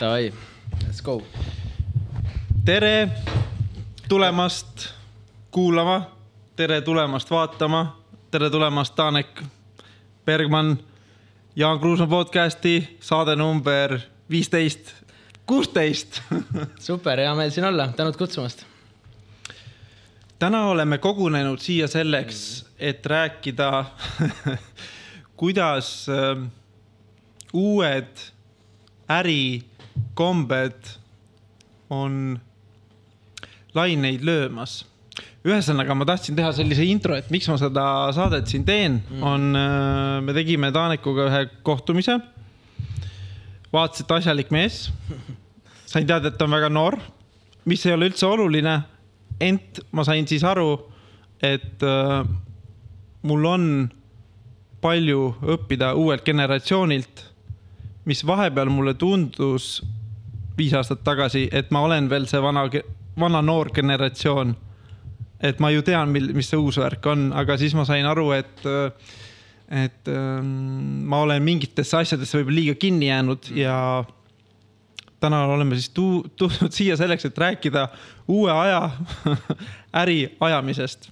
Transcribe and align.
Davai, 0.00 0.32
let's 0.86 1.02
go. 1.02 1.22
tere 2.64 3.08
tulemast 4.08 4.88
kuulama, 5.50 6.10
tere 6.56 6.80
tulemast 6.80 7.30
vaatama, 7.30 8.00
tere 8.30 8.50
tulemast, 8.50 8.94
Tanek 8.94 9.42
Bergmann, 10.24 10.78
Jaan 11.56 11.80
Kruusmaa 11.80 12.06
podcasti 12.06 12.98
saade 13.00 13.36
number 13.36 13.98
viisteist, 14.30 14.94
kuusteist. 15.46 16.22
super, 16.88 17.20
hea 17.20 17.34
meel 17.34 17.50
siin 17.50 17.68
olla, 17.68 17.88
tänud 17.96 18.16
kutsumast. 18.16 18.64
täna 20.38 20.64
oleme 20.68 20.98
kogunenud 20.98 21.58
siia 21.58 21.88
selleks, 21.88 22.66
et 22.78 23.06
rääkida 23.06 23.84
kuidas 25.40 26.06
äh, 26.08 26.50
uued 27.52 28.16
ärikombed 30.00 30.98
on 31.90 32.40
laineid 33.74 34.22
löömas. 34.22 34.84
ühesõnaga, 35.44 35.94
ma 35.96 36.04
tahtsin 36.04 36.36
teha 36.36 36.50
sellise 36.52 36.84
intro, 36.84 37.14
et 37.16 37.30
miks 37.32 37.48
ma 37.48 37.56
seda 37.56 38.12
saadet 38.12 38.46
siin 38.46 38.64
teen 38.64 38.98
mm., 39.00 39.22
on, 39.24 39.46
me 40.24 40.34
tegime 40.36 40.70
Tanekuga 40.72 41.28
ühe 41.30 41.46
kohtumise. 41.62 42.18
vaatas, 43.72 44.00
et 44.00 44.10
asjalik 44.10 44.50
mees. 44.50 44.90
sain 45.86 46.06
teada, 46.06 46.28
et 46.28 46.38
ta 46.38 46.44
on 46.44 46.52
väga 46.52 46.68
noor, 46.68 46.98
mis 47.64 47.86
ei 47.86 47.92
ole 47.92 48.10
üldse 48.10 48.26
oluline. 48.26 48.82
ent 49.40 49.80
ma 49.92 50.04
sain 50.04 50.26
siis 50.26 50.44
aru, 50.44 50.78
et 51.42 51.82
äh, 51.82 52.24
mul 53.22 53.44
on 53.46 53.90
palju 54.80 55.34
õppida 55.56 55.94
uuelt 55.96 56.24
generatsioonilt, 56.24 57.29
mis 58.08 58.22
vahepeal 58.26 58.70
mulle 58.72 58.94
tundus 58.94 59.80
viis 60.58 60.74
aastat 60.76 61.04
tagasi, 61.04 61.48
et 61.52 61.70
ma 61.72 61.84
olen 61.86 62.08
veel 62.10 62.26
see 62.30 62.40
vana, 62.42 62.66
vana 63.18 63.42
noor 63.42 63.70
generatsioon. 63.74 64.56
et 65.40 65.60
ma 65.60 65.70
ju 65.72 65.80
tean, 65.80 66.10
mil, 66.12 66.32
mis 66.36 66.50
see 66.52 66.58
uus 66.60 66.76
värk 66.76 67.06
on, 67.08 67.30
aga 67.32 67.56
siis 67.56 67.72
ma 67.72 67.86
sain 67.88 68.04
aru, 68.04 68.26
et, 68.36 68.58
et 69.72 70.10
ähm, 70.12 70.50
ma 71.08 71.22
olen 71.24 71.40
mingitesse 71.42 71.96
asjadesse 71.96 72.36
võib-olla 72.36 72.58
liiga 72.58 72.74
kinni 72.76 73.08
jäänud 73.08 73.48
ja 73.56 73.76
täna 75.20 75.46
oleme 75.48 75.78
siis 75.78 75.88
tu-, 75.96 76.26
tulnud 76.36 76.76
siia 76.76 76.98
selleks, 77.00 77.24
et 77.24 77.40
rääkida 77.40 77.86
uue 78.28 78.52
aja 78.52 78.90
äri 80.02 80.18
ajamisest 80.40 81.08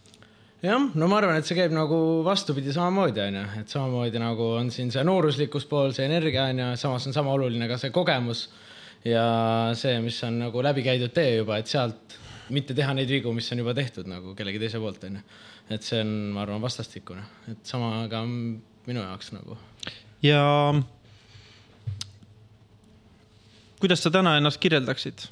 jah, 0.62 0.88
no 0.94 1.08
ma 1.10 1.18
arvan, 1.20 1.38
et 1.38 1.46
see 1.46 1.56
käib 1.58 1.74
nagu 1.74 1.98
vastupidi 2.26 2.72
samamoodi, 2.74 3.22
onju, 3.28 3.44
et 3.60 3.74
samamoodi 3.74 4.22
nagu 4.22 4.48
on 4.58 4.72
siin 4.74 4.90
see 4.94 5.04
nooruslikkus 5.06 5.68
pool, 5.70 5.92
see 5.94 6.08
energia 6.08 6.48
onju, 6.50 6.72
samas 6.80 7.06
on 7.06 7.14
sama 7.14 7.34
oluline 7.36 7.68
ka 7.70 7.78
see 7.80 7.94
kogemus 7.94 8.48
ja 9.06 9.24
see, 9.78 9.94
mis 10.02 10.18
on 10.26 10.40
nagu 10.42 10.64
läbi 10.64 10.82
käidud 10.86 11.14
tee 11.14 11.36
juba, 11.36 11.60
et 11.60 11.70
sealt 11.70 12.18
mitte 12.54 12.74
teha 12.74 12.94
neid 12.96 13.10
vigu, 13.12 13.32
mis 13.36 13.50
on 13.54 13.62
juba 13.62 13.74
tehtud 13.76 14.08
nagu 14.10 14.34
kellegi 14.34 14.62
teise 14.64 14.82
poolt, 14.82 15.04
onju. 15.06 15.24
et 15.70 15.86
see 15.86 16.02
on, 16.02 16.12
ma 16.34 16.42
arvan, 16.46 16.62
vastastikune, 16.64 17.22
et 17.52 17.62
sama 17.68 17.92
ka 18.10 18.24
minu 18.26 19.02
jaoks 19.04 19.34
nagu. 19.36 19.58
ja 20.26 20.42
kuidas 23.78 24.02
sa 24.02 24.10
täna 24.10 24.38
ennast 24.40 24.58
kirjeldaksid? 24.58 25.28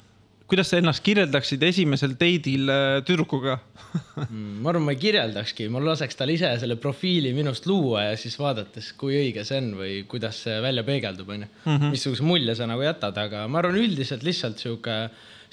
Kuidas 0.47 0.69
sa 0.71 0.79
ennast 0.79 1.03
kirjeldaksid 1.03 1.63
esimesel 1.67 2.13
date'il 2.19 2.71
äh, 2.71 2.99
tüdrukuga 3.07 3.57
mm, 4.29 4.61
ma 4.63 4.71
arvan, 4.71 4.85
ma 4.87 4.95
ei 4.95 5.01
kirjeldakski, 5.01 5.67
ma 5.73 5.81
laseks 5.83 6.19
tal 6.19 6.31
ise 6.33 6.51
selle 6.61 6.77
profiili 6.79 7.33
minust 7.35 7.67
luua 7.69 8.07
ja 8.09 8.19
siis 8.19 8.37
vaadates, 8.39 8.93
kui 8.99 9.17
õige 9.19 9.43
see 9.47 9.59
on 9.63 9.73
või 9.79 9.97
kuidas 10.09 10.43
see 10.45 10.57
välja 10.63 10.85
peegeldub, 10.87 11.33
onju. 11.35 11.49
Mhm. 11.65 11.91
missuguse 11.95 12.25
mulje 12.27 12.55
sa 12.57 12.69
nagu 12.69 12.85
jätad, 12.85 13.17
aga 13.19 13.45
ma 13.51 13.61
arvan, 13.61 13.79
üldiselt 13.81 14.25
lihtsalt 14.27 14.63
sihuke 14.63 14.97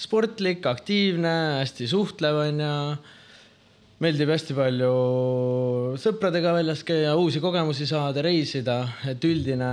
sportlik, 0.00 0.64
aktiivne, 0.66 1.34
hästi 1.62 1.90
suhtlev 1.90 2.40
onju 2.48 2.72
meeldib 4.02 4.30
hästi 4.32 4.54
palju 4.56 4.92
sõpradega 6.02 6.54
väljas 6.56 6.82
käia, 6.86 7.12
uusi 7.18 7.38
kogemusi 7.42 7.86
saada, 7.86 8.24
reisida, 8.26 8.78
et 9.10 9.22
üldine, 9.26 9.68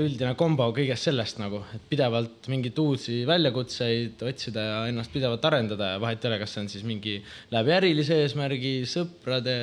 üldine 0.00 0.32
kombo 0.40 0.70
kõigest 0.74 1.08
sellest 1.08 1.40
nagu, 1.42 1.60
et 1.76 1.82
pidevalt 1.90 2.48
mingeid 2.52 2.78
uusi 2.80 3.20
väljakutseid 3.28 4.24
otsida 4.28 4.64
ja 4.68 4.78
ennast 4.88 5.12
pidevalt 5.12 5.44
arendada 5.50 5.92
ja 5.94 6.00
vahet 6.02 6.24
ei 6.24 6.30
ole, 6.30 6.40
kas 6.40 6.56
see 6.56 6.64
on 6.64 6.70
siis 6.72 6.86
mingi 6.88 7.18
läbi 7.52 7.76
ärilise 7.76 8.22
eesmärgi, 8.24 8.72
sõprade, 8.88 9.56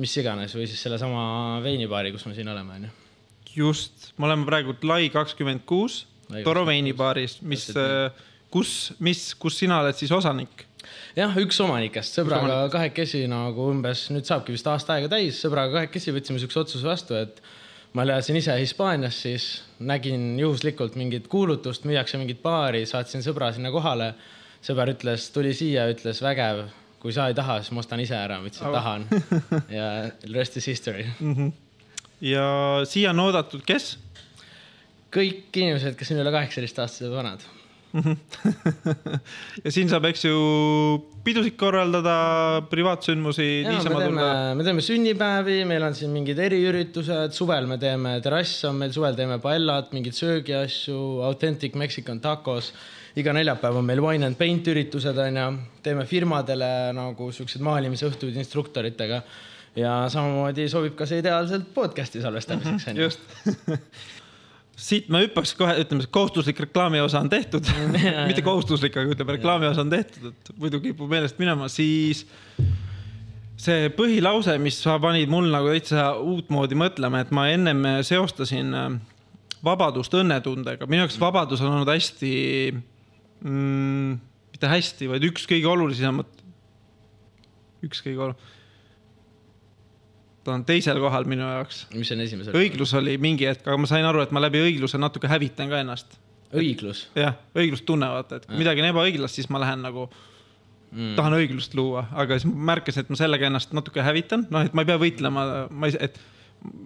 mis 0.00 0.16
iganes 0.22 0.56
või 0.56 0.70
siis 0.70 0.80
sellesama 0.86 1.60
veinibaari, 1.64 2.14
kus 2.16 2.24
me 2.30 2.32
siin 2.38 2.48
oleme, 2.48 2.80
onju. 2.80 2.94
just, 3.58 4.14
me 4.16 4.30
oleme 4.30 4.48
praegu 4.48 4.78
Lai 4.88 5.12
kakskümmend 5.12 5.66
kuus, 5.68 6.06
Toro 6.46 6.62
veinibaaris, 6.62 7.40
mis, 7.42 7.64
kus, 8.54 8.74
mis, 9.02 9.24
kus 9.34 9.56
sina 9.58 9.80
oled 9.82 9.96
siis 9.98 10.12
osanik 10.14 10.69
jah, 11.18 11.38
üks 11.42 11.58
omanikest, 11.62 12.16
sõbraga 12.18 12.62
kahekesi 12.72 13.24
nagu 13.30 13.70
umbes, 13.72 14.06
nüüd 14.14 14.28
saabki 14.28 14.54
vist 14.54 14.68
aasta 14.70 14.96
aega 14.96 15.10
täis, 15.12 15.40
sõbraga 15.42 15.80
kahekesi 15.80 16.14
võtsime 16.14 16.42
siukse 16.42 16.60
otsuse 16.62 16.86
vastu, 16.86 17.16
et 17.18 17.40
ma 17.96 18.04
elasin 18.06 18.38
ise 18.38 18.54
Hispaanias, 18.60 19.22
siis 19.24 19.48
nägin 19.82 20.38
juhuslikult 20.40 20.98
mingit 21.00 21.28
kuulutust, 21.30 21.86
müüakse 21.88 22.20
mingit 22.20 22.42
baari, 22.42 22.84
saatsin 22.86 23.24
sõbra 23.26 23.52
sinna 23.54 23.72
kohale. 23.74 24.14
sõber 24.60 24.90
ütles, 24.92 25.30
tuli 25.32 25.54
siia, 25.56 25.86
ütles 25.88 26.18
vägev, 26.20 26.66
kui 27.00 27.14
sa 27.16 27.30
ei 27.30 27.34
taha, 27.34 27.62
siis 27.62 27.72
ma 27.72 27.80
ostan 27.80 28.00
ise 28.00 28.16
ära, 28.16 28.36
ma 28.40 28.50
ütlesin, 28.50 28.66
et 28.68 28.74
tahan 28.76 29.06
ja 29.78 29.86
rest 30.34 30.56
is 30.60 30.66
history 30.68 31.06
mm. 31.20 31.34
-hmm. 31.34 31.52
ja 32.20 32.44
siia 32.84 33.10
on 33.10 33.20
oodatud, 33.20 33.64
kes? 33.64 33.96
kõik 35.10 35.56
inimesed, 35.56 35.96
kes 35.96 36.12
on 36.12 36.20
üle 36.20 36.30
kaheksateist 36.30 36.78
aastased 36.78 37.10
vanad 37.10 37.40
ja 39.64 39.72
siin 39.72 39.90
saab, 39.90 40.06
eks 40.10 40.24
ju, 40.26 40.36
pidusid 41.26 41.56
korraldada, 41.60 42.14
privaatsündmusi, 42.70 43.48
niisama 43.66 44.02
tulla. 44.04 44.28
me 44.58 44.66
teeme 44.66 44.84
sünnipäevi, 44.84 45.58
meil 45.68 45.84
on 45.88 45.96
siin 45.98 46.14
mingid 46.14 46.38
eriüritused, 46.42 47.34
suvel 47.36 47.68
me 47.70 47.80
teeme 47.82 48.16
terrass 48.24 48.64
on 48.68 48.78
meil, 48.82 48.94
suvel 48.94 49.18
teeme 49.18 49.40
paellat, 49.42 49.92
mingeid 49.96 50.16
söögiasju, 50.16 51.00
authentic 51.28 51.78
Mexican 51.78 52.22
tacos. 52.22 52.72
iga 53.18 53.32
neljapäev 53.34 53.74
on 53.80 53.84
meil 53.84 54.00
wine 54.04 54.26
and 54.28 54.38
paint 54.38 54.68
üritused 54.70 55.18
onju, 55.18 55.46
teeme 55.82 56.06
firmadele 56.06 56.70
nagu 56.94 57.32
siukseid 57.34 57.64
maalimisõhtuid 57.66 58.38
instruktoritega 58.38 59.24
ja 59.78 59.96
samamoodi 60.10 60.68
sobib 60.70 60.94
ka 60.98 61.06
see 61.10 61.18
ideaalselt 61.22 61.68
podcast'i 61.74 62.22
salvestamiseks 62.22 62.88
onju. 62.92 63.08
just 63.08 63.20
siit 64.80 65.10
ma 65.12 65.20
hüppaks 65.22 65.52
kohe, 65.58 65.74
ütleme, 65.82 66.06
kohustuslik 66.12 66.60
reklaami 66.64 67.02
osa 67.04 67.20
on 67.20 67.30
tehtud. 67.32 67.66
Mitte 68.30 68.44
kohustuslik, 68.46 68.96
aga 68.96 69.14
ütleme, 69.14 69.36
reklaami 69.36 69.68
osa 69.70 69.84
on 69.84 69.92
tehtud, 69.92 70.32
et 70.32 70.52
muidu 70.60 70.80
kipub 70.84 71.10
meelest 71.10 71.40
minema, 71.42 71.68
siis 71.72 72.24
see 73.60 73.90
põhilause, 73.92 74.54
mis 74.62 74.78
sa 74.80 74.96
panid 75.02 75.30
mul 75.32 75.50
nagu 75.52 75.72
täitsa 75.72 76.14
uutmoodi 76.16 76.78
mõtlema, 76.80 77.20
et 77.24 77.32
ma 77.36 77.50
ennem 77.52 77.84
seostasin 78.06 78.72
äh, 78.76 78.94
vabadust 79.66 80.14
õnnetundega, 80.16 80.88
minu 80.88 81.04
jaoks 81.04 81.20
vabadus 81.20 81.60
on 81.64 81.74
olnud 81.74 81.92
hästi 81.92 82.32
mm,, 82.72 84.14
mitte 84.54 84.70
hästi, 84.72 85.10
vaid 85.12 85.28
üks 85.28 85.44
kõige 85.50 85.68
olulisemat, 85.68 86.40
üks 87.84 88.00
kõige 88.06 88.30
olulisem 88.30 88.56
on 90.54 90.64
teisel 90.68 91.00
kohal 91.02 91.28
minu 91.30 91.46
jaoks. 91.46 91.84
mis 91.94 92.10
on 92.14 92.24
esimesel? 92.24 92.56
õiglus 92.56 92.94
oli 92.98 93.16
mingi 93.22 93.48
hetk, 93.48 93.66
aga 93.66 93.78
ma 93.80 93.90
sain 93.90 94.06
aru, 94.06 94.24
et 94.24 94.34
ma 94.34 94.42
läbi 94.42 94.62
õigluse 94.64 95.00
natuke 95.00 95.30
hävitan 95.30 95.70
ka 95.72 95.80
ennast. 95.84 96.18
õiglus? 96.56 97.06
jah, 97.18 97.38
õiglustunne, 97.56 98.10
vaata, 98.16 98.40
et 98.40 98.48
kui 98.48 98.60
midagi 98.60 98.84
on 98.84 98.90
ebaõiglast, 98.90 99.40
siis 99.40 99.50
ma 99.52 99.62
lähen 99.62 99.84
nagu 99.86 100.08
mm. 100.08 101.14
tahan 101.18 101.38
õiglust 101.38 101.76
luua, 101.78 102.06
aga 102.12 102.38
siis 102.38 102.50
ma 102.50 102.74
märkasin, 102.74 103.06
et 103.06 103.14
ma 103.14 103.22
sellega 103.22 103.48
ennast 103.50 103.72
natuke 103.76 104.04
hävitan, 104.04 104.46
noh, 104.50 104.66
et 104.66 104.76
ma 104.76 104.84
ei 104.84 104.92
pea 104.92 105.00
võitlema, 105.00 105.46
ma 105.70 105.90
ei, 105.90 105.96
et 106.08 106.20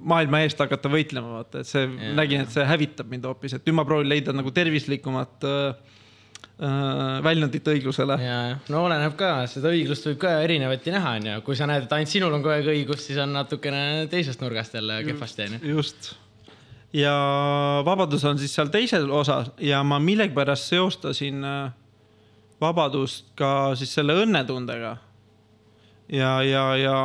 maailma 0.06 0.44
eest 0.44 0.61
hakata 0.62 0.91
võitlema, 0.93 1.41
vaata, 1.41 1.65
et 1.65 1.69
see, 1.69 1.89
nägin, 2.15 2.44
et 2.44 2.53
see 2.55 2.62
hävitab 2.69 3.09
mind 3.11 3.27
hoopis, 3.27 3.56
et 3.56 3.67
nüüd 3.67 3.81
ma 3.81 3.87
proovin 3.89 4.12
leida 4.12 4.35
nagu 4.37 4.53
tervislikumat 4.55 5.49
Äh, 5.49 5.93
väljundit 6.59 7.67
õiglusele. 7.67 8.15
ja, 8.23 8.35
ja 8.53 8.59
no 8.71 8.85
oleneb 8.87 9.17
ka, 9.19 9.45
seda 9.51 9.73
õiglust 9.75 10.06
võib 10.06 10.21
ka 10.23 10.37
erinevati 10.45 10.93
näha, 10.95 11.17
onju, 11.19 11.39
kui 11.47 11.56
sa 11.59 11.67
näed, 11.67 11.89
et 11.89 11.95
ainult 11.97 12.12
sinul 12.12 12.35
on 12.35 12.45
kogu 12.45 12.55
aeg 12.55 12.69
õigus, 12.71 13.03
siis 13.09 13.19
on 13.19 13.35
natukene 13.35 14.06
teisest 14.11 14.43
nurgast 14.45 14.77
jälle 14.79 15.01
kehvasti, 15.06 15.49
onju. 15.49 15.73
just. 15.75 16.12
ja 16.95 17.15
vabadus 17.87 18.23
on 18.31 18.39
siis 18.39 18.55
seal 18.55 18.71
teisel 18.71 19.11
osas 19.11 19.51
ja 19.59 19.83
ma 19.83 19.99
millegipärast 19.99 20.71
seostasin 20.71 21.43
äh, 21.43 21.73
vabadust 22.62 23.33
ka 23.35 23.75
siis 23.75 23.91
selle 23.99 24.15
õnnetundega. 24.23 24.97
ja, 26.15 26.37
ja, 26.47 26.65
ja 26.79 26.97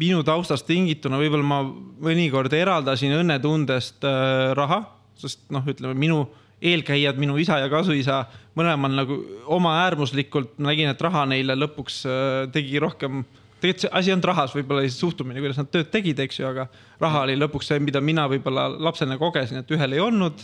minu 0.00 0.22
taustast 0.24 0.66
tingituna 0.66 1.20
võib-olla 1.20 1.44
ma 1.46 1.64
mõnikord 2.02 2.52
eraldasin 2.56 3.12
õnnetundest 3.20 4.08
äh, 4.08 4.54
raha, 4.56 4.86
sest 5.20 5.44
noh, 5.52 5.68
ütleme 5.68 5.92
minu 5.94 6.24
eelkäijad, 6.62 7.18
minu 7.20 7.36
isa 7.42 7.58
ja 7.58 7.68
kasuisa, 7.72 8.22
mõlemal 8.58 8.94
nagu 9.02 9.18
oma 9.50 9.76
äärmuslikult 9.84 10.58
nägin, 10.62 10.92
et 10.92 11.02
raha 11.02 11.26
neile 11.30 11.56
lõpuks 11.58 12.02
äh, 12.06 12.50
tegi 12.54 12.82
rohkem 12.82 13.24
tegelikult 13.62 13.84
see 13.84 13.92
asi 13.94 14.10
olnud 14.10 14.26
rahas, 14.26 14.54
võib-olla 14.56 14.82
lihtsalt 14.82 15.04
suhtumine, 15.04 15.38
kuidas 15.42 15.60
nad 15.60 15.68
tööd 15.70 15.90
tegid, 15.92 16.18
eks 16.24 16.40
ju, 16.40 16.48
aga 16.48 16.66
raha 17.02 17.22
oli 17.28 17.36
lõpuks 17.38 17.68
see, 17.70 17.78
mida 17.82 18.00
mina 18.02 18.24
võib-olla 18.30 18.66
lapsena 18.74 19.14
kogesin, 19.20 19.60
et 19.62 19.70
ühel 19.70 19.94
ei 19.94 20.02
olnud 20.02 20.42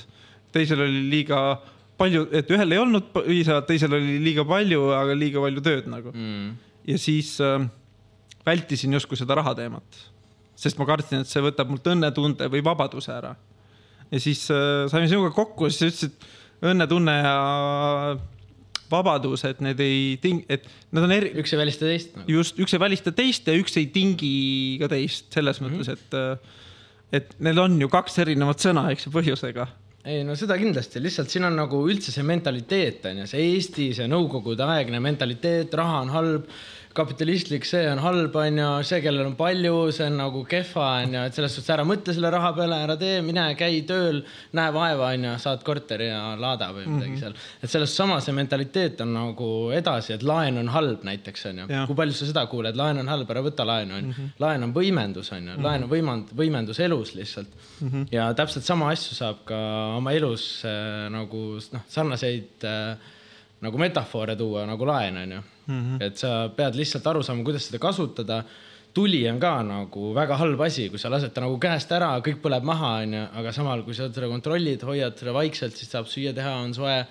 teisel 0.55 0.83
oli 0.85 1.03
liiga 1.11 1.41
palju, 1.99 2.27
et 2.37 2.51
ühel 2.55 2.75
ei 2.75 2.81
olnud 2.81 3.11
piisavalt, 3.15 3.67
teisel 3.69 3.97
oli 3.99 4.19
liiga 4.23 4.45
palju, 4.49 4.85
aga 4.97 5.17
liiga 5.19 5.43
palju 5.43 5.65
tööd 5.65 5.91
nagu. 5.91 6.15
mm.. 6.15 6.55
ja 6.89 7.01
siis 7.01 7.35
äh, 7.45 7.67
vältisin 8.47 8.95
justkui 8.97 9.19
seda 9.19 9.37
raha 9.39 9.57
teemat, 9.59 10.03
sest 10.59 10.79
ma 10.81 10.87
kartsin, 10.89 11.25
et 11.25 11.31
see 11.31 11.43
võtab 11.45 11.71
mult 11.73 11.87
õnnetunde 11.91 12.51
või 12.53 12.65
vabaduse 12.65 13.13
ära. 13.15 13.35
Ja 14.11 14.21
siis 14.23 14.47
äh, 14.55 14.87
saime 14.91 15.09
sinuga 15.11 15.31
kokku 15.37 15.71
siis 15.71 15.89
ütlesid, 15.93 16.19
et 16.19 16.69
õnnetunne 16.73 17.15
ja 17.23 17.35
vabadus, 18.91 19.45
et 19.49 19.61
need 19.65 19.81
ei 19.85 19.99
ting-, 20.23 20.45
et 20.51 20.65
nad 20.97 21.05
on 21.07 21.13
eri, 21.15 21.33
üks 21.41 21.53
ei 21.53 21.61
välista 21.61 21.89
teist 21.89 22.15
nagu.. 22.17 22.31
just 22.39 22.61
üks 22.61 22.75
ei 22.75 22.81
välista 22.83 23.13
teist 23.15 23.49
ja 23.49 23.57
üks 23.59 23.77
ei 23.81 23.91
tingi 23.93 24.79
ka 24.81 24.89
teist 24.93 25.29
selles 25.35 25.61
Mhm. 25.61 25.75
mõttes, 25.75 25.93
et, 25.93 27.21
et 27.21 27.37
neil 27.45 27.61
on 27.61 27.77
ju 27.81 27.91
kaks 27.93 28.19
erinevat 28.25 28.65
sõna, 28.65 28.89
eks 28.95 29.07
ju, 29.07 29.13
põhjusega. 29.13 29.69
ei 30.09 30.23
no 30.25 30.35
seda 30.39 30.57
kindlasti, 30.57 31.03
lihtsalt 31.05 31.29
siin 31.29 31.45
on 31.45 31.57
nagu 31.59 31.83
üldse 31.91 32.15
see 32.15 32.25
mentaliteet 32.25 33.05
on 33.11 33.23
ju, 33.23 33.29
see 33.29 33.45
Eesti, 33.53 33.91
see 33.99 34.09
nõukogude 34.09 34.65
aegne 34.65 35.03
mentaliteet, 35.05 35.75
raha 35.75 36.01
on 36.07 36.15
halb, 36.15 36.49
kapitalistlik, 36.99 37.67
see 37.69 37.85
on 37.91 38.01
halb, 38.03 38.35
on 38.39 38.59
ju, 38.61 38.69
see, 38.87 39.01
kellel 39.05 39.29
on 39.31 39.37
palju, 39.39 39.75
see 39.95 40.07
on 40.09 40.19
nagu 40.21 40.43
kehva, 40.49 40.89
on 41.05 41.17
ju, 41.17 41.23
et 41.29 41.39
selles 41.39 41.55
suhtes 41.57 41.73
ära 41.75 41.85
mõtle 41.89 42.15
selle 42.17 42.31
raha 42.35 42.53
peale, 42.57 42.81
ära 42.87 42.97
tee, 43.01 43.21
mine 43.25 43.45
käi 43.59 43.83
tööl, 43.89 44.21
näe 44.59 44.75
vaeva, 44.75 45.13
on 45.15 45.27
ju, 45.29 45.35
saad 45.43 45.65
korteri 45.67 46.11
ja 46.11 46.23
laada 46.41 46.71
või 46.75 46.87
midagi 46.87 47.11
mm 47.11 47.17
-hmm. 47.17 47.21
seal. 47.23 47.63
et 47.63 47.75
selles 47.75 47.95
sama 48.01 48.21
see 48.25 48.37
mentaliteet 48.37 49.03
on 49.05 49.13
nagu 49.15 49.51
edasi, 49.77 50.15
et 50.17 50.27
laen 50.27 50.59
on 50.63 50.73
halb 50.75 51.05
näiteks 51.09 51.47
on 51.51 51.63
ju 51.63 51.69
Jah., 51.69 51.87
kui 51.87 51.99
palju 51.99 52.17
sa 52.19 52.31
seda 52.31 52.47
kuuled, 52.47 52.77
laen 52.77 53.03
on 53.05 53.13
halb, 53.15 53.31
ära 53.31 53.45
võta 53.45 53.67
laenu 53.67 53.99
on 53.99 54.09
ju, 54.13 54.31
laen 54.39 54.69
on 54.69 54.75
võimendus 54.75 55.33
on 55.37 55.53
ju, 55.53 55.59
laen 55.63 55.87
on 55.87 55.91
võimend-, 55.91 56.35
võimendus 56.37 56.81
elus 56.81 57.15
lihtsalt 57.15 57.49
mm. 57.81 57.89
-hmm. 57.89 58.09
ja 58.13 58.33
täpselt 58.35 58.65
sama 58.65 58.91
asju 58.93 59.15
saab 59.15 59.45
ka 59.45 59.59
oma 59.97 60.13
elus 60.13 60.65
äh, 60.65 61.07
nagu 61.13 61.59
noh, 61.73 61.87
sarnaseid 61.89 62.65
äh, 62.65 63.15
nagu 63.65 63.79
metafoore 63.81 64.37
tuua 64.39 64.65
nagu 64.69 64.87
laen 64.87 65.17
on 65.17 65.33
ju 65.33 65.41
mm. 65.67 65.79
-hmm. 65.83 66.03
et 66.07 66.17
sa 66.17 66.49
pead 66.57 66.75
lihtsalt 66.75 67.07
aru 67.07 67.23
saama, 67.23 67.45
kuidas 67.45 67.67
seda 67.67 67.79
kasutada. 67.79 68.43
tuli 68.95 69.29
on 69.31 69.41
ka 69.41 69.63
nagu 69.63 70.15
väga 70.15 70.37
halb 70.37 70.61
asi, 70.61 70.89
kui 70.89 70.99
sa 70.99 71.11
lased 71.11 71.33
ta 71.35 71.41
nagu 71.41 71.59
käest 71.59 71.93
ära, 71.93 72.09
kõik 72.19 72.41
põleb 72.43 72.65
maha, 72.65 72.93
onju, 73.03 73.25
aga 73.41 73.53
samal, 73.53 73.83
kui 73.83 73.95
sa 73.95 74.09
seda 74.09 74.29
kontrollid, 74.29 74.83
hoiad 74.83 75.19
seda 75.19 75.33
vaikselt, 75.33 75.77
siis 75.77 75.91
saab 75.91 76.07
süüa 76.07 76.33
teha, 76.35 76.55
on 76.65 76.75
soe. 76.75 77.07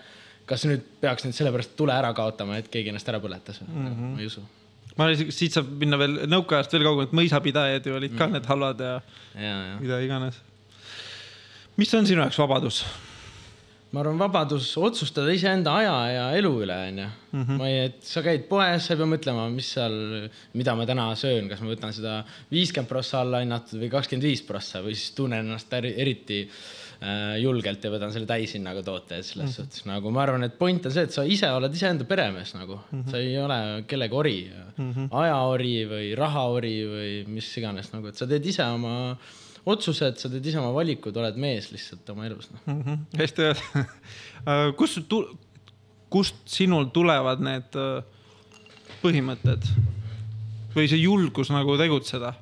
kas 0.48 0.64
nüüd 0.66 0.84
peaks 1.02 1.26
nüüd 1.26 1.36
sellepärast 1.36 1.76
tule 1.76 1.92
ära 1.94 2.14
kaotama, 2.14 2.58
et 2.58 2.68
keegi 2.72 2.90
ennast 2.90 3.10
ära 3.10 3.20
põletas 3.20 3.62
mm? 3.62 3.88
-hmm. 3.88 4.14
ma 4.16 4.20
ei 4.20 4.26
usu. 4.26 4.42
ma 4.98 5.06
olen 5.06 5.32
siit 5.32 5.54
saab 5.54 5.68
minna 5.80 5.98
veel 5.98 6.20
nõukaajast 6.34 6.74
veel 6.74 6.84
kaugemale, 6.84 7.08
et 7.08 7.18
mõisapidajad 7.22 7.90
ju 7.90 7.96
olid 7.96 8.18
ka 8.18 8.28
mm 8.28 8.30
-hmm. 8.30 8.34
need 8.34 8.46
halvad 8.46 8.80
ja 8.80 9.02
ja, 9.36 9.58
ja 9.70 9.76
mida 9.80 10.00
iganes. 10.00 10.42
mis 11.78 11.94
on 11.94 12.08
sinu 12.08 12.22
jaoks 12.22 12.40
vabadus? 12.40 12.86
Ma 13.94 14.02
arvan, 14.02 14.18
vabadus 14.20 14.68
otsustada 14.82 15.32
iseenda 15.32 15.78
aja 15.80 15.94
ja 16.12 16.26
elu 16.40 16.52
üle, 16.66 16.78
onju. 16.90 17.08
ma 17.56 17.70
ei, 17.70 17.86
et 17.88 18.02
sa 18.08 18.24
käid 18.26 18.48
poes, 18.50 18.84
sa 18.84 18.96
ei 18.96 19.00
pea 19.00 19.08
mõtlema, 19.14 19.46
mis 19.54 19.70
seal, 19.78 19.96
mida 20.58 20.76
ma 20.76 20.88
täna 20.90 21.08
söön, 21.20 21.48
kas 21.52 21.62
ma 21.64 21.72
võtan 21.72 21.96
seda 21.96 22.18
viiskümmend 22.52 22.92
prossa 22.92 23.22
alla 23.24 23.42
hinnatud 23.44 23.80
või 23.84 23.92
kakskümmend 23.94 24.28
viis 24.28 24.44
prossa 24.48 24.84
või 24.84 24.98
siis 24.98 25.16
tunnen 25.16 25.46
ennast 25.46 25.72
eri, 25.80 25.94
eriti 26.04 26.42
äh, 26.44 27.38
julgelt 27.44 27.88
ja 27.88 27.94
võtan 27.94 28.12
selle 28.16 28.28
täishinnaga 28.28 28.84
toote, 28.84 29.22
et 29.22 29.30
selles 29.30 29.46
mm 29.46 29.54
-hmm. 29.54 29.72
suhtes 29.72 29.88
nagu 29.88 30.12
ma 30.12 30.26
arvan, 30.26 30.44
et 30.50 30.60
point 30.60 30.86
on 30.86 30.98
see, 30.98 31.08
et 31.08 31.16
sa 31.16 31.24
ise 31.24 31.52
oled 31.56 31.80
iseenda 31.80 32.04
peremees 32.10 32.56
nagu 32.60 32.76
mm, 32.80 33.02
-hmm. 33.02 33.12
sa 33.12 33.24
ei 33.24 33.40
ole 33.40 33.84
kellegi 33.88 34.16
ori 34.24 34.38
mm, 34.52 34.94
-hmm. 34.94 35.10
ajaori 35.24 35.76
või 35.96 36.16
rahaori 36.18 36.78
või 36.94 37.12
mis 37.28 37.58
iganes 37.58 37.94
nagu, 37.94 38.08
et 38.08 38.20
sa 38.20 38.28
teed 38.28 38.46
ise 38.46 38.64
oma 38.64 39.18
otsused, 39.68 40.20
sa 40.22 40.32
teed 40.32 40.46
ise 40.48 40.60
oma 40.62 40.72
valikud, 40.76 41.16
oled 41.20 41.40
mees 41.42 41.72
lihtsalt 41.74 42.10
oma 42.14 42.28
elus 42.30 42.50
noh.. 42.54 42.64
mm. 42.66 42.82
-hmm. 42.82 43.22
hästi 43.22 43.48
öeldud. 43.48 43.94
kust, 44.80 45.16
kust 46.14 46.42
sinul 46.50 46.90
tulevad 46.96 47.44
need 47.44 47.78
äh, 47.78 48.04
põhimõtted 49.04 49.68
või 50.76 50.90
see 50.90 51.02
julgus 51.02 51.52
nagu 51.54 51.78
tegutseda? 51.80 52.34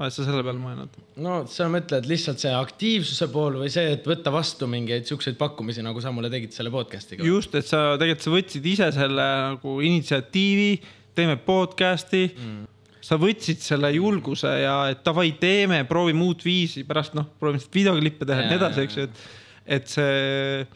oled 0.00 0.14
sa 0.14 0.24
selle 0.24 0.40
peale 0.44 0.60
mõelnud? 0.60 0.94
no 1.20 1.34
sa 1.50 1.68
mõtled 1.72 2.08
lihtsalt 2.08 2.40
see 2.42 2.52
aktiivsuse 2.56 3.28
pool 3.32 3.58
või 3.60 3.70
see, 3.72 3.92
et 3.96 4.06
võtta 4.08 4.32
vastu 4.32 4.68
mingeid 4.70 5.08
siukseid 5.08 5.36
pakkumisi, 5.40 5.84
nagu 5.84 6.00
sa 6.00 6.12
mulle 6.14 6.30
tegid 6.32 6.56
selle 6.56 6.72
podcast'iga? 6.72 7.26
just, 7.26 7.54
et 7.58 7.68
sa 7.68 7.98
tegelikult 8.00 8.26
sa 8.26 8.34
võtsid 8.34 8.68
ise 8.72 8.90
selle 8.96 9.28
nagu 9.50 9.76
initsiatiivi, 9.84 10.70
teeme 11.16 11.36
podcast'i 11.44 12.26
mm.. 12.30 12.68
Sa 13.04 13.18
võtsid 13.20 13.62
selle 13.64 13.92
julguse 13.94 14.50
ja 14.62 14.74
et 14.92 15.04
davai, 15.06 15.30
teeme, 15.40 15.82
proovime 15.88 16.26
uut 16.26 16.44
viisi, 16.44 16.84
pärast 16.88 17.16
noh, 17.18 17.28
proovime 17.40 17.62
videoklippe 17.74 18.28
teha 18.28 18.44
ja 18.44 18.50
nii 18.50 18.60
edasi, 18.60 18.84
eks 18.84 18.98
ju, 18.98 19.06
et, 19.08 19.24
et 19.78 19.94
see 19.94 20.66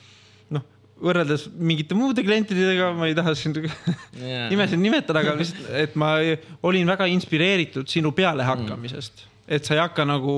noh, 0.56 0.64
võrreldes 1.04 1.46
mingite 1.58 1.98
muude 1.98 2.24
klientidega, 2.24 2.92
ma 2.96 3.10
ei 3.10 3.18
taha 3.18 3.36
siin 3.38 3.54
nimesid 4.52 4.80
nimetada, 4.80 5.20
aga 5.24 5.36
lihtsalt, 5.40 5.70
et 5.84 6.00
ma 6.00 6.16
olin 6.64 6.94
väga 6.94 7.10
inspireeritud 7.12 7.92
sinu 7.92 8.14
pealehakkamisest 8.16 9.28
et 9.48 9.64
sa 9.64 9.76
ei 9.76 9.82
hakka 9.82 10.06
nagu, 10.08 10.36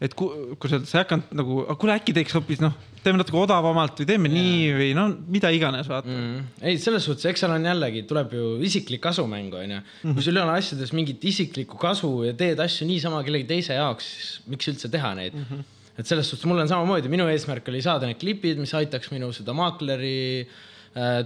et 0.00 0.12
ku, 0.16 0.28
kuidas 0.60 0.76
öelda, 0.76 0.88
sa 0.90 0.98
ei 0.98 1.04
hakanud 1.04 1.38
nagu, 1.38 1.58
kuule 1.80 1.94
äkki 1.96 2.14
teeks 2.16 2.34
hoopis 2.36 2.60
noh, 2.60 2.74
teeme 3.04 3.20
natuke 3.20 3.38
odavamalt 3.40 4.02
või 4.02 4.08
teeme 4.10 4.28
yeah. 4.28 4.42
nii 4.42 4.74
või 4.76 4.90
no 4.98 5.06
mida 5.32 5.52
iganes, 5.54 5.88
vaata 5.88 6.10
mm.. 6.10 6.50
ei, 6.60 6.76
selles 6.82 7.06
suhtes, 7.08 7.28
eks 7.30 7.44
seal 7.44 7.54
on 7.54 7.64
jällegi, 7.64 8.04
tuleb 8.10 8.36
ju 8.36 8.50
isiklik 8.66 9.00
kasu 9.06 9.24
mängu, 9.30 9.56
onju. 9.62 9.80
kui 10.10 10.26
sul 10.26 10.36
ei 10.36 10.44
ole 10.44 10.58
asjades 10.60 10.92
mingit 10.96 11.24
isiklikku 11.32 11.80
kasu 11.80 12.12
ja 12.28 12.36
teed 12.36 12.60
asju 12.62 12.88
niisama 12.90 13.22
kellegi 13.26 13.48
teise 13.54 13.78
jaoks, 13.78 14.12
siis 14.18 14.52
miks 14.52 14.72
üldse 14.74 14.92
teha 14.92 15.14
neid 15.16 15.36
mm? 15.38 15.48
-hmm. 15.48 15.90
et 15.96 16.12
selles 16.12 16.28
suhtes 16.28 16.48
mul 16.50 16.60
on 16.60 16.68
samamoodi, 16.68 17.12
minu 17.12 17.28
eesmärk 17.32 17.72
oli 17.72 17.80
saada 17.84 18.10
need 18.10 18.20
klipid, 18.20 18.60
mis 18.60 18.76
aitaks 18.76 19.12
minu 19.14 19.32
seda 19.32 19.56
maakleri 19.56 20.16
äh, 20.44 20.56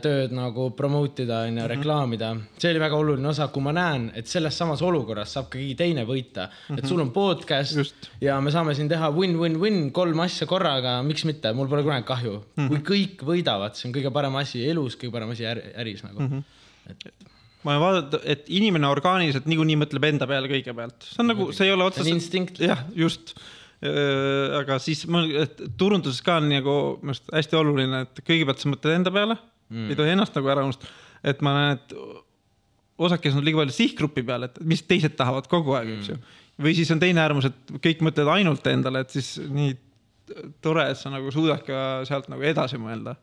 tööd 0.02 0.32
nagu 0.34 0.64
promote 0.74 1.22
ida, 1.22 1.44
onju, 1.46 1.64
reklaamida. 1.70 2.30
see 2.58 2.72
oli 2.72 2.82
väga 2.82 2.96
oluline 2.98 3.28
osa, 3.30 3.46
kui 3.54 3.62
ma 3.62 3.74
näen, 3.74 4.08
et 4.18 4.26
selles 4.26 4.56
samas 4.58 4.82
olukorras 4.82 5.36
saab 5.36 5.46
keegi 5.52 5.76
teine 5.78 6.02
võita 6.08 6.48
mm. 6.48 6.64
-hmm. 6.66 6.78
et 6.78 6.90
sul 6.90 7.00
on 7.00 7.12
podcast 7.14 7.76
Just. 7.78 8.10
ja 8.20 8.40
me 8.40 8.50
saame 8.50 8.74
siin 8.74 8.88
teha 8.90 9.10
win-win-win, 9.14 9.92
kolm 9.94 10.20
asja 10.26 10.48
korraga, 10.50 10.96
miks 11.06 11.24
mitte, 11.24 11.52
mul 11.54 11.68
pole 11.70 11.84
kunagi 11.86 12.06
kahju 12.06 12.32
mm. 12.32 12.66
-hmm. 12.66 12.68
kui 12.68 12.80
kõik 12.90 13.22
võidavad, 13.26 13.74
see 13.78 13.88
on 13.88 13.94
kõige 13.94 14.10
parem 14.12 14.36
asi 14.36 14.64
elus, 14.66 14.96
kõige 14.98 15.12
parem 15.12 15.30
asi 15.30 15.46
äri, 15.46 15.62
äris 15.84 16.02
nagu 16.02 16.18
mm. 16.18 16.28
-hmm. 16.28 16.90
et 16.90 17.28
ma 17.62 17.76
olen 17.76 17.84
vaadanud, 17.84 18.18
et 18.24 18.50
inimene 18.50 18.88
orgaaniliselt 18.88 19.46
niikuinii 19.46 19.78
mõtleb 19.84 20.08
enda 20.08 20.26
peale 20.26 20.50
kõigepealt, 20.50 20.98
see 21.12 21.22
on 21.22 21.30
nagu, 21.30 21.52
see 21.52 21.68
ei 21.68 21.72
ole 21.76 21.84
otseselt. 21.84 22.58
jah, 22.58 22.82
just. 22.96 23.36
aga 23.80 24.76
siis 24.78 25.06
ma, 25.06 25.22
turunduses 25.78 26.20
ka 26.20 26.36
on 26.36 26.50
nagu 26.50 26.74
minu 27.00 27.14
arust 27.14 27.30
hästi 27.32 27.56
oluline, 27.56 28.02
et 28.02 28.20
kõigepealt 28.26 28.60
sa 28.60 28.68
mõtled 28.68 28.98
enda 28.98 29.14
peale 29.14 29.38
mm., 29.70 29.88
ei 29.90 29.98
tohi 29.98 30.12
ennast 30.14 30.36
nagu 30.36 30.52
ära 30.52 30.66
unustada. 30.66 30.92
et 31.22 31.40
ma 31.44 31.54
näen, 31.56 31.78
et 31.78 31.96
osakes 33.00 33.36
on 33.36 33.44
liiga 33.44 33.62
palju 33.62 33.76
sihtgrupi 33.76 34.24
peale, 34.26 34.50
et 34.50 34.60
mis 34.66 34.82
teised 34.86 35.16
tahavad 35.18 35.48
kogu 35.50 35.76
aeg, 35.78 35.94
eks 35.96 36.12
ju. 36.12 36.18
või 36.60 36.74
siis 36.76 36.90
on 36.92 37.00
teine 37.02 37.22
äärmus, 37.24 37.48
et 37.48 37.74
kõik 37.80 38.04
mõtlevad 38.04 38.40
ainult 38.40 38.66
endale, 38.72 39.04
et 39.04 39.16
siis 39.16 39.38
nii 39.40 39.74
tore, 40.62 40.90
et 40.92 40.98
sa 40.98 41.12
nagu 41.12 41.32
suudad 41.34 41.62
ka 41.66 42.02
sealt 42.08 42.30
nagu 42.32 42.44
edasi 42.46 42.80
mõelda. 42.80 43.16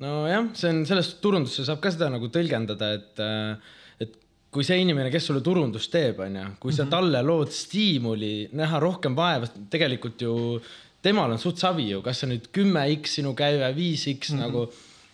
nojah, 0.00 0.48
see 0.58 0.72
on 0.72 0.82
selles 0.88 1.12
turundusse 1.22 1.66
saab 1.66 1.82
ka 1.82 1.92
seda 1.94 2.08
nagu 2.12 2.30
tõlgendada, 2.32 2.94
et, 2.98 3.20
et 4.02 4.16
kui 4.54 4.66
see 4.66 4.80
inimene, 4.82 5.12
kes 5.12 5.28
sulle 5.30 5.42
turundust 5.44 5.92
teeb, 5.92 6.24
onju, 6.24 6.48
kui 6.62 6.74
sa 6.74 6.88
talle 6.90 7.20
lood 7.26 7.52
stiimuli 7.54 8.48
näha 8.56 8.80
rohkem 8.82 9.14
vaeva, 9.18 9.50
tegelikult 9.70 10.24
ju 10.26 10.34
temal 11.04 11.34
on 11.34 11.40
suht 11.42 11.60
savi 11.60 11.90
ju, 11.92 12.00
kas 12.02 12.22
see 12.22 12.32
nüüd 12.32 12.48
kümme 12.54 12.86
X 12.96 13.18
sinu 13.20 13.34
käive, 13.38 13.68
viis 13.76 14.08
X 14.08 14.32
mm 14.32 14.38
-hmm. 14.38 14.42
nagu 14.46 14.66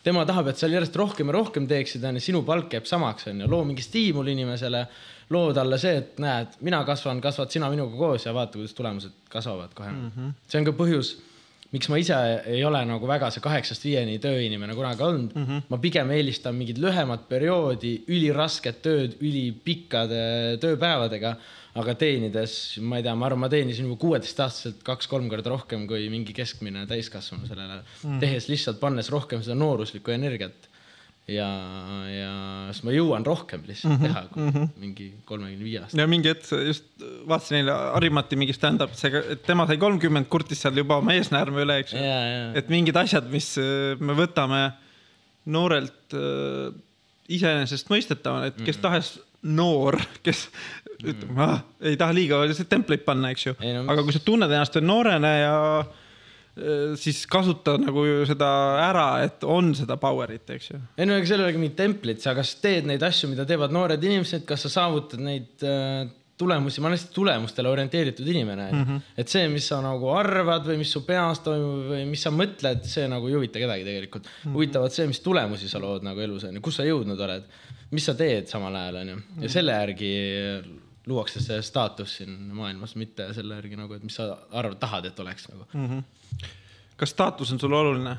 tema 0.06 0.24
tahab, 0.28 0.50
et 0.50 0.60
sa 0.60 0.68
järjest 0.70 0.96
rohkem 0.96 1.30
ja 1.30 1.36
rohkem 1.36 1.66
teeksid, 1.70 2.04
onju, 2.08 2.22
sinu 2.24 2.42
palk 2.46 2.76
jääb 2.76 2.88
samaks, 2.88 3.28
onju, 3.30 3.48
loo 3.50 3.64
mingi 3.68 3.84
stiimul 3.84 4.30
inimesele, 4.32 4.84
loo 5.34 5.50
talle 5.56 5.78
see, 5.80 5.96
et 6.00 6.20
näed, 6.22 6.56
mina 6.66 6.82
kasvan, 6.88 7.20
kasvad 7.22 7.52
sina 7.52 7.68
minuga 7.72 7.98
koos 7.98 8.26
ja 8.26 8.34
vaata, 8.36 8.58
kuidas 8.58 8.76
tulemused 8.76 9.18
kasvavad 9.30 9.74
kohe 9.76 9.90
mm. 9.90 10.12
-hmm. 10.16 10.32
see 10.48 10.60
on 10.60 10.66
ka 10.66 10.74
põhjus, 10.78 11.12
miks 11.70 11.88
ma 11.92 12.00
ise 12.00 12.16
ei 12.50 12.64
ole 12.64 12.80
nagu 12.86 13.06
väga 13.06 13.30
see 13.30 13.44
kaheksast 13.44 13.84
viieni 13.84 14.18
tööinimene 14.18 14.74
kunagi 14.74 15.02
olnud 15.06 15.36
mm. 15.36 15.46
-hmm. 15.46 15.62
ma 15.68 15.78
pigem 15.78 16.10
eelistan 16.10 16.54
mingit 16.54 16.78
lühemat 16.78 17.28
perioodi, 17.28 17.94
ülirasket 18.08 18.82
tööd, 18.82 19.16
ülipikkade 19.20 20.58
tööpäevadega, 20.60 21.36
aga 21.78 21.94
teenides, 21.94 22.54
ma 22.82 22.98
ei 22.98 23.04
tea, 23.06 23.14
ma 23.14 23.28
arvan, 23.28 23.44
ma 23.44 23.50
teenisin 23.52 23.86
juba 23.86 24.00
kuueteistaastaselt 24.02 24.80
kaks-kolm 24.86 25.28
korda 25.30 25.52
rohkem 25.52 25.86
kui 25.90 26.08
mingi 26.10 26.34
keskmine 26.34 26.82
täiskasvanu 26.90 27.46
sellele 27.46 27.78
mm, 27.78 27.84
-hmm. 28.02 28.18
tehes 28.24 28.48
lihtsalt 28.50 28.80
pannes 28.80 29.10
rohkem 29.12 29.44
seda 29.46 29.54
nooruslikku 29.60 30.10
energiat 30.10 30.66
ja, 31.30 31.46
ja 32.10 32.32
siis 32.72 32.82
ma 32.86 32.94
jõuan 32.94 33.26
rohkem 33.26 33.62
lihtsalt 33.68 33.92
mm 33.92 34.00
-hmm. 34.00 34.08
teha 34.08 34.22
kui 34.32 34.42
mm 34.42 34.50
-hmm. 34.50 34.68
mingi 34.82 35.06
kolmekümne 35.24 35.64
viie 35.64 35.80
aasta. 35.80 36.00
ja 36.00 36.06
mingi 36.06 36.28
hetk 36.28 36.50
just 36.66 36.84
vaatasin 37.28 37.60
eile 37.60 37.72
Harimati 37.94 38.36
mingi 38.36 38.52
stand-up, 38.52 38.94
see, 38.94 39.22
et 39.36 39.42
tema 39.46 39.66
sai 39.66 39.78
kolmkümmend, 39.78 40.26
kurtis 40.26 40.62
seal 40.62 40.76
juba 40.76 40.96
oma 40.96 41.14
eesnäärme 41.14 41.62
üle, 41.62 41.78
eks 41.84 41.94
ju 41.94 42.04
et 42.54 42.68
mingid 42.68 42.96
asjad, 42.96 43.30
mis 43.30 43.54
äh, 43.58 43.98
me 44.00 44.18
võtame 44.18 44.72
noorelt 45.46 46.14
äh, 46.14 46.74
iseenesestmõistetavana, 47.28 48.50
et 48.50 48.62
kes 48.66 48.76
tahes 48.82 49.18
noor, 49.42 49.96
kes 50.26 50.48
ütleb 51.04 51.40
ah,, 51.40 51.58
ei 51.82 51.98
taha 52.00 52.16
liiga 52.16 52.42
palju 52.42 52.68
templateid 52.68 53.06
panna, 53.06 53.32
eks 53.34 53.48
ju 53.48 53.56
no 53.60 53.88
aga 53.92 54.04
kui 54.06 54.16
sa 54.16 54.22
tunned 54.24 54.52
ennast 54.52 54.78
veel 54.78 54.86
noorena 54.88 55.32
ja 55.36 55.56
äh, 55.80 56.94
siis 57.00 57.24
kasuta 57.30 57.76
nagu 57.80 58.04
seda 58.28 58.50
ära, 58.84 59.08
et 59.24 59.44
on 59.48 59.72
seda 59.78 59.98
power'it, 60.00 60.48
eks 60.56 60.72
ju. 60.72 60.80
ei 60.96 61.08
no 61.08 61.18
ega 61.18 61.28
seal 61.30 61.42
ei 61.42 61.48
olegi 61.48 61.62
mingit 61.62 61.78
templit, 61.80 62.22
sa 62.24 62.34
kas 62.38 62.56
teed 62.62 62.88
neid 62.90 63.04
asju, 63.06 63.32
mida 63.32 63.46
teevad 63.48 63.74
noored 63.74 64.08
inimesed, 64.10 64.46
kas 64.48 64.66
sa 64.66 64.74
saavutad 64.80 65.22
neid 65.24 65.66
äh, 65.66 66.08
tulemusi, 66.40 66.80
ma 66.80 66.88
olen 66.88 66.96
hästi 66.96 67.14
tulemustele 67.14 67.68
orienteeritud 67.68 68.28
inimene 68.32 68.68
mm. 68.72 68.84
-hmm. 68.84 69.00
et 69.18 69.28
see, 69.28 69.48
mis 69.52 69.66
sa 69.68 69.80
nagu 69.84 70.08
arvad 70.14 70.66
või 70.68 70.78
mis 70.80 70.92
su 70.94 71.02
peas 71.06 71.42
toimub 71.44 71.90
või 71.92 72.04
mis 72.08 72.24
sa 72.26 72.32
mõtled, 72.34 72.84
see 72.88 73.08
nagu 73.12 73.28
ei 73.28 73.36
huvita 73.36 73.60
kedagi 73.62 73.84
tegelikult 73.88 74.28
mm. 74.28 74.36
-hmm. 74.44 74.54
huvitavad 74.56 74.96
see, 74.96 75.08
mis 75.10 75.20
tulemusi 75.24 75.68
sa 75.68 75.82
lood 75.82 76.06
nagu 76.06 76.20
elus 76.20 76.46
on 76.48 76.56
ju, 76.56 76.64
kus 76.64 76.80
sa 76.80 76.86
jõudnud 76.88 77.20
oled, 77.26 77.50
mis 77.90 78.06
sa 78.08 78.14
teed 78.16 78.48
samal 78.48 78.76
ajal 78.82 79.02
on 79.02 79.12
ju 79.12 79.16
ja 79.16 79.22
mhm. 79.40 79.52
selle 79.56 79.76
järgi 79.80 80.12
luuakse 81.10 81.42
see 81.44 81.60
staatus 81.66 82.16
siin 82.20 82.36
maailmas, 82.56 82.96
mitte 83.00 83.30
selle 83.36 83.58
järgi 83.60 83.78
nagu, 83.78 83.96
et 83.96 84.06
mis 84.06 84.16
sa 84.20 84.30
arvad, 84.56 84.78
tahad, 84.82 85.10
et 85.10 85.20
oleks 85.20 85.48
nagu 85.50 85.66
mm. 85.72 85.88
-hmm. 85.88 86.46
kas 86.96 87.16
staatus 87.16 87.52
on 87.52 87.60
sulle 87.60 87.76
oluline? 87.76 88.16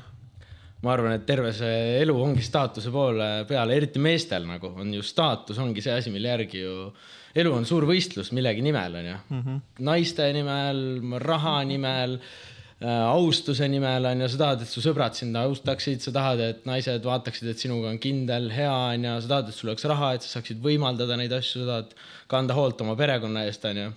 ma 0.82 0.92
arvan, 0.92 1.12
et 1.14 1.26
terve 1.26 1.52
see 1.54 1.98
elu 2.02 2.14
ongi 2.22 2.42
staatuse 2.42 2.90
poole 2.90 3.44
peale, 3.48 3.74
eriti 3.76 4.00
meestel 4.02 4.46
nagu 4.46 4.72
on 4.82 4.94
ju 4.94 5.02
staatus 5.02 5.58
ongi 5.58 5.82
see 5.82 5.94
asi, 5.94 6.10
mille 6.10 6.28
järgi 6.28 6.62
ju 6.64 6.92
elu 7.34 7.52
on 7.54 7.66
suur 7.66 7.86
võistlus 7.88 8.32
millegi 8.32 8.62
nimel 8.62 8.94
onju 8.94 9.18
mm. 9.28 9.42
-hmm. 9.42 9.60
naiste 9.90 10.32
nimel, 10.32 10.80
raha 11.22 11.62
nimel 11.64 12.18
äh,, 12.18 12.51
austuse 12.82 13.66
nimel 13.70 14.06
onju, 14.10 14.28
sa 14.32 14.38
tahad, 14.40 14.62
et 14.64 14.70
su 14.70 14.82
sõbrad 14.82 15.14
sind 15.16 15.36
austaksid, 15.38 16.02
sa 16.02 16.12
tahad, 16.14 16.40
et 16.42 16.64
naised 16.66 17.04
vaataksid, 17.06 17.50
et 17.52 17.60
sinuga 17.62 17.90
on 17.92 18.00
kindel, 18.02 18.48
hea 18.54 18.72
onju, 18.72 19.12
sa 19.22 19.30
tahad, 19.34 19.50
et 19.50 19.56
sul 19.56 19.70
oleks 19.70 19.86
raha, 19.90 20.14
et 20.16 20.24
sa 20.24 20.38
saaksid 20.38 20.62
võimaldada 20.64 21.18
neid 21.20 21.34
asju, 21.36 21.62
sa 21.62 21.68
tahad 21.68 21.92
kanda 22.32 22.56
hoolt 22.58 22.80
oma 22.84 22.96
perekonna 22.98 23.44
eest 23.48 23.64
onju. 23.68 23.92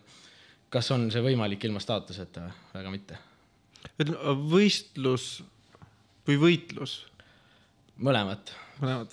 kas 0.75 0.91
on 0.91 1.07
see 1.13 1.23
võimalik 1.23 1.63
ilma 1.65 1.79
staatuseta? 1.79 2.49
väga 2.73 2.91
mitte. 2.93 3.17
ütleme 3.97 4.37
võistlus 4.51 5.27
või 6.27 6.37
võitlus? 6.41 6.99
mõlemat. 7.97 8.51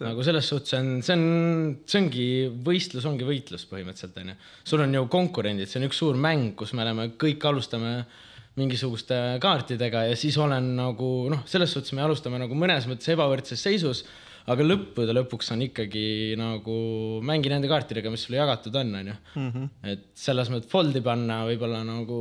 nagu 0.02 0.24
selles 0.26 0.48
suhtes 0.50 0.74
on, 0.74 0.90
see 1.06 1.14
on, 1.14 1.24
see 1.86 2.00
ongi 2.00 2.26
võistlus, 2.66 3.06
ongi 3.06 3.24
võitlus 3.24 3.64
põhimõtteliselt 3.70 4.18
onju. 4.24 4.36
sul 4.68 4.84
on 4.84 4.98
ju 4.98 5.06
konkurendid, 5.12 5.70
see 5.70 5.80
on 5.80 5.86
üks 5.86 6.02
suur 6.02 6.18
mäng, 6.18 6.52
kus 6.58 6.74
me 6.74 6.82
oleme, 6.84 7.12
kõik 7.16 7.46
alustame 7.48 8.02
mingisuguste 8.58 9.18
kaartidega 9.42 10.06
ja 10.10 10.18
siis 10.18 10.36
olen 10.40 10.74
nagu 10.76 11.12
noh, 11.32 11.46
selles 11.48 11.72
suhtes 11.72 11.94
me 11.96 12.04
alustame 12.04 12.40
nagu 12.42 12.56
mõnes 12.58 12.88
mõttes 12.90 13.08
ebavõrdses 13.14 13.62
seisus 13.64 14.04
aga 14.50 14.64
lõppude 14.66 15.14
lõpuks 15.14 15.52
on 15.54 15.64
ikkagi 15.68 16.04
nagu 16.38 16.76
mängi 17.26 17.52
nende 17.52 17.70
kaartidega, 17.70 18.10
mis 18.12 18.24
sulle 18.26 18.40
jagatud 18.40 18.76
on, 18.80 18.94
onju. 19.00 19.16
Mhm. 19.38 19.66
et 19.92 20.06
selles 20.18 20.50
mõttes 20.52 20.70
fold'i 20.72 21.02
panna 21.04 21.42
võib-olla 21.48 21.82
nagu 21.86 22.20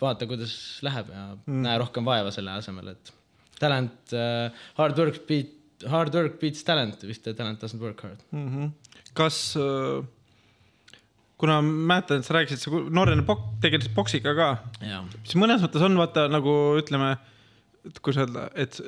vaata, 0.00 0.28
kuidas 0.30 0.54
läheb 0.86 1.10
ja 1.14 1.24
mm. 1.34 1.62
näe 1.66 1.78
rohkem 1.82 2.06
vaeva 2.06 2.32
selle 2.34 2.54
asemel, 2.54 2.92
et 2.94 3.14
talent 3.58 4.14
uh,, 4.14 4.52
hard 4.78 5.00
work 5.02 5.24
beat, 5.26 5.56
hard 5.90 6.14
work 6.14 6.38
beats 6.40 6.62
talent, 6.66 7.02
vist 7.06 7.26
talent 7.26 7.64
doesn't 7.64 7.82
work 7.82 8.06
hard 8.06 8.22
mm. 8.30 8.46
-hmm. 8.52 9.10
kas 9.18 9.56
uh 9.58 10.06
kuna 11.38 11.60
mäletan, 11.62 12.20
et 12.20 12.26
sa 12.26 12.34
rääkisid, 12.34 12.62
sa 12.62 12.82
noorena 12.94 13.24
pok-, 13.26 13.46
tegelesid 13.62 13.94
poksiga 13.96 14.34
ka. 14.38 14.50
siis 15.22 15.38
mõnes 15.38 15.62
mõttes 15.62 15.84
on 15.86 15.98
vaata 16.00 16.26
nagu 16.30 16.54
ütleme, 16.80 17.14
et 17.86 18.00
kuidas 18.02 18.24
öelda, 18.24 18.48
et, 18.58 18.80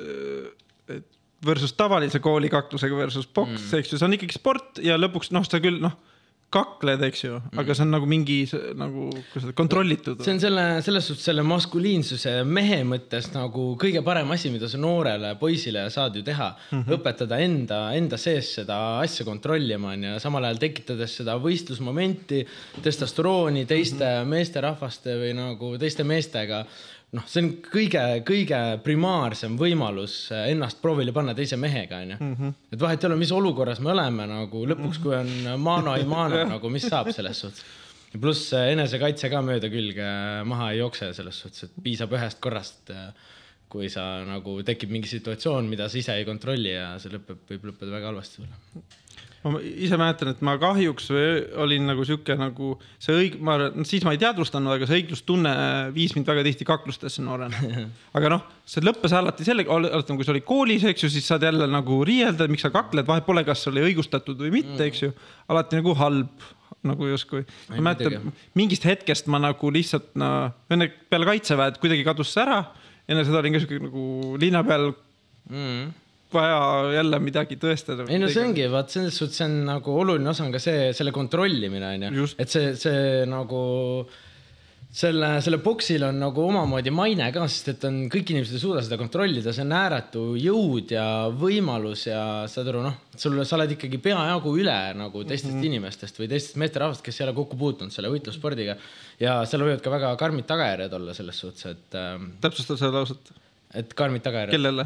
et 0.91 1.07
versus 1.45 1.73
tavalise 1.73 2.19
koolikaklusega 2.21 2.97
versus 2.99 3.27
poks 3.27 3.55
mm., 3.55 3.79
eks 3.79 3.93
ju, 3.93 3.99
see 3.99 4.07
on 4.07 4.17
ikkagi 4.17 4.35
sport 4.37 4.81
ja 4.83 4.99
lõpuks 4.99 5.31
noh, 5.35 5.47
sa 5.47 5.61
küll 5.63 5.79
noh 5.81 5.95
kakled, 6.51 7.03
eks 7.07 7.23
ju, 7.23 7.37
aga 7.53 7.63
mm. 7.63 7.75
see 7.77 7.85
on 7.85 7.93
nagu 7.95 8.07
mingi 8.09 8.37
nagu, 8.75 9.05
kuidas 9.31 9.45
öelda, 9.45 9.55
kontrollitud. 9.55 10.23
see 10.25 10.33
on 10.35 10.41
selle, 10.43 10.65
selles 10.83 11.07
suhtes 11.07 11.27
selle 11.29 11.45
maskuliinsuse 11.47 12.33
mehe 12.47 12.81
mõttes 12.87 13.29
nagu 13.31 13.69
kõige 13.81 14.03
parem 14.03 14.33
asi, 14.35 14.51
mida 14.53 14.67
sa 14.71 14.79
noorele 14.81 15.33
poisile 15.39 15.85
saad 15.93 16.19
ju 16.19 16.25
teha 16.27 16.49
mm. 16.51 16.81
-hmm. 16.81 16.97
õpetada 16.97 17.39
enda, 17.45 17.81
enda 17.95 18.19
sees 18.19 18.51
seda 18.59 18.79
asja 18.99 19.25
kontrollima, 19.27 19.95
onju, 19.95 20.17
samal 20.23 20.49
ajal 20.49 20.59
tekitades 20.65 21.15
seda 21.21 21.37
võistlusmomenti, 21.39 22.43
testosterooni 22.83 23.65
teiste 23.65 24.03
mm 24.05 24.17
-hmm. 24.17 24.33
meesterahvaste 24.35 25.19
või 25.23 25.35
nagu 25.37 25.77
teiste 25.79 26.03
meestega 26.03 26.65
noh, 27.17 27.27
see 27.27 27.43
on 27.43 27.49
kõige-kõige 27.65 28.59
primaarsem 28.85 29.57
võimalus 29.59 30.15
äh, 30.33 30.47
ennast 30.53 30.79
proovile 30.83 31.13
panna 31.15 31.35
teise 31.37 31.59
mehega, 31.59 32.01
onju. 32.05 32.17
Mhm. 32.21 32.55
et 32.71 32.81
vahet 32.81 33.03
ei 33.03 33.09
ole, 33.09 33.19
mis 33.19 33.33
olukorras 33.35 33.81
me 33.83 33.91
oleme 33.95 34.27
nagu 34.29 34.63
lõpuks, 34.71 35.01
kui 35.03 35.15
on 35.17 35.31
mano 35.61 35.95
ei 35.97 36.07
mano 36.07 36.43
nagu, 36.55 36.71
mis 36.73 36.87
saab 36.87 37.11
selles 37.15 37.43
suhtes. 37.43 37.65
pluss 38.15 38.53
äh, 38.55 38.71
enesekaitse 38.75 39.31
ka 39.31 39.43
mööda 39.45 39.71
külge 39.71 40.07
maha 40.47 40.71
ei 40.71 40.81
jookse 40.81 41.11
selles 41.17 41.43
suhtes, 41.43 41.67
et 41.67 41.83
piisab 41.83 42.17
ühest 42.17 42.41
korrast. 42.43 42.89
Äh, 42.95 43.37
kui 43.71 43.87
sa 43.87 44.03
nagu 44.27 44.57
tekib 44.67 44.89
mingi 44.91 45.07
situatsioon, 45.07 45.69
mida 45.71 45.85
sa 45.87 45.95
ise 45.95 46.17
ei 46.19 46.25
kontrolli 46.27 46.73
ja 46.73 46.89
see 46.99 47.13
lõpeb, 47.13 47.45
võib 47.47 47.69
lõppeda 47.69 47.93
väga 47.93 48.09
halvasti 48.09 48.41
sulle 48.41 48.81
ma 49.41 49.59
ise 49.65 49.97
mäletan, 49.97 50.29
et 50.35 50.41
ma 50.45 50.53
kahjuks 50.61 51.07
olin 51.63 51.87
nagu 51.89 52.03
sihuke 52.05 52.35
nagu 52.37 52.75
see 53.01 53.15
õig-, 53.17 53.37
ma 53.41 53.55
arvan, 53.57 53.87
siis 53.89 54.05
ma 54.05 54.13
ei 54.13 54.21
teadvustanud, 54.21 54.75
aga 54.75 54.87
see 54.89 55.01
õiglustunne 55.01 55.53
viis 55.95 56.13
mind 56.17 56.29
väga 56.29 56.43
tihti 56.45 56.67
kaklustesse 56.67 57.25
noorena. 57.25 57.57
aga 58.17 58.33
noh, 58.35 58.45
see 58.69 58.85
lõppes 58.85 59.15
alati 59.17 59.47
sellega, 59.47 59.77
alati 59.79 60.17
kui 60.19 60.27
sa 60.27 60.35
olid 60.35 60.45
koolis, 60.47 60.85
eks 60.91 61.07
ju, 61.07 61.11
siis 61.15 61.29
saad 61.31 61.45
jälle 61.47 61.69
nagu 61.71 62.01
riielda, 62.07 62.49
miks 62.51 62.67
sa 62.67 62.73
kakled, 62.73 63.07
vahet 63.07 63.25
pole, 63.25 63.45
kas 63.47 63.65
oli 63.71 63.85
õigustatud 63.89 64.37
või 64.45 64.53
mitte, 64.59 64.83
eks 64.85 65.05
ju. 65.07 65.13
alati 65.51 65.81
nagu 65.81 65.95
halb 65.97 66.49
nagu 66.87 67.09
justkui. 67.09 67.41
ma 67.69 67.81
mäletan, 67.89 68.31
mingist 68.57 68.85
hetkest 68.85 69.27
ma 69.29 69.41
nagu 69.41 69.73
lihtsalt 69.73 70.13
no 70.17 70.29
enne 70.73 70.87
peale 71.09 71.27
kaitseväed 71.29 71.77
kuidagi 71.81 72.05
kadus 72.07 72.31
see 72.33 72.41
ära. 72.41 72.63
enne 73.09 73.25
seda 73.27 73.41
olin 73.41 73.53
ka 73.53 73.61
sihuke 73.61 73.81
nagu 73.89 74.05
linna 74.41 74.63
peal 74.65 74.89
mm 75.49 76.00
vaja 76.33 76.95
jälle 76.97 77.19
midagi 77.23 77.57
tõestada. 77.61 78.07
ei 78.09 78.19
no 78.21 78.31
see 78.31 78.43
ongi, 78.45 78.67
vaat 78.71 78.93
selles 78.93 79.17
suhtes 79.21 79.41
see 79.41 79.47
on 79.49 79.61
nagu 79.67 79.95
oluline 80.03 80.31
osa 80.31 80.45
on 80.45 80.51
ka 80.55 80.61
see, 80.63 80.91
selle 80.97 81.13
kontrollimine 81.15 81.95
on 81.95 82.21
ju, 82.21 82.27
et 82.41 82.51
see, 82.51 82.75
see 82.79 83.23
nagu 83.29 83.61
selle, 84.91 85.29
selle 85.43 85.59
boksil 85.63 86.03
on 86.03 86.17
nagu 86.19 86.43
omamoodi 86.43 86.91
maine 86.93 87.29
ka, 87.33 87.45
sest 87.51 87.71
et 87.73 87.85
on, 87.87 87.99
kõik 88.11 88.33
inimesed 88.33 88.57
ei 88.57 88.63
suuda 88.63 88.83
seda 88.83 88.97
kontrollida, 88.99 89.53
see 89.55 89.63
on 89.63 89.73
ääretu 89.77 90.23
jõud 90.39 90.91
ja 90.91 91.05
võimalus 91.31 92.05
ja 92.09 92.21
saad 92.51 92.71
aru, 92.73 92.83
noh, 92.83 92.97
sul, 93.15 93.39
sa 93.47 93.55
oled 93.57 93.75
ikkagi 93.77 94.01
peajagu 94.03 94.55
üle 94.59 94.77
nagu 94.99 95.23
teistest 95.23 95.53
mm 95.53 95.59
-hmm. 95.61 95.69
inimestest 95.71 96.19
või 96.19 96.27
teistest 96.31 96.59
meesterahvast, 96.61 97.05
kes 97.05 97.21
ei 97.21 97.27
ole 97.27 97.35
kokku 97.39 97.59
puutunud 97.59 97.95
selle 97.95 98.11
võitlusspordiga. 98.11 98.75
ja 99.19 99.41
seal 99.45 99.63
võivad 99.63 99.83
ka 99.83 99.95
väga 99.95 100.15
karmid 100.19 100.47
tagajärjed 100.49 100.93
olla 100.99 101.13
selles 101.13 101.39
suhtes, 101.39 101.65
et 101.65 101.95
ähm,. 101.95 102.33
täpsusta 102.41 102.77
seda 102.77 102.91
lauset. 102.91 103.31
et 103.73 103.93
karmid 103.93 104.21
tagajärjed. 104.27 104.59
kellele? 104.59 104.85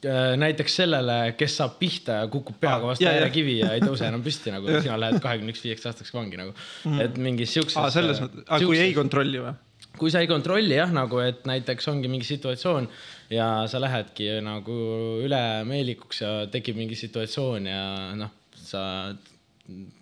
Äh, 0.00 0.36
näiteks 0.40 0.76
sellele, 0.80 1.14
kes 1.36 1.58
saab 1.58 1.74
pihta 1.80 2.22
ja 2.22 2.28
kukub 2.32 2.56
peaga 2.62 2.86
vastu 2.88 3.04
äärekivi 3.10 3.58
ja 3.58 3.74
ei 3.76 3.82
tõuse 3.82 4.06
enam 4.06 4.22
püsti 4.24 4.52
nagu 4.54 4.70
sina 4.84 4.94
lähed 4.96 5.18
kahekümne 5.20 5.52
üks 5.52 5.60
viieks 5.66 5.88
aastaks 5.90 6.14
vangi 6.14 6.38
nagu 6.40 6.54
mm., 6.54 7.02
et 7.04 7.18
mingis 7.20 7.52
siukses. 7.58 7.76
aa, 7.76 7.90
selles 7.92 8.22
mõttes, 8.22 8.46
aga 8.46 8.68
kui 8.70 8.78
ei 8.80 8.94
kontrolli 8.96 9.42
või? 9.44 9.52
kui 10.00 10.12
sa 10.14 10.22
ei 10.24 10.30
kontrolli 10.30 10.78
jah, 10.78 10.94
nagu 10.96 11.20
et 11.20 11.42
näiteks 11.50 11.90
ongi 11.92 12.08
mingi 12.08 12.24
situatsioon 12.24 12.86
ja 13.34 13.50
sa 13.68 13.82
lähedki 13.82 14.30
nagu 14.46 14.78
ülemeelikuks 15.26 16.22
ja 16.22 16.32
tekib 16.54 16.80
mingi 16.80 16.96
situatsioon 16.96 17.68
ja 17.68 17.82
noh, 18.16 18.32
sa 18.56 18.82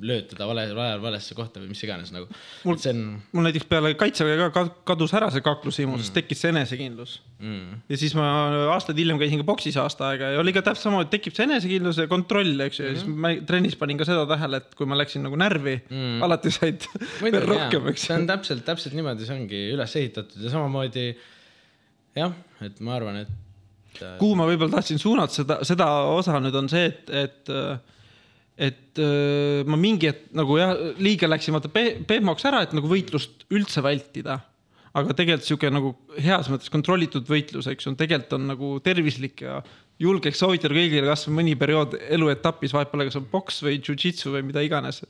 lööd 0.04 0.28
teda 0.30 0.46
vale, 0.48 0.64
ajal 0.70 1.00
valesse 1.02 1.34
kohta 1.36 1.60
või 1.62 1.70
mis 1.72 1.82
iganes 1.84 2.10
nagu. 2.14 2.28
mul, 2.68 2.78
on... 2.90 3.00
mul 3.34 3.46
näiteks 3.48 3.66
peale 3.70 3.92
kaitseväe 3.98 4.48
ka 4.54 4.64
kadus 4.88 5.14
ära 5.18 5.30
see 5.34 5.44
kaklushimu 5.44 5.96
mm., 5.96 6.04
sest 6.04 6.14
tekkis 6.16 6.42
see 6.44 6.52
enesekindlus 6.52 7.16
mm.. 7.38 7.80
ja 7.90 7.98
siis 8.00 8.14
ma 8.18 8.28
aastaid 8.74 9.00
hiljem 9.00 9.20
käisin 9.20 9.42
ka 9.42 9.48
boksis 9.48 9.78
aasta 9.80 10.10
aega 10.12 10.32
ja 10.34 10.42
oli 10.42 10.54
ka 10.56 10.62
täpselt 10.66 10.88
sama, 10.88 11.02
et 11.04 11.12
tekib 11.14 11.36
see 11.36 11.48
enesekindlus 11.48 12.02
ja 12.02 12.08
kontroll, 12.10 12.54
eks 12.66 12.80
ju 12.80 12.86
mm, 12.86 12.94
-hmm. 12.94 13.00
ja 13.00 13.02
siis 13.02 13.24
ma 13.24 13.34
trennis 13.50 13.78
panin 13.80 14.00
ka 14.00 14.08
seda 14.08 14.24
tähele, 14.30 14.62
et 14.62 14.78
kui 14.78 14.88
ma 14.90 14.98
läksin 15.00 15.26
nagu 15.26 15.40
närvi 15.40 15.76
mm., 15.80 16.22
alati 16.26 16.54
said 16.54 16.88
veel 17.24 17.42
rohkem, 17.48 17.90
eks 17.92 18.08
see 18.08 18.16
on 18.20 18.30
täpselt, 18.30 18.64
täpselt 18.68 18.96
niimoodi, 18.98 19.26
see 19.28 19.36
ongi 19.36 19.64
üles 19.74 19.98
ehitatud 20.00 20.46
ja 20.46 20.54
samamoodi 20.54 21.10
jah, 22.18 22.34
et 22.64 22.80
ma 22.80 22.96
arvan, 22.98 23.22
et. 23.24 23.36
kuhu 24.20 24.34
ma 24.38 24.46
võib-olla 24.48 24.78
tahtsin 24.78 25.00
suunata 25.02 25.40
seda, 25.40 25.60
seda 25.66 25.88
osa 26.14 26.38
nüüd 26.42 26.56
on 26.58 26.70
see, 26.70 26.90
et, 26.90 27.14
et 27.26 27.56
et 28.58 28.98
öö, 28.98 29.64
ma 29.70 29.78
mingi 29.78 30.10
hetk 30.10 30.30
nagu 30.36 30.58
jah, 30.58 30.74
liiga 30.98 31.30
läksin 31.30 31.54
vaata 31.54 31.70
pehmoks 31.70 32.46
ära, 32.50 32.64
et 32.66 32.74
nagu 32.74 32.90
võitlust 32.90 33.46
üldse 33.54 33.84
vältida. 33.86 34.40
aga 34.98 35.14
tegelikult 35.14 35.46
sihuke 35.46 35.68
nagu 35.70 35.92
heas 36.18 36.48
mõttes 36.50 36.72
kontrollitud 36.72 37.28
võitlus, 37.28 37.68
eks 37.70 37.86
ju, 37.86 37.92
tegelikult 37.94 38.32
on 38.34 38.48
nagu 38.50 38.70
tervislik 38.82 39.44
ja 39.44 39.60
julgeks 40.02 40.40
soovitada 40.40 40.74
kõigile 40.74 41.06
kasvõi 41.06 41.36
mõni 41.36 41.54
periood 41.58 41.94
eluetapis, 42.08 42.74
vahet 42.74 42.90
pole, 42.90 43.06
kas 43.06 43.18
on 43.20 43.28
poks 43.30 43.60
või 43.62 43.76
jujitsu 43.78 44.32
või 44.34 44.42
mida 44.48 44.64
iganes. 44.64 45.04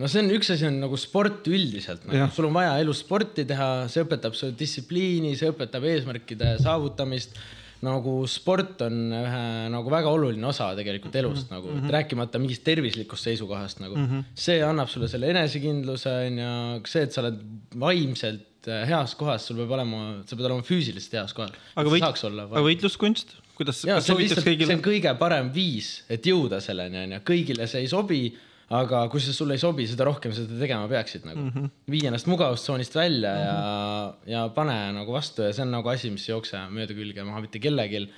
no 0.00 0.08
see 0.10 0.24
on 0.24 0.32
üks 0.34 0.50
asi 0.56 0.66
on 0.66 0.80
nagu 0.82 0.98
sport 0.98 1.46
üldiselt 1.50 2.08
nagu., 2.08 2.26
sul 2.34 2.48
on 2.48 2.56
vaja 2.58 2.74
elus 2.82 3.04
sporti 3.04 3.44
teha, 3.46 3.86
see 3.92 4.02
õpetab 4.06 4.34
su 4.34 4.50
distsipliini, 4.56 5.36
see 5.38 5.52
õpetab 5.52 5.86
eesmärkide 5.92 6.56
saavutamist 6.64 7.38
nagu 7.86 8.14
sport 8.28 8.82
on 8.84 8.96
ühe 9.16 9.42
nagu 9.72 9.92
väga 9.92 10.12
oluline 10.12 10.46
osa 10.50 10.70
tegelikult 10.76 11.16
elust 11.16 11.46
mm 11.46 11.48
-hmm. 11.48 11.56
nagu 11.56 11.68
mm, 11.68 11.80
-hmm. 11.80 11.92
rääkimata 11.96 12.38
mingist 12.42 12.64
tervislikust 12.64 13.24
seisukohast 13.24 13.80
nagu 13.80 13.96
mm. 13.96 14.06
-hmm. 14.06 14.24
see 14.34 14.62
annab 14.64 14.88
sulle 14.88 15.08
selle 15.08 15.30
enesekindluse 15.30 16.12
on 16.26 16.38
ju, 16.44 16.52
see, 16.86 17.02
et 17.02 17.12
sa 17.12 17.22
oled 17.22 17.38
vaimselt 17.80 18.68
äh, 18.68 18.84
heas 18.88 19.14
kohas, 19.14 19.46
sul 19.46 19.56
peab 19.62 19.70
olema, 19.78 20.02
sa 20.26 20.36
pead 20.36 20.50
olema 20.50 20.62
füüsiliselt 20.62 21.16
heas 21.20 21.32
kohas. 21.32 21.56
aga 21.76 21.90
võit-, 21.90 22.44
aga 22.44 22.66
võitluskunst, 22.68 23.34
kuidas, 23.56 23.82
kas 23.86 24.12
lihtsalt, 24.12 24.46
kõigile? 24.46 24.66
see 24.66 24.76
on 24.76 24.84
kõige 24.84 25.16
parem 25.18 25.50
viis, 25.54 26.04
et 26.08 26.26
jõuda 26.26 26.60
selleni 26.60 27.04
on 27.04 27.16
ju, 27.16 27.24
kõigile 27.32 27.66
see 27.66 27.86
ei 27.86 27.88
sobi 27.88 28.22
aga 28.70 29.02
kui 29.10 29.22
see 29.22 29.34
sulle 29.34 29.56
ei 29.58 29.62
sobi, 29.62 29.84
seda 29.90 30.06
rohkem 30.06 30.32
seda 30.34 30.54
tegema 30.60 30.86
peaksid 30.90 31.24
nagu 31.26 31.42
mm. 31.42 31.52
-hmm. 31.54 31.70
vii 31.90 32.06
ennast 32.10 32.28
mugavustsoonist 32.30 32.94
välja 32.94 33.32
mm 33.34 33.40
-hmm. 33.40 33.46
ja, 33.46 34.12
mhm. 34.14 34.30
ja 34.30 34.48
pane 34.54 34.76
nagu 34.98 35.12
vastu 35.12 35.42
ja 35.42 35.52
see 35.52 35.62
on 35.62 35.72
nagu 35.74 35.88
asi, 35.88 36.10
mis 36.10 36.28
ei 36.28 36.34
jookse 36.34 36.58
mööda 36.70 36.94
külge 36.94 37.24
maha 37.24 37.40
mitte 37.40 37.58
kellelgi. 37.58 38.08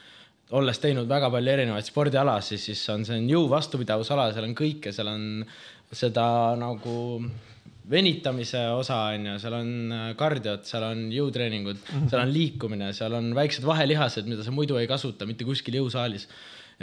olles 0.51 0.79
teinud 0.79 1.09
väga 1.09 1.31
palju 1.31 1.51
erinevaid 1.51 1.85
spordialasid, 1.85 2.59
siis 2.59 2.89
on, 2.93 3.05
see 3.05 3.17
on 3.17 3.29
jõu 3.29 3.49
vastupidavusala, 3.49 4.33
seal 4.33 4.45
on 4.45 4.55
kõike, 4.55 4.93
seal 4.93 5.09
on 5.09 5.47
seda 5.93 6.27
nagu 6.57 7.23
venitamise 7.91 8.61
osa 8.69 8.99
on 9.15 9.27
ju, 9.27 9.39
seal 9.39 9.55
on 9.55 9.71
kardiot, 10.17 10.67
seal 10.69 10.83
on 10.83 11.07
jõutreeningud 11.13 11.79
mm, 11.79 11.95
-hmm. 11.95 12.11
seal 12.11 12.23
on 12.23 12.33
liikumine, 12.33 12.93
seal 12.93 13.13
on 13.13 13.35
väiksed 13.35 13.65
vahelihased, 13.65 14.29
mida 14.29 14.45
sa 14.45 14.51
muidu 14.51 14.77
ei 14.77 14.87
kasuta 14.87 15.27
mitte 15.27 15.45
kuskil 15.49 15.81
jõusaalis 15.81 16.29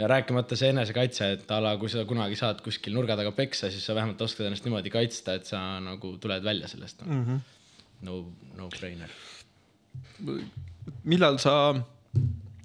ja 0.00 0.08
rääkimata 0.08 0.56
see 0.56 0.72
enesekaitse, 0.72 1.30
et 1.36 1.52
a 1.52 1.60
la 1.62 1.74
kui 1.80 1.90
sa 1.92 2.06
kunagi 2.08 2.38
saad 2.38 2.62
kuskil 2.64 2.96
nurga 2.96 3.18
taga 3.20 3.32
peksa, 3.36 3.70
siis 3.72 3.84
sa 3.86 3.96
vähemalt 3.96 4.20
oskad 4.24 4.48
ennast 4.48 4.66
niimoodi 4.66 4.92
kaitsta, 4.92 5.36
et 5.36 5.48
sa 5.48 5.62
nagu 5.84 6.16
tuled 6.22 6.44
välja 6.44 6.68
sellest 6.70 7.04
no.. 7.04 7.12
Mm 7.12 7.24
-hmm. 7.26 7.40
no, 8.08 8.24
no 8.56 8.68
brainer. 8.78 9.10
millal 11.04 11.38
sa, 11.38 11.74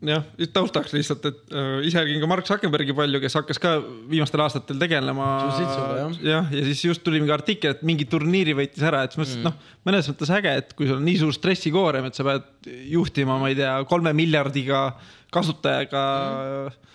jah, 0.04 0.24
taustaks 0.54 0.94
lihtsalt, 0.94 1.26
et 1.26 1.52
äh, 1.52 1.88
ise 1.88 2.00
jälgin 2.00 2.22
ka 2.22 2.28
Mark 2.28 2.48
Zuckerbergi 2.48 2.94
palju, 2.94 3.20
kes 3.20 3.36
hakkas 3.36 3.60
ka 3.60 3.76
viimastel 4.10 4.40
aastatel 4.40 4.80
tegelema. 4.80 5.28
jah, 6.22 6.54
ja 6.54 6.66
siis 6.72 6.86
just 6.86 7.04
tuli 7.04 7.20
mingi 7.20 7.34
artikkel, 7.34 7.72
et 7.72 7.84
mingi 7.84 8.06
turniiri 8.06 8.56
võitis 8.56 8.84
ära, 8.84 9.04
et 9.04 9.12
siis 9.12 9.20
mõtlesin 9.20 9.44
mm., 9.44 9.48
et 9.48 9.52
noh, 9.52 9.78
mõnes 9.86 10.10
mõttes 10.12 10.32
äge, 10.40 10.56
et 10.56 10.74
kui 10.74 10.88
sul 10.88 10.98
on 10.98 11.06
nii 11.06 11.20
suur 11.20 11.34
stressikoorem, 11.34 12.06
et 12.06 12.16
sa 12.16 12.24
pead 12.24 12.74
juhtima, 12.96 13.40
ma 13.40 13.50
ei 13.50 13.56
tea, 13.56 13.78
kolme 13.84 14.14
miljardiga 14.14 14.92
kasutajaga 15.32 16.04
mm 16.24 16.94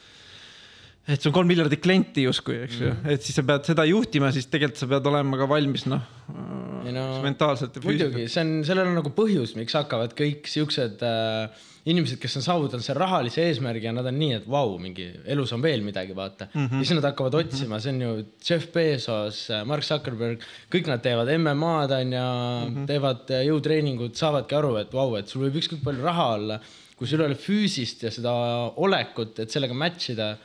et 1.08 1.20
sul 1.20 1.30
on 1.30 1.38
kolm 1.40 1.48
miljardit 1.50 1.82
klienti 1.82 2.26
justkui, 2.26 2.60
eks 2.66 2.80
ju 2.80 2.90
mm., 2.92 3.14
et 3.14 3.24
siis 3.24 3.38
sa 3.40 3.46
pead 3.46 3.66
seda 3.72 3.86
juhtima, 3.88 4.32
siis 4.34 4.50
tegelikult 4.50 4.82
sa 4.82 4.90
pead 4.90 5.08
olema 5.10 5.40
ka 5.40 5.48
valmis 5.50 5.86
noh 5.90 6.04
no, 6.88 7.06
mentaalselt 7.24 7.76
ja 7.76 7.82
füüsiliselt. 7.82 8.12
muidugi, 8.14 8.30
see 8.32 8.44
on, 8.44 8.52
sellel 8.66 8.90
on 8.90 8.96
nagu 9.00 9.12
põhjus, 9.16 9.54
miks 9.58 9.76
hakkavad 9.76 10.14
kõik 10.18 10.48
siuksed 10.50 11.02
äh, 11.06 11.66
inimesed, 11.90 12.20
kes 12.20 12.36
on 12.40 12.44
saavutanud 12.44 12.84
selle 12.84 13.00
rahalise 13.00 13.44
eesmärgi 13.48 13.88
ja 13.88 13.94
nad 13.96 14.08
on 14.08 14.18
nii, 14.20 14.34
et 14.40 14.48
vau, 14.50 14.74
mingi 14.82 15.08
elus 15.32 15.54
on 15.56 15.62
veel 15.64 15.84
midagi, 15.84 16.14
vaata 16.16 16.50
mm. 16.50 16.66
-hmm. 16.66 16.82
ja 16.82 16.88
siis 16.88 16.98
nad 16.98 17.08
hakkavad 17.10 17.38
otsima, 17.40 17.80
see 17.80 17.94
on 17.94 18.02
ju 18.04 18.12
Jeff 18.48 18.68
Bezos, 18.74 19.40
äh, 19.50 19.64
Mark 19.68 19.86
Zuckerberg, 19.86 20.44
kõik 20.72 20.90
nad 20.90 21.02
teevad 21.04 21.32
MM-ad 21.38 21.96
on 21.96 22.12
ju 22.18 22.26
mm, 22.26 22.76
-hmm. 22.76 22.86
teevad 22.90 23.34
äh, 23.36 23.46
jõutreeningut, 23.48 24.14
saavadki 24.20 24.58
aru, 24.58 24.76
et 24.82 24.92
vau, 24.92 25.16
et 25.16 25.28
sul 25.28 25.46
võib 25.46 25.60
ükskõik 25.62 25.82
palju 25.84 26.04
raha 26.04 26.28
olla. 26.36 26.60
kui 27.00 27.08
sul 27.08 27.20
ei 27.22 27.30
ole 27.30 27.34
füüsist 27.34 28.02
ja 28.02 28.10
seda 28.12 28.30
olekut, 28.76 29.38
et 29.40 29.50
sellega 29.50 29.72
match 29.72 30.10
ida 30.12 30.36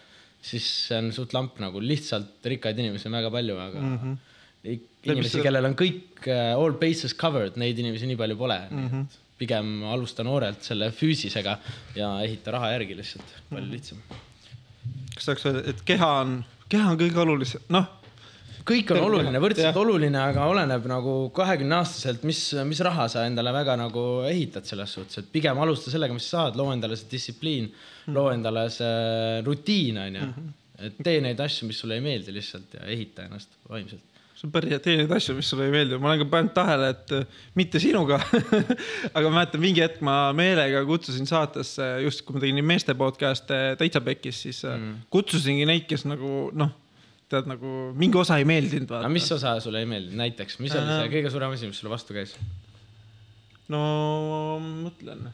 siis 0.46 0.70
see 0.88 1.02
on 1.02 1.12
suht 1.16 1.34
lamp 1.36 1.60
nagu 1.64 1.82
lihtsalt 1.82 2.46
rikkaid 2.54 2.80
inimesi 2.82 3.10
on 3.10 3.18
väga 3.18 3.32
palju, 3.34 3.58
aga 3.66 3.82
mm 3.82 3.98
-hmm. 3.98 4.80
inimesi, 5.10 5.42
kellel 5.46 5.70
on 5.72 5.78
kõik 5.80 6.28
uh, 6.28 6.54
all 6.54 6.78
bases 6.82 7.16
covered, 7.18 7.58
neid 7.62 7.80
inimesi 7.82 8.10
nii 8.10 8.20
palju 8.22 8.38
pole 8.38 8.60
mm. 8.70 8.88
-hmm. 8.90 9.20
pigem 9.42 9.76
alusta 9.96 10.24
noorelt 10.24 10.64
selle 10.64 10.92
füüsisega 10.92 11.58
ja 11.96 12.12
ehita 12.24 12.56
raha 12.58 12.72
järgi 12.76 12.98
lihtsalt, 13.02 13.36
palju 13.50 13.66
mhm. 13.66 13.74
lihtsam. 13.74 13.98
kas 15.16 15.26
tahaks 15.26 15.46
öelda, 15.46 15.70
et 15.70 15.86
keha 15.86 16.12
on, 16.22 16.40
keha 16.70 16.92
on 16.92 17.00
kõige 17.00 17.24
olulisem, 17.26 17.62
noh 17.70 18.05
kõik 18.66 18.94
on 18.96 19.02
oluline, 19.06 19.42
võrdselt 19.42 19.78
oluline, 19.80 20.20
aga 20.32 20.48
oleneb 20.50 20.88
nagu 20.90 21.16
kahekümne 21.36 21.80
aastaselt, 21.80 22.26
mis, 22.28 22.40
mis 22.68 22.82
raha 22.86 23.08
sa 23.12 23.26
endale 23.30 23.54
väga 23.56 23.78
nagu 23.80 24.06
ehitad 24.30 24.68
selles 24.68 24.96
suhtes, 24.98 25.22
et 25.22 25.30
pigem 25.34 25.60
alusta 25.62 25.94
sellega, 25.94 26.16
mis 26.16 26.28
sa 26.30 26.46
saad, 26.46 26.60
loo 26.60 26.72
endale 26.74 26.98
see 27.00 27.12
distsipliin 27.14 27.70
mm, 27.70 27.86
-hmm. 28.08 28.18
loo 28.18 28.32
endale 28.34 28.68
see 28.74 29.42
rutiin, 29.46 30.02
onju. 30.08 30.28
Mhm. 30.32 30.54
et 30.86 30.98
tee 31.08 31.22
neid 31.24 31.40
asju, 31.40 31.70
mis 31.70 31.78
sulle 31.80 31.96
ei 31.96 32.04
meeldi 32.04 32.34
lihtsalt 32.36 32.74
ja 32.76 32.82
ehita 32.92 33.30
ennast 33.30 33.54
vaimselt 33.70 34.04
see 34.36 34.48
on 34.48 34.52
päris, 34.52 34.82
tee 34.84 34.98
neid 35.00 35.12
asju, 35.16 35.36
mis 35.38 35.50
sulle 35.50 35.70
ei 35.70 35.72
meeldi, 35.72 35.98
ma 35.98 36.10
olen 36.10 36.26
ka 36.26 36.26
pannud 36.34 36.54
tähele, 36.56 36.90
et 36.92 37.14
äh, 37.16 37.44
mitte 37.56 37.80
sinuga 37.80 38.20
aga 39.16 39.30
ma 39.30 39.38
mäletan 39.38 39.62
mingi 39.64 39.84
hetk 39.84 40.02
ma 40.04 40.34
meelega 40.36 40.84
kutsusin 40.90 41.30
saatesse 41.30 41.88
just, 42.04 42.26
kui 42.26 42.36
ma 42.36 42.44
tegin 42.44 42.66
meeste 42.66 42.98
podcast'e 43.00 43.78
täitsa 43.80 44.02
pekkis, 44.04 44.42
siis 44.48 44.64
mm. 44.68 45.06
kutsusingi 45.16 45.70
neid, 45.70 45.88
kes 45.88 46.04
nagu 46.10 46.50
noh 46.52 46.74
tead 47.36 47.50
nagu 47.52 47.74
mingi 47.98 48.20
osa 48.20 48.40
ei 48.42 48.48
meeldinud. 48.48 48.92
aga 49.00 49.12
mis 49.12 49.28
osa 49.36 49.58
sulle 49.64 49.84
ei 49.84 49.90
meeldinud, 49.90 50.20
näiteks, 50.24 50.60
mis 50.64 50.76
oli 50.76 50.88
see 50.90 51.12
kõige 51.18 51.34
suurem 51.34 51.56
asi, 51.56 51.70
mis 51.70 51.82
sulle 51.82 51.94
vastu 51.94 52.16
käis? 52.18 52.36
no 53.72 53.84
mõtlen. 54.62 55.30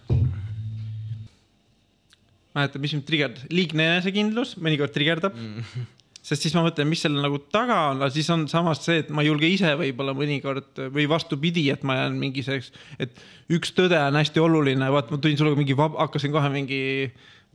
mäletan, 2.56 2.84
mis 2.84 2.94
mind 2.96 3.08
trigerdas, 3.08 3.50
liigne 3.54 3.88
enesekindlus 3.96 4.56
mõnikord 4.60 4.94
trigerdab 4.96 5.36
mm. 5.38 5.90
sest 6.28 6.48
siis 6.48 6.56
ma 6.58 6.66
mõtlen, 6.66 6.90
mis 6.92 7.04
seal 7.04 7.16
nagu 7.18 7.42
taga 7.54 7.78
on, 7.92 8.02
aga 8.04 8.12
siis 8.14 8.30
on 8.34 8.48
samas 8.52 8.84
see, 8.86 9.02
et 9.04 9.12
ma 9.14 9.24
ei 9.24 9.32
julge 9.32 9.50
ise 9.52 9.74
võib-olla 9.80 10.16
mõnikord 10.18 10.82
või 10.96 11.08
vastupidi, 11.12 11.68
et 11.74 11.86
ma 11.88 12.02
jään 12.02 12.18
mingi 12.20 12.44
selleks, 12.46 12.74
et 13.02 13.22
üks 13.52 13.76
tõde 13.78 14.00
on 14.00 14.20
hästi 14.20 14.44
oluline, 14.44 14.92
vaat 14.94 15.14
ma 15.14 15.22
tulin 15.22 15.40
sulle 15.40 15.56
mingi, 15.60 15.78
hakkasin 15.78 16.34
kohe 16.36 16.52
mingi 16.54 16.82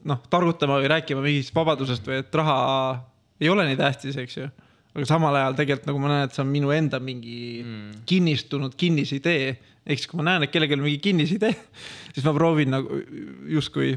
noh, 0.06 0.22
targutama 0.30 0.80
või 0.80 0.90
rääkima 0.92 1.24
mingist 1.24 1.54
vabadusest 1.56 2.08
või 2.08 2.20
et 2.22 2.40
raha 2.40 2.56
ei 3.40 3.50
ole 3.52 3.66
nii 3.68 3.78
tähtis, 3.78 4.16
eks 4.20 4.36
ju. 4.38 4.48
aga 4.96 5.06
samal 5.08 5.36
ajal 5.36 5.56
tegelikult 5.58 5.88
nagu 5.90 6.02
ma 6.02 6.12
näen, 6.12 6.28
et 6.28 6.36
see 6.36 6.42
on 6.44 6.52
minu 6.52 6.72
enda 6.72 7.00
mingi 7.02 7.38
mm. 7.62 8.04
kinnistunud 8.08 8.76
kinnisidee. 8.80 9.56
ehk 9.86 10.00
siis, 10.00 10.10
kui 10.10 10.20
ma 10.20 10.30
näen, 10.30 10.46
et 10.46 10.52
kellelgi 10.52 10.78
on 10.78 10.84
mingi 10.86 11.02
kinnisidee, 11.04 11.52
siis 12.14 12.24
ma 12.26 12.34
proovin 12.36 12.72
nagu 12.74 13.02
justkui 13.52 13.94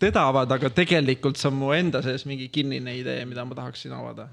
teda 0.00 0.26
avada, 0.30 0.56
aga 0.56 0.70
tegelikult 0.72 1.40
see 1.40 1.50
on 1.50 1.58
mu 1.60 1.72
enda 1.76 2.00
sees 2.04 2.24
mingi 2.28 2.48
kinnine 2.52 2.94
idee, 2.96 3.24
mida 3.28 3.44
ma 3.44 3.56
tahaksin 3.58 3.92
avada. 3.96 4.28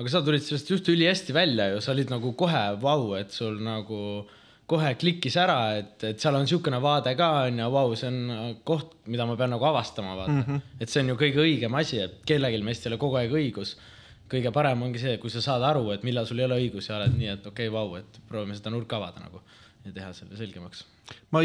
aga 0.00 0.08
sa 0.08 0.22
tulid 0.24 0.44
sellest 0.44 0.70
just 0.70 0.88
ülihästi 0.88 1.34
välja 1.36 1.68
ju, 1.74 1.80
sa 1.84 1.92
olid 1.92 2.12
nagu 2.12 2.32
kohe 2.32 2.62
vau, 2.80 3.14
et 3.18 3.32
sul 3.36 3.58
nagu 3.60 4.24
kohe 4.70 4.90
klikkis 5.00 5.36
ära, 5.40 5.58
et, 5.80 5.96
et 6.06 6.22
seal 6.22 6.36
on 6.38 6.44
niisugune 6.46 6.78
vaade 6.82 7.14
ka 7.18 7.30
onju, 7.48 7.70
vau, 7.74 7.94
see 7.98 8.10
on 8.10 8.58
koht, 8.66 9.00
mida 9.10 9.26
ma 9.26 9.36
pean 9.38 9.50
nagu 9.56 9.66
avastama, 9.66 10.16
vaata 10.18 10.36
mm. 10.36 10.44
-hmm. 10.46 10.76
et 10.80 10.92
see 10.92 11.02
on 11.02 11.12
ju 11.12 11.16
kõige 11.22 11.42
õigem 11.44 11.78
asi, 11.80 12.02
et 12.04 12.20
kellelgi 12.26 12.62
meist 12.66 12.86
ei 12.86 12.92
ole 12.92 13.00
kogu 13.00 13.18
aeg 13.20 13.34
õigus. 13.42 13.76
kõige 14.30 14.52
parem 14.54 14.82
ongi 14.86 15.00
see, 15.02 15.16
kui 15.18 15.30
sa 15.30 15.40
saad 15.42 15.62
aru, 15.66 15.88
et 15.90 16.04
millal 16.06 16.26
sul 16.26 16.38
ei 16.38 16.44
ole 16.46 16.60
õigus 16.62 16.86
ja 16.88 17.00
oled 17.00 17.16
nii, 17.18 17.32
et 17.32 17.46
okei 17.46 17.66
okay,, 17.66 17.74
vau, 17.74 17.96
et 17.98 18.20
proovime 18.28 18.54
seda 18.54 18.70
nurka 18.70 18.96
avada 18.96 19.24
nagu 19.24 19.42
ja 19.84 19.92
teha 19.92 20.12
selle 20.14 20.36
selgemaks 20.36 20.84
ma, 21.34 21.42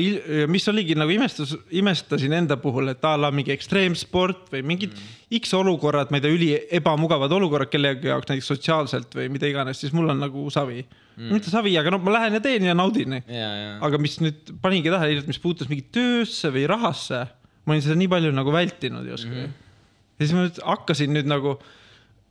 mis 0.51 0.67
oligi 0.69 0.95
nagu 0.97 1.09
imestus, 1.09 1.55
imestasin 1.71 2.35
enda 2.37 2.57
puhul, 2.61 2.91
et 2.91 3.07
a 3.07 3.15
la 3.17 3.31
mingi 3.33 3.53
ekstreemsport 3.55 4.51
või 4.53 4.61
mingid 4.73 4.93
mm. 4.93 5.39
X 5.39 5.55
olukorrad, 5.57 6.11
ma 6.11 6.19
ei 6.19 6.25
tea, 6.25 6.35
üli 6.35 6.51
ebamugavad 6.79 7.33
olukorrad 7.33 7.71
kellegi 7.71 8.11
jaoks 8.11 8.29
näiteks 8.29 8.51
sotsiaalselt 8.53 9.17
või 9.17 9.31
mida 9.33 9.49
iganes, 9.49 9.81
siis 9.81 9.95
mul 9.95 10.13
on 10.13 10.21
nagu 10.21 10.45
savi 10.53 10.83
mm.. 11.15 11.31
mitte 11.33 11.51
savi, 11.51 11.73
aga 11.79 11.93
no 11.93 11.99
ma 12.03 12.15
lähen 12.17 12.37
ja 12.37 12.43
teen 12.43 12.67
ja 12.67 12.75
naudin. 12.77 13.17
aga 13.19 14.01
mis 14.01 14.19
nüüd 14.23 14.53
paningi 14.63 14.93
tähele, 14.93 15.23
mis 15.29 15.41
puutus 15.41 15.71
mingi 15.71 15.87
töösse 15.95 16.51
või 16.53 16.67
rahasse, 16.71 17.25
ma 17.65 17.75
olin 17.75 17.85
seda 17.85 17.97
nii 17.99 18.11
palju 18.11 18.35
nagu 18.35 18.53
vältinud 18.55 19.09
justkui 19.09 19.33
mm. 19.33 19.43
-hmm. 19.43 20.13
ja 20.19 20.25
siis 20.25 20.35
ma 20.37 20.45
nüüd 20.45 20.61
hakkasin 20.71 21.15
nüüd 21.15 21.29
nagu, 21.31 21.57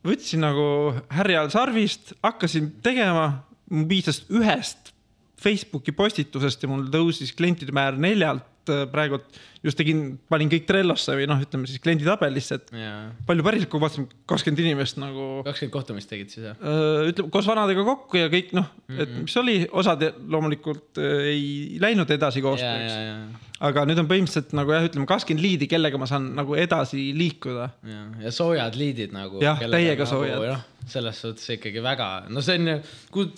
võtsin 0.05 0.43
nagu 0.45 0.67
härjal 1.13 1.51
sarvist, 1.53 2.15
hakkasin 2.25 2.73
tegema, 2.85 3.45
mul 3.69 3.87
piisas 3.89 4.23
ühest 4.29 4.93
Facebooki 5.41 5.91
postitusest 5.91 6.63
ja 6.63 6.69
mul 6.71 6.87
tõusis 6.93 7.33
klientide 7.35 7.73
määr 7.75 7.97
neljalt 7.99 8.45
praegult 8.91 9.39
just 9.65 9.79
tegin, 9.79 10.01
panin 10.29 10.49
kõik 10.51 10.67
Trellosse 10.69 11.15
või 11.17 11.25
noh, 11.29 11.39
ütleme 11.41 11.69
siis 11.69 11.81
klienditabelisse, 11.83 12.59
et 12.59 12.73
yeah. 12.75 13.07
palju 13.27 13.45
päriselt, 13.45 13.69
kui 13.71 13.81
vaatasin 13.81 14.05
kakskümmend 14.29 14.61
inimest 14.61 14.99
nagu. 15.01 15.25
kakskümmend 15.47 15.73
kohtumist 15.73 16.11
tegid 16.11 16.33
siis 16.33 16.45
jah? 16.51 16.59
Äh, 16.59 17.09
ütleme 17.11 17.33
koos 17.33 17.49
vanadega 17.49 17.85
kokku 17.87 18.19
ja 18.19 18.29
kõik 18.31 18.53
noh 18.57 18.67
mm, 18.69 18.85
-hmm. 18.91 19.01
et 19.01 19.15
mis 19.23 19.37
oli, 19.41 19.57
osad 19.81 20.05
loomulikult 20.21 21.01
äh, 21.01 21.31
ei 21.31 21.81
läinud 21.81 22.11
edasi 22.13 22.45
koostööks 22.45 22.93
yeah,. 22.93 23.01
Yeah, 23.01 23.25
yeah. 23.25 23.49
aga 23.69 23.87
nüüd 23.89 24.03
on 24.03 24.11
põhimõtteliselt 24.11 24.53
nagu 24.57 24.75
jah, 24.75 24.85
ütleme 24.89 25.09
kakskümmend 25.09 25.45
liidi, 25.47 25.69
kellega 25.71 26.01
ma 26.01 26.09
saan 26.09 26.29
nagu 26.37 26.57
edasi 26.59 27.09
liikuda. 27.17 27.69
ja, 27.89 28.05
ja 28.27 28.35
soojad 28.35 28.77
liidid 28.77 29.15
nagu. 29.17 29.41
jah, 29.43 29.59
täiega 29.65 30.03
nagu, 30.03 30.11
soojad 30.13 30.45
noh, 30.45 30.63
selles 30.89 31.17
suhtes 31.17 31.47
ikkagi 31.55 31.81
väga, 31.81 32.07
no 32.29 32.41
see 32.45 32.59
on 32.59 32.69
ju, 32.69 32.77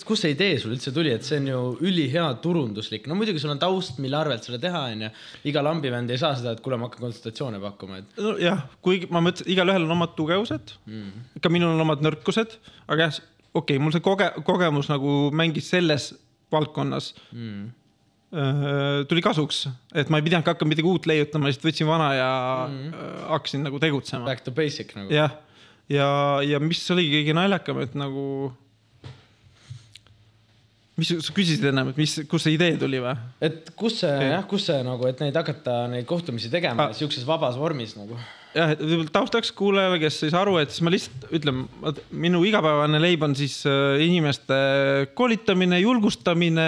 kust 0.04 0.24
see 0.24 0.34
idee 0.34 0.58
sul 0.60 0.74
üldse 0.74 0.92
tuli, 0.92 1.14
et 1.16 1.24
see 1.24 1.38
on 1.40 1.48
ju 1.48 1.60
ülihea 1.88 2.26
turunduslik, 2.44 3.08
no 3.08 3.16
muidugi 3.16 3.40
sul 3.40 3.54
on 3.54 3.62
taust, 3.62 4.00
mille 4.02 4.18
arvelt 4.18 4.44
seda 4.44 4.60
teha, 4.60 4.84
onju. 4.92 5.10
Iga 5.48 5.62
lambivend 5.64 6.10
ei 6.12 6.20
saa 6.20 6.34
seda, 6.38 6.54
et 6.54 6.62
kuule, 6.64 6.78
ma 6.80 6.88
hakkan 6.88 7.06
konsultatsioone 7.06 7.60
pakkuma, 7.62 8.02
et. 8.02 8.20
nojah, 8.22 8.62
kuigi 8.84 9.10
ma 9.14 9.22
mõtlesin, 9.24 9.50
igalühel 9.54 9.86
on 9.86 9.96
omad 9.96 10.14
tugevused 10.18 10.76
mm., 10.88 11.40
ka 11.44 11.52
minul 11.52 11.74
on 11.76 11.84
omad 11.86 12.04
nõrkused, 12.04 12.58
aga 12.86 13.08
jah, 13.08 13.18
okei 13.52 13.76
okay,, 13.76 13.82
mul 13.82 13.94
see 13.94 14.04
koge-, 14.04 14.32
kogemus 14.46 14.90
nagu 14.92 15.18
mängis 15.34 15.70
selles 15.72 16.12
valdkonnas 16.52 17.10
mm. 17.32 17.66
tuli 19.10 19.24
kasuks, 19.24 19.66
et 19.94 20.10
ma 20.12 20.20
ei 20.20 20.26
pidanudki 20.26 20.52
hakkama 20.52 20.74
midagi 20.74 20.90
uut 20.90 21.08
leiutama, 21.10 21.50
lihtsalt 21.50 21.68
võtsin 21.70 21.90
vana 21.90 22.08
ja 22.16 22.30
mm. 22.68 23.04
hakkasin 23.34 23.66
nagu 23.66 23.80
tegutsema. 23.82 24.26
Back 24.28 24.46
to 24.46 24.54
basic 24.54 24.94
nagu. 24.96 25.12
jah, 25.14 25.36
ja, 25.92 26.08
ja 26.46 26.60
mis 26.62 26.82
oligi 26.94 27.20
kõige 27.20 27.36
naljakam, 27.38 27.84
et 27.84 27.98
nagu. 27.98 28.24
Mis 30.98 31.12
sa 31.14 31.34
küsisid 31.34 31.62
ennem, 31.70 31.92
et 31.92 32.00
mis, 32.00 32.16
kust 32.30 32.48
see 32.48 32.56
idee 32.56 32.74
tuli 32.80 32.98
või? 33.02 33.14
et 33.44 33.70
kus 33.78 34.00
see 34.02 34.10
jah, 34.32 34.42
kus 34.50 34.66
see 34.66 34.80
nagu, 34.86 35.06
et 35.06 35.22
neid 35.22 35.36
hakata 35.38 35.84
neid 35.92 36.08
kohtumisi 36.10 36.50
tegema 36.50 36.88
Ah. 36.88 36.92
siukses 36.96 37.24
vabas 37.26 37.54
vormis 37.58 37.94
nagu. 37.98 38.16
jah, 38.56 38.72
et 38.74 38.80
võib-olla 38.82 39.12
taustaks 39.14 39.52
kuulajale, 39.54 40.00
kes 40.02 40.16
ei 40.26 40.32
saa 40.32 40.40
aru, 40.42 40.56
et 40.58 40.72
siis 40.74 40.82
ma 40.82 40.90
lihtsalt 40.90 41.26
ütlen, 41.38 41.60
minu 42.10 42.40
igapäevane 42.48 42.98
leib 43.02 43.22
on 43.22 43.36
siis 43.38 43.60
äh, 43.68 44.00
inimeste 44.02 44.56
koolitamine, 45.18 45.78
julgustamine, 45.84 46.66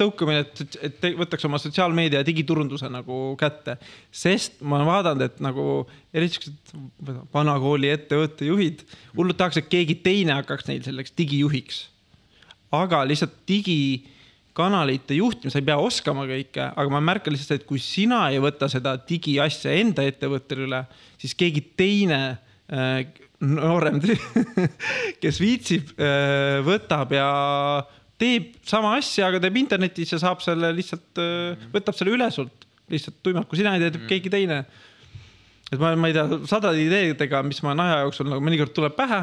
tõukamine, 0.00 0.40
et, 0.46 0.78
et 0.88 1.06
võtaks 1.20 1.46
oma 1.46 1.60
sotsiaalmeedia 1.62 2.24
ja 2.24 2.26
digiturunduse 2.26 2.90
nagu 2.90 3.36
kätte. 3.38 3.76
sest 4.10 4.58
ma 4.60 4.80
olen 4.80 4.90
vaadanud, 4.90 5.22
et 5.28 5.38
nagu 5.44 5.68
eriti 6.16 6.40
siuksed 6.40 6.74
vanakooli 7.34 7.92
ettevõtte 7.94 8.48
juhid, 8.48 8.82
hullult 9.14 9.38
tahaks, 9.38 9.60
et 9.62 9.70
keegi 9.70 10.00
teine 10.02 10.34
hakkaks 10.40 10.66
neil 10.70 10.82
selleks 10.82 11.14
digijuhiks. 11.18 11.84
Aga 12.74 13.02
lihtsalt 13.08 13.36
digikanalite 13.48 15.16
juhtimine, 15.18 15.52
sa 15.54 15.60
ei 15.62 15.68
pea 15.68 15.78
oskama 15.80 16.26
kõike, 16.28 16.66
aga 16.68 16.92
ma 16.92 17.02
märkan 17.04 17.34
lihtsalt, 17.34 17.62
et 17.62 17.68
kui 17.68 17.80
sina 17.82 18.26
ei 18.32 18.42
võta 18.42 18.68
seda 18.72 18.96
digiasja 19.08 19.76
enda 19.80 20.04
ettevõttele 20.08 20.66
üle, 20.68 20.82
siis 21.20 21.36
keegi 21.38 21.64
teine 21.78 22.20
äh, 22.68 23.02
noorem, 23.44 24.00
kes 25.22 25.38
viitsib, 25.38 25.92
võtab 26.66 27.12
ja 27.14 27.28
teeb 28.18 28.56
sama 28.66 28.96
asja, 28.98 29.28
aga 29.28 29.38
teeb 29.44 29.60
internetis 29.60 30.10
ja 30.16 30.18
saab 30.18 30.42
selle 30.42 30.72
lihtsalt, 30.74 31.20
võtab 31.70 31.94
selle 31.94 32.16
üle 32.16 32.26
sult 32.34 32.66
lihtsalt 32.92 33.18
tuimalt, 33.22 33.48
kui 33.48 33.60
sina 33.60 33.74
ei 33.76 33.82
tee, 33.82 33.94
teeb 33.94 34.06
keegi 34.10 34.32
teine. 34.32 34.62
Et 35.68 35.76
ma, 35.80 35.92
ma 36.00 36.10
ei 36.10 36.16
tea, 36.16 36.40
sadade 36.48 36.80
ideedega, 36.80 37.42
mis 37.46 37.60
ma 37.64 37.74
olen 37.74 37.84
aja 37.84 37.98
jooksul 38.06 38.30
nagu 38.30 38.44
mõnikord 38.44 38.72
tuleb 38.76 38.96
pähe. 38.96 39.20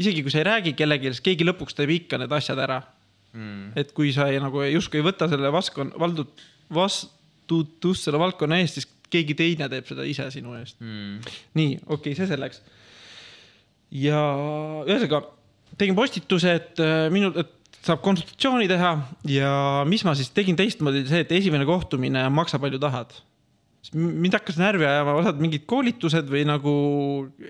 Isegi 0.00 0.24
kui 0.24 0.32
sa 0.32 0.40
ei 0.40 0.48
räägi 0.48 0.74
kellelegi, 0.78 1.12
siis 1.12 1.24
keegi 1.24 1.46
lõpuks 1.48 1.76
teeb 1.78 1.92
ikka 1.96 2.20
need 2.22 2.32
asjad 2.32 2.60
ära 2.62 2.80
mm.. 3.32 3.72
et 3.76 3.92
kui 3.96 4.12
sa 4.14 4.28
ei, 4.32 4.40
nagu 4.42 4.64
justkui 4.68 5.02
ei 5.02 5.08
võta 5.08 5.28
selle 5.32 5.52
vaskon-, 5.54 5.92
valdud, 6.00 6.32
vastutust 6.72 8.08
selle 8.08 8.20
valdkonna 8.22 8.62
eest, 8.62 8.80
siis 8.80 8.88
keegi 9.12 9.36
teine 9.36 9.68
teeb 9.68 9.88
seda 9.88 10.06
ise 10.08 10.30
sinu 10.34 10.56
eest 10.60 10.80
Mm. 10.80 11.20
nii, 11.58 11.78
okei 11.86 12.12
okay,, 12.12 12.18
see 12.18 12.30
selleks. 12.30 12.62
ja 13.92 14.20
ühesõnaga 14.86 15.26
tegin 15.80 15.96
postituse, 15.96 16.54
et 16.60 16.80
äh, 16.82 17.08
minul, 17.12 17.34
et 17.40 17.58
saab 17.82 18.02
konsultatsiooni 18.04 18.68
teha 18.70 18.92
ja 19.30 19.50
mis 19.88 20.04
ma 20.06 20.14
siis 20.18 20.30
tegin 20.34 20.58
teistmoodi, 20.58 21.04
see, 21.08 21.24
et 21.24 21.34
esimene 21.34 21.66
kohtumine 21.66 22.22
maksa 22.34 22.60
palju 22.62 22.78
tahad. 22.82 23.14
mind 23.92 24.36
hakkas 24.38 24.60
närvi 24.60 24.86
ajama 24.86 25.16
osad 25.18 25.40
mingid 25.42 25.64
koolitused 25.66 26.28
või 26.30 26.44
nagu 26.46 26.74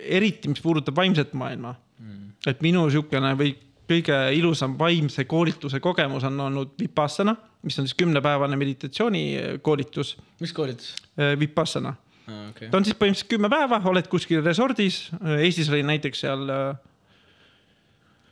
eriti, 0.00 0.48
mis 0.48 0.62
puudutab 0.64 0.96
vaimset 0.96 1.35
maailma 1.37 1.74
mm.. 2.00 2.32
Et 2.46 2.62
minu 2.64 2.87
niisugune 2.87 3.35
või 3.38 3.55
kõige 3.92 4.18
ilusam 4.37 4.76
vaimse 4.78 5.24
koolituse 5.28 5.81
kogemus 5.83 6.24
on 6.24 6.40
olnud 6.40 6.76
Vipassana, 6.81 7.35
mis 7.62 7.78
on 7.78 7.88
siis 7.88 7.98
kümnepäevane 7.98 8.57
meditatsioonikoolitus, 8.57 10.16
mis 10.40 10.52
koolitus 10.57 10.94
Vipassana 11.38 11.94
ah,? 11.94 12.09
Okay. 12.52 12.68
ta 12.70 12.78
on 12.78 12.85
siis 12.87 12.94
põhimõtteliselt 12.96 13.33
kümme 13.35 13.48
päeva, 13.50 13.81
oled 13.90 14.07
kuskil 14.09 14.44
resordis, 14.44 15.09
Eestis 15.42 15.68
oli 15.72 15.83
näiteks 15.83 16.22
seal 16.22 16.44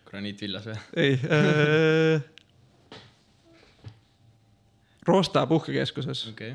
graniitvillas 0.06 0.68
või? 0.70 0.76
ei 1.02 1.16
äh, 1.26 2.22
Roosta 5.10 5.42
puhkekeskuses, 5.50 6.28
okay.. 6.30 6.54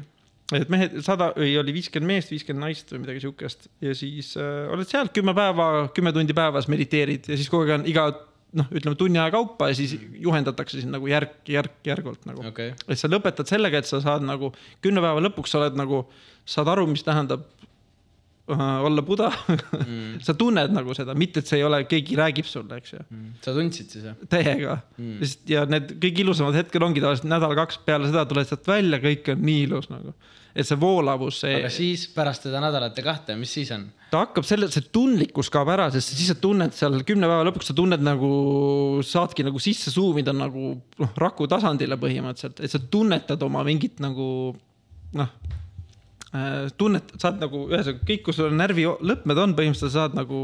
Et 0.53 0.69
mehed, 0.69 0.99
sada 1.05 1.31
või 1.33 1.55
oli 1.57 1.73
viiskümmend 1.79 2.11
meest, 2.11 2.29
viiskümmend 2.33 2.67
naist 2.67 2.91
või 2.93 3.01
midagi 3.01 3.23
siukest 3.23 3.65
ja 3.81 3.95
siis 3.97 4.35
äh, 4.37 4.67
oled 4.73 4.89
seal 4.89 5.09
kümme 5.15 5.33
päeva, 5.37 5.87
kümme 5.95 6.13
tundi 6.13 6.35
päevas 6.37 6.69
mediteerid 6.69 7.31
ja 7.31 7.37
siis 7.39 7.49
kogu 7.49 7.65
aeg 7.65 7.79
on 7.79 7.87
iga 7.89 8.09
noh, 8.55 8.69
ütleme 8.69 8.97
tunni 8.99 9.19
aja 9.19 9.33
kaupa 9.33 9.71
ja 9.71 9.77
siis 9.77 9.95
juhendatakse 10.21 10.81
sind 10.81 10.93
nagu 10.93 11.09
järk, 11.09 11.39
järk, 11.49 11.79
järgult 11.87 12.29
nagu 12.29 12.45
okay., 12.51 12.75
et 12.87 12.99
sa 12.99 13.09
lõpetad 13.09 13.49
sellega, 13.49 13.81
et 13.81 13.89
sa 13.89 14.01
saad 14.03 14.25
nagu 14.25 14.51
kümne 14.85 15.03
päeva 15.03 15.23
lõpuks 15.25 15.55
sa 15.55 15.63
oled 15.63 15.79
nagu, 15.79 16.05
saad 16.45 16.69
aru, 16.75 16.85
mis 16.91 17.03
tähendab 17.05 17.47
äh, 17.47 17.54
olla 18.47 19.01
buda 19.01 19.31
mm. 19.87 20.19
sa 20.25 20.35
tunned 20.37 20.73
nagu 20.75 20.93
seda, 20.97 21.15
mitte 21.17 21.41
et 21.41 21.49
see 21.49 21.57
ei 21.61 21.65
ole, 21.65 21.81
keegi 21.89 22.17
räägib 22.19 22.45
sulle, 22.45 22.77
eks 22.77 22.93
ju, 22.93 23.01
sa 23.41 23.53
tundsid 23.55 23.89
siis 23.89 24.05
jah? 24.05 24.17
täiega 24.29 24.77
mm.. 24.99 25.33
ja 25.49 25.65
need 25.69 25.95
kõige 25.97 26.21
ilusamad 26.21 26.57
hetkel 26.59 26.85
ongi 26.85 27.01
tavaliselt 27.01 27.29
nädal-kaks 27.31 27.81
peale 27.87 28.11
seda 28.11 28.25
tuled 28.29 28.49
sealt 28.49 28.69
välja, 28.69 29.01
kõik 29.01 29.31
on 29.33 29.41
nii 29.49 29.63
ilus 29.65 29.89
nagu. 29.89 30.13
et 30.53 30.69
see 30.69 30.77
voolavus, 30.79 31.41
see 31.41 31.57
aga, 31.57 31.73
siis 31.73 32.05
pärast 32.13 32.45
seda 32.45 32.61
nädalat 32.61 33.01
ja 33.01 33.07
kahte, 33.07 33.39
mis 33.39 33.55
siis 33.57 33.73
on? 33.73 33.89
ta 34.13 34.21
hakkab 34.27 34.45
selle, 34.45 34.69
see 34.69 34.85
tundlikkus 34.93 35.49
kaob 35.53 35.73
ära, 35.73 35.89
sest 35.93 36.13
siis 36.13 36.29
sa 36.29 36.37
tunned 36.37 36.77
seal 36.77 37.01
kümne 37.07 37.25
päeva 37.31 37.49
lõpuks, 37.49 37.73
sa 37.73 37.77
tunned 37.77 38.05
nagu, 38.05 38.31
saadki 39.05 39.47
nagu 39.47 39.61
sisse 39.63 39.89
suumida 39.93 40.35
nagu 40.37 40.75
noh, 41.01 41.17
raku 41.17 41.49
tasandile 41.49 41.97
põhimõtteliselt, 41.97 42.61
et 42.61 42.77
sa 42.77 42.79
tunnetad 42.79 43.41
oma 43.49 43.65
mingit 43.65 43.97
nagu 44.05 44.27
noh. 45.17 45.37
tunnet, 46.79 47.15
saad 47.21 47.41
nagu 47.43 47.65
ühesõnaga 47.69 48.07
kõik, 48.07 48.23
kus 48.27 48.39
sul 48.39 48.55
närvilõpmed 48.57 49.41
on, 49.43 49.55
põhimõtteliselt 49.57 49.93
sa 49.93 50.05
saad 50.05 50.17
nagu 50.17 50.39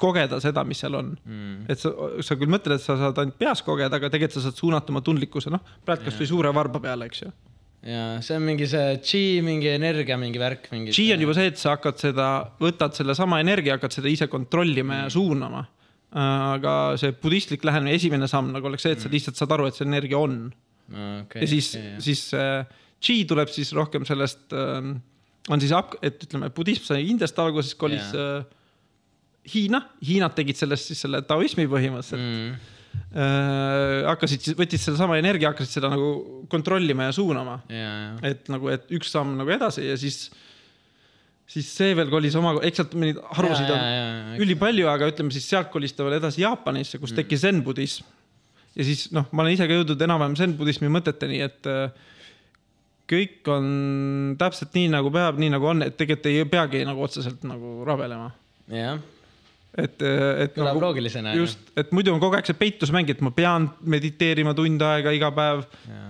kogeda 0.00 0.38
seda, 0.44 0.64
mis 0.68 0.80
seal 0.82 0.96
on 0.98 1.14
mm.. 1.16 1.66
et 1.72 1.80
sa, 1.80 1.92
sa 2.24 2.36
küll 2.36 2.52
mõtled, 2.52 2.76
et 2.76 2.84
sa 2.84 2.98
saad 3.00 3.18
ainult 3.22 3.38
peas 3.40 3.62
kogeda, 3.64 3.96
aga 3.96 4.10
tegelikult 4.12 4.36
sa 4.36 4.46
saad 4.48 4.60
suunata 4.60 4.92
oma 4.92 5.02
tundlikkuse, 5.04 5.52
noh, 5.52 5.62
praegu 5.86 6.08
kasvõi 6.10 6.28
suure 6.28 6.52
varba 6.56 6.82
peale, 6.84 7.08
eks 7.08 7.24
ju 7.24 7.32
ja 7.86 8.02
see 8.24 8.36
on 8.38 8.46
mingi 8.46 8.66
see 8.70 8.98
chi, 9.04 9.22
mingi 9.46 9.70
energia, 9.70 10.18
mingi 10.18 10.40
värk, 10.42 10.70
mingi. 10.72 10.94
Chi 10.96 11.10
on 11.14 11.22
juba 11.22 11.36
see, 11.36 11.50
et 11.52 11.60
sa 11.60 11.76
hakkad 11.76 12.00
seda, 12.02 12.28
võtad 12.62 12.96
sellesama 12.98 13.38
energia, 13.44 13.76
hakkad 13.76 13.94
seda 13.94 14.10
ise 14.10 14.30
kontrollima 14.32 15.04
ja 15.04 15.10
suunama. 15.12 15.66
aga 16.16 16.72
see 16.96 17.12
budistlik 17.20 17.64
lähenemine, 17.66 17.96
esimene 17.98 18.28
samm 18.30 18.52
nagu 18.54 18.68
oleks 18.70 18.86
see, 18.86 18.94
et 18.96 19.02
sa 19.02 19.10
lihtsalt 19.12 19.36
saad 19.36 19.52
aru, 19.52 19.66
et 19.68 19.76
see 19.76 19.84
energia 19.84 20.18
on 20.18 20.36
okay, 21.26 21.42
ja 21.42 21.48
siis, 21.50 21.72
siis 22.00 22.22
see 22.30 22.50
Chi 23.02 23.24
tuleb 23.28 23.50
siis 23.52 23.72
rohkem 23.76 24.06
sellest, 24.08 24.46
on 24.52 25.62
siis, 25.62 25.72
et 26.02 26.22
ütleme, 26.26 26.48
budism 26.54 26.86
sai 26.88 27.04
Indiast 27.10 27.38
alguses, 27.42 27.74
kolis 27.78 28.14
yeah. 28.14 28.46
Hiina, 29.46 29.82
Hiinad 30.02 30.34
tegid 30.36 30.58
sellest 30.58 30.90
siis 30.90 31.04
selle 31.04 31.20
taoismi 31.26 31.68
põhimõtteliselt 31.70 32.22
mm.. 32.22 32.48
mm,. 33.12 34.08
hakkasid 34.08 34.42
siis, 34.42 34.56
võtsid 34.58 34.82
sedasama 34.82 35.20
energia, 35.20 35.52
hakkasid 35.52 35.78
seda 35.78 35.90
nagu 35.92 36.08
kontrollima 36.50 37.06
ja 37.08 37.14
suunama 37.14 37.60
ja, 37.70 37.86
ja, 37.86 38.10
et 38.32 38.50
nagu, 38.52 38.70
et 38.72 38.90
üks 38.96 39.12
samm 39.14 39.36
nagu 39.38 39.52
edasi 39.54 39.86
ja 39.86 39.94
siis, 40.00 40.24
siis 41.52 41.70
see 41.78 41.94
veel 41.98 42.10
kolis 42.10 42.34
oma, 42.38 42.56
eks 42.66 42.82
sealt 42.82 42.98
neid 42.98 43.22
harusid 43.38 43.70
Ja, 43.70 43.76
on 43.76 43.84
ja, 43.84 43.94
ja, 43.94 44.18
ja. 44.34 44.42
ülipalju, 44.42 44.90
aga 44.90 45.12
ütleme 45.12 45.34
siis 45.34 45.46
sealt 45.52 45.70
kolis 45.74 45.94
ta 45.94 46.06
veel 46.06 46.18
edasi 46.18 46.42
Jaapanisse, 46.42 46.98
kus 47.02 47.14
tekkis 47.14 47.44
zen-budism. 47.46 48.10
ja 48.74 48.88
siis 48.88 49.06
noh, 49.14 49.30
ma 49.30 49.46
olen 49.46 49.54
ise 49.54 49.70
ka 49.70 49.78
jõudnud 49.78 50.06
enam-vähem 50.08 50.38
zen-budismi 50.42 50.90
mõteteni, 50.98 51.44
et 51.46 51.70
äh, 51.70 51.86
kõik 53.10 53.50
on 53.52 53.66
täpselt 54.38 54.74
nii, 54.76 54.90
nagu 54.94 55.12
peab, 55.14 55.38
nii 55.40 55.52
nagu 55.54 55.74
on, 55.74 55.84
et 55.86 55.98
tegelikult 55.98 56.32
ei 56.32 56.46
peagi 56.50 56.86
nagu 56.86 57.04
otseselt 57.06 57.44
nagu 57.46 57.78
rabelema. 57.86 58.32
jah, 58.72 58.98
et, 59.76 60.02
et 60.02 60.54
kõlab 60.56 60.72
nagu, 60.72 60.82
loogilisena. 60.86 61.34
just, 61.36 61.60
et 61.78 61.92
muidu 61.94 62.10
on 62.14 62.20
kogu 62.22 62.38
aeg 62.38 62.48
see 62.48 62.56
peitusmäng, 62.58 63.10
et 63.12 63.20
ma 63.24 63.30
pean 63.36 63.68
mediteerima 63.94 64.54
tund 64.56 64.82
aega 64.82 65.12
iga 65.14 65.30
päev. 65.36 65.62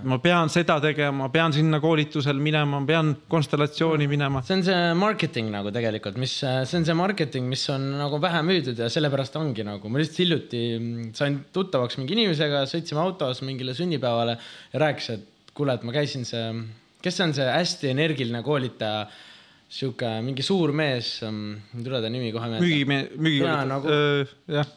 ma 0.07 0.19
pean 0.23 0.51
seda 0.53 0.79
tegema, 0.83 1.29
pean 1.35 1.55
sinna 1.55 1.81
koolitusele 1.83 2.41
minema, 2.43 2.81
pean 2.89 3.13
konstellatsiooni 3.29 4.09
minema. 4.11 4.43
see 4.47 4.57
on 4.57 4.65
see 4.71 4.81
marketing 4.99 5.53
nagu 5.53 5.75
tegelikult, 5.75 6.17
mis, 6.23 6.39
see 6.41 6.81
on 6.81 6.89
see 6.89 6.97
marketing, 6.97 7.51
mis 7.53 7.69
on 7.75 7.91
nagu 8.01 8.21
vähe 8.23 8.43
müüdud 8.47 8.85
ja 8.87 8.91
sellepärast 8.93 9.37
ongi 9.41 9.67
nagu, 9.67 9.91
ma 9.91 10.01
lihtsalt 10.01 10.23
hiljuti 10.25 10.65
mm, 10.79 11.15
sain 11.19 11.41
tuttavaks 11.53 12.01
mingi 12.01 12.17
inimesega, 12.17 12.65
sõitsime 12.71 13.03
autos 13.05 13.43
mingile 13.45 13.77
sünnipäevale 13.77 14.39
ja 14.73 14.85
rääkis, 14.87 15.15
et 15.19 15.33
kuule, 15.57 15.75
et 15.77 15.87
ma 15.87 15.95
käisin 15.95 16.27
see, 16.29 16.45
kes 17.07 17.21
on 17.23 17.35
see 17.37 17.47
hästi 17.47 17.93
energiline 17.95 18.43
koolitaja, 18.47 19.07
sihuke 19.77 20.11
mingi 20.27 20.45
suur 20.47 20.73
mees, 20.77 21.13
ei 21.27 21.85
tule 21.87 22.03
ta 22.03 22.11
nimi 22.13 22.33
kohe 22.35 22.51
meelde. 22.53 22.67
müügi, 22.67 22.87
müügi. 23.19 23.45
Jaa, 23.45 23.63
nagu- 23.67 23.95
jah. 24.59 24.75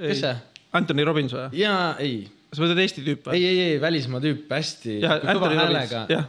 kes 0.00 0.24
see? 0.24 0.34
Anthony 0.74 1.04
Robbins 1.06 1.32
või? 1.36 1.50
jaa, 1.60 1.92
ei 2.02 2.24
sa 2.54 2.62
mõtled 2.62 2.80
Eesti 2.82 3.02
tüüp 3.06 3.28
või? 3.28 3.38
ei, 3.38 3.44
ei, 3.48 3.60
ei 3.74 3.78
välismaa 3.82 4.20
tüüp, 4.22 4.44
hästi 4.50 4.96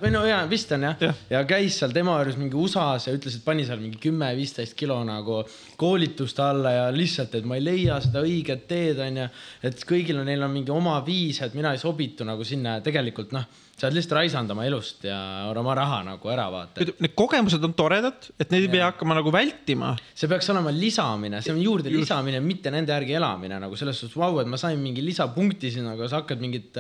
või 0.02 0.12
no 0.14 0.22
jaa, 0.26 0.44
vist 0.50 0.72
on 0.76 0.86
jah 0.88 1.02
Jah. 1.02 1.20
ja., 1.30 1.40
ja 1.40 1.42
käis 1.50 1.78
seal 1.82 1.94
tema 1.96 2.16
juures 2.20 2.38
mingi 2.42 2.58
USA-s 2.60 3.10
ja 3.10 3.14
ütles, 3.18 3.38
et 3.40 3.46
pani 3.46 3.66
seal 3.68 3.82
mingi 3.82 4.00
kümme-viisteist 4.02 4.78
kilo 4.80 4.98
nagu 5.08 5.42
koolituste 5.82 6.42
alla 6.46 6.74
ja 6.76 6.88
lihtsalt, 6.96 7.36
et 7.40 7.46
ma 7.50 7.60
ei 7.60 7.66
leia 7.66 8.00
seda 8.06 8.24
õiget 8.26 8.66
teed, 8.70 9.02
onju. 9.06 9.28
et 9.70 9.86
kõigil 9.90 10.22
on, 10.22 10.30
neil 10.30 10.46
on 10.46 10.54
mingi 10.54 10.74
oma 10.74 10.98
viis, 11.06 11.42
et 11.46 11.58
mina 11.58 11.74
ei 11.76 11.82
sobitu 11.82 12.26
nagu 12.28 12.46
sinna 12.48 12.78
ja 12.80 12.86
tegelikult 12.86 13.34
noh, 13.36 13.46
sa 13.76 13.90
oled 13.90 13.98
lihtsalt 13.98 14.16
raisanud 14.16 14.54
oma 14.54 14.64
elust 14.70 15.04
ja 15.04 15.18
oma 15.52 15.74
raha 15.76 16.00
nagu 16.08 16.32
ära 16.32 16.46
vaata. 16.52 16.86
Need 17.04 17.16
kogemused 17.18 17.64
on 17.68 17.74
toredad, 17.76 18.30
et 18.40 18.54
neid 18.54 18.70
ei 18.70 18.72
pea 18.72 18.88
hakkama 18.88 19.18
nagu 19.18 19.34
vältima. 19.36 19.92
see 20.16 20.32
peaks 20.32 20.48
olema 20.54 20.72
lisamine, 20.72 21.42
see 21.44 21.52
on 21.52 21.60
juurde 21.60 21.92
Just. 21.92 22.06
lisamine, 22.06 22.40
mitte 22.46 22.72
nende 22.72 22.96
järgi 22.96 23.18
elamine 23.20 23.60
nagu 23.60 23.76
selles 23.80 24.00
suhtes, 24.00 24.16
vau, 24.20 24.40
et 24.40 24.48
ma 24.48 24.60
sain 24.62 24.80
mingi 24.80 25.04
lisapunkti 25.04 25.74
sinna, 25.76 25.98
aga 26.00 26.08
sa 26.08 26.24
hakkad 26.24 26.40
mingit, 26.44 26.80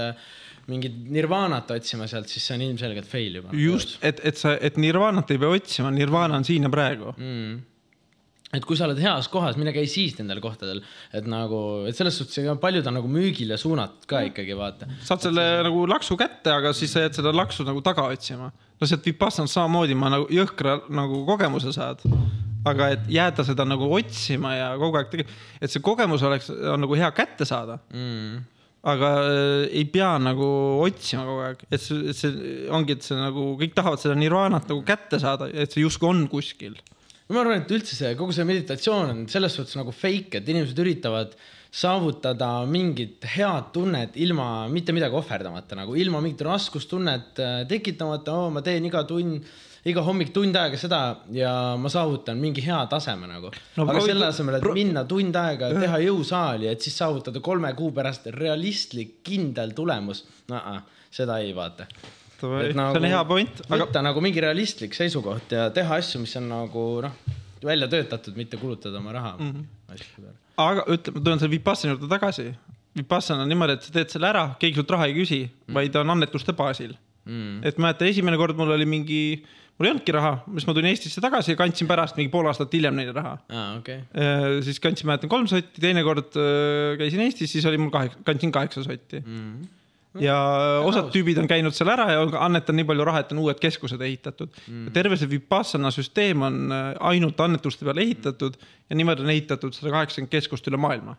mingit 0.71 0.95
nirvaanat 1.17 1.75
otsima 1.75 2.07
sealt, 2.07 2.31
siis 2.31 2.47
see 2.47 2.55
on 2.55 2.65
ilmselgelt 2.69 3.11
fail 3.11 3.41
juba. 3.41 3.51
just, 3.59 3.97
et, 3.99 4.23
et 4.23 4.39
sa, 4.39 4.55
et 4.55 4.79
nirvaanat 4.79 5.35
ei 5.35 5.41
pea 5.43 5.55
otsima, 5.59 5.91
nirvaana 5.91 6.39
on 6.39 6.47
siin 6.47 6.69
ja 6.69 6.71
praegu. 6.71 7.11
mm.. 7.19 7.63
Et 8.55 8.65
kui 8.67 8.77
sa 8.77 8.87
oled 8.87 8.99
heas 9.01 9.27
kohas, 9.31 9.57
mine 9.59 9.73
käi 9.75 9.87
siis 9.89 10.15
nendel 10.19 10.41
kohtadel, 10.43 10.81
et 11.15 11.27
nagu, 11.29 11.59
et 11.89 11.97
selles 11.97 12.15
suhtes 12.19 12.39
ega 12.41 12.55
paljud 12.61 12.87
on 12.89 12.97
nagu 12.99 13.11
müügile 13.11 13.57
suunatud 13.59 14.07
ka 14.09 14.23
ikkagi 14.29 14.55
vaata. 14.57 14.89
saad 15.05 15.27
selle 15.27 15.45
nagu 15.65 15.85
laksu 15.89 16.17
kätte, 16.19 16.53
aga 16.53 16.73
siis 16.77 16.93
sa 16.95 17.05
jääd 17.05 17.19
seda 17.19 17.33
laksu 17.35 17.65
nagu 17.67 17.83
taga 17.85 18.07
otsima. 18.13 18.51
no 18.79 18.89
sealt 18.89 19.05
Vipassanast 19.07 19.57
samamoodi 19.57 19.97
ma 19.97 20.11
nagu 20.13 20.27
jõhkra 20.31 20.79
nagu 20.89 21.23
kogemuse 21.27 21.73
saad. 21.75 22.03
aga 22.65 22.89
et 22.95 23.07
jääda 23.11 23.45
seda 23.45 23.65
nagu 23.67 23.91
otsima 23.93 24.55
ja 24.55 24.73
kogu 24.81 24.97
aeg 24.97 25.11
tegema, 25.11 25.37
et 25.61 25.71
see 25.71 25.83
kogemus 25.85 26.23
oleks, 26.25 26.49
on 26.49 26.81
nagu 26.81 26.97
hea 26.97 27.11
kätte 27.13 27.45
saada. 27.45 27.79
Mm. 27.93 28.43
aga 28.85 29.07
äh, 29.17 29.63
ei 29.73 29.85
pea 29.89 30.11
nagu 30.21 30.47
otsima 30.85 31.23
kogu 31.25 31.45
aeg, 31.45 31.63
et 31.69 31.81
see, 31.81 32.09
et 32.11 32.17
see 32.17 32.65
ongi, 32.73 32.97
et 32.97 33.05
see 33.05 33.17
nagu 33.17 33.53
kõik 33.57 33.73
tahavad 33.77 34.01
seda 34.01 34.17
nirvaanat 34.17 34.69
nagu 34.69 34.83
kätte 34.85 35.19
saada, 35.21 35.49
et 35.49 35.73
see 35.73 35.81
justkui 35.81 36.09
on 36.09 36.27
kuskil. 36.29 36.77
Ma 37.33 37.41
arvan, 37.41 37.63
et 37.63 37.71
üldse 37.73 37.97
see 37.97 38.13
kogu 38.19 38.35
see 38.35 38.45
meditatsioon 38.45 39.11
on 39.11 39.21
selles 39.31 39.55
suhtes 39.57 39.77
nagu 39.79 39.93
fake, 39.95 40.41
et 40.41 40.49
inimesed 40.51 40.81
üritavad 40.83 41.33
saavutada 41.75 42.49
mingit 42.69 43.25
head 43.35 43.71
tunnet 43.75 44.15
ilma 44.23 44.67
mitte 44.71 44.93
midagi 44.95 45.17
ohverdamata, 45.19 45.75
nagu 45.79 45.95
ilma 45.99 46.21
mingit 46.23 46.43
raskustunnet 46.45 47.41
äh, 47.41 47.55
tekitamata 47.69 48.35
oh,, 48.35 48.51
ma 48.53 48.61
teen 48.63 48.85
iga 48.87 49.01
tund, 49.09 49.43
iga 49.85 50.03
hommik 50.05 50.31
tund 50.35 50.55
aega 50.55 50.79
seda 50.79 50.99
ja 51.35 51.51
ma 51.81 51.91
saavutan 51.91 52.39
mingi 52.41 52.63
hea 52.63 52.79
taseme 52.91 53.27
nagu 53.31 53.51
no,. 53.51 53.87
Aga 53.87 54.05
selle 54.05 54.29
asemel, 54.29 54.59
et 54.61 54.69
minna 54.77 55.03
tund 55.09 55.35
aega, 55.41 55.73
teha 55.75 55.99
jõusaali, 56.05 56.69
et 56.71 56.85
siis 56.85 56.95
saavutada 57.01 57.41
kolme 57.43 57.73
kuu 57.75 57.91
pärast 57.95 58.29
realistlik, 58.37 59.17
kindel 59.25 59.75
tulemus 59.75 60.23
no,, 60.53 60.61
seda 61.15 61.41
ei 61.43 61.51
vaata 61.57 61.89
see 62.93 62.99
on 63.01 63.07
hea 63.09 63.23
point, 63.25 63.61
aga 63.69 63.81
võtta 63.85 64.01
nagu 64.05 64.21
mingi 64.21 64.41
realistlik 64.43 64.93
seisukoht 64.97 65.51
ja 65.55 65.69
teha 65.75 65.95
asju, 66.01 66.19
mis 66.23 66.35
on 66.39 66.47
nagu 66.51 66.85
noh, 67.05 67.15
välja 67.65 67.87
töötatud, 67.89 68.35
mitte 68.37 68.57
kulutada 68.61 68.97
oma 69.01 69.11
raha 69.15 69.35
mm 69.39 69.45
Mhm. 69.49 69.57
-hmm. 69.59 69.93
asjade 69.93 70.21
peale. 70.21 70.37
aga 70.57 70.85
ütleme, 70.93 71.17
ma 71.19 71.23
tulen 71.25 71.39
selle 71.39 71.51
Vipassani 71.57 71.93
juurde 71.95 72.07
tagasi. 72.09 72.47
Vipassana 72.95 73.43
on 73.43 73.49
niimoodi, 73.49 73.73
et 73.75 73.83
sa 73.83 73.91
teed 73.91 74.09
selle 74.09 74.27
ära, 74.29 74.45
keegi 74.59 74.75
sult 74.79 74.91
raha 74.95 75.05
ei 75.09 75.13
küsi, 75.17 75.41
vaid 75.73 75.95
on 75.99 76.09
annetuste 76.09 76.53
baasil. 76.53 76.93
Mm. 77.25 77.63
et 77.65 77.77
mäletan, 77.81 78.07
esimene 78.07 78.37
kord 78.37 78.55
mul 78.55 78.69
oli 78.71 78.85
mingi, 78.85 79.43
mul 79.79 79.87
ei 79.87 79.91
olnudki 79.95 80.13
raha, 80.13 80.43
siis 80.53 80.67
ma 80.67 80.73
tulin 80.77 80.85
Eestisse 80.91 81.21
tagasi 81.21 81.51
ja 81.51 81.57
kandsin 81.57 81.87
pärast 81.89 82.15
mingi 82.19 82.29
pool 82.31 82.45
aastat 82.45 82.71
hiljem 82.73 82.93
neile 82.95 83.11
raha. 83.17 83.37
aa, 83.49 83.77
okei. 83.79 83.99
siis 84.61 84.79
kandsin, 84.79 85.07
mäletan 85.09 85.29
kolm 85.29 85.47
sotti, 85.47 85.81
teine 85.81 86.03
kord 86.05 86.37
äh, 86.37 86.93
käisin 87.01 87.19
Eestis, 87.25 87.51
siis 87.51 87.65
oli 87.65 87.77
mul 87.81 87.89
kaheksa, 87.89 88.19
kandsin 88.23 88.51
kaheksa 88.51 88.83
sotti. 88.83 89.23
Mm. 89.25 89.65
Ja 90.23 90.37
osad 90.85 91.11
tüübid 91.13 91.39
on 91.41 91.49
käinud 91.49 91.75
seal 91.75 91.91
ära 91.93 92.07
ja 92.13 92.23
on 92.23 92.33
annetanud 92.47 92.81
nii 92.81 92.89
palju 92.91 93.07
raha, 93.07 93.23
et 93.23 93.33
on 93.35 93.41
uued 93.43 93.59
keskused 93.61 94.01
ehitatud 94.01 94.51
mm.. 94.67 94.91
terve 94.95 95.17
see 95.19 95.31
Vipassana 95.31 95.91
süsteem 95.93 96.45
on 96.45 96.59
äh, 96.71 96.89
ainult 97.11 97.39
annetuste 97.43 97.87
peale 97.87 98.05
ehitatud 98.05 98.57
ja 98.89 98.99
niimoodi 98.99 99.25
on 99.25 99.33
ehitatud 99.33 99.75
sada 99.75 99.93
kaheksakümmend 99.97 100.31
keskust 100.31 100.67
üle 100.71 100.79
maailma. 100.81 101.17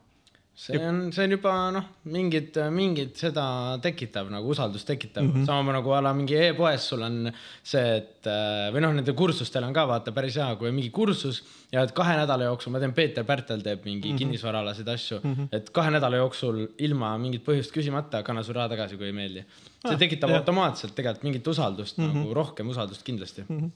See 0.57 0.79
on, 0.81 1.13
see 1.13 1.27
on 1.27 1.35
juba 1.35 1.53
noh, 1.75 1.89
mingit, 2.09 2.55
mingit 2.73 3.19
seda 3.21 3.45
tekitav 3.85 4.31
nagu 4.33 4.49
usaldust 4.55 4.89
tekitav 4.89 5.27
mm. 5.27 5.35
-hmm., 5.35 5.45
sama 5.47 5.75
nagu 5.77 5.93
a 5.93 6.01
la 6.01 6.15
mingi 6.17 6.39
e-poes 6.47 6.87
sul 6.89 7.03
on 7.05 7.19
see, 7.63 7.83
et 7.99 8.29
äh, 8.33 8.71
või 8.73 8.81
noh, 8.87 8.95
nende 8.97 9.13
kursustel 9.13 9.67
on 9.69 9.77
ka 9.77 9.85
vaata 9.91 10.15
päris 10.17 10.39
hea, 10.41 10.49
kui 10.57 10.71
on 10.71 10.79
mingi 10.79 10.89
kursus 10.91 11.43
ja 11.73 11.85
et 11.85 11.93
kahe 11.93 12.17
nädala 12.17 12.49
jooksul, 12.49 12.73
ma 12.73 12.81
tean, 12.81 12.97
Peeter 12.97 13.29
Pärtel 13.29 13.61
teeb 13.61 13.85
mingi 13.85 14.09
mm 14.09 14.15
-hmm. 14.15 14.19
kinnisvaraalaseid 14.19 14.89
asju 14.89 15.21
mm, 15.23 15.35
-hmm. 15.35 15.49
et 15.53 15.71
kahe 15.71 15.93
nädala 15.93 16.25
jooksul 16.25 16.67
ilma 16.79 17.13
mingit 17.19 17.45
põhjust 17.45 17.77
küsimata 17.77 18.23
kanna 18.23 18.43
su 18.43 18.53
raha 18.53 18.69
tagasi, 18.69 18.97
kui 18.97 19.07
ei 19.07 19.13
meeldi. 19.13 19.45
see 19.87 19.95
Ah, 19.95 19.99
tekitab 19.99 20.31
jah. 20.31 20.39
automaatselt 20.39 20.95
tegelikult 20.95 21.23
mingit 21.23 21.47
usaldust 21.47 21.99
mm, 21.99 22.05
-hmm. 22.05 22.15
nagu 22.15 22.35
rohkem 22.35 22.69
usaldust 22.69 23.03
kindlasti 23.03 23.45
mm. 23.49 23.61
-hmm. 23.61 23.71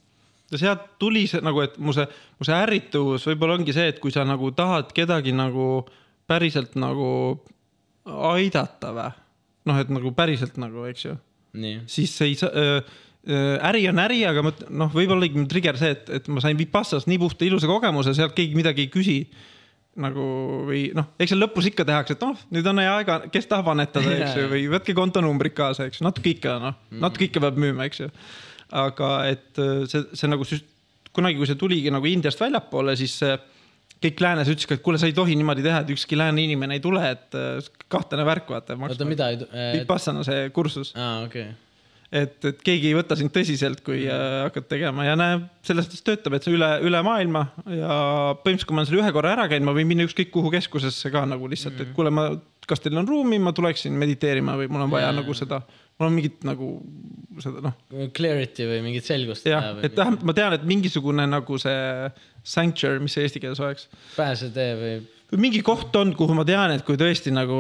ja 0.51 0.59
sealt 0.59 0.99
tuli 0.99 1.27
see 1.27 1.41
nagu, 1.41 1.61
et 1.61 1.79
mu 1.79 1.93
see, 1.93 2.07
mu 2.39 2.45
see 2.45 2.55
ärrituvus 2.55 3.27
võib-olla 3.27 3.55
ongi 3.61 3.73
see, 3.73 3.89
et 3.89 3.99
kui 3.99 4.11
sa 4.11 4.25
nagu 4.25 4.51
tahad 4.51 4.93
kedagi 4.93 5.33
nagu 5.33 5.85
päriselt 6.31 6.79
nagu 6.81 7.11
aidata 8.31 8.95
või. 8.97 9.11
noh, 9.69 9.83
et 9.83 9.93
nagu 9.93 10.15
päriselt 10.17 10.57
nagu, 10.63 10.87
eks 10.89 11.07
ju, 11.11 11.15
siis 11.91 12.15
ei 12.25 12.39
saa 12.39 12.81
äri 13.69 13.85
on 13.91 13.99
äri, 14.01 14.23
aga 14.25 14.43
ma 14.45 14.53
noh, 14.73 14.93
võib-olla 14.95 15.21
oligi 15.27 15.43
trigger 15.51 15.77
see, 15.77 15.93
et, 15.93 16.07
et 16.21 16.29
ma 16.33 16.41
sain 16.41 16.57
Vipassast 16.57 17.09
nii 17.11 17.19
puhta 17.21 17.45
ilusa 17.45 17.69
kogemuse, 17.69 18.15
sealt 18.17 18.33
keegi 18.37 18.57
midagi 18.57 18.87
ei 18.87 18.93
küsi 18.93 19.17
nagu 20.01 20.25
või 20.69 20.87
noh, 20.97 21.11
eks 21.21 21.35
seal 21.35 21.43
lõpus 21.43 21.69
ikka 21.69 21.85
tehakse, 21.85 22.17
et 22.17 22.25
noh, 22.25 22.39
nüüd 22.55 22.69
on 22.71 22.81
hea 22.81 22.93
aega, 23.01 23.19
kes 23.33 23.49
tahab 23.51 23.73
annetada, 23.75 24.13
eks 24.15 24.39
ju, 24.39 24.47
või 24.55 24.65
võtke 24.73 24.95
kontonumbrid 24.97 25.57
kaasa, 25.57 25.91
eks 25.91 26.01
natuke 26.07 26.33
ikka 26.37 26.57
noh, 26.63 26.79
natuke 27.03 27.29
ikka 27.29 27.43
peab 27.45 27.61
müüma, 27.61 27.91
eks 27.91 28.05
ju. 28.05 28.11
aga 28.81 29.11
et 29.35 29.61
see, 29.91 30.07
see 30.17 30.31
nagu 30.31 30.47
kunagi, 31.13 31.41
kui 31.41 31.51
see 31.51 31.59
tuligi 31.61 31.93
nagu 31.93 32.09
Indiast 32.09 32.41
väljapoole, 32.41 32.95
siis 32.97 33.19
see 33.21 33.35
kõik 34.01 34.21
läänes 34.25 34.51
ütlesid, 34.51 34.77
et 34.77 34.85
kuule, 34.85 35.01
sa 35.01 35.09
ei 35.09 35.17
tohi 35.17 35.37
niimoodi 35.39 35.65
teha, 35.65 35.83
et 35.85 35.91
ükski 35.95 36.19
lääne 36.19 36.45
inimene 36.45 36.79
ei 36.79 36.85
tule, 36.85 37.03
et 37.15 37.37
äh, 37.37 37.73
kahtlane 37.93 38.25
värk, 38.29 38.49
vaata. 38.53 38.77
oota, 38.77 39.09
mida 39.09 39.33
ei 39.33 39.43
äh,, 39.49 39.75
Vipassana 39.81 40.25
see 40.27 40.49
kursus, 40.57 40.95
aa, 40.97 41.27
okei. 41.27 41.51
et, 42.09 42.39
et 42.49 42.63
keegi 42.65 42.91
ei 42.91 42.97
võta 42.97 43.19
sind 43.19 43.33
tõsiselt, 43.35 43.83
kui 43.87 44.07
äh, 44.09 44.25
hakkad 44.47 44.71
tegema 44.73 45.05
ja 45.05 45.19
näe, 45.21 45.43
selles 45.67 45.89
mõttes 45.89 46.07
töötab, 46.07 46.39
et 46.39 46.49
see 46.49 46.57
üle, 46.57 46.71
üle 46.87 47.03
maailma 47.07 47.45
ja 47.67 47.99
põhimõtteliselt, 48.41 48.71
kui 48.71 48.79
ma 48.79 48.85
olen 48.85 48.91
selle 48.93 49.05
ühe 49.05 49.13
korra 49.19 49.35
ära 49.37 49.49
käinud, 49.53 49.69
ma 49.69 49.77
võin 49.77 49.93
minna 49.93 50.09
ükskõik 50.09 50.33
kuhu 50.33 50.53
keskusesse 50.57 51.13
ka 51.13 51.27
nagu 51.29 51.53
lihtsalt 51.53 51.77
mm, 51.77 51.85
-hmm. 51.85 51.93
et 51.93 51.99
kuule, 51.99 52.15
ma, 52.15 52.31
kas 52.71 52.81
teil 52.81 52.97
on 52.97 53.09
ruumi, 53.09 53.41
ma 53.43 53.53
tuleksin 53.57 53.93
mediteerima 54.01 54.57
või 54.57 54.73
mul 54.73 54.89
on 54.89 54.97
vaja 54.97 55.11
Jaa. 55.11 55.19
nagu 55.21 55.37
seda, 55.37 55.61
mul 56.01 56.09
on 56.09 56.17
mingit 56.17 56.45
nagu 56.49 56.73
seda 57.41 57.63
noh, 57.69 57.77
Clarity 58.17 58.67
või 58.69 58.81
mingit 58.89 59.07
selgust. 59.07 59.47
jah, 59.49 59.73
et 59.85 59.97
vähemalt 59.97 60.25
ma 60.27 60.35
tean, 60.37 60.57
et 60.57 60.67
mingisugune 60.69 61.27
nagu 61.29 61.61
see 61.61 62.11
sanctuary, 62.43 63.03
mis 63.05 63.17
see 63.17 63.27
eesti 63.29 63.43
keeles 63.43 63.61
oleks 63.63 63.89
pääsetee 64.17 64.71
või 64.81 64.95
mingi 65.39 65.61
koht 65.63 65.95
on, 65.99 66.11
kuhu 66.19 66.35
ma 66.35 66.45
tean, 66.47 66.73
et 66.75 66.83
kui 66.87 66.99
tõesti 66.99 67.31
nagu 67.35 67.57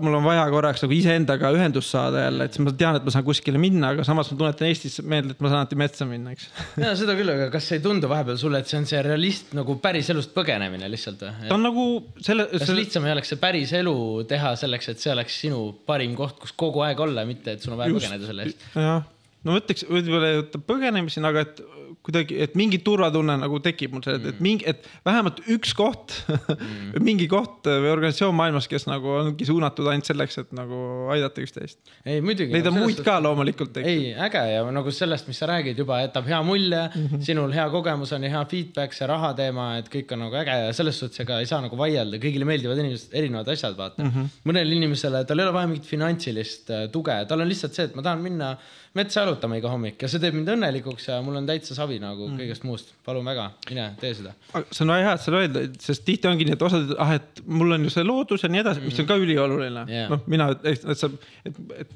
mul 0.00 0.16
on 0.16 0.24
vaja 0.24 0.46
korraks 0.52 0.84
nagu 0.84 0.94
iseendaga 0.96 1.50
ühendust 1.54 1.92
saada 1.92 2.24
jälle, 2.24 2.46
et 2.46 2.56
siis 2.56 2.64
ma 2.64 2.72
tean, 2.72 2.96
et 2.96 3.06
ma 3.06 3.12
saan 3.12 3.26
kuskile 3.26 3.60
minna, 3.60 3.90
aga 3.92 4.06
samas 4.06 4.30
ma 4.32 4.38
tunnetan 4.40 4.70
Eestis 4.70 4.98
meelde, 5.04 5.34
et 5.36 5.42
ma 5.44 5.50
saan 5.52 5.64
alati 5.64 5.78
metsa 5.80 6.08
minna, 6.08 6.32
eks. 6.36 6.48
ja 6.80 6.92
seda 6.98 7.16
küll, 7.18 7.32
aga 7.32 7.48
kas 7.52 7.68
ei 7.76 7.82
tundu 7.84 8.08
vahepeal 8.10 8.38
sulle, 8.40 8.62
et 8.62 8.70
see 8.70 8.80
on 8.80 8.88
see 8.88 9.02
realist 9.04 9.52
nagu 9.58 9.76
päris 9.82 10.08
elust 10.14 10.32
põgenemine 10.36 10.88
lihtsalt 10.92 11.20
ta 11.20 11.34
või? 11.34 11.50
on 11.56 11.66
nagu 11.66 11.88
selle, 12.20 12.48
kas 12.52 12.64
selle, 12.64 12.78
lihtsam 12.80 13.08
ei 13.08 13.16
oleks 13.16 13.34
see 13.34 13.42
päris 13.42 13.74
elu 13.76 13.98
teha 14.30 14.54
selleks, 14.62 14.92
et 14.94 15.04
see 15.04 15.12
oleks 15.12 15.42
sinu 15.44 15.60
parim 15.88 16.16
koht, 16.18 16.38
kus 16.40 16.56
kogu 16.56 16.86
aeg 16.86 17.04
olla, 17.04 17.26
mitte 17.28 17.56
et 17.56 17.64
sul 17.64 17.76
on 17.76 17.82
vaja 17.82 17.92
Just. 17.92 18.06
põgeneda 18.06 18.32
selle 18.32 18.48
eest? 18.48 18.66
jah, 18.72 19.04
no 19.46 19.54
ma 19.54 19.62
ütleks, 19.62 19.86
võib-olla 19.88 20.32
ei 20.32 20.40
võta 20.42 20.62
põgenemisena, 20.66 21.32
aga 21.32 21.46
et 21.46 21.64
kuidagi, 22.06 22.36
et 22.44 22.54
mingi 22.58 22.78
turvatunne 22.84 23.34
nagu 23.40 23.58
tekib 23.62 23.94
mul 23.94 24.04
selle, 24.04 24.30
et 24.30 24.40
mingi, 24.42 24.66
et 24.68 24.84
vähemalt 25.06 25.40
üks 25.52 25.72
koht 25.76 26.14
mm. 26.30 26.98
mingi 27.08 27.26
koht 27.30 27.66
või 27.66 27.90
organisatsioon 27.92 28.36
maailmas, 28.36 28.68
kes 28.70 28.86
nagu 28.88 29.10
ongi 29.24 29.48
suunatud 29.48 29.88
ainult 29.90 30.08
selleks, 30.08 30.38
et 30.42 30.54
nagu 30.56 30.78
aidata 31.14 31.42
üksteist. 31.42 31.80
ei 32.06 32.22
muidugi. 32.24 32.54
Neid 32.54 32.70
on 32.70 32.78
muid 32.78 33.02
ka 33.06 33.16
loomulikult, 33.22 33.80
ei, 33.82 34.12
äge 34.26 34.42
ja 34.52 34.62
nagu 34.74 34.94
sellest, 34.94 35.26
mis 35.30 35.40
sa 35.42 35.50
räägid, 35.50 35.82
juba 35.82 36.00
jätab 36.04 36.30
hea 36.30 36.40
mulje 36.46 36.82
mm. 36.86 37.08
-hmm. 37.10 37.26
sinul 37.26 37.54
hea 37.56 37.66
kogemus 37.74 38.14
on 38.16 38.26
ja 38.26 38.32
hea 38.36 38.44
feedback, 38.54 38.94
see 38.96 39.10
raha 39.10 39.32
teema, 39.38 39.68
et 39.80 39.90
kõik 39.92 40.14
on 40.14 40.24
nagu 40.26 40.40
äge 40.42 40.58
ja 40.66 40.72
selles 40.76 41.02
suhtes 41.02 41.24
ega 41.26 41.40
ei 41.42 41.50
saa 41.50 41.62
nagu 41.64 41.78
vaielda, 41.78 42.22
kõigile 42.22 42.48
meeldivad 42.48 42.82
inimesed, 42.84 43.14
erinevad 43.18 43.50
asjad, 43.54 43.76
vaata 43.78 44.02
mm. 44.02 44.14
-hmm. 44.14 44.40
mõnele 44.46 44.78
inimesele, 44.78 45.24
tal 45.26 45.42
ei 45.42 45.48
ole 45.48 45.58
vaja 45.58 45.72
mingit 45.74 45.90
finantsilist 45.90 46.70
äh, 46.70 46.88
tuge, 46.92 47.18
tal 47.28 47.42
on 47.42 47.50
lihtsalt 47.50 47.74
see, 47.74 47.90
et 47.90 47.98
ma 47.98 48.06
tahan 48.06 48.22
minna 48.22 48.56
metsa 48.96 49.22
jalutama 49.24 49.58
iga 49.60 49.70
hommik 49.72 50.02
ja 50.02 50.10
see 50.10 50.22
teeb 50.22 50.36
mind 50.36 50.50
õnnelikuks 50.54 51.10
ja 51.10 51.18
mul 51.24 51.38
on 51.40 51.48
täitsa 51.48 51.76
savi 51.76 51.98
nagu 52.02 52.30
mm. 52.30 52.40
kõigest 52.40 52.66
muust. 52.68 52.94
palun 53.06 53.26
väga, 53.28 53.50
mine 53.70 53.90
tee 54.00 54.14
seda. 54.18 54.34
see 54.70 54.82
on 54.86 54.94
väga 54.94 55.06
hea, 55.08 55.14
et 55.18 55.24
sa 55.24 55.36
öelda, 55.36 55.64
sest 55.82 56.06
tihti 56.08 56.30
ongi 56.30 56.48
nii, 56.48 56.56
et 56.56 56.66
osad, 56.66 56.96
ah, 57.02 57.14
et 57.18 57.44
mul 57.46 57.76
on 57.76 57.86
ju 57.86 57.92
see 57.92 58.06
loodus 58.06 58.46
ja 58.46 58.52
nii 58.52 58.64
edasi, 58.64 58.84
mis 58.86 59.00
on 59.02 59.08
ka 59.08 59.18
ülioluline 59.20 59.86
Jaa. 59.92 60.10
noh, 60.12 60.26
mina, 60.30 60.50
et 60.66 60.86
sa, 60.98 61.10
et, 61.46 61.60
et, 61.82 61.94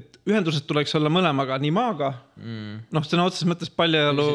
et 0.00 0.20
ühendused 0.30 0.66
tuleks 0.70 0.94
olla 0.98 1.12
mõlemaga, 1.12 1.58
nii 1.62 1.72
maaga 1.74 2.12
mm.. 2.40 2.76
noh, 2.96 3.06
sõna 3.06 3.26
otseses 3.30 3.48
mõttes 3.50 3.72
paljajalu, 3.74 4.28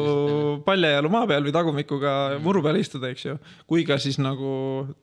paljajalu 0.66 1.12
maa 1.12 1.28
peal 1.30 1.46
või 1.46 1.54
tagumikuga 1.56 2.16
muru 2.44 2.64
peal 2.64 2.80
istuda, 2.80 3.12
eks 3.12 3.28
ju, 3.28 3.38
kui 3.68 3.86
ka 3.88 4.00
siis 4.02 4.20
nagu 4.22 4.50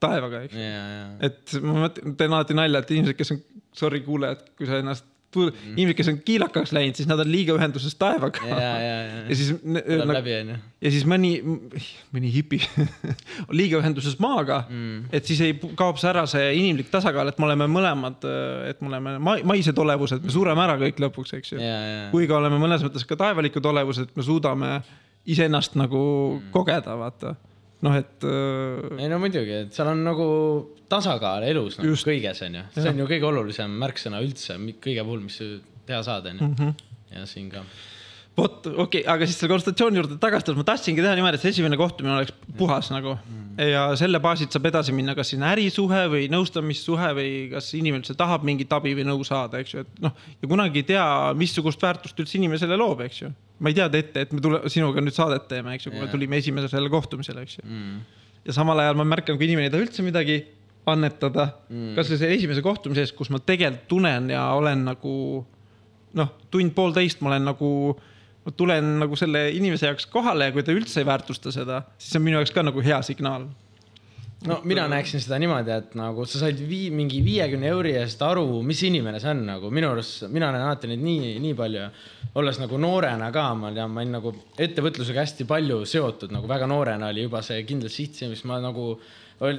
taevaga, 0.03 0.45
eks. 0.47 0.59
ja, 0.59 0.83
ja, 0.97 1.07
et 1.29 1.57
ma 1.61 1.87
mõtlen, 1.87 2.17
teen 2.19 2.37
alati 2.37 2.57
nalja, 2.57 2.83
et 2.83 2.93
inimesed, 2.97 3.17
kes 3.21 3.35
on, 3.37 3.41
sorry 3.73 4.03
kuulajad, 4.05 4.45
kui 4.57 4.69
sa 4.69 4.81
ennast 4.81 5.09
inimesed, 5.35 5.97
kes 5.97 6.11
on 6.11 6.19
kiilakaks 6.25 6.73
läinud, 6.75 6.97
siis 6.99 7.09
nad 7.09 7.21
on 7.23 7.29
liiga 7.31 7.55
ühenduses 7.57 7.95
taevaga. 7.99 8.43
ja, 8.47 8.59
ja, 8.59 8.73
ja 8.79 9.23
ja 9.29 9.35
siis, 9.35 9.51
tuleb 9.61 10.13
läbi, 10.13 10.33
onju. 10.41 10.57
ja 10.85 10.91
siis 10.93 11.05
mõni, 11.09 11.31
mõni 12.13 12.31
hipi 12.33 12.59
on 13.47 13.55
liiga 13.59 13.79
ühenduses 13.81 14.17
maaga 14.23 14.63
mm., 14.67 15.13
et 15.15 15.29
siis 15.29 15.41
ei 15.45 15.55
kaob 15.79 15.99
see 16.01 16.09
ära 16.11 16.25
see 16.29 16.51
inimlik 16.59 16.91
tasakaal, 16.93 17.31
et 17.31 17.39
me 17.41 17.49
oleme 17.49 17.69
mõlemad, 17.71 18.27
et 18.69 18.83
me 18.83 18.91
oleme 18.91 19.15
ma 19.23 19.37
maised 19.53 19.79
olevused, 19.79 20.23
me 20.25 20.33
sureme 20.33 20.65
ära 20.65 20.77
kõik 20.81 21.01
lõpuks, 21.07 21.37
eks 21.39 21.55
ju. 21.55 21.71
kui 22.13 22.29
ka 22.29 22.37
oleme 22.39 22.59
mõnes 22.61 22.85
mõttes 22.85 23.07
ka 23.07 23.17
taevalikud 23.19 23.71
olevused, 23.73 24.09
et 24.09 24.19
me 24.19 24.25
suudame 24.25 24.75
iseennast 25.29 25.77
nagu 25.79 26.03
mm. 26.37 26.53
kogeda, 26.53 26.97
vaata. 26.99 27.35
noh, 27.83 27.97
et 27.99 28.27
äh, 28.27 29.01
ei 29.01 29.09
no 29.11 29.19
muidugi, 29.23 29.63
et 29.65 29.75
seal 29.75 29.91
on 29.91 30.03
nagu 30.05 30.27
tasakaal 30.91 31.45
elus 31.47 31.79
nagu 31.79 31.91
Just. 31.91 32.07
kõiges 32.07 32.43
onju, 32.45 32.65
see 32.75 32.91
on 32.91 33.03
ju 33.03 33.09
kõige 33.09 33.29
olulisem 33.29 33.75
märksõna 33.83 34.21
üldse 34.23 34.57
kõige 34.83 35.05
puhul, 35.05 35.25
mis 35.27 35.39
teha 35.87 36.01
saad 36.05 36.29
onju 36.31 36.47
mm. 36.47 36.55
-hmm. 36.59 37.17
ja 37.17 37.27
siin 37.29 37.49
ka. 37.53 37.65
vot, 38.37 38.65
okei 38.65 38.75
okay,, 38.83 39.03
aga 39.13 39.27
siis 39.27 39.37
selle 39.39 39.51
konsultatsiooni 39.53 39.99
juurde 39.99 40.17
tagasi 40.21 40.47
tulles, 40.47 40.59
ma 40.61 40.67
tahtsingi 40.71 41.03
teha 41.03 41.13
niimoodi, 41.17 41.37
et 41.37 41.43
see 41.43 41.53
esimene 41.53 41.77
kohtumine 41.79 42.15
oleks 42.15 42.33
puhas 42.57 42.89
nagu 42.93 43.15
ja 43.59 43.83
selle 43.99 44.17
baasilt 44.23 44.55
saab 44.55 44.65
edasi 44.71 44.95
minna, 44.95 45.13
kas 45.17 45.29
siin 45.33 45.45
ärisuhe 45.45 46.01
või 46.09 46.23
nõustamissuhe 46.33 47.11
või 47.17 47.29
kas 47.51 47.69
inimene 47.77 48.01
üldse 48.01 48.15
tahab 48.17 48.45
mingit 48.47 48.73
abi 48.73 48.95
või 48.97 49.05
nõu 49.05 49.21
saada, 49.27 49.61
eks 49.61 49.75
ju, 49.75 49.85
et 49.85 50.01
noh, 50.03 50.15
ja 50.41 50.49
kunagi 50.49 50.81
ei 50.81 50.89
tea, 50.93 51.05
missugust 51.37 51.83
väärtust 51.83 52.19
üldse 52.23 52.39
inimesele 52.39 52.77
loob, 52.79 53.05
eks 53.05 53.21
ju. 53.21 53.29
ma 53.59 53.69
ei 53.69 53.77
teadnud 53.77 53.99
ette, 53.99 54.25
et 54.25 54.33
me 54.33 54.41
tule, 54.43 54.63
sinuga 54.73 55.03
nüüd 55.03 55.15
saadet 55.15 55.45
teeme, 55.51 55.77
eks 55.77 55.87
ju, 55.87 55.93
kui 55.93 56.01
me 56.01 56.09
tulime 56.11 56.41
esimesele 56.41 56.89
kohtumisele, 56.93 57.45
eks 57.45 57.59
ju. 57.59 57.69
Mm. 57.69 58.01
ja 58.49 58.57
samal 58.57 58.81
ajal 58.81 58.97
ma 58.99 59.05
märkan, 59.13 59.37
kui 59.37 59.49
inimene 59.49 59.69
ei 59.69 59.75
taha 59.75 59.85
üldse 59.85 60.05
midagi 60.05 60.41
annetada 60.89 61.51
mm., 61.69 61.93
kasvõi 61.97 62.17
selle 62.17 62.37
esimese 62.39 62.63
kohtumise 62.65 63.05
eest, 63.05 63.15
kus 63.15 63.29
ma 63.31 63.39
tegelikult 63.39 63.85
tunnen 63.93 64.33
ja 64.33 64.47
olen 64.57 64.87
nagu 64.89 65.13
noh, 66.17 66.33
tund-poolteist 66.53 67.21
ma 67.23 67.33
olen 67.33 67.47
nagu, 67.51 67.69
ma 68.43 68.53
tulen 68.57 68.95
nagu 69.01 69.17
selle 69.19 69.47
inimese 69.55 69.89
jaoks 69.91 70.07
kohale 70.11 70.49
ja 70.49 70.55
kui 70.55 70.63
ta 70.65 70.75
üldse 70.75 71.01
ei 71.01 71.07
väärtusta 71.07 71.53
seda, 71.55 71.83
siis 71.97 72.13
see 72.13 72.21
on 72.21 72.25
minu 72.27 72.39
jaoks 72.41 72.53
ka 72.55 72.63
nagu 72.65 72.83
hea 72.83 72.99
signaal. 73.05 73.47
no 74.43 74.57
mina 74.67 74.83
näeksin 74.91 75.21
seda 75.23 75.37
niimoodi, 75.39 75.71
et 75.71 75.93
nagu 75.95 76.25
sa 76.27 76.41
said 76.41 76.59
vii, 76.67 76.89
mingi 76.91 77.21
viiekümne 77.23 77.69
euri 77.71 77.93
eest 78.01 78.21
aru, 78.27 78.45
mis 78.67 78.81
inimene 78.83 79.21
see 79.23 79.31
on 79.31 79.45
nagu 79.47 79.71
minu 79.71 79.93
arust, 79.93 80.25
mina 80.27 80.49
olen 80.51 80.65
alati 80.65 80.91
neid 80.91 81.03
nii, 81.05 81.33
nii 81.45 81.55
palju, 81.55 81.85
olles 82.41 82.59
nagu 82.59 82.79
noorena 82.83 83.31
ka, 83.31 83.45
ma 83.55 83.71
tean, 83.71 83.93
ma 83.93 84.03
olin 84.03 84.17
nagu 84.19 84.35
ettevõtlusega 84.67 85.23
hästi 85.23 85.47
palju 85.47 85.83
seotud, 85.87 86.35
nagu 86.35 86.49
väga 86.51 86.67
noorena 86.67 87.13
oli 87.13 87.23
juba 87.23 87.43
see 87.45 87.63
kindel 87.69 87.93
siht, 87.93 88.19
mis 88.27 88.43
ma 88.49 88.59
nagu 88.63 88.97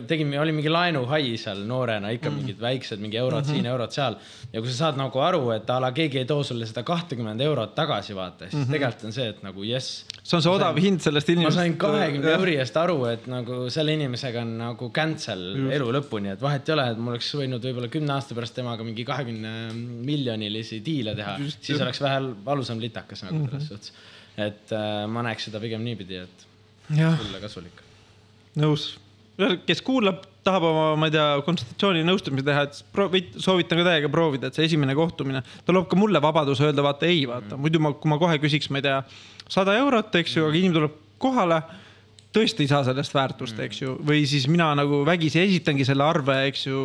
tegin, 0.08 0.32
oli 0.40 0.52
mingi 0.56 0.72
laenuhai 0.72 1.36
seal 1.40 1.64
noorena, 1.68 2.10
ikka 2.14 2.30
mm. 2.30 2.40
mingid 2.40 2.60
väiksed, 2.62 3.02
mingi 3.02 3.18
eurod 3.20 3.44
mm 3.44 3.50
-hmm. 3.50 3.54
siin, 3.54 3.66
eurod 3.66 3.90
seal. 3.90 4.16
ja 4.52 4.60
kui 4.60 4.70
sa 4.70 4.76
saad 4.76 4.98
nagu 5.00 5.20
aru, 5.20 5.50
et 5.50 5.70
a 5.70 5.80
la 5.80 5.92
keegi 5.92 6.18
ei 6.18 6.24
too 6.24 6.42
sulle 6.42 6.66
seda 6.66 6.82
kahtekümmend 6.82 7.40
eurot 7.40 7.74
tagasi, 7.74 8.14
vaata, 8.14 8.48
siis 8.48 8.54
mm 8.54 8.64
-hmm. 8.64 8.72
tegelikult 8.72 9.04
on 9.04 9.12
see, 9.12 9.28
et 9.28 9.42
nagu 9.42 9.64
jess 9.64 10.04
see 10.24 10.36
on 10.38 10.42
see 10.42 10.52
odav 10.52 10.78
hind 10.80 11.02
sellest 11.04 11.28
ma 11.28 11.34
inimesest. 11.34 11.58
sain 11.60 11.76
kahekümne 11.80 12.32
euri 12.38 12.56
eest 12.62 12.76
aru, 12.80 12.96
et 13.10 13.26
nagu 13.30 13.58
selle 13.70 13.92
inimesega 13.98 14.40
on 14.40 14.56
nagu 14.58 14.90
cancel 14.90 15.44
elu 15.76 15.90
lõpuni, 15.98 16.32
et 16.32 16.40
vahet 16.42 16.68
ei 16.68 16.74
ole, 16.76 16.88
et 16.94 16.98
mul 16.98 17.16
oleks 17.16 17.30
võinud 17.36 17.68
võib-olla 17.68 17.90
kümne 17.92 18.16
aasta 18.16 18.36
pärast 18.38 18.56
temaga 18.56 18.86
mingi 18.86 19.04
kahekümne 19.04 19.52
miljonilisi 20.08 20.80
diile 20.86 21.14
teha, 21.18 21.36
siis 21.60 21.80
oleks 21.80 22.00
vähe 22.00 22.20
valusam 22.46 22.80
litakas 22.80 23.24
nagu 23.26 23.44
Mhm. 23.44 23.50
selles 23.50 23.68
suhtes. 23.68 23.92
et 24.36 24.72
äh, 24.72 25.06
ma 25.06 25.22
näeks 25.22 25.44
seda 25.44 25.60
pigem 25.60 25.84
niipidi, 25.84 26.16
et 26.24 26.46
sulle 26.88 27.40
kasulik. 27.40 27.82
nõus. 28.56 28.94
Kes 29.66 29.82
kuulab, 29.84 30.22
tahab 30.46 30.66
oma, 30.68 30.88
ma 31.00 31.08
ei 31.08 31.14
tea, 31.14 31.26
konsultatsiooni 31.46 32.04
nõustamisi 32.06 32.46
teha, 32.46 32.66
et 32.68 32.80
proovi, 32.94 33.22
soovitan 33.40 33.80
ka 33.80 33.86
täiega 33.88 34.10
proovida, 34.12 34.50
et 34.50 34.58
see 34.58 34.68
esimene 34.68 34.96
kohtumine, 34.98 35.40
ta 35.64 35.74
loob 35.74 35.88
ka 35.90 35.98
mulle 35.98 36.20
vabaduse 36.22 36.66
öelda, 36.68 36.84
vaata 36.84 37.08
ei, 37.08 37.24
vaata, 37.30 37.58
muidu 37.60 37.80
ma, 37.82 37.94
kui 37.98 38.12
ma 38.12 38.20
kohe 38.20 38.36
küsiks, 38.42 38.70
ma 38.70 38.82
ei 38.82 38.86
tea, 38.86 39.00
sada 39.50 39.74
eurot, 39.80 40.14
eks 40.20 40.36
ju, 40.36 40.46
aga 40.50 40.60
inimene 40.60 40.78
tuleb 40.78 41.00
kohale 41.24 41.62
tõesti 42.34 42.64
ei 42.66 42.70
saa 42.70 42.84
sellest 42.86 43.14
väärtust, 43.14 43.58
eks 43.62 43.82
ju, 43.82 43.96
või 44.04 44.24
siis 44.28 44.46
mina 44.50 44.72
nagu 44.78 45.02
vägisi 45.06 45.40
esitangi 45.42 45.86
selle 45.86 46.06
arve, 46.06 46.40
eks 46.50 46.66
ju. 46.66 46.80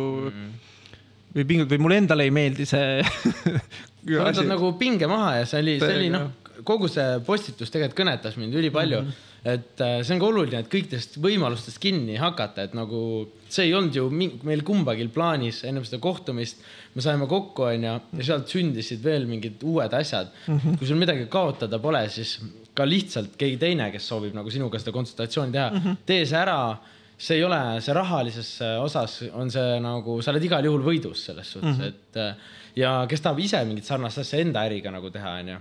või 1.34 1.46
pingut- 1.46 1.70
või 1.70 1.78
mulle 1.78 1.96
endale 2.02 2.24
ei 2.26 2.32
meeldi 2.34 2.66
see 2.66 3.02
sa 3.04 4.24
võtad 4.26 4.48
nagu 4.48 4.72
pinge 4.78 5.06
maha 5.10 5.40
ja 5.40 5.44
see 5.46 5.60
oli, 5.62 5.76
see 5.82 5.98
oli 5.98 6.08
noh, 6.10 6.30
kogu 6.66 6.88
see 6.90 7.18
postitus 7.26 7.72
tegelikult 7.72 8.00
kõnetas 8.02 8.38
mind 8.40 8.54
ülipalju 8.60 9.00
mm. 9.02 9.08
-hmm. 9.08 9.50
et 9.54 9.82
äh, 9.84 9.96
see 10.04 10.14
on 10.14 10.22
ka 10.22 10.28
oluline, 10.28 10.60
et 10.62 10.70
kõikidest 10.72 11.18
võimalustest 11.22 11.80
kinni 11.82 12.16
hakata, 12.20 12.68
et 12.68 12.76
nagu 12.76 13.00
see 13.48 13.68
ei 13.68 13.74
olnud 13.74 13.96
ju 13.96 14.08
meil 14.46 14.62
kumbagi 14.66 15.08
plaanis 15.08 15.64
ennem 15.64 15.84
seda 15.84 16.00
kohtumist. 16.02 16.62
me 16.94 17.02
saime 17.02 17.26
kokku, 17.26 17.62
onju, 17.62 17.98
ja 18.18 18.24
sealt 18.26 18.48
sündisid 18.48 19.02
veel 19.04 19.26
mingid 19.26 19.62
uued 19.62 19.92
asjad 19.94 20.30
mm. 20.46 20.58
-hmm. 20.58 20.78
kui 20.78 20.86
sul 20.86 20.96
midagi 20.96 21.26
kaotada 21.26 21.78
pole, 21.78 22.08
siis 22.08 22.40
ka 22.74 22.86
lihtsalt 22.86 23.36
keegi 23.36 23.56
teine, 23.56 23.90
kes 23.90 24.08
soovib 24.08 24.34
nagu 24.34 24.50
sinuga 24.50 24.78
seda 24.78 24.92
konsultatsiooni 24.92 25.52
teha 25.52 25.70
mm, 25.70 25.78
-hmm. 25.84 25.96
tee 26.06 26.26
see 26.26 26.38
ära 26.38 26.78
see 27.20 27.36
ei 27.36 27.44
ole, 27.44 27.80
see 27.84 27.94
rahalises 27.94 28.60
äh, 28.64 28.78
osas 28.82 29.22
on 29.32 29.50
see 29.50 29.80
nagu, 29.84 30.22
sa 30.22 30.32
oled 30.32 30.44
igal 30.44 30.64
juhul 30.64 30.84
võidus 30.86 31.26
selles 31.28 31.52
suhtes 31.52 31.76
mm, 31.76 31.82
-hmm. 31.82 31.88
et 31.88 32.16
äh, 32.16 32.36
ja 32.78 32.92
kes 33.10 33.22
tahab 33.24 33.40
ise 33.42 33.60
mingit 33.66 33.88
sarnast 33.88 34.20
asja 34.22 34.40
enda 34.42 34.62
äriga 34.68 34.92
nagu 34.94 35.10
teha, 35.12 35.34
onju. 35.42 35.58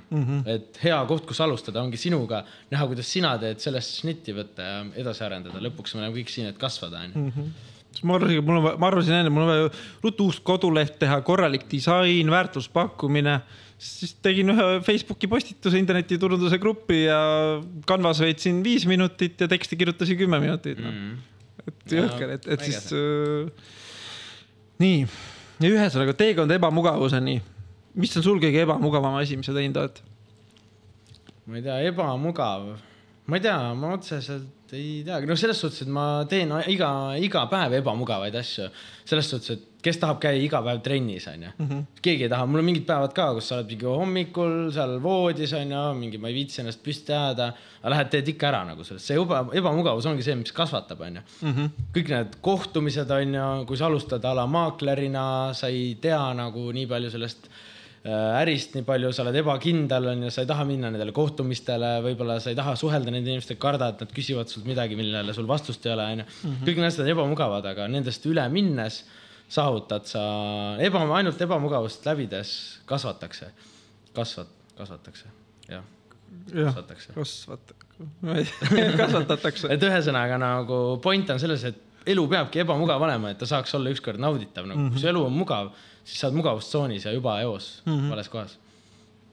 et 0.49 0.79
hea 0.83 0.99
koht, 1.09 1.25
kus 1.29 1.41
alustada, 1.45 1.81
ongi 1.83 1.99
sinuga, 2.01 2.43
näha, 2.71 2.87
kuidas 2.89 3.09
sina 3.11 3.35
teed, 3.41 3.61
sellest 3.63 4.01
šnitti 4.03 4.35
võtta 4.37 4.67
ja 4.67 4.83
edasi 5.03 5.25
arendada, 5.25 5.61
lõpuks 5.63 5.95
me 5.95 6.03
oleme 6.03 6.19
kõik 6.19 6.33
siin, 6.33 6.49
et 6.51 6.59
kasvada, 6.61 7.05
onju. 7.07 7.47
siis 7.93 8.05
ma 8.05 8.19
arvasin, 8.19 8.43
mul 8.45 8.59
on, 8.61 8.67
ma 8.81 8.91
arvasin 8.91 9.17
enne, 9.21 9.33
mul 9.33 9.45
on 9.47 9.51
vaja 9.53 9.71
ruttu 10.03 10.29
uus 10.29 10.41
koduleht 10.45 10.99
teha, 11.01 11.21
korralik 11.25 11.65
disain, 11.71 12.29
väärtuspakkumine. 12.35 13.39
siis 13.79 14.13
tegin 14.21 14.51
ühe 14.51 14.67
Facebooki 14.83 15.27
postituse 15.31 15.79
internetiturunduse 15.79 16.57
gruppi 16.59 17.05
ja 17.05 17.19
Canvas 17.87 18.19
veetsin 18.19 18.63
viis 18.63 18.85
minutit 18.85 19.39
ja 19.39 19.47
teksti 19.47 19.77
kirjutasin 19.79 20.17
kümme 20.19 20.39
minutit 20.39 20.81
no.. 20.83 20.91
et 21.65 21.91
Jaa, 21.91 22.03
jõhker, 22.03 22.33
et, 22.35 22.47
et 22.47 22.65
siis 22.67 22.91
äh,. 22.91 23.47
nii, 24.83 25.05
ühesõnaga 25.67 26.15
teekond 26.15 26.51
ebamugavuseni. 26.55 27.41
mis 27.99 28.15
on 28.17 28.23
sul 28.23 28.39
kõige 28.39 28.63
ebamugavam 28.63 29.17
asi, 29.19 29.35
mis 29.35 29.45
sa 29.49 29.53
teinud 29.53 29.77
oled? 29.81 29.99
ma 31.49 31.57
ei 31.57 31.65
tea, 31.65 31.79
ebamugav, 31.89 32.67
ma 33.25 33.37
ei 33.39 33.41
tea, 33.41 33.57
ma 33.73 33.93
otseselt 33.97 34.73
ei 34.77 35.01
teagi, 35.03 35.27
no 35.27 35.35
selles 35.35 35.59
suhtes, 35.59 35.81
et 35.81 35.91
ma 35.91 36.23
teen 36.29 36.51
iga, 36.69 36.91
iga 37.17 37.47
päev 37.49 37.79
ebamugavaid 37.81 38.35
asju. 38.37 38.69
selles 39.09 39.31
suhtes, 39.33 39.57
et 39.57 39.68
kes 39.83 39.99
tahab 40.01 40.19
käia 40.23 40.39
iga 40.43 40.59
päev 40.63 40.81
trennis, 40.83 41.25
onju. 41.31 41.51
keegi 42.03 42.25
ei 42.27 42.31
taha, 42.31 42.47
mul 42.49 42.61
on 42.61 42.67
mingid 42.67 42.85
päevad 42.87 43.13
ka, 43.15 43.29
kus 43.37 43.47
sa 43.49 43.59
oled 43.59 43.69
mingi 43.71 43.87
hommikul 43.87 44.55
seal 44.75 44.97
voodis, 45.03 45.53
onju, 45.55 45.83
mingi 45.99 46.19
ma 46.19 46.31
ei 46.31 46.35
viitsi 46.35 46.59
ennast 46.63 46.81
püsti 46.83 47.15
ajada. 47.15 47.53
aga 47.79 47.93
lähed, 47.93 48.09
teed 48.11 48.33
ikka 48.33 48.49
ära 48.49 48.65
nagu 48.67 48.83
sellest, 48.83 49.07
see 49.07 49.15
eba, 49.19 49.45
ebamugavus 49.55 50.09
ongi 50.09 50.25
see, 50.25 50.35
mis 50.39 50.51
kasvatab, 50.55 50.99
onju. 51.07 51.23
kõik 51.95 52.11
need 52.11 52.35
kohtumised, 52.43 53.15
onju, 53.19 53.47
kui 53.69 53.79
sa 53.79 53.87
alustad 53.87 54.25
a 54.27 54.35
la 54.35 54.45
maaklerina, 54.51 55.25
sa 55.55 55.71
ei 55.71 55.93
tea 56.01 56.19
nagu 56.35 56.65
nii 56.75 56.89
palju 56.89 57.11
sellest 57.13 57.47
äh, 57.47 58.41
ärist 58.41 58.75
nii 58.75 58.83
palju, 58.89 59.13
sa 59.15 59.23
oled 59.23 59.39
ebakindel, 59.39 60.09
onju, 60.11 60.33
sa 60.35 60.43
ei 60.43 60.49
taha 60.51 60.65
minna 60.67 60.91
nendele 60.91 61.15
kohtumistele, 61.15 61.93
võib-olla 62.03 62.41
sa 62.43 62.51
ei 62.51 62.59
taha 62.59 62.75
suhelda 62.79 63.15
nende 63.15 63.31
inimestega, 63.31 63.61
karda, 63.63 63.93
et 63.93 64.03
nad 64.03 64.11
küsivad 64.11 64.51
sult 64.51 64.67
midagi, 64.67 64.99
millele 64.99 65.37
sul 65.37 65.47
vastust 65.47 65.87
ei 65.87 65.95
ole, 65.95 66.09
onju. 66.17 66.27
kõik 66.67 66.83
need 66.83 66.89
asjad 66.91 67.07
on 67.07 67.13
ebamugavad, 67.15 67.71
aga 67.71 67.87
nendest 67.87 68.27
üle 68.27 68.43
minnes 68.51 68.99
saavutad 69.49 70.05
sa 70.09 70.23
eba, 70.83 71.01
ainult 71.17 71.41
ebamugavust 71.41 72.05
läbides 72.05 72.51
kasvatakse, 72.89 73.49
kasvat-, 74.13 74.55
kasvatakse, 74.77 75.31
jah, 75.69 75.85
kasvatakse. 76.53 77.13
kasvat-, 77.17 77.75
kasvatatakse. 79.01 79.71
et 79.73 79.85
ühesõnaga 79.89 80.37
nagu 80.41 80.81
point 81.03 81.33
on 81.33 81.41
selles, 81.41 81.65
et 81.65 81.85
elu 82.09 82.25
peabki 82.31 82.63
ebamugav 82.63 83.01
olema, 83.05 83.33
et 83.33 83.41
ta 83.41 83.49
saaks 83.49 83.73
olla 83.77 83.91
ükskord 83.93 84.21
nauditav, 84.21 84.67
nagu 84.67 84.79
mm 84.79 84.87
-hmm. 84.87 84.93
kui 84.93 85.01
su 85.01 85.09
elu 85.11 85.25
on 85.25 85.33
mugav, 85.33 85.71
siis 86.03 86.19
sa 86.19 86.27
oled 86.27 86.37
mugavustsoonis 86.39 87.05
ja 87.05 87.11
juba 87.13 87.39
eos 87.41 87.81
mm, 87.85 87.93
-hmm. 87.93 88.09
vales 88.09 88.29
kohas. 88.29 88.59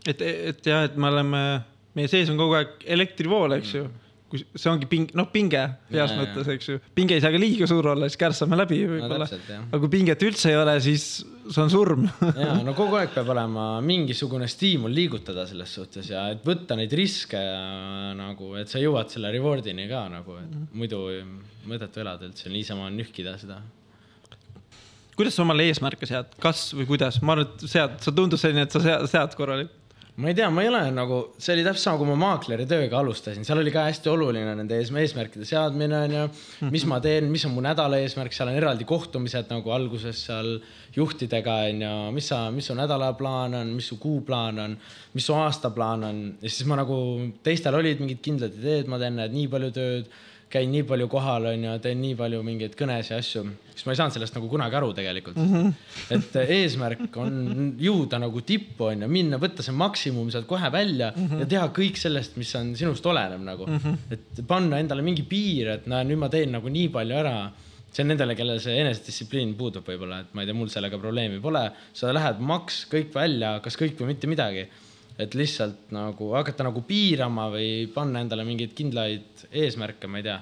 et, 0.07 0.23
et 0.23 0.67
jah, 0.67 0.85
et 0.85 0.97
me 0.97 1.09
oleme, 1.09 1.63
meie 1.95 2.09
sees 2.09 2.31
on 2.31 2.37
kogu 2.37 2.55
aeg 2.55 2.69
elektrivool, 2.85 3.53
eks 3.53 3.75
ju. 3.75 3.89
Kui 4.37 4.61
see 4.63 4.71
ongi 4.73 4.89
ping, 4.91 5.15
noh, 5.17 5.31
pinge 5.33 5.63
heas 5.91 6.13
Jaa, 6.13 6.19
mõttes, 6.21 6.51
eks 6.57 6.69
ju. 6.71 6.83
pinge 6.97 7.17
ei 7.17 7.25
saa 7.25 7.33
ka 7.35 7.41
liiga 7.41 7.69
suur 7.71 7.93
olla, 7.95 8.11
siis 8.11 8.21
kärssame 8.21 8.59
läbi 8.59 8.83
võib-olla 8.89 9.29
jah. 9.31 9.65
aga 9.67 9.81
kui 9.83 9.93
pinget 9.97 10.23
üldse 10.27 10.53
ei 10.53 10.61
ole, 10.61 10.77
siis 10.85 11.07
see 11.47 11.63
on 11.63 11.73
surm. 11.73 12.07
ja 12.37 12.57
no 12.67 12.75
kogu 12.81 12.99
aeg 13.01 13.13
peab 13.15 13.31
olema 13.35 13.67
mingisugune 13.85 14.49
stiimul 14.51 14.95
liigutada 14.95 15.47
selles 15.49 15.73
suhtes 15.79 16.11
ja 16.13 16.27
et 16.35 16.45
võtta 16.47 16.79
neid 16.79 16.93
riske 16.97 17.41
ja 17.41 18.13
nagu, 18.19 18.55
et 18.61 18.71
sa 18.73 18.83
jõuad 18.83 19.13
selle 19.13 19.33
reward'ini 19.35 19.89
ka 19.91 20.07
nagu, 20.13 20.39
et 20.43 20.77
muidu 20.77 21.03
ei 21.13 21.25
mõttetu 21.67 22.03
elada 22.03 22.29
üldse 22.29 22.53
niisama 22.53 22.91
nühkida 22.95 23.37
seda. 23.41 23.61
kuidas 25.17 25.37
sa 25.37 25.45
omale 25.47 25.67
eesmärke 25.71 26.09
sead, 26.09 26.37
kas 26.43 26.69
või 26.77 26.89
kuidas? 26.93 27.21
ma 27.23 27.37
arvan, 27.37 27.49
et 27.49 27.67
sead, 27.71 27.99
sa 28.05 28.15
tundus 28.15 28.45
selline, 28.45 28.67
et 28.67 28.75
sa 28.75 28.83
sead, 28.85 29.09
sead 29.11 29.37
korralikult. 29.39 29.83
Ma 30.17 30.29
ei 30.29 30.35
tea, 30.35 30.49
ma 30.49 30.63
ei 30.63 30.69
ole 30.71 30.81
nagu, 30.97 31.19
see 31.37 31.53
oli 31.53 31.65
täpselt 31.67 31.83
sama, 31.83 31.99
kui 32.01 32.09
ma 32.09 32.15
maakleri 32.17 32.65
tööga 32.69 33.03
alustasin, 33.03 33.45
seal 33.45 33.61
oli 33.61 33.73
ka 33.75 33.83
hästi 33.85 34.09
oluline 34.09 34.55
nende 34.57 34.79
ees, 34.81 34.89
eesmärkide 34.89 35.45
seadmine 35.45 35.99
onju. 36.07 36.23
mis 36.73 36.87
ma 36.89 37.01
teen, 37.05 37.29
mis 37.33 37.45
on 37.45 37.53
mu 37.53 37.65
nädala 37.65 37.99
eesmärk, 38.01 38.33
seal 38.33 38.49
on 38.49 38.57
eraldi 38.57 38.87
kohtumised 38.89 39.53
nagu 39.53 39.75
alguses 39.77 40.23
seal 40.29 40.55
juhtidega 40.97 41.59
onju, 41.67 41.93
mis 42.17 42.31
sa, 42.33 42.47
mis 42.55 42.71
su 42.71 42.77
nädalaplaan 42.79 43.59
on, 43.61 43.75
mis 43.77 43.91
su 43.93 44.01
kuuplaan 44.01 44.63
on, 44.63 44.79
mis 45.13 45.29
su 45.29 45.37
aastaplaan 45.37 46.09
on. 46.09 46.23
Ja 46.41 46.49
siis 46.49 46.65
ma 46.71 46.81
nagu, 46.81 46.97
teistel 47.45 47.77
olid 47.77 48.01
mingid 48.01 48.25
kindlad 48.25 48.57
ideed, 48.57 48.89
ma 48.89 49.01
teen 49.03 49.21
need 49.21 49.37
nii 49.37 49.53
palju 49.53 49.75
tööd 49.77 50.09
käin 50.51 50.71
nii 50.71 50.85
palju 50.87 51.09
kohal, 51.11 51.49
onju, 51.51 51.73
teen 51.83 51.99
nii 52.01 52.15
palju 52.19 52.41
mingeid 52.47 52.77
kõnes 52.79 53.11
ja 53.11 53.19
asju, 53.19 53.43
siis 53.73 53.87
ma 53.87 53.95
ei 53.95 53.99
saanud 53.99 54.15
sellest 54.15 54.37
nagu 54.37 54.49
kunagi 54.51 54.79
aru 54.79 54.93
tegelikult 54.95 55.41
mm. 55.43 55.53
-hmm. 55.55 56.15
et 56.17 56.39
eesmärk 56.59 57.19
on 57.23 57.73
jõuda 57.83 58.21
nagu 58.23 58.43
tippu, 58.47 58.91
onju, 58.93 59.09
minna, 59.11 59.41
võtta 59.43 59.67
see 59.67 59.75
maksimum 59.75 60.31
sealt 60.31 60.47
kohe 60.47 60.71
välja 60.73 61.11
mm 61.11 61.27
-hmm. 61.27 61.43
ja 61.43 61.51
teha 61.55 61.67
kõik 61.81 61.99
sellest, 61.99 62.39
mis 62.39 62.55
on 62.55 62.75
sinust 62.79 63.07
olenev 63.07 63.43
nagu 63.43 63.67
mm. 63.67 63.79
-hmm. 63.83 63.99
et 64.15 64.47
panna 64.47 64.79
endale 64.79 65.03
mingi 65.03 65.27
piir, 65.27 65.75
et 65.75 65.87
näe, 65.87 66.05
nüüd 66.05 66.23
ma 66.23 66.29
teen 66.29 66.53
nagu 66.53 66.69
nii 66.69 66.89
palju 66.89 67.23
ära. 67.25 67.51
see 67.97 68.03
on 68.05 68.09
nendele, 68.13 68.35
kellel 68.37 68.59
see 68.61 68.81
enesedistsipliin 68.81 69.55
puudub 69.57 69.87
võib-olla, 69.89 70.21
et 70.21 70.35
ma 70.35 70.43
ei 70.43 70.47
tea, 70.47 70.55
mul 70.55 70.69
sellega 70.69 70.99
probleemi 70.99 71.41
pole. 71.41 71.71
sa 71.93 72.13
lähed 72.13 72.39
maks 72.39 72.87
kõik 72.93 73.15
välja, 73.15 73.61
kas 73.61 73.77
kõik 73.77 73.99
või 73.99 74.15
mitte 74.15 74.27
midagi 74.27 74.69
et 75.19 75.35
lihtsalt 75.35 75.93
nagu 75.97 76.31
hakata 76.37 76.67
nagu 76.67 76.83
piirama 76.87 77.49
või 77.55 77.87
panna 77.93 78.21
endale 78.25 78.45
mingeid 78.47 78.75
kindlaid 78.77 79.47
eesmärke, 79.51 80.11
ma 80.11 80.21
ei 80.21 80.27
tea. 80.27 80.41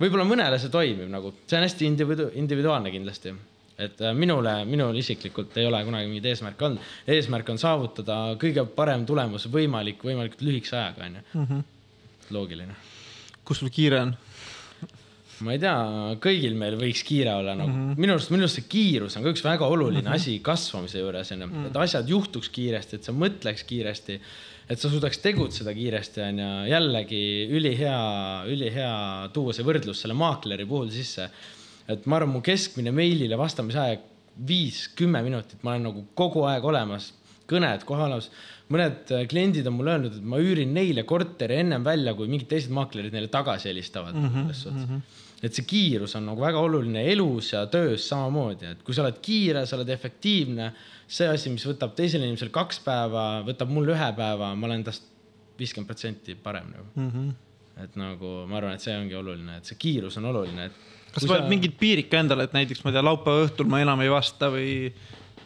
võib-olla 0.00 0.26
mõnele 0.28 0.58
see 0.60 0.72
toimib 0.72 1.08
nagu, 1.12 1.32
see 1.46 1.58
on 1.58 1.66
hästi 1.66 1.88
individu-, 1.88 2.30
individuaalne 2.42 2.92
kindlasti. 2.92 3.34
et 3.80 4.00
äh, 4.04 4.14
minule, 4.14 4.64
minul 4.68 4.96
isiklikult 5.00 5.56
ei 5.56 5.66
ole 5.66 5.82
kunagi 5.84 6.08
mingeid 6.08 6.30
eesmärke 6.34 6.64
olnud. 6.68 6.88
eesmärk 7.08 7.48
on 7.48 7.58
saavutada 7.58 8.18
kõige 8.40 8.66
parem 8.76 9.06
tulemus 9.06 9.48
võimalik, 9.48 10.04
võimalikult 10.04 10.42
lühikese 10.44 10.76
ajaga, 10.76 11.06
onju. 11.06 11.26
Mhm. 11.34 11.68
loogiline. 12.30 12.74
kus 13.44 13.58
sul 13.58 13.72
kiire 13.72 14.00
on? 14.00 14.16
Ma 15.46 15.54
ei 15.54 15.60
tea, 15.62 15.74
kõigil 16.22 16.56
meil 16.58 16.76
võiks 16.80 17.02
kiire 17.06 17.32
olla 17.38 17.54
nagu 17.56 17.70
mm 17.70 17.80
-hmm. 17.80 18.00
minu 18.02 18.14
arust, 18.16 18.32
minu 18.32 18.44
arust 18.44 18.58
see 18.60 18.68
kiirus 18.70 19.16
on 19.16 19.24
ka 19.24 19.32
üks 19.34 19.44
väga 19.44 19.66
oluline 19.66 20.02
mm 20.02 20.06
-hmm. 20.06 20.20
asi 20.20 20.38
kasvamise 20.44 21.00
juures 21.00 21.32
onju 21.32 21.46
mm, 21.46 21.52
-hmm. 21.52 21.70
et 21.70 21.76
asjad 21.76 22.08
juhtuks 22.08 22.48
kiiresti, 22.56 22.96
et 22.96 23.04
sa 23.04 23.12
mõtleks 23.12 23.64
kiiresti, 23.66 24.20
et 24.68 24.78
sa 24.78 24.90
suudaks 24.90 25.18
tegutseda 25.18 25.74
kiiresti 25.74 26.20
onju. 26.20 26.50
jällegi 26.74 27.22
ülihea, 27.50 28.00
ülihea 28.46 28.92
tuua 29.32 29.52
see 29.52 29.64
võrdlus 29.64 30.02
selle 30.02 30.14
maakleri 30.14 30.66
puhul 30.66 30.90
sisse. 30.90 31.30
et 31.88 32.06
ma 32.06 32.16
arvan, 32.16 32.34
mu 32.36 32.40
keskmine 32.40 32.90
meilile 32.90 33.36
vastamise 33.38 33.78
aeg 33.78 34.00
viis, 34.46 34.88
kümme 34.94 35.22
minutit, 35.22 35.62
ma 35.62 35.72
olen 35.72 35.82
nagu 35.82 36.06
kogu 36.14 36.44
aeg 36.44 36.64
olemas, 36.64 37.12
kõned 37.48 37.84
kohalemas 37.84 38.30
mõned 38.70 39.10
kliendid 39.30 39.66
on 39.66 39.74
mulle 39.74 39.96
öelnud, 39.96 40.14
et 40.20 40.22
ma 40.22 40.38
üürin 40.38 40.70
neile 40.74 41.02
korteri 41.02 41.56
ennem 41.64 41.84
välja, 41.84 42.14
kui 42.14 42.28
mingid 42.30 42.48
teised 42.52 42.70
maaklerid 42.70 43.12
neile 43.12 43.28
tagasi 43.28 43.68
helistavad 43.68 44.14
mm. 44.14 44.28
-hmm, 44.28 44.70
mm 44.70 44.86
-hmm 44.86 45.00
et 45.40 45.56
see 45.56 45.64
kiirus 45.64 46.14
on 46.18 46.26
nagu 46.28 46.42
väga 46.42 46.60
oluline 46.60 47.02
elus 47.12 47.52
ja 47.54 47.64
töös 47.72 48.04
samamoodi, 48.10 48.74
et 48.74 48.82
kui 48.84 48.96
sa 48.96 49.04
oled 49.04 49.20
kiire, 49.24 49.64
sa 49.66 49.78
oled 49.78 49.88
efektiivne, 49.92 50.70
see 51.10 51.28
asi, 51.30 51.52
mis 51.52 51.64
võtab 51.66 51.94
teisel 51.96 52.24
inimesel 52.26 52.52
kaks 52.54 52.82
päeva, 52.84 53.28
võtab 53.46 53.72
mul 53.72 53.88
ühe 53.94 54.10
päeva, 54.16 54.52
ma 54.54 54.68
olen 54.68 54.84
tast 54.86 55.08
viiskümmend 55.60 55.88
protsenti 55.88 56.36
parem 56.40 56.68
nagu 56.72 56.86
mm. 56.94 57.10
-hmm. 57.10 57.84
et 57.84 57.96
nagu 58.00 58.34
ma 58.48 58.60
arvan, 58.60 58.76
et 58.76 58.84
see 58.84 58.96
ongi 58.96 59.16
oluline, 59.16 59.56
et 59.60 59.72
see 59.72 59.80
kiirus 59.80 60.20
on 60.20 60.28
oluline, 60.32 60.68
et. 60.68 60.84
kas 61.14 61.24
sa 61.24 61.32
paned 61.32 61.48
sa... 61.48 61.54
mingid 61.54 61.76
piirid 61.80 62.12
ka 62.12 62.20
endale, 62.20 62.48
et 62.48 62.56
näiteks 62.56 62.84
ma 62.84 62.92
ei 62.92 62.98
tea, 62.98 63.06
laupäeva 63.08 63.48
õhtul 63.48 63.72
ma 63.72 63.80
enam 63.80 64.04
ei 64.04 64.12
vasta 64.12 64.52
või? 64.52 64.70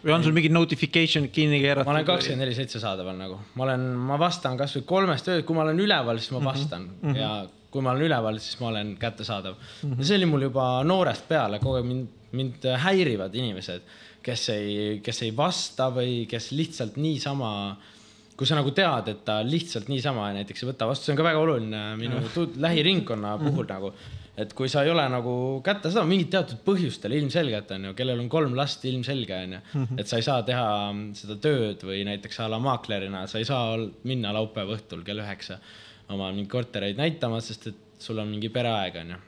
või 0.05 0.12
on 0.12 0.24
sul 0.26 0.34
mingid 0.36 0.53
notification'id 0.53 1.32
kinni 1.32 1.62
keeratud? 1.62 1.88
ma 1.88 1.97
olen 1.97 2.09
kakskümmend 2.11 2.45
neli 2.45 2.55
seitse 2.59 2.82
saadaval 2.82 3.16
nagu, 3.18 3.38
ma 3.55 3.68
olen, 3.68 3.86
ma 4.11 4.18
vastan 4.20 4.59
kasvõi 4.61 4.84
kolmest 4.90 5.30
ööd, 5.32 5.47
kui 5.47 5.57
ma 5.57 5.64
olen 5.64 5.80
üleval, 5.86 6.18
siis 6.18 6.34
ma 6.34 6.42
mhm. 6.42 6.51
vastan 6.51 6.88
mm 6.90 7.12
-hmm. 7.12 7.20
ja 7.22 7.64
kui 7.75 7.83
ma 7.83 7.91
olen 7.95 8.07
üleval, 8.07 8.39
siis 8.43 8.61
ma 8.62 8.70
olen 8.70 8.95
kättesaadav 9.01 9.59
mm. 9.59 9.91
-hmm. 9.91 9.99
ja 9.99 10.11
see 10.11 10.20
oli 10.20 10.31
mul 10.31 10.47
juba 10.47 10.68
noorest 10.87 11.27
peale, 11.29 11.59
kogu 11.59 11.81
aeg 11.81 11.91
mind, 11.91 12.09
mind 12.39 12.70
häirivad 12.87 13.35
inimesed, 13.35 13.83
kes 14.25 14.49
ei, 14.55 15.01
kes 15.05 15.22
ei 15.27 15.35
vasta 15.37 15.91
või 15.95 16.25
kes 16.31 16.53
lihtsalt 16.55 16.97
niisama 16.97 17.51
kui 18.35 18.49
sa 18.49 18.59
nagu 18.59 18.72
tead, 18.75 19.09
et 19.12 19.22
ta 19.27 19.39
lihtsalt 19.47 19.89
niisama 19.91 20.27
näiteks 20.35 20.64
ei 20.64 20.70
võta 20.72 20.89
vastu, 20.91 21.07
see 21.07 21.14
on 21.14 21.20
ka 21.20 21.27
väga 21.29 21.41
oluline 21.45 21.83
minu 22.01 22.20
lähiringkonna 22.66 23.37
mhm. 23.37 23.47
puhul 23.47 23.64
mm 23.64 23.70
-hmm. 23.70 23.75
nagu. 23.75 23.93
et 24.37 24.53
kui 24.53 24.68
sa 24.68 24.83
ei 24.83 24.91
ole 24.91 25.03
nagu 25.09 25.62
kättesaadav 25.62 26.09
mingit 26.11 26.31
teatud 26.31 26.59
põhjustel 26.66 27.12
ilmselgelt 27.14 27.70
on 27.70 27.85
ju, 27.85 27.95
kellel 27.95 28.18
on 28.18 28.29
kolm 28.29 28.57
last, 28.57 28.85
ilmselge 28.85 29.35
on 29.35 29.53
ju, 29.53 29.61
mhm. 29.75 29.99
et 29.99 30.09
sa 30.09 30.16
ei 30.16 30.22
saa 30.22 30.43
teha 30.43 30.95
seda 31.14 31.37
tööd 31.37 31.85
või 31.87 32.03
näiteks 32.05 32.41
a 32.41 32.49
la 32.51 32.59
maaklerina, 32.59 33.27
sa 33.27 33.39
ei 33.39 33.45
saa 33.45 33.77
minna 34.03 34.33
laupäeva 34.33 34.75
õhtul 34.75 35.05
kell 35.05 35.22
üheksa 35.22 35.61
oma 36.13 36.31
mingeid 36.33 36.51
kortereid 36.53 37.01
näitama, 37.01 37.41
sest 37.45 37.71
et 37.71 37.81
sul 38.05 38.19
on 38.21 38.29
mingi 38.29 38.51
pereaeg, 38.53 38.99
onju. 39.03 39.21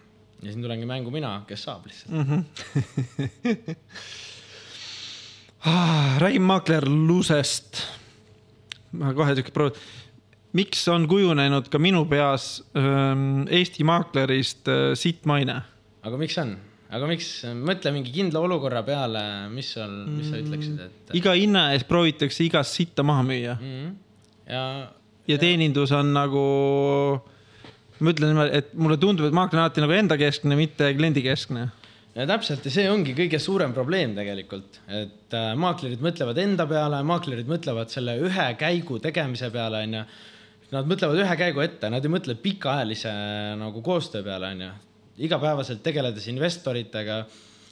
ja 0.42 0.52
siin 0.52 0.64
tulengi 0.64 0.88
mängu 0.88 1.12
mina, 1.14 1.38
kes 1.48 1.62
saab 1.68 1.86
lihtsalt 1.88 2.12
mm. 2.12 2.24
-hmm. 2.30 3.76
ah, 5.72 6.18
räägime 6.20 6.46
maaklerlusest. 6.52 7.82
ma 8.92 9.14
kohe 9.14 9.34
siuke 9.34 9.52
proov-, 9.56 9.80
miks 10.52 10.88
on 10.88 11.08
kujunenud 11.08 11.68
ka 11.68 11.78
minu 11.78 12.04
peas 12.04 12.62
ähm, 12.76 13.46
Eesti 13.50 13.84
maaklerist 13.84 14.68
äh, 14.68 14.94
sitt 14.94 15.26
maine? 15.26 15.62
aga 16.02 16.16
miks 16.16 16.38
on? 16.38 16.56
aga 16.90 17.08
miks, 17.10 17.30
mõtle 17.54 17.92
mingi 17.94 18.12
kindla 18.14 18.40
olukorra 18.46 18.82
peale, 18.86 19.22
mis 19.52 19.72
seal, 19.74 19.94
mis 20.06 20.30
sa 20.30 20.38
ütleksid, 20.38 20.80
et. 20.84 21.16
iga 21.18 21.34
hinna 21.34 21.70
eest 21.74 21.88
proovitakse 21.88 22.44
igast 22.46 22.76
sitta 22.78 23.02
maha 23.02 23.24
müüa 23.26 23.56
mm. 23.56 23.72
-hmm. 23.72 23.94
ja 24.52 24.62
ja 25.26 25.38
teenindus 25.40 25.92
on 25.96 26.12
nagu, 26.14 26.44
ma 27.98 28.12
ütlen 28.12 28.32
niimoodi, 28.32 28.60
et 28.60 28.70
mulle 28.78 28.98
tundub, 29.00 29.26
et 29.28 29.36
maakler 29.36 29.60
on 29.60 29.66
alati 29.66 29.84
nagu 29.84 29.96
endakeskne, 29.96 30.58
mitte 30.58 30.92
kliendikeskne 30.98 31.66
ja 32.16 32.24
täpselt 32.28 32.64
ja 32.64 32.72
see 32.72 32.86
ongi 32.88 33.12
kõige 33.16 33.38
suurem 33.42 33.74
probleem 33.76 34.14
tegelikult, 34.16 34.80
et 34.88 35.36
äh, 35.36 35.50
maaklerid 35.58 36.02
mõtlevad 36.04 36.40
enda 36.40 36.64
peale, 36.68 37.02
maaklerid 37.04 37.48
mõtlevad 37.50 37.92
selle 37.92 38.16
ühe 38.24 38.46
käigu 38.60 39.00
tegemise 39.04 39.50
peale, 39.54 39.84
onju. 39.84 40.06
Nad 40.72 40.88
mõtlevad 40.90 41.20
ühe 41.22 41.34
käigu 41.38 41.62
ette, 41.62 41.90
nad 41.92 42.02
ei 42.02 42.10
mõtle 42.10 42.34
pikaajalise 42.42 43.12
nagu 43.60 43.82
koostöö 43.86 44.24
peale, 44.26 44.50
onju. 44.56 44.70
igapäevaselt 45.28 45.82
tegeledes 45.84 46.26
investoritega 46.32 47.20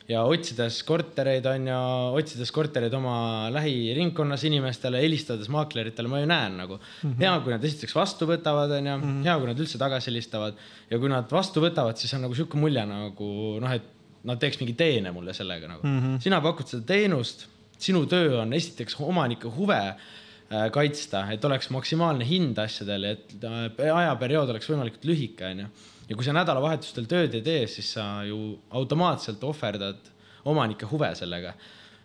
ja 0.08 0.22
otsides 0.28 0.82
kortereid, 0.84 1.46
on 1.48 1.68
ju, 1.70 1.78
otsides 2.18 2.50
kortereid 2.52 2.92
oma 2.96 3.16
lähiringkonnas 3.54 4.44
inimestele, 4.48 5.00
helistades 5.00 5.48
maakleritele, 5.52 6.10
ma 6.12 6.20
ju 6.20 6.28
näen 6.28 6.58
nagu 6.60 6.76
mm. 6.76 7.10
-hmm. 7.10 7.16
hea, 7.22 7.32
kui 7.44 7.54
nad 7.54 7.64
esiteks 7.64 7.96
vastu 7.96 8.28
võtavad, 8.28 8.74
on 8.78 8.90
ju, 8.90 8.96
mhm. 8.98 9.22
hea, 9.24 9.36
kui 9.38 9.48
nad 9.48 9.62
üldse 9.64 9.80
tagasi 9.80 10.10
helistavad 10.12 10.60
ja 10.90 10.98
kui 10.98 11.12
nad 11.12 11.30
vastu 11.30 11.64
võtavad, 11.64 11.96
siis 11.96 12.12
on 12.14 12.26
nagu 12.26 12.36
sihuke 12.36 12.60
mulje 12.60 12.84
nagu 12.86 13.30
noh, 13.60 13.72
et 13.72 13.92
nad 14.24 14.40
teeks 14.40 14.60
mingi 14.60 14.76
teene 14.76 15.12
mulle 15.12 15.32
sellega 15.36 15.68
nagu 15.68 15.86
mm. 15.86 16.00
-hmm. 16.00 16.20
sina 16.20 16.40
pakud 16.40 16.68
seda 16.68 16.84
teenust, 16.86 17.46
sinu 17.78 18.04
töö 18.06 18.42
on 18.42 18.52
esiteks 18.52 19.00
omanike 19.00 19.48
huve 19.48 19.80
äh, 19.88 20.70
kaitsta, 20.72 21.26
et 21.32 21.44
oleks 21.44 21.70
maksimaalne 21.70 22.24
hind 22.28 22.58
asjadele, 22.58 23.10
et 23.10 23.44
äh, 23.44 23.96
ajaperiood 23.96 24.52
oleks 24.52 24.68
võimalikult 24.68 25.04
lühike, 25.04 25.48
onju 25.48 25.72
ja 26.08 26.16
kui 26.16 26.26
sa 26.26 26.34
nädalavahetustel 26.36 27.08
tööd 27.10 27.34
ei 27.38 27.44
tee, 27.44 27.64
siis 27.70 27.94
sa 27.96 28.24
ju 28.28 28.58
automaatselt 28.76 29.42
ohverdad 29.44 30.12
omanike 30.50 30.88
huve 30.90 31.10
sellega. 31.16 31.54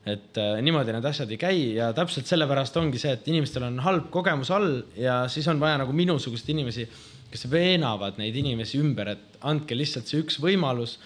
et 0.10 0.38
äh, 0.39 0.58
niimoodi 0.64 0.93
need 0.95 1.06
asjad 1.06 1.30
ei 1.30 1.38
käi 1.38 1.58
ja 1.76 1.89
täpselt 1.93 2.26
sellepärast 2.26 2.78
ongi 2.80 2.97
see, 2.97 3.12
et 3.14 3.28
inimestel 3.28 3.66
on 3.68 3.82
halb 3.84 4.08
kogemus 4.10 4.50
all 4.56 4.82
ja 4.97 5.26
siis 5.28 5.47
on 5.52 5.60
vaja 5.60 5.82
nagu 5.82 5.93
minusuguseid 5.93 6.54
inimesi, 6.56 6.88
kes 7.30 7.45
veenavad 7.52 8.18
neid 8.18 8.36
inimesi 8.39 8.80
ümber, 8.80 9.12
et 9.12 9.41
andke 9.45 9.76
lihtsalt 9.76 10.08
see 10.08 10.24
üks 10.24 10.39
võimalus 10.41 10.97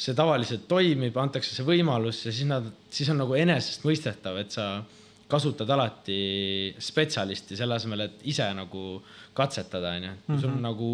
see 0.00 0.16
tavaliselt 0.16 0.66
toimib, 0.70 1.16
antakse 1.20 1.54
see 1.54 1.66
võimalus 1.66 2.24
ja 2.26 2.32
siis 2.32 2.48
nad, 2.48 2.66
siis 2.92 3.10
on 3.12 3.20
nagu 3.20 3.36
enesestmõistetav, 3.36 4.38
et 4.40 4.54
sa 4.56 4.66
kasutad 5.30 5.70
alati 5.70 6.74
spetsialisti 6.82 7.58
selle 7.58 7.76
asemel, 7.78 8.06
et 8.08 8.24
ise 8.32 8.46
nagu 8.56 8.98
katsetada, 9.36 9.94
onju. 9.98 10.14
kui 10.26 10.40
sul 10.40 10.50
on 10.50 10.56
mhm. 10.56 10.64
nagu 10.66 10.90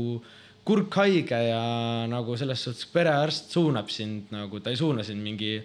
kurk 0.67 0.97
haige 0.99 1.39
ja 1.49 1.61
nagu 2.11 2.37
selles 2.39 2.65
suhtes 2.67 2.89
perearst 2.91 3.53
suunab 3.55 3.91
sind 3.93 4.33
nagu, 4.35 4.61
ta 4.61 4.73
ei 4.73 4.81
suuna 4.81 5.05
sind 5.07 5.23
mingi 5.23 5.61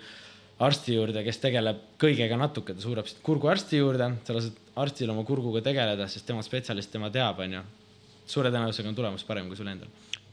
arsti 0.62 0.93
juurde, 0.93 1.24
kes 1.26 1.41
tegeleb 1.41 1.80
kõigega 2.02 2.38
natuke, 2.38 2.76
ta 2.78 2.84
suunab 2.84 3.10
sind 3.10 3.24
kurguarsti 3.26 3.82
juurde, 3.82 4.12
sa 4.28 4.38
lased 4.38 4.60
arstil 4.78 5.10
oma 5.10 5.26
kurguga 5.26 5.64
tegeleda, 5.66 6.06
sest 6.10 6.28
tema 6.30 6.45
spetsialist, 6.45 6.91
tema 6.93 7.10
teab, 7.14 7.41
onju. 7.41 7.64
suure 8.32 8.52
tõenäosusega 8.54 8.91
on 8.91 8.95
tulemus 8.95 9.26
parem 9.28 9.49
kui 9.49 9.58
sul 9.58 9.68
endal 9.68 9.89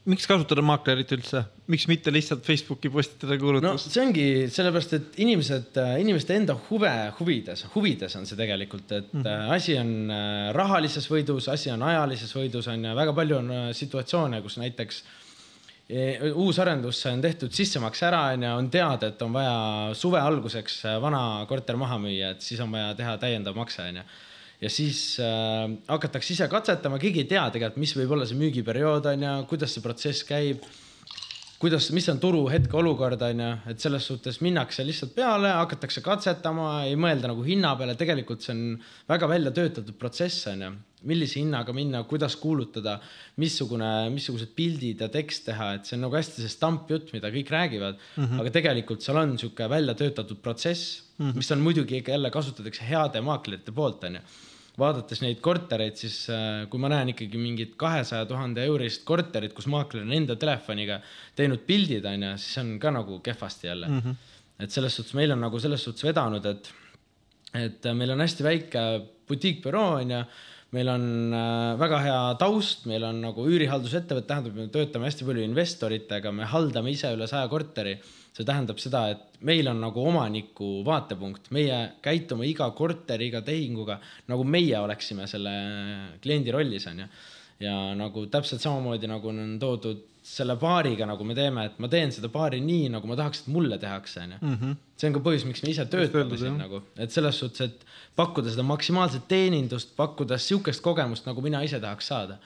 miks 0.07 0.27
kasutada 0.29 0.63
maaklerit 0.63 1.11
üldse, 1.15 1.41
miks 1.71 1.85
mitte 1.89 2.11
lihtsalt 2.13 2.45
Facebooki 2.47 2.91
postitada 2.93 3.35
kuulutust 3.39 3.89
no,? 3.89 3.93
see 3.93 4.01
ongi 4.03 4.25
sellepärast, 4.53 4.95
et 4.95 5.17
inimesed, 5.25 5.79
inimeste 5.99 6.37
enda 6.39 6.55
huve 6.69 6.91
huvides, 7.19 7.65
huvides 7.75 8.15
on 8.19 8.27
see 8.29 8.39
tegelikult, 8.39 8.91
et 8.95 9.11
mm 9.13 9.23
-hmm. 9.23 9.53
asi 9.55 9.77
on 9.79 9.91
äh, 10.15 10.51
rahalises 10.55 11.09
võidus, 11.11 11.49
asi 11.51 11.71
on 11.73 11.83
ajalises 11.83 12.35
võidus 12.35 12.69
on 12.71 12.85
ju, 12.85 12.95
väga 12.95 13.13
palju 13.13 13.37
on 13.41 13.51
äh, 13.51 13.65
situatsioone, 13.75 14.41
kus 14.41 14.57
näiteks 14.61 15.03
e, 15.89 16.31
uus 16.31 16.59
arendusse 16.59 17.11
on 17.11 17.21
tehtud 17.21 17.51
sissemakse 17.51 18.05
ära, 18.05 18.23
on 18.33 18.43
ju, 18.43 18.55
on 18.63 18.69
teada, 18.69 19.07
et 19.07 19.21
on 19.21 19.33
vaja 19.33 19.93
suve 19.93 20.19
alguseks 20.19 20.83
vana 21.01 21.45
korter 21.47 21.77
maha 21.77 21.99
müüa, 21.99 22.31
et 22.31 22.41
siis 22.41 22.59
on 22.59 22.71
vaja 22.71 22.93
teha 22.95 23.17
täiendav 23.17 23.55
makse, 23.55 23.83
on 23.83 24.01
ju 24.01 24.07
ja 24.61 24.69
siis 24.69 25.01
äh, 25.23 25.69
hakatakse 25.87 26.33
ise 26.35 26.49
katsetama, 26.51 26.99
keegi 26.99 27.23
ei 27.23 27.31
tea 27.31 27.47
tegelikult, 27.53 27.79
mis 27.79 27.95
võib 27.95 28.15
olla 28.15 28.27
see 28.27 28.39
müügiperiood 28.39 29.07
on 29.13 29.25
ju, 29.27 29.33
kuidas 29.51 29.75
see 29.75 29.85
protsess 29.85 30.27
käib 30.27 30.65
kuidas, 31.59 31.89
mis 31.91 32.07
on 32.11 32.19
turu 32.23 32.45
hetkeolukord, 32.47 33.21
on 33.27 33.41
ju, 33.43 33.47
et 33.73 33.83
selles 33.83 34.05
suhtes 34.07 34.39
minnakse 34.43 34.83
lihtsalt 34.87 35.11
peale, 35.15 35.51
hakatakse 35.59 36.01
katsetama, 36.03 36.85
ei 36.87 36.95
mõelda 36.99 37.31
nagu 37.31 37.43
hinna 37.43 37.73
peale, 37.79 37.97
tegelikult 37.99 38.45
see 38.45 38.53
on 38.55 38.61
väga 39.09 39.27
välja 39.27 39.51
töötatud 39.55 39.97
protsess, 39.99 40.47
on 40.51 40.63
ju. 40.65 40.77
millise 41.09 41.39
hinnaga 41.39 41.71
minna, 41.71 42.01
kuidas 42.03 42.33
kuulutada, 42.35 42.97
missugune, 43.39 44.09
missugused 44.11 44.49
pildid 44.55 44.99
ja 44.99 45.07
tekst 45.11 45.45
teha, 45.47 45.69
et 45.77 45.87
see 45.87 45.95
on 45.95 46.03
nagu 46.03 46.17
hästi 46.17 46.43
see 46.43 46.51
stampjutt, 46.51 47.13
mida 47.15 47.31
kõik 47.31 47.51
räägivad 47.53 47.95
mm. 47.95 48.25
-hmm. 48.25 48.41
aga 48.41 48.51
tegelikult 48.57 49.03
seal 49.03 49.19
on 49.21 49.31
niisugune 49.31 49.69
välja 49.71 49.95
töötatud 49.95 50.41
protsess 50.43 51.03
mm, 51.17 51.29
-hmm. 51.29 51.35
mis 51.35 51.51
on 51.51 51.63
muidugi 51.63 52.03
jälle 52.07 52.29
kasutatakse 52.29 52.83
heade 52.83 53.21
maaklerite 53.21 53.71
poolt, 53.71 54.03
on 54.03 54.19
ju 54.19 54.21
vaadates 54.79 55.21
neid 55.23 55.39
kortereid, 55.43 55.97
siis 55.99 56.17
äh, 56.33 56.65
kui 56.71 56.81
ma 56.81 56.91
näen 56.91 57.13
ikkagi 57.13 57.41
mingit 57.41 57.75
kahesaja 57.79 58.27
tuhande 58.29 58.65
eurist 58.67 59.05
korterit, 59.07 59.53
kus 59.57 59.69
maakler 59.71 60.05
on 60.05 60.13
enda 60.15 60.37
telefoniga 60.39 60.99
teinud 61.37 61.65
pildid, 61.67 62.05
on 62.09 62.27
ju, 62.29 62.35
siis 62.41 62.61
on 62.63 62.75
ka 62.81 62.93
nagu 62.95 63.19
kehvasti 63.25 63.67
jälle 63.69 63.89
mm. 63.89 64.03
-hmm. 64.05 64.37
et 64.59 64.71
selles 64.71 64.95
suhtes 64.95 65.13
meil 65.13 65.31
on 65.35 65.41
nagu 65.41 65.59
selles 65.59 65.83
suhtes 65.83 66.03
vedanud, 66.03 66.45
et, 66.45 66.71
et 67.53 67.91
meil 67.93 68.15
on 68.15 68.25
hästi 68.25 68.43
väike 68.43 68.85
butiikbüroo, 69.27 69.91
on 70.01 70.11
ju 70.11 70.23
meil 70.71 70.89
on 70.89 71.33
äh, 71.33 71.79
väga 71.79 71.99
hea 72.03 72.21
taust, 72.41 72.85
meil 72.85 73.03
on 73.03 73.21
nagu 73.23 73.45
üürihaldusettevõte, 73.49 74.27
tähendab, 74.29 74.55
me 74.55 74.67
töötame 74.73 75.09
hästi 75.09 75.25
palju 75.25 75.45
investoritega, 75.47 76.31
me 76.31 76.45
haldame 76.45 76.91
ise 76.93 77.13
üle 77.15 77.27
saja 77.27 77.47
korteri 77.49 77.97
see 78.39 78.47
tähendab 78.47 78.79
seda, 78.79 79.03
et 79.11 79.41
meil 79.45 79.67
on 79.67 79.81
nagu 79.83 80.03
omaniku 80.07 80.79
vaatepunkt, 80.87 81.49
meie 81.55 81.79
käitume 82.03 82.47
iga 82.47 82.69
korteri, 82.75 83.27
iga 83.27 83.41
tehinguga 83.45 83.99
nagu 84.31 84.45
meie 84.47 84.77
oleksime 84.79 85.27
selle 85.27 85.55
kliendi 86.23 86.55
rollis, 86.55 86.87
on 86.87 87.03
ju. 87.03 87.09
ja 87.59 87.73
nagu 87.99 88.23
täpselt 88.31 88.63
samamoodi 88.63 89.09
nagu 89.11 89.33
on 89.33 89.57
toodud 89.59 90.05
selle 90.23 90.55
baariga, 90.59 91.07
nagu 91.09 91.25
me 91.27 91.35
teeme, 91.35 91.65
et 91.67 91.79
ma 91.83 91.89
teen 91.91 92.13
seda 92.15 92.29
baari 92.31 92.59
nii, 92.63 92.87
nagu 92.93 93.07
ma 93.09 93.17
tahaks, 93.19 93.41
et 93.43 93.49
mulle 93.51 93.79
tehakse, 93.81 94.23
on 94.23 94.35
ju. 94.35 94.39
Mhm. 94.45 94.77
see 94.99 95.07
on 95.07 95.15
ka 95.15 95.23
põhjus, 95.25 95.45
miks 95.47 95.63
me 95.63 95.71
ise 95.71 95.85
töötame 95.87 96.37
siin 96.37 96.57
nagu, 96.59 96.81
et 96.99 97.11
selles 97.11 97.39
suhtes, 97.39 97.61
et 97.67 97.85
pakkuda 98.19 98.51
seda 98.51 98.63
maksimaalset 98.67 99.27
teenindust, 99.31 99.95
pakkuda 99.95 100.37
sihukest 100.37 100.83
kogemust, 100.83 101.27
nagu 101.27 101.41
mina 101.41 101.63
ise 101.63 101.79
tahaks 101.79 102.07
saada 102.11 102.39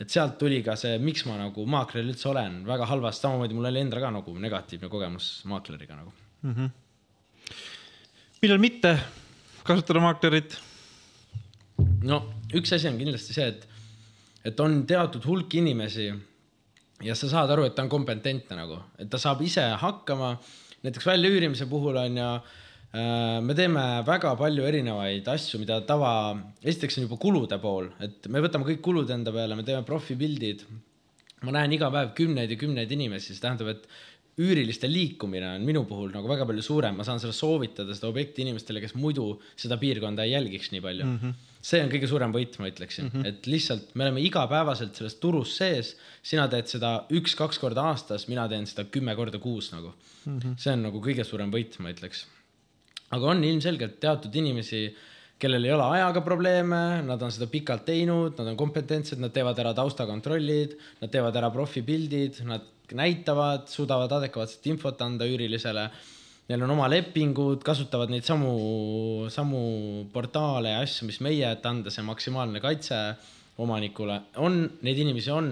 et 0.00 0.12
sealt 0.12 0.36
tuli 0.40 0.60
ka 0.64 0.76
see, 0.78 0.98
miks 1.02 1.24
ma 1.28 1.38
nagu 1.40 1.64
maakler 1.72 2.04
üldse 2.04 2.28
olen, 2.30 2.60
väga 2.68 2.88
halvast, 2.90 3.24
samamoodi 3.24 3.56
mul 3.56 3.70
oli 3.70 3.82
endal 3.84 4.02
ka 4.04 4.12
nagu 4.18 4.34
negatiivne 4.40 4.90
kogemus 4.92 5.30
maakleriga 5.48 5.96
nagu 5.96 6.12
mm. 6.42 6.54
-hmm. 6.54 7.54
millal 8.42 8.60
mitte 8.60 8.98
kasutada 9.64 10.00
maaklerit? 10.04 10.58
no 12.04 12.22
üks 12.54 12.74
asi 12.76 12.88
on 12.88 12.98
kindlasti 12.98 13.36
see, 13.36 13.48
et, 13.48 13.68
et 14.44 14.60
on 14.60 14.84
teatud 14.86 15.24
hulk 15.24 15.54
inimesi 15.54 16.12
ja 17.04 17.14
sa 17.14 17.28
saad 17.28 17.50
aru, 17.50 17.64
et 17.64 17.74
ta 17.74 17.82
on 17.82 17.88
kompetentne 17.88 18.56
nagu, 18.56 18.78
et 18.98 19.10
ta 19.10 19.18
saab 19.18 19.42
ise 19.42 19.64
hakkama. 19.80 20.36
näiteks 20.82 21.06
väljaüürimise 21.06 21.66
puhul 21.66 21.96
on 21.96 22.16
ju 22.16 22.24
Äh, 22.24 22.65
me 22.96 23.54
teeme 23.58 23.84
väga 24.06 24.34
palju 24.38 24.66
erinevaid 24.68 25.26
asju, 25.28 25.60
mida 25.60 25.80
tava, 25.88 26.10
esiteks 26.64 26.98
on 26.98 27.08
juba 27.08 27.18
kulude 27.20 27.58
pool, 27.62 27.90
et 28.00 28.28
me 28.32 28.40
võtame 28.44 28.68
kõik 28.68 28.82
kulud 28.84 29.10
enda 29.12 29.34
peale, 29.34 29.58
me 29.58 29.64
teeme 29.66 29.84
profipildid. 29.86 30.66
ma 31.44 31.52
näen 31.52 31.72
iga 31.76 31.90
päev 31.92 32.14
kümneid 32.16 32.50
ja 32.50 32.56
kümneid 32.56 32.92
inimesi, 32.94 33.34
see 33.34 33.42
tähendab, 33.42 33.68
et 33.74 33.84
üüriliste 34.36 34.88
liikumine 34.88 35.48
on 35.54 35.64
minu 35.64 35.82
puhul 35.88 36.10
nagu 36.12 36.28
väga 36.28 36.44
palju 36.48 36.64
suurem, 36.64 36.96
ma 36.98 37.04
saan 37.08 37.20
seda 37.22 37.32
soovitada, 37.32 37.94
seda 37.96 38.10
objekti 38.10 38.44
inimestele, 38.44 38.82
kes 38.84 38.92
muidu 38.98 39.30
seda 39.56 39.78
piirkonda 39.80 40.26
ei 40.26 40.34
jälgiks 40.34 40.72
nii 40.74 40.82
palju 40.84 41.06
mm. 41.06 41.16
-hmm. 41.22 41.54
see 41.70 41.80
on 41.84 41.92
kõige 41.92 42.10
suurem 42.10 42.34
võit, 42.36 42.58
ma 42.60 42.68
ütleksin 42.68 43.08
mm, 43.08 43.14
-hmm. 43.14 43.26
et 43.30 43.48
lihtsalt 43.48 43.94
me 43.94 44.04
oleme 44.04 44.20
igapäevaselt 44.20 44.94
selles 44.96 45.16
turus 45.22 45.56
sees. 45.56 45.96
sina 46.22 46.48
teed 46.52 46.68
seda 46.68 47.06
üks-kaks 47.10 47.60
korda 47.60 47.88
aastas, 47.92 48.28
mina 48.28 48.48
teen 48.48 48.66
seda 48.66 48.84
kümme 48.84 49.16
korda 49.16 49.38
kuus 49.38 49.72
nagu 49.72 49.94
mm. 50.26 50.38
-hmm. 50.38 50.56
see 50.58 50.72
on 50.72 50.82
nagu 50.90 51.00
kõige 51.00 51.24
suurem 51.24 51.52
võit, 51.52 51.80
ma 51.80 51.96
ütleks 51.96 52.26
aga 53.14 53.28
on 53.32 53.44
ilmselgelt 53.46 54.00
teatud 54.02 54.34
inimesi, 54.34 54.88
kellel 55.38 55.68
ei 55.68 55.74
ole 55.74 55.84
ajaga 55.98 56.22
probleeme, 56.24 56.80
nad 57.04 57.22
on 57.22 57.32
seda 57.34 57.48
pikalt 57.52 57.84
teinud, 57.88 58.38
nad 58.38 58.50
on 58.52 58.58
kompetentsed, 58.58 59.20
nad 59.20 59.34
teevad 59.34 59.58
ära 59.60 59.74
taustakontrollid, 59.76 60.76
nad 61.02 61.12
teevad 61.12 61.36
ära 61.36 61.50
profipildid, 61.52 62.40
nad 62.48 62.64
näitavad, 62.96 63.66
suudavad 63.70 64.12
adekvaatset 64.20 64.68
infot 64.72 65.00
anda 65.04 65.26
üürilisele. 65.28 65.88
Neil 66.46 66.62
on 66.62 66.72
oma 66.76 66.86
lepingud, 66.88 67.64
kasutavad 67.66 68.12
neid 68.12 68.26
samu, 68.26 69.26
samu 69.34 69.62
portaale 70.12 70.76
ja 70.76 70.84
asju, 70.84 71.08
mis 71.08 71.18
meie, 71.26 71.48
et 71.50 71.66
anda 71.66 71.90
see 71.90 72.04
maksimaalne 72.06 72.62
kaitse 72.62 73.00
omanikule. 73.62 74.20
on, 74.36 74.62
neid 74.86 74.98
inimesi 75.02 75.32
on, 75.34 75.50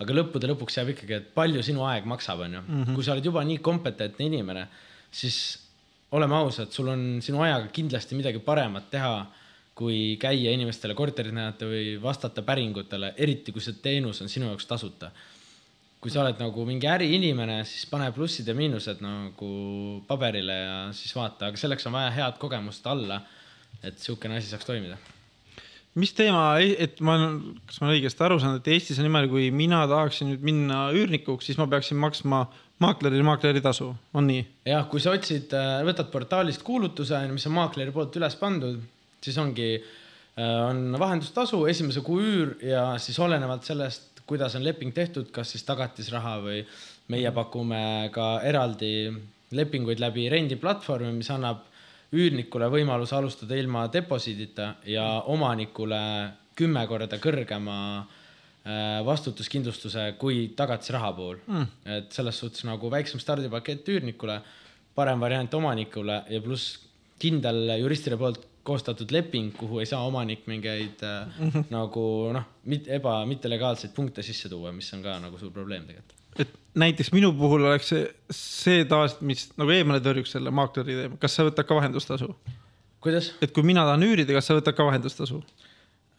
aga 0.00 0.16
lõppude 0.16 0.48
lõpuks 0.48 0.78
jääb 0.78 0.94
ikkagi, 0.94 1.18
et 1.18 1.32
palju 1.36 1.62
sinu 1.66 1.84
aeg 1.84 2.06
maksab, 2.08 2.40
on 2.46 2.54
ju. 2.56 2.62
Mhm. 2.66 2.94
kui 2.94 3.04
sa 3.04 3.12
oled 3.12 3.24
juba 3.24 3.44
nii 3.44 3.58
kompetentne 3.58 4.26
inimene, 4.26 4.66
siis 5.12 5.58
oleme 6.16 6.36
ausad, 6.36 6.70
sul 6.74 6.88
on 6.92 7.02
sinu 7.22 7.42
ajaga 7.44 7.68
kindlasti 7.74 8.18
midagi 8.18 8.42
paremat 8.44 8.90
teha, 8.92 9.14
kui 9.80 10.16
käia 10.20 10.52
inimestele 10.52 10.94
korterit 10.98 11.32
näidata 11.32 11.68
või 11.70 11.94
vastata 12.02 12.42
päringutele, 12.44 13.14
eriti 13.16 13.54
kui 13.54 13.62
see 13.64 13.78
teenus 13.82 14.20
on 14.20 14.28
sinu 14.28 14.50
jaoks 14.50 14.66
tasuta. 14.68 15.12
kui 16.00 16.08
sa 16.08 16.22
oled 16.22 16.38
nagu 16.40 16.62
mingi 16.64 16.88
äriinimene, 16.88 17.58
siis 17.68 17.84
pane 17.84 18.06
plussid 18.16 18.46
ja 18.48 18.54
miinused 18.56 19.02
nagu 19.04 19.48
paberile 20.08 20.54
ja 20.56 20.76
siis 20.96 21.12
vaata, 21.12 21.50
aga 21.50 21.60
selleks 21.60 21.84
on 21.86 21.92
vaja 21.92 22.10
head 22.14 22.38
kogemust 22.40 22.86
alla, 22.88 23.20
et 23.82 23.98
niisugune 23.98 24.38
asi 24.38 24.48
saaks 24.48 24.64
toimida 24.64 24.96
mis 25.98 26.12
teema, 26.14 26.54
et 26.60 27.00
ma, 27.04 27.16
kas 27.66 27.80
ma 27.80 27.88
olen 27.88 27.98
õigesti 27.98 28.24
aru 28.24 28.38
saanud, 28.40 28.62
et 28.62 28.72
Eestis 28.72 29.00
on 29.00 29.06
niimoodi, 29.08 29.30
kui 29.32 29.50
mina 29.54 29.82
tahaksin 29.90 30.30
nüüd 30.30 30.44
minna 30.46 30.84
üürnikuks, 30.94 31.48
siis 31.48 31.58
ma 31.58 31.66
peaksin 31.70 31.98
maksma 32.00 32.44
maaklerile 32.80 33.24
maakleri 33.26 33.62
tasu, 33.64 33.90
on 34.16 34.28
nii? 34.30 34.42
jah, 34.68 34.86
kui 34.90 35.02
sa 35.02 35.14
otsid, 35.16 35.52
äh, 35.56 35.80
võtad 35.86 36.10
portaalist 36.12 36.64
kuulutuse, 36.66 37.18
mis 37.32 37.46
on 37.48 37.56
maakleri 37.58 37.92
poolt 37.94 38.16
üles 38.20 38.36
pandud, 38.40 38.78
siis 39.24 39.38
ongi, 39.40 39.72
äh, 39.76 40.54
on 40.68 40.96
vahendustasu, 41.00 41.64
esimese 41.70 42.04
kuu 42.06 42.20
üür 42.24 42.54
ja 42.64 42.84
siis 43.02 43.18
olenevalt 43.20 43.68
sellest, 43.68 44.24
kuidas 44.30 44.54
on 44.56 44.64
leping 44.64 44.94
tehtud, 44.94 45.28
kas 45.34 45.52
siis 45.52 45.66
tagatisraha 45.66 46.36
või 46.44 46.62
meie 47.10 47.32
pakume 47.34 48.10
ka 48.14 48.36
eraldi 48.46 49.10
lepinguid 49.58 49.98
läbi 50.00 50.28
rendiplatvormi, 50.30 51.10
mis 51.16 51.30
annab 51.34 51.66
üürnikule 52.14 52.68
võimaluse 52.70 53.16
alustada 53.16 53.58
ilma 53.58 53.88
deposiidita 53.92 54.76
ja 54.86 55.06
omanikule 55.30 56.00
kümme 56.58 56.86
korda 56.86 57.18
kõrgema 57.22 57.76
Äh, 58.00 58.19
vastutuskindlustuse 59.06 60.02
kui 60.20 60.50
tagatisraha 60.56 61.12
puhul 61.16 61.38
mm.. 61.46 61.66
et 61.96 62.12
selles 62.12 62.36
suhtes 62.42 62.66
nagu 62.68 62.90
väiksem 62.92 63.20
stardipakett 63.22 63.88
üürnikule, 63.88 64.36
parem 64.94 65.20
variant 65.20 65.54
omanikule 65.56 66.18
ja 66.28 66.40
pluss 66.44 66.76
kindel 67.20 67.70
juristide 67.80 68.18
poolt 68.20 68.50
koostatud 68.62 69.10
leping, 69.14 69.50
kuhu 69.56 69.80
ei 69.80 69.88
saa 69.88 70.02
omanik 70.06 70.46
mingeid 70.46 71.02
mm 71.02 71.50
-hmm. 71.50 71.64
nagu 71.72 72.04
noh, 72.36 72.46
eba, 72.86 73.24
mittelegaalseid 73.26 73.92
punkte 73.96 74.22
sisse 74.22 74.48
tuua, 74.48 74.72
mis 74.72 74.92
on 74.94 75.02
ka 75.02 75.18
nagu 75.18 75.38
suur 75.38 75.52
probleem 75.52 75.86
tegelikult. 75.86 76.16
et 76.38 76.48
näiteks 76.74 77.12
minu 77.12 77.32
puhul 77.32 77.64
oleks 77.64 77.88
see, 77.88 78.14
see 78.30 78.84
taas, 78.84 79.16
mis 79.20 79.48
nagu 79.56 79.70
eemale 79.70 80.00
tõrjuks 80.04 80.36
selle 80.36 80.50
maakleri 80.50 80.98
teema, 81.00 81.16
kas 81.16 81.34
sa 81.34 81.48
võtad 81.48 81.66
ka 81.66 81.74
vahendustasu? 81.74 82.34
kuidas? 83.00 83.32
et 83.42 83.52
kui 83.52 83.62
mina 83.62 83.84
tahan 83.88 84.02
üürida, 84.02 84.36
kas 84.36 84.46
sa 84.46 84.58
võtad 84.60 84.76
ka 84.76 84.84
vahendustasu? 84.84 85.42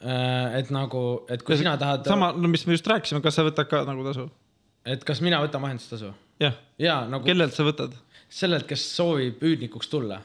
Äh, 0.02 0.60
et 0.60 0.72
nagu, 0.74 1.02
et 1.30 1.44
kui 1.46 1.54
ja, 1.54 1.62
sina 1.62 1.76
tahad. 1.78 2.08
sama, 2.10 2.32
no 2.34 2.50
mis 2.50 2.64
me 2.66 2.74
just 2.74 2.88
rääkisime, 2.90 3.22
kas 3.22 3.36
sa 3.38 3.44
võtad 3.46 3.68
ka 3.70 3.84
nagu 3.86 4.02
tasu? 4.08 4.26
et 4.90 5.04
kas 5.06 5.20
mina 5.22 5.38
võtan 5.44 5.62
vahendustasu? 5.62 6.10
jah 6.42 6.56
ja, 6.82 7.04
nagu.... 7.10 7.28
kellelt 7.28 7.54
sa 7.54 7.66
võtad? 7.68 7.94
sellelt, 8.32 8.66
kes 8.66 8.82
soovib 8.96 9.44
üürnikuks 9.46 9.92
tulla. 9.92 10.18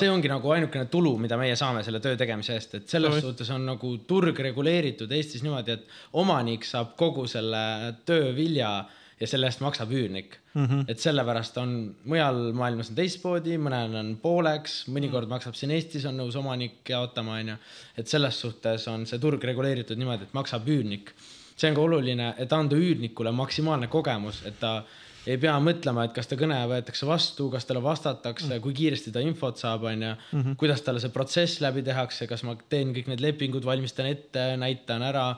see 0.00 0.10
ongi 0.10 0.32
nagu 0.32 0.50
ainukene 0.56 0.88
tulu, 0.90 1.12
mida 1.22 1.38
meie 1.38 1.54
saame 1.60 1.84
selle 1.86 2.00
töö 2.02 2.18
tegemise 2.18 2.56
eest, 2.56 2.74
et 2.80 2.90
selles 2.90 3.14
no, 3.14 3.22
suhtes 3.28 3.54
on 3.54 3.68
nagu 3.68 3.92
turg 4.08 4.40
reguleeritud 4.48 5.14
Eestis 5.14 5.46
niimoodi, 5.46 5.78
et 5.78 6.18
omanik 6.24 6.66
saab 6.66 6.96
kogu 6.98 7.28
selle 7.30 7.62
töö 8.08 8.32
vilja 8.34 8.72
ja 9.20 9.28
selle 9.30 9.48
eest 9.50 9.62
maksab 9.62 9.92
üürnik 9.94 10.38
mm. 10.54 10.64
-hmm. 10.64 10.84
et 10.88 11.00
sellepärast 11.00 11.58
on 11.62 11.94
mujal 12.04 12.40
maailmas 12.56 12.90
on 12.90 12.98
teistmoodi, 12.98 13.58
mõnel 13.62 13.94
on 14.00 14.10
pooleks, 14.22 14.84
mõnikord 14.90 15.30
maksab 15.30 15.54
siin 15.58 15.74
Eestis 15.76 16.04
on 16.10 16.18
nõus 16.18 16.36
omanik 16.40 16.82
jaotama, 16.88 17.38
onju. 17.38 17.56
et 17.98 18.10
selles 18.10 18.40
suhtes 18.40 18.88
on 18.88 19.06
see 19.06 19.22
turg 19.22 19.44
reguleeritud 19.44 19.98
niimoodi, 19.98 20.28
et 20.28 20.34
maksab 20.34 20.68
üürnik. 20.68 21.14
see 21.56 21.70
on 21.70 21.76
ka 21.76 21.80
oluline, 21.80 22.34
et 22.38 22.52
anda 22.52 22.76
üürnikule 22.76 23.30
maksimaalne 23.32 23.86
kogemus, 23.86 24.42
et 24.46 24.58
ta 24.60 24.82
ei 25.26 25.38
pea 25.40 25.54
mõtlema, 25.60 26.04
et 26.04 26.12
kas 26.12 26.26
ta 26.28 26.36
kõne 26.36 26.56
võetakse 26.68 27.06
vastu, 27.08 27.48
kas 27.50 27.64
talle 27.64 27.82
vastatakse 27.82 28.46
mm, 28.46 28.52
-hmm. 28.52 28.62
kui 28.62 28.74
kiiresti 28.74 29.12
ta 29.12 29.20
infot 29.20 29.56
saab, 29.56 29.84
onju. 29.88 30.14
Mhm. 30.32 30.56
kuidas 30.60 30.82
talle 30.82 31.00
see 31.00 31.10
protsess 31.10 31.60
läbi 31.60 31.82
tehakse, 31.82 32.26
kas 32.26 32.42
ma 32.42 32.56
teen 32.68 32.92
kõik 32.94 33.08
need 33.08 33.20
lepingud, 33.20 33.64
valmistan 33.64 34.06
ette, 34.06 34.56
näitan 34.56 35.02
ära 35.02 35.36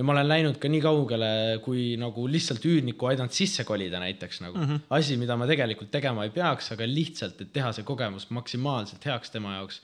ja 0.00 0.04
ma 0.06 0.14
olen 0.14 0.28
läinud 0.30 0.56
ka 0.60 0.68
nii 0.72 0.80
kaugele, 0.80 1.30
kui 1.64 1.82
nagu 2.00 2.24
lihtsalt 2.32 2.64
üürniku 2.64 3.10
aidanud 3.10 3.34
sisse 3.36 3.66
kolida 3.68 4.00
näiteks 4.00 4.40
nagu 4.40 4.56
mm 4.56 4.68
-hmm. 4.68 4.86
asi, 4.96 5.18
mida 5.20 5.36
ma 5.36 5.48
tegelikult 5.50 5.90
tegema 5.92 6.24
ei 6.24 6.32
peaks, 6.32 6.72
aga 6.72 6.88
lihtsalt, 6.88 7.40
et 7.44 7.52
teha 7.52 7.72
see 7.76 7.84
kogemus 7.84 8.30
maksimaalselt 8.30 9.04
heaks 9.04 9.30
tema 9.30 9.58
jaoks. 9.58 9.82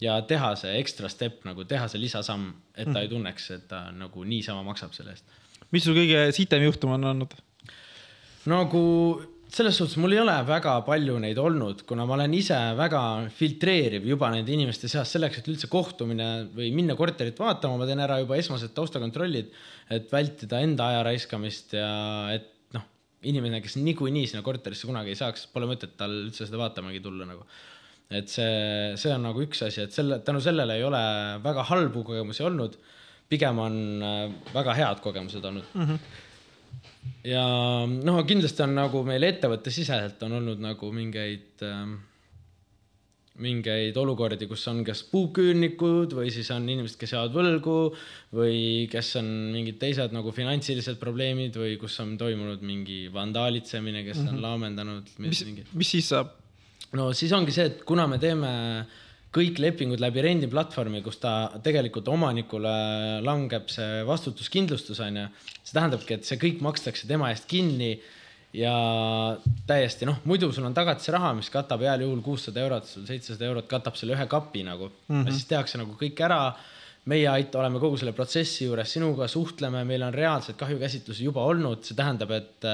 ja 0.00 0.20
teha 0.22 0.54
see 0.60 0.78
ekstra 0.78 1.08
step 1.08 1.44
nagu 1.48 1.64
teha 1.64 1.88
see 1.88 2.00
lisasamm, 2.00 2.52
et 2.74 2.84
ta 2.84 2.90
mm. 2.90 3.02
ei 3.02 3.08
tunneks, 3.08 3.50
et 3.50 3.68
ta 3.68 3.78
nagu 3.90 4.24
niisama 4.24 4.62
maksab 4.62 4.92
selle 4.92 5.10
eest. 5.10 5.24
mis 5.72 5.84
sul 5.84 5.96
kõige 5.96 6.32
sitem 6.32 6.62
juhtum 6.62 6.90
on 6.90 7.04
olnud? 7.04 7.34
nagu 8.46 8.82
selles 9.52 9.76
suhtes 9.78 9.96
mul 10.02 10.14
ei 10.14 10.20
ole 10.20 10.34
väga 10.46 10.72
palju 10.86 11.16
neid 11.22 11.38
olnud, 11.38 11.84
kuna 11.88 12.06
ma 12.08 12.16
olen 12.16 12.34
ise 12.34 12.56
väga 12.78 13.02
filtreeriv 13.34 14.06
juba 14.10 14.30
nende 14.34 14.52
inimeste 14.52 14.90
seas 14.90 15.12
selleks, 15.14 15.40
et 15.40 15.50
üldse 15.52 15.70
kohtumine 15.72 16.28
või 16.56 16.72
minna 16.74 16.96
korterit 16.98 17.38
vaatama, 17.40 17.78
ma 17.78 17.86
teen 17.88 18.02
ära 18.02 18.18
juba 18.22 18.38
esmased 18.40 18.74
taustakontrollid, 18.76 19.54
et 19.94 20.10
vältida 20.12 20.60
enda 20.64 20.90
aja 20.90 21.06
raiskamist 21.06 21.76
ja 21.78 21.92
et 22.34 22.50
noh, 22.74 22.84
inimene, 23.30 23.62
kes 23.64 23.78
niikuinii 23.78 24.26
sinna 24.32 24.44
korterisse 24.46 24.90
kunagi 24.90 25.14
ei 25.14 25.22
saaks, 25.22 25.46
pole 25.54 25.70
mõtet 25.70 25.94
tal 26.00 26.14
üldse 26.26 26.48
seda 26.48 26.60
vaatamagi 26.60 27.02
tulla 27.04 27.28
nagu. 27.28 27.46
et 28.10 28.30
see, 28.30 28.92
see 28.98 29.14
on 29.14 29.24
nagu 29.30 29.42
üks 29.42 29.62
asi, 29.66 29.86
et 29.86 29.94
selle, 29.94 30.20
tänu 30.26 30.42
sellele 30.42 30.76
ei 30.78 30.84
ole 30.86 31.00
väga 31.42 31.64
halbu 31.70 32.04
kogemusi 32.06 32.44
olnud. 32.46 32.78
pigem 33.28 33.58
on 33.58 33.82
äh, 34.06 34.30
väga 34.54 34.74
head 34.74 35.00
kogemused 35.02 35.44
olnud 35.44 35.74
mm. 35.74 35.84
-hmm 35.86 36.24
ja 37.26 37.46
noh, 37.86 38.20
kindlasti 38.28 38.62
on 38.66 38.76
nagu 38.78 39.02
meil 39.06 39.26
ettevõttesiseselt 39.28 40.22
on 40.26 40.38
olnud 40.40 40.62
nagu 40.62 40.92
mingeid 40.94 41.64
äh, 41.66 41.96
mingeid 43.42 43.96
olukordi, 44.00 44.48
kus 44.48 44.64
on 44.70 44.80
kas 44.86 45.02
puuküünnikud 45.10 46.14
või 46.16 46.30
siis 46.32 46.48
on 46.54 46.64
inimesed, 46.68 46.96
kes 47.00 47.12
jäävad 47.12 47.34
võlgu 47.36 47.76
või 48.36 48.86
kes 48.92 49.12
on 49.20 49.28
mingid 49.52 49.78
teised 49.82 50.14
nagu 50.16 50.32
finantsilised 50.34 50.96
probleemid 51.00 51.56
või 51.60 51.76
kus 51.80 51.98
on 52.04 52.14
toimunud 52.20 52.64
mingi 52.64 53.06
vandaalitsemine, 53.12 54.04
kes 54.06 54.22
mm 54.22 54.22
-hmm. 54.22 54.28
on 54.28 54.34
mhm. 54.34 54.44
laamendanud. 54.46 55.14
mis, 55.18 55.44
mis 55.72 55.90
siis 55.96 56.08
saab? 56.14 56.32
no 56.96 57.12
siis 57.12 57.32
ongi 57.32 57.52
see, 57.52 57.66
et 57.66 57.84
kuna 57.84 58.06
me 58.06 58.18
teeme 58.18 58.52
kõik 59.36 59.60
lepingud 59.60 60.00
läbi 60.02 60.24
rendiplatvormi, 60.24 61.02
kus 61.04 61.20
ta 61.22 61.32
tegelikult 61.64 62.08
omanikule 62.12 62.74
langeb 63.24 63.68
see 63.72 64.02
vastutuskindlustus 64.08 65.00
on 65.04 65.22
ju. 65.22 65.26
see 65.62 65.76
tähendabki, 65.76 66.16
et 66.16 66.28
see 66.28 66.40
kõik 66.40 66.62
makstakse 66.64 67.08
tema 67.10 67.30
eest 67.32 67.48
kinni 67.50 67.96
ja 68.56 68.72
täiesti 69.68 70.08
noh, 70.08 70.22
muidu 70.28 70.48
sul 70.54 70.66
on 70.68 70.76
tagatisraha, 70.76 71.34
mis 71.36 71.50
katab 71.52 71.84
heal 71.84 72.06
juhul 72.06 72.22
kuussada 72.24 72.62
eurot, 72.62 72.88
seitsesada 72.88 73.48
eurot 73.50 73.68
katab 73.70 73.98
selle 73.98 74.16
ühe 74.16 74.26
kapi 74.30 74.64
nagu 74.66 74.88
mm, 74.88 75.20
-hmm. 75.20 75.32
siis 75.32 75.50
tehakse 75.50 75.78
nagu 75.82 75.98
kõik 76.00 76.24
ära. 76.24 76.56
meie 77.06 77.28
aita-, 77.30 77.60
oleme 77.60 77.78
kogu 77.78 77.96
selle 77.96 78.10
protsessi 78.12 78.64
juures 78.64 78.92
sinuga, 78.92 79.28
suhtleme, 79.30 79.84
meil 79.84 80.02
on 80.02 80.14
reaalseid 80.14 80.56
kahjukäsitlusi 80.58 81.24
juba 81.24 81.44
olnud, 81.46 81.84
see 81.86 81.94
tähendab, 81.94 82.32
et 82.34 82.66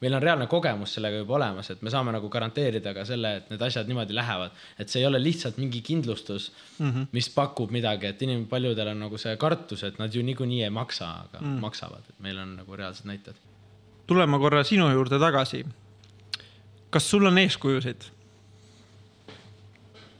meil 0.00 0.14
on 0.14 0.22
reaalne 0.22 0.46
kogemus 0.50 0.94
sellega 0.96 1.22
juba 1.22 1.36
olemas, 1.38 1.70
et 1.72 1.82
me 1.82 1.90
saame 1.92 2.12
nagu 2.14 2.28
garanteerida 2.32 2.92
ka 2.94 3.04
selle, 3.08 3.32
et 3.40 3.50
need 3.52 3.62
asjad 3.64 3.88
niimoodi 3.88 4.16
lähevad. 4.16 4.56
et 4.78 4.88
see 4.88 5.00
ei 5.00 5.06
ole 5.06 5.22
lihtsalt 5.22 5.56
mingi 5.58 5.80
kindlustus 5.80 6.52
mm, 6.78 6.90
-hmm. 6.90 7.06
mis 7.12 7.28
pakub 7.30 7.70
midagi, 7.70 8.06
et 8.06 8.22
inim-, 8.22 8.46
paljudel 8.48 8.88
on 8.88 9.00
nagu 9.00 9.18
see 9.18 9.36
kartus, 9.36 9.84
et 9.84 9.98
nad 9.98 10.14
ju 10.14 10.22
niikuinii 10.22 10.62
ei 10.62 10.70
maksa, 10.70 11.10
aga 11.28 11.40
mm. 11.40 11.60
maksavad, 11.60 12.04
et 12.08 12.20
meil 12.20 12.38
on 12.38 12.56
nagu 12.56 12.76
reaalsed 12.76 13.06
näited. 13.06 13.34
tuleme 14.06 14.38
korra 14.38 14.64
sinu 14.64 14.90
juurde 14.92 15.18
tagasi. 15.18 15.64
kas 16.90 17.10
sul 17.10 17.26
on 17.26 17.38
eeskujusid? 17.38 18.10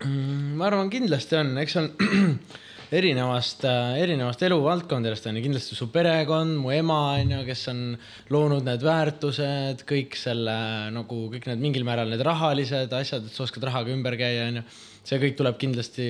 Mm, 0.05 0.57
ma 0.57 0.66
arvan, 0.66 0.91
kindlasti 0.91 1.37
on, 1.37 1.59
eks 1.59 1.77
on 1.77 1.91
erinevast, 2.95 3.64
äh, 3.66 3.97
erinevast 4.03 4.43
eluvaldkondadest 4.47 5.26
on 5.26 5.39
ju 5.39 5.43
kindlasti 5.47 5.76
su 5.78 5.89
perekond, 5.93 6.59
mu 6.62 6.70
ema 6.74 6.99
on 7.16 7.34
ju, 7.34 7.41
kes 7.49 7.66
on 7.72 7.82
loonud 8.30 8.66
need 8.66 8.84
väärtused, 8.87 9.82
kõik 9.89 10.14
selle 10.18 10.57
nagu 10.95 11.26
kõik 11.32 11.49
need 11.51 11.64
mingil 11.64 11.87
määral 11.89 12.12
need 12.12 12.22
rahalised 12.26 12.93
asjad, 12.95 13.26
et 13.26 13.34
sa 13.34 13.45
oskad 13.47 13.66
rahaga 13.66 13.95
ümber 13.95 14.18
käia, 14.20 14.47
on 14.51 14.61
ju. 14.61 14.64
see 15.07 15.20
kõik 15.22 15.37
tuleb 15.39 15.59
kindlasti 15.59 16.07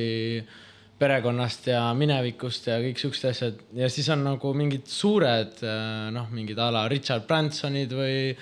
perekonnast 0.96 1.66
ja 1.68 1.82
minevikust 1.96 2.70
ja 2.70 2.78
kõik 2.80 3.00
siuksed 3.00 3.28
asjad 3.28 3.58
ja 3.76 3.88
siis 3.92 4.08
on 4.12 4.22
nagu 4.24 4.52
mingid 4.56 4.86
suured 4.88 5.60
äh, 5.64 6.06
noh, 6.12 6.30
mingid 6.32 6.60
a 6.60 6.70
la 6.72 6.86
Richard 6.88 7.26
Bransonid 7.28 7.92
või 7.92 8.32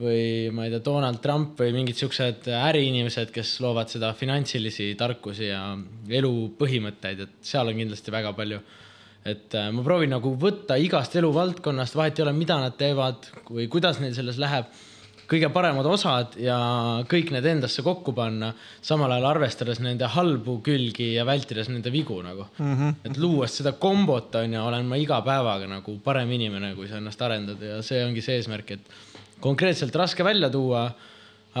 või 0.00 0.50
ma 0.54 0.66
ei 0.66 0.72
tea, 0.72 0.82
Donald 0.84 1.20
Trump 1.24 1.60
või 1.60 1.74
mingid 1.76 1.98
siuksed 2.00 2.48
äriinimesed, 2.56 3.32
kes 3.34 3.56
loovad 3.64 3.92
seda 3.92 4.12
finantsilisi 4.16 4.92
tarkusi 4.98 5.50
ja 5.50 5.62
elu 6.20 6.34
põhimõtteid, 6.60 7.26
et 7.26 7.50
seal 7.52 7.70
on 7.70 7.80
kindlasti 7.82 8.14
väga 8.14 8.32
palju. 8.36 8.60
et 9.20 9.52
äh, 9.54 9.66
ma 9.68 9.82
proovin 9.84 10.14
nagu 10.14 10.30
võtta 10.40 10.78
igast 10.80 11.16
eluvaldkonnast, 11.20 11.94
vahet 11.94 12.18
ei 12.18 12.22
ole, 12.24 12.32
mida 12.32 12.56
nad 12.56 12.76
teevad 12.80 13.26
või 13.50 13.66
kuidas 13.68 14.00
neil 14.00 14.14
selles 14.16 14.38
läheb, 14.40 14.70
kõige 15.30 15.50
paremad 15.54 15.86
osad 15.86 16.34
ja 16.40 16.56
kõik 17.10 17.30
need 17.34 17.46
endasse 17.46 17.84
kokku 17.86 18.14
panna, 18.16 18.50
samal 18.82 19.12
ajal 19.14 19.28
arvestades 19.34 19.78
nende 19.84 20.08
halbu 20.10 20.56
külgi 20.66 21.12
ja 21.14 21.26
vältides 21.28 21.70
nende 21.70 21.92
vigu 21.94 22.16
nagu 22.24 22.48
mm. 22.48 22.72
-hmm. 22.74 22.96
et 23.04 23.20
luues 23.20 23.60
seda 23.60 23.72
kombot 23.72 24.34
on 24.40 24.56
ju, 24.56 24.62
olen 24.62 24.88
ma 24.90 24.98
iga 24.98 25.20
päevaga 25.26 25.68
nagu 25.70 25.98
parem 26.04 26.32
inimene, 26.32 26.74
kui 26.74 26.88
sa 26.88 26.98
ennast 26.98 27.22
arendad 27.22 27.62
ja 27.62 27.82
see 27.82 28.02
ongi 28.04 28.24
see 28.24 28.40
eesmärk, 28.40 28.70
et 28.70 28.90
konkreetselt 29.40 29.96
raske 29.96 30.24
välja 30.26 30.50
tuua, 30.52 30.84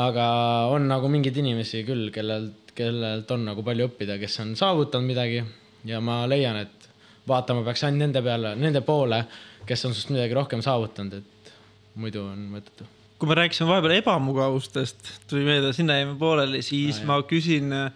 aga 0.00 0.26
on 0.70 0.86
nagu 0.90 1.08
mingeid 1.10 1.36
inimesi 1.42 1.82
küll, 1.86 2.10
kellelt, 2.14 2.74
kellelt 2.76 3.30
on 3.34 3.48
nagu 3.48 3.64
palju 3.66 3.90
õppida, 3.90 4.18
kes 4.20 4.40
on 4.44 4.54
saavutanud 4.58 5.08
midagi 5.10 5.42
ja 5.88 6.00
ma 6.04 6.22
leian, 6.30 6.60
et 6.60 6.88
vaatama 7.28 7.64
peaks 7.66 7.84
ainult 7.86 8.06
nende 8.06 8.22
peale, 8.24 8.54
nende 8.58 8.82
poole, 8.86 9.22
kes 9.68 9.84
on 9.86 9.94
sinust 9.94 10.12
midagi 10.14 10.36
rohkem 10.36 10.62
saavutanud, 10.64 11.20
et 11.20 11.52
muidu 12.00 12.24
on 12.26 12.46
mõttetu. 12.54 12.86
kui 13.20 13.28
me 13.28 13.36
rääkisime 13.36 13.68
vahepeal 13.68 13.98
ebamugavustest, 13.98 15.10
tuli 15.28 15.44
meelde, 15.44 15.74
sinna 15.76 15.98
jäime 15.98 16.14
pooleli, 16.18 16.62
siis 16.64 17.02
no, 17.02 17.10
ma 17.10 17.18
küsin 17.28 17.74
äh, 17.76 17.90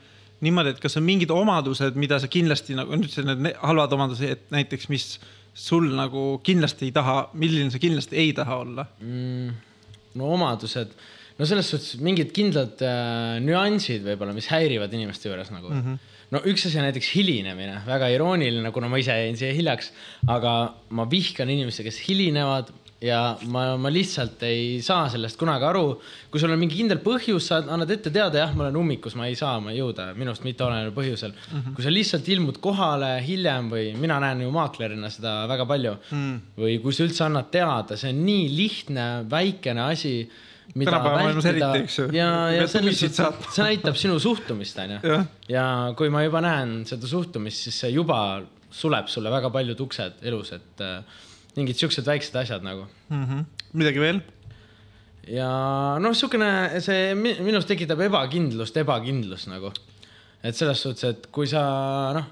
niimoodi, 0.44 0.74
et 0.74 0.82
kas 0.82 0.98
on 1.00 1.06
mingid 1.06 1.32
omadused, 1.32 1.96
mida 1.96 2.18
sa 2.20 2.28
kindlasti 2.28 2.76
nagu, 2.76 2.92
nüüd 2.92 3.08
ütlesid 3.08 3.30
need 3.30 3.56
halvad 3.62 3.94
omadused, 3.96 4.34
et 4.36 4.52
näiteks, 4.52 4.90
mis 4.92 5.06
sul 5.54 5.86
nagu 5.96 6.26
kindlasti 6.44 6.90
ei 6.90 6.92
taha, 6.92 7.30
milline 7.38 7.72
sa 7.72 7.80
kindlasti 7.80 8.18
ei 8.20 8.34
taha 8.36 8.58
olla 8.66 8.84
mm.? 9.00 9.73
No 10.18 10.32
omadused, 10.36 10.94
no 11.38 11.48
selles 11.48 11.70
suhtes 11.70 12.00
mingid 12.04 12.32
kindlad 12.36 12.82
äh, 12.84 13.36
nüansid 13.44 14.04
võib-olla, 14.06 14.34
mis 14.36 14.50
häirivad 14.52 14.92
inimeste 14.94 15.30
juures 15.30 15.54
nagu 15.54 15.70
mm. 15.70 15.86
-hmm 15.86 16.10
no 16.34 16.40
üks 16.50 16.64
asi 16.66 16.80
on 16.80 16.86
näiteks 16.88 17.12
hilinemine, 17.14 17.76
väga 17.86 18.08
irooniline, 18.10 18.70
kuna 18.74 18.88
ma 18.90 18.98
ise 18.98 19.14
jäin 19.14 19.36
siia 19.38 19.52
hiljaks, 19.54 19.92
aga 20.26 20.54
ma 20.96 21.06
vihkan 21.10 21.50
inimesi, 21.52 21.84
kes 21.86 22.00
hilinevad 22.08 22.72
ja 23.04 23.20
ma, 23.52 23.64
ma 23.80 23.90
lihtsalt 23.92 24.42
ei 24.48 24.78
saa 24.84 25.08
sellest 25.12 25.38
kunagi 25.40 25.66
aru. 25.68 25.84
kui 26.30 26.40
sul 26.40 26.54
on 26.54 26.60
mingi 26.60 26.78
kindel 26.78 27.00
põhjus, 27.04 27.50
sa 27.50 27.60
annad 27.62 27.90
ette 27.92 28.12
teada, 28.14 28.40
jah, 28.40 28.54
ma 28.56 28.66
olen 28.66 28.78
ummikus, 28.80 29.16
ma 29.18 29.28
ei 29.28 29.36
saa, 29.38 29.58
ma 29.62 29.74
ei 29.74 29.80
jõuda 29.80 30.10
minust 30.18 30.46
mitteoleneval 30.46 30.94
põhjusel 30.96 31.34
mm. 31.34 31.58
-hmm. 31.58 31.74
kui 31.76 31.84
sa 31.84 31.92
lihtsalt 31.92 32.30
ilmud 32.36 32.60
kohale 32.64 33.12
hiljem 33.26 33.68
või 33.72 33.92
mina 34.00 34.18
näen 34.24 34.44
ju 34.46 34.54
maaklerina 34.54 35.10
seda 35.12 35.44
väga 35.50 35.68
palju 35.68 35.94
mm. 36.10 36.40
või 36.64 36.80
kui 36.82 36.96
sa 36.96 37.06
üldse 37.06 37.26
annad 37.28 37.52
teada, 37.52 37.98
see 38.00 38.14
on 38.14 38.24
nii 38.24 38.48
lihtne, 38.56 39.06
väikene 39.30 39.84
asi 39.90 40.16
tänapäeva 40.72 41.20
maailmas 41.20 41.46
eriti, 41.50 41.84
eks 41.84 41.98
ju. 41.98 42.08
ja, 42.16 42.30
ja 42.54 42.66
selles 42.70 42.98
suhtes, 43.00 43.52
see 43.52 43.68
näitab 43.68 44.00
sinu 44.00 44.16
suhtumist, 44.22 44.78
onju. 44.80 45.20
ja 45.52 45.66
kui 45.98 46.10
ma 46.12 46.24
juba 46.24 46.40
näen 46.44 46.80
seda 46.88 47.10
suhtumist, 47.10 47.68
siis 47.68 47.84
see 47.84 47.92
juba 47.94 48.18
suleb 48.74 49.10
sulle 49.12 49.30
väga 49.30 49.52
paljud 49.54 49.80
uksed 49.84 50.24
elus, 50.26 50.50
et 50.56 50.82
äh, 50.82 51.22
mingid 51.58 51.78
siuksed 51.78 52.06
väiksed 52.06 52.36
asjad 52.40 52.64
nagu 52.66 52.86
mm. 53.08 53.24
-hmm. 53.24 53.44
midagi 53.72 54.02
veel? 54.02 54.22
ja 55.30 55.48
noh, 56.00 56.12
niisugune, 56.12 56.80
see 56.84 57.12
minus 57.16 57.68
tekitab 57.68 58.00
ebakindlust, 58.06 58.76
ebakindlus 58.76 59.46
nagu. 59.48 59.72
et 60.42 60.56
selles 60.56 60.80
suhtes, 60.80 61.04
et 61.04 61.28
kui 61.32 61.46
sa 61.48 61.62
noh, 62.16 62.26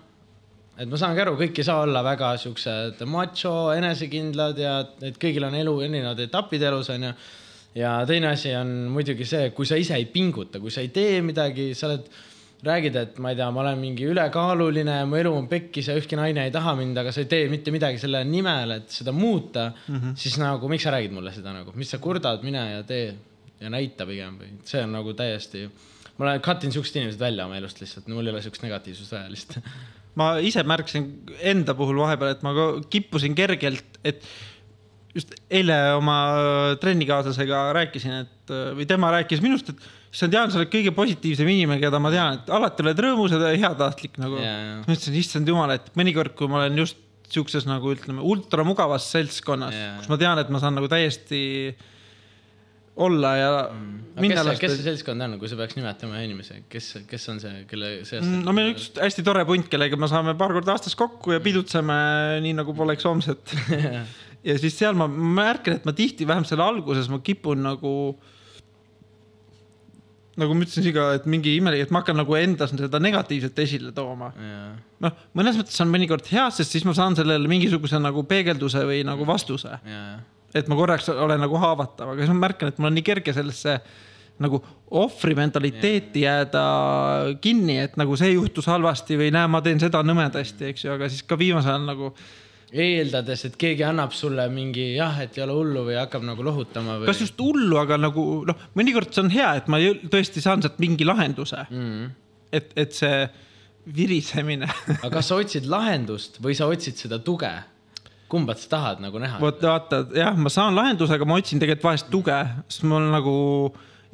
et 0.79 0.89
ma 0.89 0.99
saangi 1.01 1.23
aru, 1.25 1.37
kõik 1.41 1.61
ei 1.61 1.69
saa 1.69 1.85
olla 1.85 2.03
väga 2.05 2.35
siuksed 2.41 3.05
macho, 3.09 3.73
enesekindlad 3.77 4.59
ja 4.61 4.75
et 5.01 5.17
kõigil 5.21 5.47
on 5.49 5.57
elu 5.57 5.79
erinevad 5.87 6.21
etapid 6.21 6.63
elus 6.69 6.91
onju. 6.93 7.13
ja 7.75 7.95
teine 8.09 8.29
asi 8.33 8.53
on 8.57 8.75
muidugi 8.93 9.25
see, 9.25 9.51
kui 9.57 9.67
sa 9.69 9.77
ise 9.81 9.97
ei 9.97 10.07
pinguta, 10.13 10.61
kui 10.61 10.71
sa 10.71 10.85
ei 10.85 10.93
tee 10.93 11.23
midagi, 11.25 11.73
sa 11.75 11.89
oled 11.89 12.09
räägid, 12.67 12.97
et 12.99 13.19
ma 13.23 13.33
ei 13.33 13.39
tea, 13.39 13.49
ma 13.55 13.63
olen 13.65 13.81
mingi 13.81 14.07
ülekaaluline, 14.07 15.01
mu 15.11 15.19
elu 15.19 15.33
on 15.35 15.49
pekkis 15.51 15.89
ja 15.91 15.97
ükski 15.99 16.19
naine 16.19 16.45
ei 16.47 16.53
taha 16.55 16.77
mind, 16.79 16.99
aga 17.01 17.13
sa 17.15 17.23
ei 17.25 17.31
tee 17.31 17.49
mitte 17.51 17.75
midagi 17.75 17.99
selle 17.99 18.23
nimel, 18.29 18.77
et 18.77 18.93
seda 18.95 19.15
muuta 19.15 19.71
mm, 19.73 19.97
-hmm. 19.97 20.13
siis 20.19 20.39
nagu 20.39 20.71
miks 20.71 20.87
sa 20.87 20.93
räägid 20.95 21.15
mulle 21.15 21.33
seda 21.35 21.55
nagu, 21.57 21.75
mis 21.75 21.91
sa 21.91 21.99
kurdad, 21.99 22.45
mine 22.47 22.63
ja 22.71 22.83
tee 22.87 23.15
ja 23.63 23.71
näita 23.71 24.07
pigem 24.07 24.39
või 24.39 24.53
see 24.69 24.83
on 24.85 24.95
nagu 24.95 25.15
täiesti, 25.19 25.65
ma 26.19 26.29
olen, 26.29 26.45
cut 26.45 26.65
in 26.65 26.75
siuksed 26.75 27.01
inimesed 27.01 27.21
välja 27.21 27.47
oma 27.47 27.59
elust 27.59 27.83
lihtsalt, 27.83 28.07
mul 28.11 28.27
ei 28.27 28.35
ole 28.35 28.43
siukest 28.45 28.63
negatiivsust 28.63 29.17
vaja 29.17 29.31
lihtsalt. 29.31 29.69
ma 30.15 30.37
ise 30.39 30.63
märkasin 30.63 31.09
enda 31.41 31.75
puhul 31.75 31.99
vahepeal, 31.99 32.37
et 32.37 32.43
ma 32.47 32.55
kippusin 32.91 33.35
kergelt, 33.35 33.99
et 34.05 34.23
just 35.15 35.35
eile 35.51 35.79
oma 35.97 36.17
trennikaaslasega 36.81 37.65
rääkisin, 37.79 38.23
et 38.23 38.55
või 38.79 38.87
tema 38.87 39.11
rääkis 39.15 39.43
minust, 39.45 39.75
et 39.75 39.91
issand 40.13 40.35
Jaan, 40.37 40.53
sa 40.53 40.61
oled 40.61 40.73
kõige 40.73 40.93
positiivsem 40.97 41.49
inimene, 41.49 41.81
keda 41.81 42.01
ma 42.03 42.11
tean, 42.13 42.41
et 42.41 42.51
alati 42.53 42.85
oled 42.85 43.01
rõõmus 43.07 43.33
ja 43.33 43.55
heatahtlik 43.65 44.19
nagu 44.21 44.37
yeah.. 44.41 44.83
ma 44.85 44.93
ütlesin, 44.93 45.17
issand 45.17 45.49
jumal, 45.49 45.73
et 45.73 45.89
mõnikord, 45.99 46.37
kui 46.37 46.51
ma 46.53 46.61
olen 46.61 46.83
just 46.83 47.01
siukses 47.33 47.65
nagu 47.65 47.95
ütleme 47.95 48.21
ultramugavas 48.21 49.09
seltskonnas 49.15 49.73
yeah., 49.77 49.97
kus 50.01 50.13
ma 50.13 50.21
tean, 50.21 50.43
et 50.43 50.53
ma 50.53 50.61
saan 50.61 50.77
nagu 50.77 50.91
täiesti 50.93 51.41
olla 53.01 53.37
ja 53.37 53.53
Mm. 53.73 54.29
kes 54.29 54.37
see, 54.37 54.53
kes 54.53 54.59
see 54.61 54.69
lasta. 54.69 54.85
seltskond 54.85 55.25
on, 55.25 55.39
kui 55.41 55.49
sa 55.49 55.57
peaks 55.57 55.77
nimetama 55.79 56.19
ühe 56.19 56.27
inimese, 56.29 56.59
kes, 56.69 56.91
kes 57.09 57.23
on 57.33 57.41
see, 57.41 57.63
kelle 57.71 58.05
seast 58.05 58.27
Mm, 58.27 58.43
no 58.45 58.53
meil 58.53 58.69
on 58.69 58.75
üks 58.75 58.91
hästi 59.01 59.25
tore 59.25 59.47
punt, 59.49 59.71
kellega 59.73 59.97
me 59.97 60.09
saame 60.11 60.35
paar 60.37 60.53
korda 60.53 60.75
aastas 60.75 60.95
kokku 60.99 61.33
ja 61.33 61.41
pidutseme 61.41 61.97
nii 62.45 62.53
nagu 62.59 62.75
poleks 62.77 63.09
homset. 63.09 63.55
ja 64.49 64.59
siis 64.61 64.77
seal 64.77 64.99
ma 64.99 65.09
märkan, 65.09 65.81
et 65.81 65.89
ma 65.89 65.97
tihti, 65.97 66.29
vähemalt 66.29 66.51
selle 66.51 66.67
alguses 66.67 67.09
ma 67.09 67.23
kipun 67.25 67.65
nagu. 67.65 67.95
Nagu 70.41 70.55
ma 70.57 70.65
ütlesin 70.65 70.87
siga, 70.87 71.09
et 71.19 71.27
mingi 71.29 71.57
imelik, 71.59 71.85
et 71.85 71.91
ma 71.93 72.01
hakkan 72.01 72.17
nagu 72.17 72.37
endas 72.39 72.73
seda 72.73 73.01
negatiivset 73.03 73.59
esile 73.65 73.93
tooma. 73.97 74.31
jaa, 74.37 74.69
noh, 75.05 75.19
mõnes 75.39 75.59
mõttes 75.61 75.83
on 75.85 75.91
mõnikord 75.93 76.29
hea, 76.33 76.47
sest 76.55 76.73
siis 76.73 76.87
ma 76.89 76.95
saan 76.97 77.17
sellele 77.19 77.51
mingisuguse 77.51 78.01
nagu 78.01 78.25
peegelduse 78.29 78.85
või 78.89 79.03
nagu 79.09 79.27
vastuse. 79.29 79.77
jaa, 79.89 80.15
et 80.57 80.69
ma 80.69 80.79
korraks 80.79 81.11
olen 81.13 81.41
nagu 81.43 81.61
haavatav, 81.61 82.15
aga 82.15 82.25
siis 82.25 82.33
ma 82.33 82.47
märkan, 82.47 82.73
et 82.73 82.81
mul 82.81 82.91
on 82.91 82.99
nii 82.99 83.07
kerge 83.07 83.37
sellesse 83.37 83.79
nagu 84.43 84.63
ohvri 84.91 85.37
mentaliteeti 85.37 86.25
jääda 86.25 86.63
kinni, 87.45 87.79
et 87.85 87.99
nagu 88.01 88.17
see 88.19 88.33
juhtus 88.33 88.67
halvasti 88.71 89.19
või 89.21 89.33
näe, 89.35 89.51
ma 89.51 89.61
teen 89.65 89.81
seda 89.83 90.01
nõmedasti, 90.07 90.73
eks 90.73 90.87
ju, 90.87 90.95
aga 90.97 91.11
siis 91.13 91.25
ka 91.29 91.39
viimasel 91.39 91.77
ajal 91.77 91.91
nagu. 91.93 92.15
eeldades, 92.73 93.45
et 93.49 93.57
keegi 93.61 93.85
annab 93.85 94.15
sulle 94.17 94.47
mingi 94.53 94.93
jah, 94.97 95.19
et 95.25 95.37
ei 95.37 95.45
ole 95.45 95.57
hullu 95.59 95.85
või 95.91 95.97
hakkab 96.01 96.25
nagu 96.25 96.45
lohutama 96.47 96.99
või. 97.01 97.09
kas 97.11 97.21
just 97.25 97.41
hullu, 97.41 97.77
aga 97.81 97.99
nagu 98.01 98.25
noh, 98.49 98.67
mõnikord 98.79 99.13
see 99.13 99.25
on 99.27 99.33
hea, 99.33 99.51
et 99.61 99.69
ma 99.73 99.81
tõesti 100.13 100.45
saan 100.45 100.65
sealt 100.65 100.81
mingi 100.83 101.07
lahenduse, 101.09 101.67
mm.? 101.69 102.07
et, 102.53 102.73
et 102.81 102.97
see 102.97 103.27
virisemine 103.93 104.69
aga 105.03 105.13
kas 105.19 105.29
sa 105.33 105.39
otsid 105.43 105.69
lahendust 105.69 106.41
või 106.43 106.57
sa 106.57 106.71
otsid 106.71 107.01
seda 107.05 107.21
tuge? 107.23 107.53
kumba 108.33 108.57
sa 108.57 108.71
tahad 108.73 109.05
nagu 109.05 109.21
näha? 109.21 109.37
vot 109.43 109.61
vaata, 109.61 110.07
jah, 110.17 110.33
ma 110.33 110.53
saan 110.53 110.77
lahenduse, 110.79 111.13
aga 111.19 111.29
ma 111.29 111.37
otsin 111.43 111.61
tegelikult 111.61 111.91
vahest 111.91 112.09
tuge, 112.13 112.39
sest 112.73 112.89
mul 112.89 113.11
nagu 113.13 113.35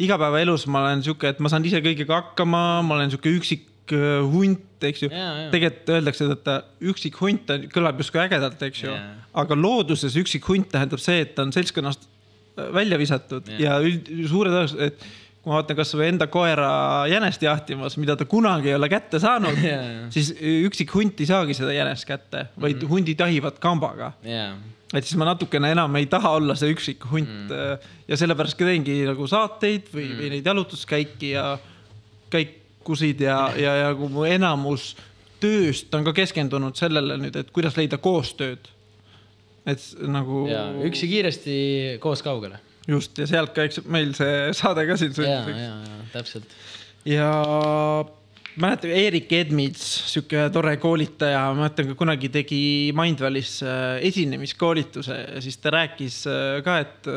igapäevaelus 0.02 0.66
ma 0.70 0.88
olen 0.88 1.04
sihuke, 1.06 1.30
et 1.30 1.42
ma 1.42 1.50
saan 1.52 1.66
ise 1.66 1.78
kõigega 1.84 2.22
hakkama, 2.22 2.62
ma 2.86 2.98
olen 2.98 3.14
sihuke 3.14 3.30
üksik 3.38 3.66
äh, 3.96 4.18
hunt, 4.32 4.64
eks 4.88 5.04
ju 5.04 5.10
tegelikult 5.52 5.92
öeldakse, 5.96 6.28
et 6.34 6.50
äh, 6.52 6.60
üksik 6.92 7.18
hunt 7.22 7.50
on- 7.54 7.68
kõlab 7.72 8.00
justkui 8.02 8.22
ägedalt, 8.22 8.62
eks 8.68 8.84
ju 8.84 8.94
aga 9.38 9.58
looduses 9.58 10.16
üksik 10.18 10.46
hunt 10.48 10.70
tähendab 10.72 11.02
see, 11.02 11.22
et 11.24 11.34
ta 11.36 11.46
on 11.46 11.54
seltskonnast 11.54 12.06
äh, 12.06 12.68
välja 12.74 12.98
visatud 13.00 13.48
Jaa. 13.54 13.60
ja 13.64 13.80
üld, 13.84 14.10
suure 14.30 14.52
tõenäosusega, 14.54 14.90
et 14.92 15.08
kui 15.38 15.52
ma 15.52 15.60
vaatan 15.60 15.78
kasvõi 15.78 16.08
enda 16.12 16.26
koera 16.30 16.70
jänest 17.10 17.44
jahtimas, 17.44 17.98
mida 18.00 18.16
ta 18.18 18.26
kunagi 18.28 18.72
ei 18.72 18.78
ole 18.78 18.88
kätte 18.90 19.20
saanud 19.22 19.60
jaa. 19.70 19.84
siis 20.14 20.32
üksik 20.68 20.94
hunt 20.96 21.20
ei 21.22 21.30
saagi 21.30 21.56
seda 21.58 21.76
jänest 21.76 22.08
kätte, 22.08 22.48
vaid 22.58 22.76
mm 22.76 22.82
-hmm. 22.82 22.90
hundid 22.94 23.22
jahivad 23.26 23.60
kambaga 23.62 24.12
jaa, 24.26 24.56
et 24.94 25.04
siis 25.04 25.18
ma 25.20 25.28
natukene 25.28 25.72
enam 25.76 25.96
ei 26.00 26.06
taha 26.06 26.30
olla 26.40 26.54
see 26.56 26.72
üksik 26.72 27.04
hunt 27.10 27.50
mm. 27.52 27.88
ja 28.08 28.16
sellepärast 28.16 28.58
ka 28.58 28.64
teengi 28.64 29.02
nagu 29.06 29.26
saateid 29.26 29.90
või 29.92 30.06
mm., 30.08 30.20
või 30.20 30.30
neid 30.34 30.46
jalutuskäiki 30.46 31.34
ja 31.34 31.58
käikusid 32.88 33.20
ja, 33.20 33.52
ja, 33.56 33.74
ja 33.76 33.94
kui 33.94 34.08
mu 34.08 34.24
enamus 34.24 34.96
tööst 35.40 35.92
on 35.94 36.04
ka 36.04 36.14
keskendunud 36.16 36.76
sellele 36.76 37.18
nüüd, 37.20 37.36
et 37.36 37.50
kuidas 37.52 37.76
leida 37.76 37.98
koostööd. 37.98 38.68
et 39.68 39.82
nagu 40.08 40.46
jaa, 40.48 40.72
üksi 40.88 41.08
kiiresti, 41.08 41.98
koos 42.00 42.22
kaugele. 42.22 42.58
just 42.88 43.18
ja 43.18 43.26
sealt 43.26 43.52
ka, 43.52 43.64
eks 43.68 43.84
meil 43.84 44.14
see 44.14 44.52
saade 44.56 44.86
ka 44.86 44.96
siin 44.96 45.12
sündis, 45.12 45.52
jaa, 45.52 45.82
jaa, 45.84 46.06
täpselt. 46.12 46.48
ja 47.04 47.28
mäletan, 48.56 48.90
Eerik 48.90 49.32
Edmits, 49.32 49.84
sihuke 50.08 50.48
tore 50.50 50.76
koolitaja, 50.80 51.44
ma 51.52 51.66
mäletan, 51.66 51.90
kui 51.90 51.98
kunagi 52.00 52.32
tegi 52.32 52.62
Mindvalis 52.96 53.60
äh, 53.62 54.00
esinemiskoolituse 54.08 55.20
ja 55.36 55.44
siis 55.44 55.60
ta 55.60 55.76
rääkis 55.76 56.24
äh, 56.26 56.64
ka, 56.64 56.80
et, 56.80 57.12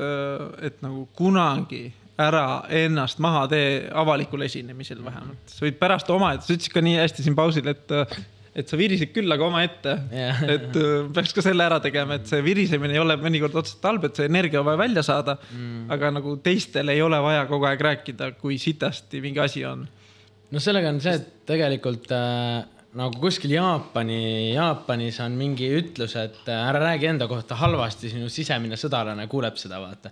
et 0.62 0.84
nagu 0.84 1.08
kunagi 1.16 1.88
ära 2.24 2.44
ennast 2.82 3.22
maha 3.24 3.48
tee 3.52 3.72
avalikul 4.04 4.46
esinemisel 4.48 5.02
vähemalt. 5.06 5.42
sa 5.52 5.66
võid 5.66 5.80
pärast 5.82 6.12
omaette, 6.14 6.48
sa 6.48 6.56
ütlesid 6.56 6.76
ka 6.76 6.84
nii 6.86 7.00
hästi 7.02 7.26
siin 7.26 7.38
pausil, 7.38 7.72
et, 7.72 7.96
et 8.56 8.72
sa 8.72 8.80
virisid 8.80 9.14
küll, 9.16 9.32
aga 9.32 9.48
omaette. 9.48 9.96
Jah. 10.16 10.44
et 10.56 10.78
äh, 10.82 11.08
peaks 11.16 11.36
ka 11.38 11.46
selle 11.46 11.66
ära 11.68 11.80
tegema, 11.84 12.20
et 12.20 12.28
see 12.32 12.44
virisemine 12.46 12.98
ei 12.98 13.04
ole 13.04 13.18
mõnikord 13.22 13.58
otseselt 13.64 13.90
halb, 13.90 14.10
et 14.10 14.20
see 14.20 14.30
energia 14.32 14.62
on 14.62 14.70
vaja 14.70 14.84
välja 14.84 15.06
saada 15.08 15.38
mm.. 15.40 15.88
aga 15.96 16.14
nagu 16.20 16.36
teistel 16.44 16.94
ei 16.94 17.02
ole 17.04 17.20
vaja 17.24 17.48
kogu 17.50 17.70
aeg 17.70 17.88
rääkida, 17.90 18.34
kui 18.42 18.60
sitasti 18.62 19.24
mingi 19.24 19.44
asi 19.44 19.66
on 19.68 19.88
no 20.52 20.62
sellega 20.64 20.92
on 20.92 21.02
see, 21.04 21.16
et 21.18 21.48
tegelikult 21.50 22.12
äh, 22.16 22.62
nagu 22.98 23.22
kuskil 23.24 23.54
Jaapani, 23.56 24.52
Jaapanis 24.52 25.20
on 25.24 25.36
mingi 25.40 25.68
ütlus, 25.78 26.16
et 26.20 26.50
äh, 26.52 26.64
ära 26.68 26.82
räägi 26.84 27.08
enda 27.08 27.28
kohta 27.30 27.56
halvasti, 27.60 28.10
sinu 28.12 28.28
sisemine 28.32 28.76
sõdalane 28.80 29.28
kuuleb 29.32 29.56
seda, 29.60 29.80
vaata. 29.80 30.12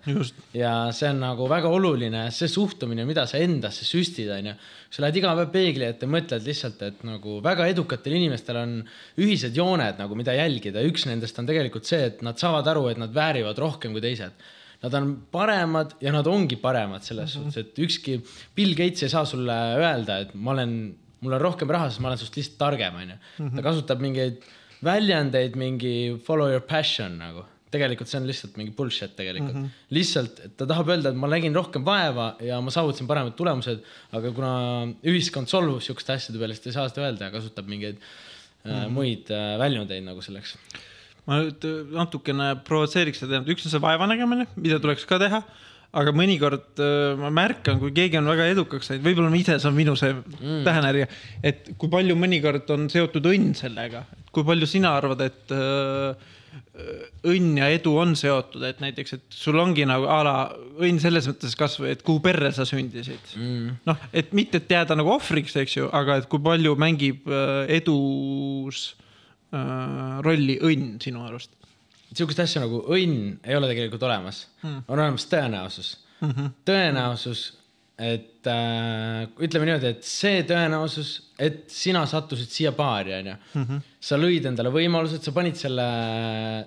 ja 0.55 0.73
see 0.95 1.09
on 1.11 1.19
nagu 1.23 1.47
väga 1.51 1.71
oluline, 1.75 2.25
see 2.35 2.47
suhtumine, 2.51 3.03
mida 3.09 3.25
sa 3.29 3.41
endasse 3.43 3.87
süstid, 3.87 4.31
onju. 4.35 4.53
sa 4.89 5.03
lähed 5.03 5.19
iga 5.19 5.33
päev 5.41 5.51
peegli 5.55 5.87
ette, 5.89 6.07
mõtled 6.09 6.47
lihtsalt, 6.47 6.85
et 6.87 7.03
nagu 7.07 7.39
väga 7.43 7.67
edukatel 7.73 8.15
inimestel 8.21 8.61
on 8.61 8.77
ühised 9.19 9.59
jooned 9.59 9.99
nagu, 9.99 10.15
mida 10.19 10.37
jälgida, 10.37 10.85
üks 10.87 11.05
nendest 11.09 11.41
on 11.41 11.49
tegelikult 11.49 11.89
see, 11.89 12.05
et 12.13 12.23
nad 12.25 12.39
saavad 12.39 12.71
aru, 12.71 12.87
et 12.93 13.01
nad 13.01 13.11
väärivad 13.15 13.59
rohkem 13.59 13.95
kui 13.95 14.05
teised. 14.05 14.47
Nad 14.79 14.93
on 14.95 15.11
paremad 15.27 15.97
ja 15.99 16.13
nad 16.15 16.27
ongi 16.31 16.55
paremad 16.55 17.03
selles 17.03 17.35
mm 17.35 17.41
-hmm. 17.41 17.51
suhtes, 17.51 17.67
et 17.67 17.79
ükski 17.83 18.21
Bill 18.55 18.71
Gates 18.79 19.03
ei 19.03 19.11
saa 19.11 19.25
sulle 19.25 19.57
öelda, 19.75 20.21
et 20.23 20.33
ma 20.33 20.51
olen, 20.55 20.95
mul 21.21 21.35
on 21.37 21.41
rohkem 21.41 21.71
raha, 21.75 21.89
sest 21.89 22.03
ma 22.03 22.11
olen 22.11 22.21
sinust 22.21 22.39
lihtsalt 22.39 22.59
targem, 22.61 22.97
onju. 23.03 23.19
ta 23.55 23.65
kasutab 23.65 24.03
mingeid 24.03 24.43
väljendeid, 24.85 25.55
mingi 25.59 25.95
follow 26.25 26.51
your 26.51 26.63
passion 26.63 27.17
nagu 27.19 27.45
tegelikult 27.73 28.09
see 28.09 28.17
on 28.19 28.27
lihtsalt 28.27 28.57
mingi 28.57 28.73
bullshit 28.75 29.13
tegelikult 29.17 29.55
mm. 29.55 29.65
-hmm. 29.65 29.93
lihtsalt, 29.93 30.41
ta 30.57 30.65
tahab 30.69 30.89
öelda, 30.89 31.11
et 31.13 31.19
ma 31.21 31.29
nägin 31.29 31.55
rohkem 31.55 31.85
vaeva 31.85 32.31
ja 32.45 32.57
ma 32.65 32.73
saavutasin 32.73 33.07
paremad 33.09 33.35
tulemused, 33.37 33.83
aga 34.17 34.31
kuna 34.33 34.53
ühiskond 35.05 35.51
solvub 35.51 35.83
siukeste 35.85 36.15
asjade 36.15 36.41
peale, 36.41 36.57
siis 36.57 36.65
ta 36.65 36.71
ei 36.71 36.77
saa 36.77 36.89
seda 36.89 37.05
öelda 37.05 37.29
ja 37.29 37.35
kasutab 37.35 37.69
mingeid 37.69 37.99
mm 37.99 38.71
-hmm. 38.71 38.95
muid 38.97 39.29
äh, 39.29 39.57
väljundeid 39.61 40.05
nagu 40.05 40.21
selleks. 40.25 40.57
ma 41.27 41.43
nüüd 41.43 41.65
natukene 41.93 42.55
provotseeriks 42.65 43.21
seda, 43.21 43.43
üks 43.45 43.67
on 43.67 43.75
see 43.75 43.81
vaevanägemine, 43.81 44.47
mida 44.55 44.79
tuleks 44.79 45.05
ka 45.05 45.19
teha. 45.21 45.43
Aga 45.97 46.13
mõnikord 46.13 46.81
äh, 46.83 47.13
ma 47.17 47.31
märkan, 47.33 47.79
kui 47.81 47.93
keegi 47.95 48.19
on 48.19 48.29
väga 48.29 48.49
edukaks 48.53 48.91
läinud, 48.91 49.05
võib-olla 49.07 49.31
ise, 49.39 49.57
see 49.57 49.69
on 49.69 49.77
minu 49.77 49.95
see 49.97 50.11
mm. 50.13 50.59
tähenärija, 50.67 51.07
et 51.49 51.71
kui 51.81 51.89
palju 51.91 52.17
mõnikord 52.19 52.69
on 52.75 52.89
seotud 52.93 53.29
õnn 53.31 53.55
sellega, 53.57 54.03
kui 54.35 54.45
palju 54.45 54.69
sina 54.69 54.93
arvad, 54.99 55.23
et 55.25 55.55
äh, 55.55 56.35
õnn 57.29 57.57
ja 57.59 57.67
edu 57.73 57.95
on 57.99 58.13
seotud, 58.17 58.63
et 58.69 58.79
näiteks, 58.83 59.17
et 59.17 59.35
sul 59.35 59.57
ongi 59.59 59.85
nagu 59.89 60.07
a 60.09 60.21
la 60.25 60.35
õnn 60.79 61.01
selles 61.01 61.27
mõttes 61.29 61.57
kasvõi, 61.57 61.95
et 61.95 62.05
kuhu 62.05 62.21
perre 62.23 62.53
sa 62.55 62.67
sündisid 62.69 63.35
Mm. 63.39 63.77
noh, 63.85 64.09
et 64.13 64.31
mitte 64.33 64.61
et 64.61 64.71
jääda 64.71 64.95
nagu 64.97 65.11
ohvriks, 65.15 65.55
eks 65.59 65.77
ju, 65.77 65.89
aga 65.95 66.19
et 66.21 66.29
kui 66.29 66.41
palju 66.43 66.75
mängib 66.79 67.25
äh, 67.29 67.65
edus 67.79 68.93
äh, 69.53 70.19
rolli 70.25 70.59
õnn 70.61 70.99
sinu 71.01 71.25
arust 71.25 71.58
sihukest 72.13 72.43
asja 72.43 72.63
nagu 72.63 72.81
õnn 72.89 73.39
ei 73.45 73.57
ole 73.57 73.69
tegelikult 73.71 74.03
olemas 74.07 74.45
mm., 74.63 74.85
on 74.87 74.99
olemas 74.99 75.27
tõenäosus 75.29 75.95
mm. 76.21 76.29
-hmm. 76.31 76.53
tõenäosus, 76.67 77.43
et 77.99 78.47
äh, 78.47 79.27
ütleme 79.43 79.67
niimoodi, 79.67 79.91
et 79.93 80.07
see 80.07 80.43
tõenäosus, 80.47 81.11
et 81.39 81.65
sina 81.73 82.05
sattusid 82.07 82.51
siia 82.53 82.71
baari, 82.75 83.13
onju. 83.19 83.35
sa 83.99 84.17
lõid 84.17 84.47
endale 84.47 84.71
võimalused, 84.71 85.23
sa 85.23 85.35
panid 85.35 85.59
selle, 85.59 85.89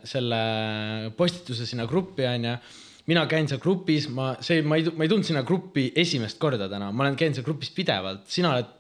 selle 0.05 0.43
postituse 1.17 1.67
sinna 1.67 1.87
gruppi, 1.87 2.27
onju. 2.29 2.57
mina 3.07 3.25
käin 3.27 3.49
seal 3.49 3.61
grupis, 3.61 4.09
ma, 4.09 4.35
see, 4.41 4.63
ma 4.63 4.77
ei, 4.77 4.87
ma 4.95 5.05
ei 5.05 5.11
tulnud 5.11 5.27
sinna 5.27 5.43
gruppi 5.43 5.91
esimest 5.97 6.39
korda 6.39 6.69
täna, 6.69 6.93
ma 6.93 7.07
olen 7.07 7.17
käinud 7.17 7.41
seal 7.41 7.49
grupis 7.49 7.73
pidevalt, 7.75 8.29
sina 8.31 8.53
oled 8.53 8.79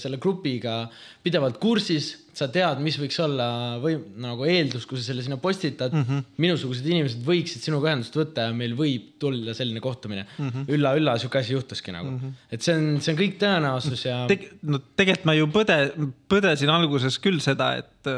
selle 0.00 0.18
grupiga 0.22 0.84
pidevalt 1.24 1.58
kursis, 1.60 2.12
sa 2.38 2.46
tead, 2.52 2.78
mis 2.84 2.94
võiks 3.00 3.16
olla 3.24 3.48
või 3.82 3.96
nagu 4.22 4.46
eeldus, 4.46 4.84
kui 4.86 4.98
sa 5.00 5.08
selle 5.08 5.24
sinna 5.24 5.40
postitad 5.42 5.94
mm. 5.94 6.04
-hmm. 6.06 6.36
minusugused 6.44 6.86
inimesed 6.86 7.24
võiksid 7.26 7.64
sinuga 7.66 7.90
ühendust 7.90 8.14
võtta 8.14 8.46
ja 8.46 8.54
meil 8.54 8.76
võib 8.78 9.16
tulla 9.18 9.54
selline 9.58 9.82
kohtumine 9.82 10.24
mm 10.24 10.48
-hmm.. 10.48 10.68
ülla-ülla 10.76 11.16
sihuke 11.18 11.40
asi 11.42 11.56
juhtuski 11.56 11.92
nagu 11.92 12.10
mm, 12.10 12.20
-hmm. 12.20 12.46
et 12.54 12.62
see 12.62 12.76
on, 12.78 12.86
see 13.02 13.12
on 13.14 13.18
kõik 13.18 13.36
tõenäosus 13.42 14.06
ja 14.06 14.20
Teg,. 14.30 14.46
no 14.62 14.78
tegelikult 14.94 15.26
ma 15.26 15.34
ju 15.34 15.50
põde, 15.58 15.78
põdesin 16.30 16.70
alguses 16.70 17.18
küll 17.18 17.42
seda, 17.42 17.74
et, 17.82 18.12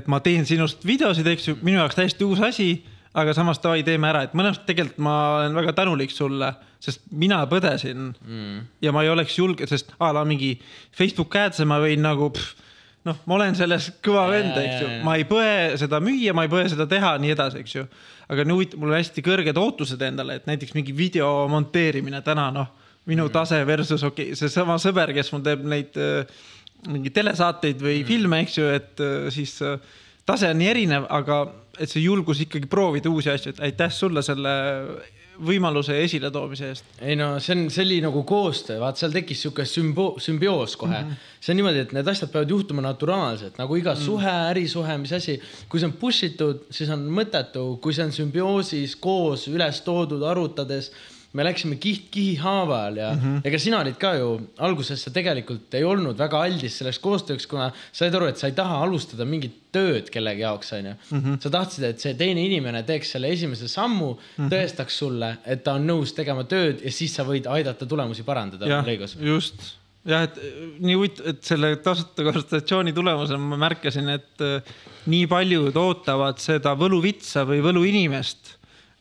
et 0.00 0.08
ma 0.08 0.20
teen 0.24 0.48
sinust 0.48 0.86
videosid, 0.86 1.26
eks 1.26 1.48
ju, 1.50 1.58
minu 1.62 1.82
jaoks 1.82 2.00
täiesti 2.00 2.24
uus 2.24 2.40
asi, 2.40 2.70
aga 3.16 3.32
samas 3.36 3.60
davai, 3.62 3.80
teeme 3.86 4.10
ära, 4.10 4.26
et 4.26 4.34
mõnes 4.36 4.58
mõttes 4.58 4.68
tegelikult 4.68 5.00
ma 5.06 5.16
olen 5.38 5.56
väga 5.56 5.72
tänulik 5.78 6.12
sulle, 6.12 6.50
sest 6.82 7.06
mina 7.16 7.40
põdesin 7.48 8.10
mm. 8.12 8.62
ja 8.84 8.92
ma 8.92 9.04
ei 9.06 9.12
oleks 9.12 9.38
julge, 9.38 9.68
sest 9.70 9.94
a 9.96 10.12
la 10.12 10.24
mingi 10.28 10.54
Facebook 10.96 11.36
ads'e 11.40 11.64
ma 11.68 11.80
võin 11.80 12.04
nagu 12.04 12.28
pff, 12.34 12.66
noh, 13.08 13.18
ma 13.24 13.38
olen 13.38 13.56
selles 13.56 13.88
kõva 14.04 14.26
vend, 14.32 14.56
eks 14.60 14.82
ju 14.82 14.90
ma 15.06 15.16
ei 15.16 15.24
põe 15.28 15.78
seda 15.80 16.00
müüa, 16.02 16.34
ma 16.36 16.46
ei 16.46 16.52
põe 16.52 16.66
seda 16.72 16.88
teha, 16.90 17.14
nii 17.22 17.32
edasi, 17.36 17.62
eks 17.64 17.76
ju. 17.78 17.86
aga 18.32 18.46
nüüd 18.48 18.76
mul 18.76 18.92
on 18.92 18.98
hästi 18.98 19.24
kõrged 19.24 19.60
ootused 19.62 20.02
endale, 20.02 20.40
et 20.40 20.50
näiteks 20.50 20.74
mingi 20.76 20.94
video 20.96 21.30
monteerimine 21.50 22.20
täna 22.26 22.50
noh, 22.54 22.72
minu 23.06 23.28
tase 23.32 23.62
versus 23.66 24.02
okei 24.04 24.32
okay,, 24.32 24.38
seesama 24.38 24.76
sõber, 24.82 25.14
kes 25.16 25.30
mul 25.32 25.44
teeb 25.46 25.62
neid 25.64 25.96
äh, 26.00 26.26
mingi 26.90 27.12
telesaateid 27.14 27.80
või 27.80 28.00
mm. 28.02 28.08
filme, 28.08 28.42
eks 28.44 28.58
ju, 28.58 28.66
et 28.76 29.02
äh, 29.04 29.30
siis 29.34 29.54
äh, 29.64 29.78
tase 30.26 30.50
on 30.50 30.60
nii 30.60 30.72
erinev, 30.72 31.06
aga 31.12 31.44
et 31.78 31.90
see 31.90 32.02
julgus 32.04 32.40
ikkagi 32.44 32.68
proovida 32.70 33.10
uusi 33.10 33.30
asju, 33.30 33.54
et 33.54 33.62
aitäh 33.68 33.92
sulle 33.92 34.22
selle 34.22 34.56
võimaluse 35.42 35.96
esiletoomise 36.00 36.68
eest. 36.70 36.86
ei 37.04 37.16
no 37.18 37.36
see 37.42 37.54
on, 37.56 37.64
see 37.72 37.84
oli 37.84 37.98
nagu 38.04 38.22
koostöö, 38.28 38.78
vaat 38.80 39.00
seal 39.00 39.12
tekkis 39.14 39.42
sihuke 39.44 39.66
sümbo-, 39.68 40.14
sümbioos 40.22 40.76
kohe 40.80 40.96
mm. 40.96 41.10
-hmm. 41.10 41.34
see 41.40 41.52
on 41.52 41.60
niimoodi, 41.60 41.82
et 41.84 41.92
need 41.96 42.08
asjad 42.08 42.32
peavad 42.32 42.54
juhtuma 42.54 42.84
naturaalselt 42.84 43.58
nagu 43.60 43.76
iga 43.76 43.94
mm 43.94 44.00
-hmm. 44.00 44.04
suhe, 44.06 44.36
ärisuhe, 44.52 44.98
mis 44.98 45.12
asi. 45.12 45.40
kui 45.68 45.80
see 45.80 45.88
on 45.88 45.92
push 46.00 46.24
itud, 46.24 46.64
siis 46.70 46.90
on 46.90 47.04
mõttetu, 47.18 47.66
kui 47.80 47.92
see 47.92 48.04
on 48.04 48.12
sümbioosis 48.12 48.96
koos 48.96 49.48
üles 49.48 49.80
toodud, 49.84 50.22
arutades. 50.22 50.92
Me 51.36 51.44
läksime 51.44 51.76
kiht 51.82 52.08
kihi 52.14 52.34
haaval 52.40 52.96
ja 53.00 53.12
mm 53.12 53.20
-hmm. 53.20 53.44
ega 53.48 53.60
sina 53.60 53.80
olid 53.84 53.98
ka 54.00 54.14
ju 54.16 54.30
alguses 54.68 55.02
sa 55.06 55.12
tegelikult 55.14 55.74
ei 55.78 55.84
olnud 55.84 56.18
väga 56.18 56.42
aldis 56.48 56.78
selleks 56.80 56.98
koostööks, 57.04 57.46
kuna 57.50 57.70
said 57.92 58.14
aru, 58.14 58.30
et 58.32 58.40
sa 58.40 58.50
ei 58.50 58.56
taha 58.56 58.82
alustada 58.84 59.24
mingit 59.24 59.62
tööd 59.76 60.10
kellegi 60.10 60.40
jaoks, 60.40 60.72
onju. 60.72 60.94
sa 61.40 61.50
tahtsid, 61.50 61.84
et 61.84 62.00
see 62.00 62.14
teine 62.14 62.44
inimene 62.44 62.82
teeks 62.82 63.10
selle 63.16 63.32
esimese 63.32 63.68
sammu 63.68 64.12
mm, 64.12 64.20
-hmm. 64.36 64.52
tõestaks 64.52 65.00
sulle, 65.02 65.36
et 65.44 65.64
ta 65.64 65.76
on 65.76 65.86
nõus 65.86 66.14
tegema 66.16 66.44
tööd 66.44 66.84
ja 66.84 66.92
siis 66.92 67.14
sa 67.14 67.24
võid 67.24 67.50
aidata 67.50 67.86
tulemusi 67.86 68.22
parandada. 68.22 68.66
jah 68.66 68.86
just 69.20 69.76
jah, 70.06 70.26
et 70.26 70.38
äh, 70.38 70.58
nii 70.82 70.96
huvitav, 70.96 71.30
et 71.32 71.46
selle 71.46 71.72
tasuta 71.84 72.26
konsultatsiooni 72.26 72.94
tulemusena 72.96 73.40
ma 73.42 73.58
märkasin, 73.66 74.10
et 74.14 74.44
äh, 74.44 74.76
nii 75.10 75.26
paljud 75.30 75.76
ootavad 75.80 76.40
seda 76.42 76.74
võluvitsa 76.78 77.46
või 77.48 77.62
võluinimest. 77.64 78.55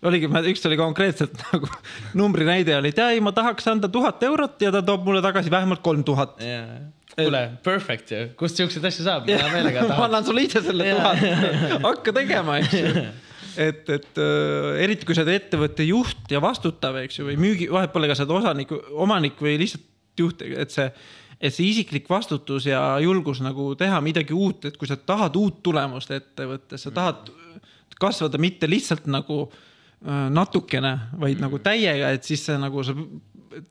oligi, 0.10 0.30
üks 0.52 0.66
oli 0.70 0.78
konkreetselt 0.80 1.40
nagu 1.52 1.70
numbri 2.18 2.48
näide 2.48 2.76
oli, 2.78 2.92
et 2.94 3.02
ei, 3.04 3.22
ma 3.24 3.34
tahaks 3.36 3.68
anda 3.72 3.90
tuhat 3.92 4.24
eurot 4.28 4.62
ja 4.62 4.72
ta 4.74 4.84
toob 4.86 5.06
mulle 5.08 5.24
tagasi 5.26 5.52
vähemalt 5.54 5.84
kolm 5.86 6.04
tuhat. 6.08 6.38
kuule, 7.16 7.44
perfect 7.64 8.12
ju, 8.12 8.24
kust 8.40 8.60
siukseid 8.60 8.86
asju 8.90 9.06
saab, 9.08 9.30
hea 9.30 9.52
meelega 9.54 9.82
ma 9.86 9.94
tahad. 9.94 10.08
annan 10.10 10.28
sulle 10.28 10.46
ise 10.46 10.64
selle 10.66 10.92
tuhat, 10.94 11.84
hakka 11.86 12.16
tegema, 12.20 12.60
eks 12.62 12.78
ju. 12.80 13.04
et, 13.68 13.92
et 13.98 14.24
äh, 14.24 14.72
eriti 14.86 15.08
kui 15.08 15.18
sa 15.18 15.26
oled 15.26 15.36
ettevõtte 15.38 15.86
juht 15.88 16.32
ja 16.32 16.42
vastutav, 16.44 17.00
eks 17.04 17.22
ju, 17.22 17.28
või 17.30 17.38
müügi, 17.42 17.70
vahet 17.74 17.94
pole, 17.96 18.10
kas 18.12 18.22
sa 18.22 18.28
oled 18.28 18.40
osanik, 18.42 18.74
omanik 18.94 19.40
või 19.42 19.58
lihtsalt 19.62 19.86
juht, 20.20 20.44
et 20.46 20.72
see, 20.72 20.90
et 21.40 21.54
see 21.54 21.70
isiklik 21.72 22.10
vastutus 22.12 22.68
ja 22.70 22.82
julgus 23.04 23.42
nagu 23.44 23.74
teha 23.80 24.00
midagi 24.04 24.36
uut, 24.36 24.68
et 24.68 24.78
kui 24.80 24.88
sa 24.90 25.00
tahad 25.00 25.36
uut 25.40 25.64
tulemust 25.64 26.12
ettevõttes, 26.16 26.88
sa 26.88 26.94
tahad 26.96 27.32
kasvada 28.00 28.40
mitte 28.42 28.68
lihtsalt 28.68 29.08
nagu 29.08 29.46
äh, 29.46 29.64
natukene, 30.06 30.98
vaid 31.22 31.42
nagu 31.42 31.60
täiega, 31.64 32.12
et 32.16 32.28
siis 32.28 32.44
see 32.46 32.58
nagu 32.62 32.84
sa, 32.86 32.94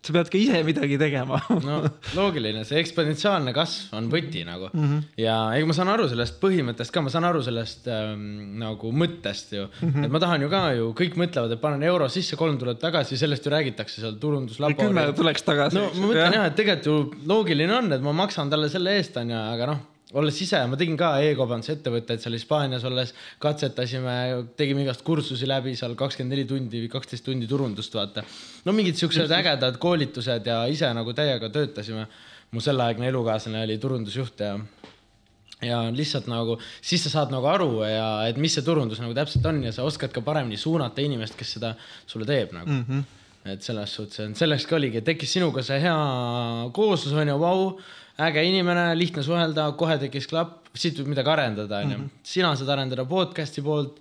sa 0.02 0.14
pead 0.16 0.30
ka 0.32 0.38
ise 0.40 0.62
midagi 0.66 0.98
tegema. 0.98 1.38
no 1.68 1.76
loogiline, 2.16 2.64
see 2.66 2.80
eksponentsiaalne 2.82 3.54
kasv 3.54 3.94
on 3.98 4.08
võti 4.12 4.42
nagu 4.46 4.70
mm. 4.72 4.88
-hmm. 4.88 5.04
ja 5.22 5.36
ega 5.54 5.68
ma 5.70 5.76
saan 5.76 5.92
aru 5.92 6.08
sellest 6.10 6.40
põhimõttest 6.42 6.94
ka, 6.94 7.04
ma 7.04 7.12
saan 7.14 7.28
aru 7.28 7.44
sellest 7.46 7.86
ähm, 7.92 8.58
nagu 8.62 8.90
mõttest 8.90 9.54
ju 9.54 9.68
mm. 9.68 9.88
-hmm. 9.92 10.08
et 10.08 10.16
ma 10.16 10.22
tahan 10.26 10.46
ju 10.46 10.50
ka 10.50 10.64
ju, 10.80 10.90
kõik 11.00 11.18
mõtlevad, 11.22 11.54
et 11.54 11.62
panen 11.62 11.86
euro 11.86 12.08
sisse, 12.08 12.36
kolm 12.40 12.58
tuleb 12.58 12.82
tagasi, 12.82 13.20
sellest 13.20 13.46
ju 13.46 13.54
räägitakse 13.54 14.00
seal 14.02 14.18
turunduslabor. 14.18 14.88
kümme 14.88 15.12
tuleks 15.14 15.46
tagasi. 15.46 15.78
no 15.78 15.90
ma 15.94 16.12
mõtlen 16.12 16.38
jah, 16.40 16.46
et 16.50 16.58
tegelikult 16.58 16.84
ju 16.84 17.26
loogiline 17.30 17.78
on, 17.78 17.92
et 17.92 18.02
ma 18.02 18.12
maksan 18.12 18.50
talle 18.50 18.68
selle 18.68 18.98
eest, 18.98 19.16
onju, 19.16 19.36
aga 19.54 19.74
noh, 19.74 19.82
olles 20.12 20.40
ise, 20.44 20.60
ma 20.68 20.76
tegin 20.76 20.98
ka 21.00 21.14
e-kaubanduse 21.24 21.78
ettevõtteid 21.78 22.20
seal 22.22 22.36
Hispaanias 22.36 22.84
olles, 22.84 23.14
katsetasime, 23.42 24.14
tegime 24.58 24.84
igast 24.84 25.02
kursusi 25.06 25.48
läbi 25.48 25.72
seal 25.78 25.96
kakskümmend 25.98 26.36
neli 26.36 26.44
tundi 26.48 26.84
või 26.84 26.90
kaksteist 26.92 27.24
tundi 27.24 27.48
turundust, 27.50 27.94
vaata. 27.96 28.24
no 28.64 28.76
mingid 28.76 29.00
siuksed 29.00 29.32
ägedad 29.32 29.80
koolitused 29.80 30.46
ja 30.46 30.64
ise 30.70 30.92
nagu 30.94 31.16
täiega 31.16 31.50
töötasime. 31.50 32.06
mu 32.54 32.60
selleaegne 32.62 33.08
elukaaslane 33.08 33.64
oli 33.64 33.78
turundusjuht 33.82 34.40
ja 34.40 34.58
ja 35.62 35.80
lihtsalt 35.90 36.28
nagu 36.30 36.58
siis 36.82 37.02
sa 37.02 37.10
saad 37.10 37.32
nagu 37.32 37.46
aru 37.46 37.82
ja 37.88 38.26
et 38.28 38.36
mis 38.36 38.54
see 38.54 38.62
turundus 38.62 39.00
nagu 39.02 39.14
täpselt 39.16 39.46
on 39.46 39.62
ja 39.64 39.72
sa 39.72 39.82
oskad 39.82 40.12
ka 40.12 40.20
paremini 40.20 40.56
suunata 40.60 41.02
inimest, 41.02 41.36
kes 41.38 41.56
seda 41.56 41.74
sulle 42.06 42.26
teeb 42.28 42.52
nagu 42.52 42.70
mm. 42.70 42.84
-hmm. 42.88 43.02
et 43.52 43.62
selles 43.62 43.94
suhtes, 43.94 44.20
et 44.20 44.36
selleks 44.36 44.66
ka 44.66 44.76
oligi, 44.76 45.00
tekkis 45.00 45.32
sinuga 45.32 45.62
see 45.62 45.80
hea 45.80 45.98
kooslus 46.72 47.14
onju, 47.14 47.38
vau, 47.40 47.78
äge 48.22 48.44
inimene, 48.46 48.92
lihtne 48.98 49.24
suhelda, 49.26 49.70
kohe 49.78 49.96
tekkis 49.98 50.28
klapp, 50.30 50.68
siit 50.74 50.98
võib 51.00 51.12
midagi 51.14 51.30
arendada 51.32 51.80
onju. 51.82 52.08
sina 52.26 52.52
saad 52.58 52.70
arendada 52.74 53.06
podcast'i 53.10 53.62
poolt, 53.62 53.98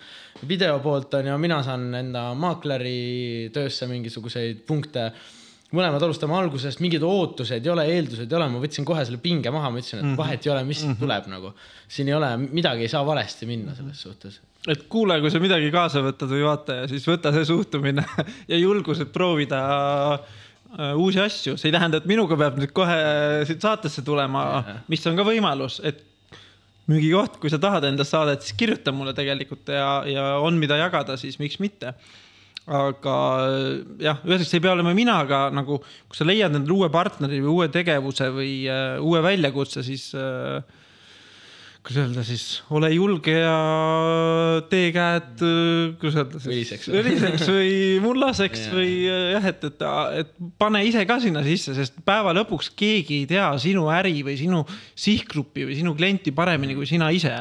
video 0.50 0.78
poolt 0.84 1.14
onju, 1.18 1.38
mina 1.42 1.62
saan 1.66 1.88
enda 1.98 2.28
maakleri 2.38 3.50
töösse 3.54 3.90
mingisuguseid 3.90 4.62
punkte 4.70 5.10
mõlemad 5.74 6.04
alustame 6.06 6.36
algusest, 6.38 6.82
mingeid 6.84 7.04
ootuseid 7.08 7.66
ei 7.66 7.72
ole, 7.74 7.86
eeldused 7.96 8.30
ei 8.30 8.38
ole, 8.38 8.48
ma 8.54 8.62
võtsin 8.62 8.86
kohe 8.86 9.02
selle 9.08 9.18
pinge 9.22 9.50
maha, 9.54 9.72
ma 9.74 9.82
ütlesin, 9.82 10.04
et 10.04 10.20
vahet 10.20 10.46
ei 10.46 10.54
ole, 10.54 10.66
mis 10.68 10.84
siit 10.84 11.00
tuleb 11.02 11.30
nagu. 11.32 11.54
siin 11.90 12.10
ei 12.12 12.18
ole, 12.18 12.30
midagi 12.44 12.86
ei 12.86 12.92
saa 12.92 13.02
valesti 13.06 13.50
minna 13.50 13.74
selles 13.78 14.04
suhtes. 14.06 14.40
et 14.70 14.86
kuule, 14.90 15.18
kui 15.22 15.34
sa 15.34 15.42
midagi 15.42 15.72
kaasa 15.74 16.04
võtad 16.06 16.30
või 16.30 16.46
vaataja, 16.46 16.86
siis 16.92 17.08
võta 17.10 17.34
see 17.34 17.50
suhtumine 17.50 18.06
ja 18.52 18.62
julgus, 18.62 19.02
et 19.02 19.14
proovida 19.14 19.64
uusi 20.98 21.22
asju, 21.22 21.58
see 21.60 21.70
ei 21.70 21.76
tähenda, 21.76 22.00
et 22.02 22.10
minuga 22.10 22.38
peab 22.40 22.58
nüüd 22.58 22.74
kohe 22.76 22.98
siit 23.50 23.62
saatesse 23.62 24.02
tulema, 24.06 24.44
mis 24.90 25.06
on 25.10 25.20
ka 25.20 25.26
võimalus, 25.28 25.80
et 25.86 26.02
müügikoht, 26.92 27.40
kui 27.40 27.52
sa 27.52 27.60
tahad 27.62 27.86
endast 27.88 28.14
saadet, 28.14 28.44
siis 28.44 28.58
kirjuta 28.60 28.92
mulle 28.96 29.14
tegelikult 29.16 29.72
ja, 29.72 30.04
ja 30.10 30.28
on, 30.44 30.58
mida 30.60 30.78
jagada, 30.82 31.16
siis 31.20 31.40
miks 31.40 31.60
mitte. 31.64 31.94
aga 32.64 33.14
jah, 34.00 34.22
ühesõnaga, 34.24 34.48
see 34.48 34.60
ei 34.60 34.64
pea 34.64 34.72
olema 34.72 34.94
mina, 34.96 35.18
aga 35.26 35.50
nagu 35.52 35.82
kui 35.84 36.16
sa 36.16 36.28
leiad 36.28 36.54
endale 36.54 36.76
uue 36.78 36.88
partneri 36.92 37.42
või 37.44 37.52
uue 37.58 37.68
tegevuse 37.72 38.30
või 38.32 38.54
uh, 38.72 39.02
uue 39.04 39.20
väljakutse, 39.24 39.84
siis 39.84 40.06
uh, 40.16 40.64
kuidas 41.84 42.00
öelda 42.06 42.24
siis, 42.24 42.44
ole 42.72 42.90
julge 42.94 43.34
ja 43.36 43.56
tee 44.72 44.92
käed, 44.96 45.42
kuidas 46.00 46.20
öelda 46.22 46.40
siis. 46.40 46.54
Õliseks. 46.54 46.92
õliseks 46.96 47.50
või 47.52 47.74
mullaseks 48.04 48.62
Jaa. 48.68 48.76
või 48.78 48.94
äh, 49.12 49.24
jah, 49.36 49.48
et, 49.52 49.66
et, 49.68 49.84
et 50.22 50.32
pane 50.62 50.84
ise 50.88 51.04
ka 51.10 51.20
sinna 51.24 51.44
sisse, 51.44 51.76
sest 51.76 52.00
päeva 52.08 52.32
lõpuks 52.38 52.72
keegi 52.80 53.24
ei 53.24 53.28
tea 53.34 53.50
sinu 53.60 53.90
äri 53.92 54.16
või 54.24 54.38
sinu 54.40 54.64
sihtgruppi 54.96 55.68
või 55.68 55.76
sinu 55.82 55.96
klienti 56.00 56.32
paremini 56.36 56.78
kui 56.78 56.88
sina 56.88 57.12
ise. 57.12 57.36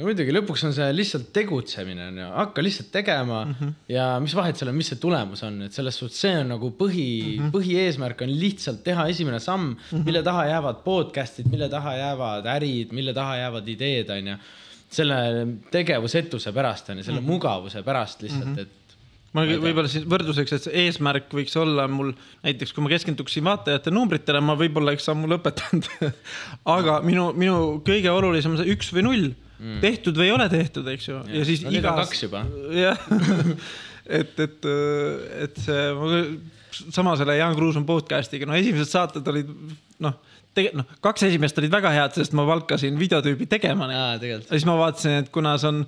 No 0.00 0.08
muidugi, 0.08 0.32
lõpuks 0.34 0.64
on 0.66 0.72
see 0.74 0.88
lihtsalt 0.94 1.28
tegutsemine 1.36 2.06
on 2.08 2.20
ju, 2.22 2.28
hakka 2.38 2.64
lihtsalt 2.64 2.88
tegema 2.94 3.42
mm 3.44 3.52
-hmm. 3.58 3.74
ja 3.92 4.06
mis 4.22 4.34
vahet 4.36 4.56
seal 4.56 4.72
on, 4.72 4.78
mis 4.78 4.90
see 4.92 5.00
tulemus 5.02 5.44
on, 5.46 5.60
et 5.66 5.76
selles 5.76 5.98
suhtes 6.00 6.20
see 6.24 6.32
on 6.40 6.48
nagu 6.54 6.72
põhi 6.78 7.10
mm, 7.10 7.44
-hmm. 7.44 7.52
põhieesmärk 7.56 8.24
on 8.24 8.34
lihtsalt 8.40 8.82
teha 8.86 9.06
esimene 9.12 9.40
samm 9.40 9.68
mm, 9.68 9.76
-hmm. 9.76 10.04
mille 10.08 10.22
taha 10.22 10.46
jäävad 10.46 10.82
podcast'id, 10.86 11.50
mille 11.52 11.68
taha 11.68 11.94
jäävad 11.96 12.50
ärid, 12.56 12.92
mille 12.96 13.14
taha 13.14 13.36
jäävad 13.36 13.68
ideed, 13.68 14.10
on 14.16 14.34
ju. 14.34 14.36
selle 14.90 15.46
tegevusetuse 15.70 16.52
pärast 16.52 16.90
on 16.90 16.98
ju, 16.98 17.04
selle 17.04 17.20
mm 17.20 17.26
-hmm. 17.26 17.30
mugavuse 17.30 17.82
pärast 17.82 18.22
lihtsalt 18.22 18.44
mm, 18.44 18.54
-hmm. 18.56 18.60
et 18.60 18.96
ma 19.32 19.44
võib-olla 19.44 19.88
siis 19.88 20.06
võrdluseks, 20.10 20.52
et 20.54 20.62
see 20.62 20.86
eesmärk 20.86 21.30
võiks 21.34 21.54
olla 21.56 21.86
mul 21.88 22.12
näiteks, 22.42 22.72
kui 22.72 22.82
ma 22.82 22.88
keskenduksin 22.90 23.44
vaatajate 23.44 23.90
numbritele, 23.90 24.40
ma 24.40 24.56
võib-olla 24.58 24.90
oleks 24.90 25.04
sammu 25.04 25.28
lõpetanud. 25.30 25.86
aga 26.76 26.98
minu, 27.06 27.30
minu 27.36 27.60
kõige 27.86 28.10
olulisem 28.10 28.56
on 28.56 28.62
see 28.62 28.74
üks 28.74 28.90
või 28.96 29.06
null 29.06 29.30
mm., 29.60 29.78
tehtud 29.84 30.16
või 30.18 30.30
ei 30.30 30.34
ole 30.34 30.48
tehtud, 30.52 30.88
eks 30.94 31.10
ju, 31.10 31.20
ja 31.36 31.44
siis 31.48 31.62
no 31.66 31.74
igas 31.74 32.00
kaks 32.04 32.24
juba. 32.26 32.42
jah, 32.86 33.04
et, 34.20 34.34
et, 34.46 34.68
et 35.46 35.62
see, 35.62 35.84
sama 36.88 37.14
selle 37.20 37.36
Jaan 37.38 37.56
Kruuson 37.58 37.86
podcast'iga, 37.88 38.48
no 38.48 38.56
esimesed 38.58 38.90
saated 38.90 39.26
olid 39.30 39.50
noh, 40.02 40.16
tegelikult 40.54 40.82
noh, 40.82 41.02
kaks 41.04 41.26
esimest 41.28 41.60
olid 41.62 41.74
väga 41.74 41.92
head, 41.94 42.16
sest 42.18 42.34
ma 42.36 42.46
palkasin 42.48 42.98
videotüübi 42.98 43.46
tegema 43.50 43.88
neid. 43.90 44.24
Ja 44.26 44.40
siis 44.48 44.66
ma 44.68 44.76
vaatasin, 44.80 45.20
et 45.24 45.30
kuna 45.34 45.54
see 45.60 45.70
on, 45.70 45.84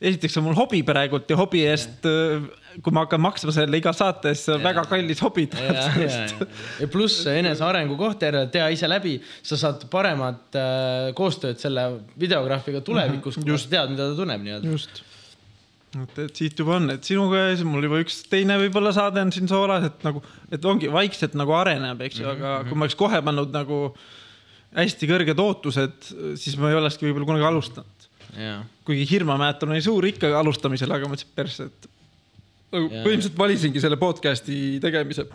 esiteks 0.00 0.36
on 0.40 0.48
mul 0.48 0.58
hobi 0.58 0.82
praegult 0.86 1.30
ja 1.30 1.38
hobi 1.40 1.64
eest, 1.68 2.04
kui 2.82 2.94
ma 2.94 3.04
hakkan 3.06 3.22
maksma 3.22 3.52
selle 3.54 3.78
iga 3.80 3.92
saate 3.96 4.30
eest, 4.32 4.46
see 4.46 4.54
on 4.56 4.64
väga 4.64 4.84
kallis 4.90 5.20
hobi 5.24 5.46
ja, 5.52 5.72
ja, 5.72 5.86
ja, 6.02 6.46
ja 6.82 6.88
pluss 6.92 7.24
enesearengu 7.30 7.96
koht 8.00 8.24
jälle, 8.26 8.46
tea 8.52 8.68
ise 8.74 8.88
läbi, 8.90 9.16
sa 9.46 9.58
saad 9.60 9.86
paremat 9.92 10.58
äh, 10.60 11.10
koostööd 11.16 11.60
selle 11.62 11.86
videograafiga 12.20 12.82
tulevikus, 12.86 13.40
kui 13.40 13.60
sa 13.60 13.72
tead, 13.76 13.94
mida 13.94 14.10
ta 14.10 14.18
tunneb 14.18 14.44
nii-öelda. 14.44 14.74
just. 14.74 15.00
et, 16.02 16.20
et 16.26 16.42
siit 16.42 16.60
juba 16.60 16.76
on, 16.76 16.90
et 16.96 17.08
sinuga 17.08 17.46
ja 17.46 17.56
siis 17.56 17.64
mul 17.68 17.88
juba 17.88 18.02
üks 18.04 18.20
teine 18.32 18.58
võib-olla 18.60 18.92
saade 18.96 19.24
on 19.24 19.32
siin 19.34 19.48
soolas, 19.50 19.88
et 19.88 20.06
nagu, 20.06 20.22
et 20.52 20.70
ongi 20.72 20.92
vaikselt 20.92 21.36
nagu 21.38 21.56
areneb, 21.56 22.06
eks 22.08 22.22
ju, 22.22 22.28
aga 22.36 22.60
kui 22.68 22.76
ma 22.76 22.88
oleks 22.88 23.00
kohe 23.00 23.22
pannud 23.24 23.56
nagu 23.56 23.82
hästi 24.76 25.08
kõrged 25.08 25.40
ootused, 25.40 26.14
siis 26.36 26.56
ma 26.60 26.68
ei 26.68 26.76
olekski 26.76 27.08
võib-olla 27.08 27.32
kunagi 27.32 27.48
alustanud. 27.48 28.08
kuigi 28.84 29.06
hirmumäetan 29.08 29.70
oli 29.72 29.80
suur 29.84 30.04
ikka 30.04 30.34
alustamisel, 30.36 30.92
aga 30.92 31.08
mõtlesin 31.08 31.36
persse, 31.38 31.70
et 31.70 31.94
nagu 32.74 32.88
Jaa. 32.90 33.04
põhimõtteliselt 33.04 33.38
valisingi 33.38 33.82
selle 33.82 33.98
podcast'i 34.00 34.58
tegemise 34.82 35.26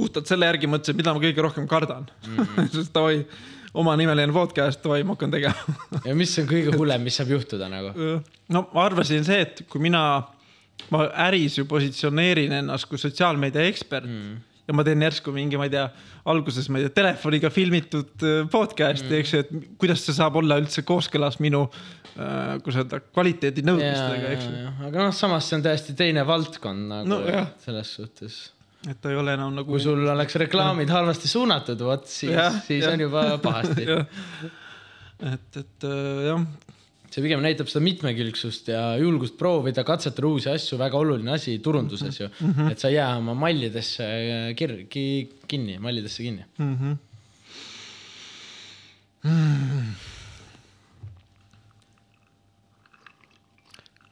puhtalt 0.00 0.30
selle 0.30 0.48
järgi 0.48 0.70
mõtlesin, 0.70 0.98
mida 0.98 1.14
ma 1.14 1.22
kõige 1.22 1.44
rohkem 1.44 1.68
kardan 1.70 2.08
mm. 2.08 2.36
-hmm. 2.36 2.68
sest 2.74 2.94
davai, 2.94 3.22
omanimeline 3.74 4.34
podcast, 4.34 4.82
davai, 4.82 5.02
ma 5.06 5.14
hakkan 5.14 5.32
tegema. 5.34 5.78
ja 6.08 6.14
mis 6.18 6.34
on 6.42 6.48
kõige 6.50 6.74
hullem, 6.76 7.06
mis 7.06 7.18
saab 7.20 7.32
juhtuda 7.36 7.70
nagu? 7.70 7.94
no 8.48 8.66
ma 8.74 8.84
arvasin 8.88 9.26
see, 9.26 9.40
et 9.46 9.64
kui 9.70 9.82
mina, 9.82 10.04
ma 10.90 11.06
äris 11.28 11.58
ju 11.60 11.66
positsioneerin 11.70 12.56
ennast 12.62 12.88
kui 12.90 12.98
sotsiaalmeedia 12.98 13.68
ekspert 13.70 14.08
mm. 14.08 14.38
Ja 14.70 14.76
ma 14.76 14.84
teen 14.86 15.02
järsku 15.02 15.32
mingi, 15.34 15.58
ma 15.58 15.66
ei 15.66 15.72
tea, 15.74 15.88
alguses 16.30 16.68
ma 16.70 16.78
ei 16.78 16.86
tea, 16.86 16.94
telefoniga 17.00 17.50
filmitud 17.52 18.22
äh, 18.26 18.44
podcast'i 18.52 19.10
mm., 19.10 19.18
eks 19.24 19.34
ju, 19.34 19.42
et 19.42 19.74
kuidas 19.82 20.04
see 20.06 20.14
saab 20.16 20.38
olla 20.40 20.60
üldse 20.62 20.84
kooskõlas 20.86 21.40
minu, 21.42 21.64
kuidas 22.14 22.80
öelda, 22.82 22.98
kvaliteedinõudmistega, 23.14 24.32
eks 24.36 24.46
ju. 24.46 24.72
aga 24.88 25.04
noh, 25.08 25.12
samas 25.16 25.46
see 25.48 25.58
on 25.58 25.66
täiesti 25.66 25.94
teine 25.98 26.24
valdkond 26.28 26.88
nagu 26.90 27.08
No 27.10 27.20
jah. 27.26 27.46
selles 27.64 27.92
suhtes. 27.96 28.38
et 28.88 28.98
ta 29.00 29.12
ei 29.12 29.18
ole 29.20 29.34
enam 29.38 29.54
nagu. 29.56 29.70
kui 29.70 29.80
sul 29.82 30.02
oleks 30.14 30.36
reklaamid 30.42 30.90
halvasti 30.92 31.30
suunatud, 31.30 31.80
vot 31.86 32.06
siis 32.10 32.34
siis 32.66 32.84
jah. 32.84 32.92
on 32.94 33.06
juba 33.06 33.24
pahasti. 33.42 33.86
et, 35.32 35.60
et 35.62 35.88
äh, 35.88 36.26
jah, 36.30 36.44
see 37.10 37.24
pigem 37.24 37.42
näitab 37.42 37.68
seda 37.70 37.82
mitmekülgsust 37.84 38.70
ja 38.70 38.82
julgust 39.00 39.36
proovida, 39.38 39.82
katsetada 39.86 40.28
uusi 40.28 40.50
asju, 40.52 40.78
väga 40.78 40.98
oluline 40.98 41.34
asi 41.34 41.58
turunduses 41.58 42.20
ju 42.20 42.28
mm, 42.28 42.52
-hmm. 42.52 42.70
et 42.70 42.78
sa 42.78 42.88
ei 42.88 42.94
jää 42.94 43.16
oma 43.18 43.34
mallidesse 43.34 44.04
kir-, 44.58 44.86
ki-, 44.88 45.30
kinni, 45.48 45.78
mallidesse 45.78 46.22
kinni. 46.22 46.44
mm. 46.58 46.76
-hmm. 46.76 46.96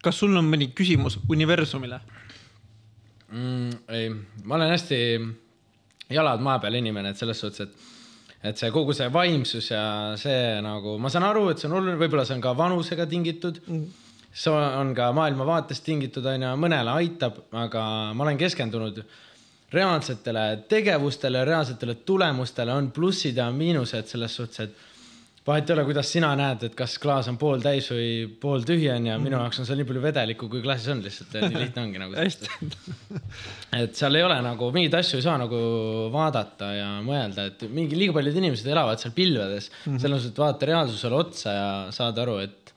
kas 0.02 0.18
sul 0.18 0.36
on 0.36 0.50
mõni 0.50 0.72
küsimus 0.74 1.18
universumile? 1.28 2.00
mm,? 3.32 3.70
ei, 3.88 4.10
ma 4.44 4.54
olen 4.54 4.70
hästi 4.70 4.98
jalad 6.10 6.40
maa 6.40 6.58
peal 6.58 6.74
inimene, 6.74 7.12
et 7.12 7.16
selles 7.20 7.40
suhtes, 7.40 7.68
et 7.68 7.97
et 8.42 8.58
see 8.60 8.70
kogu 8.74 8.94
see 8.94 9.08
vaimsus 9.12 9.70
ja 9.72 9.84
see 10.20 10.58
nagu, 10.64 10.96
ma 11.02 11.10
saan 11.10 11.26
aru, 11.26 11.48
et 11.52 11.58
see 11.60 11.70
on 11.70 11.78
oluline, 11.80 11.98
võib-olla 12.00 12.26
see 12.26 12.36
on 12.38 12.44
ka 12.44 12.54
vanusega 12.58 13.08
tingitud 13.10 13.58
mm.. 13.66 13.86
see 14.30 14.52
on 14.52 14.92
ka 14.94 15.10
maailmavaatest 15.16 15.84
tingitud, 15.86 16.26
onju, 16.34 16.52
mõnele 16.60 16.94
aitab, 17.00 17.42
aga 17.64 17.84
ma 18.14 18.26
olen 18.26 18.38
keskendunud 18.38 19.02
reaalsetele 19.72 20.44
tegevustele, 20.68 21.42
reaalsetele 21.44 21.98
tulemustele, 22.08 22.72
on 22.72 22.92
plussid 22.94 23.36
ja 23.36 23.50
miinused 23.52 24.08
selles 24.08 24.38
suhtes, 24.38 24.68
et 24.68 24.87
vahet 25.48 25.70
ei 25.70 25.74
ole, 25.74 25.84
kuidas 25.88 26.10
sina 26.12 26.30
näed, 26.38 26.64
et 26.68 26.74
kas 26.78 26.96
klaas 27.02 27.28
on 27.30 27.38
pooltäis 27.40 27.88
või 27.92 28.10
pooltühi 28.40 28.88
onju, 28.92 29.16
minu 29.22 29.38
jaoks 29.38 29.62
on 29.62 29.68
seal 29.68 29.80
nii 29.80 29.88
palju 29.88 30.02
vedelikku, 30.04 30.48
kui 30.52 30.62
klaasis 30.64 30.92
on 30.92 31.02
lihtsalt, 31.04 31.36
nii 31.44 31.62
lihtne 31.62 31.84
ongi 31.86 32.02
nagu. 32.02 32.16
et 33.82 33.98
seal 33.98 34.18
ei 34.18 34.26
ole 34.26 34.38
nagu 34.44 34.70
mingeid 34.74 34.98
asju 35.00 35.20
ei 35.20 35.26
saa 35.26 35.38
nagu 35.40 35.60
vaadata 36.14 36.72
ja 36.76 36.88
mõelda, 37.04 37.48
et 37.52 37.64
mingi 37.72 37.98
liiga 37.98 38.16
paljud 38.18 38.40
inimesed 38.42 38.68
elavad 38.72 39.00
seal 39.02 39.14
pilvedes 39.16 39.70
mm 39.70 39.78
-hmm., 39.78 40.02
selles 40.04 40.20
mõttes, 40.20 40.34
et 40.34 40.42
vaata 40.44 40.70
reaalsusele 40.72 41.22
otsa 41.24 41.56
ja 41.56 41.70
saad 41.96 42.20
aru, 42.24 42.38
et, 42.44 42.74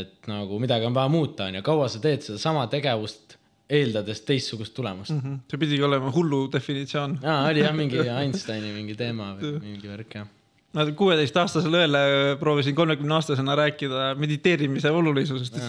et 0.00 0.30
nagu 0.30 0.60
midagi 0.60 0.86
on 0.90 0.96
vaja 0.96 1.12
muuta, 1.12 1.48
onju, 1.48 1.64
kaua 1.64 1.88
sa 1.88 2.02
teed 2.04 2.26
sedasama 2.28 2.68
tegevust, 2.72 3.38
eeldades 3.74 4.20
teistsugust 4.28 4.74
tulemust 4.76 5.10
mm. 5.10 5.20
-hmm. 5.20 5.38
see 5.50 5.58
pidigi 5.58 5.82
olema 5.82 6.12
hullu 6.12 6.48
definitsioon. 6.52 7.18
aa, 7.24 7.48
oli 7.48 7.60
jah 7.64 7.72
mingi 7.74 7.96
Einsteini 8.20 8.72
mingi 8.76 8.94
teema 8.94 9.34
või 9.40 9.60
mingi 9.60 9.88
värk 9.88 10.18
jah. 10.20 10.26
Ma 10.74 10.86
kuueteistaastasele 10.98 11.84
õele 11.84 12.06
proovisin 12.40 12.74
kolmekümne 12.76 13.18
aastasena 13.18 13.54
rääkida 13.58 14.14
mediteerimise 14.18 14.90
olulisusest. 14.90 15.60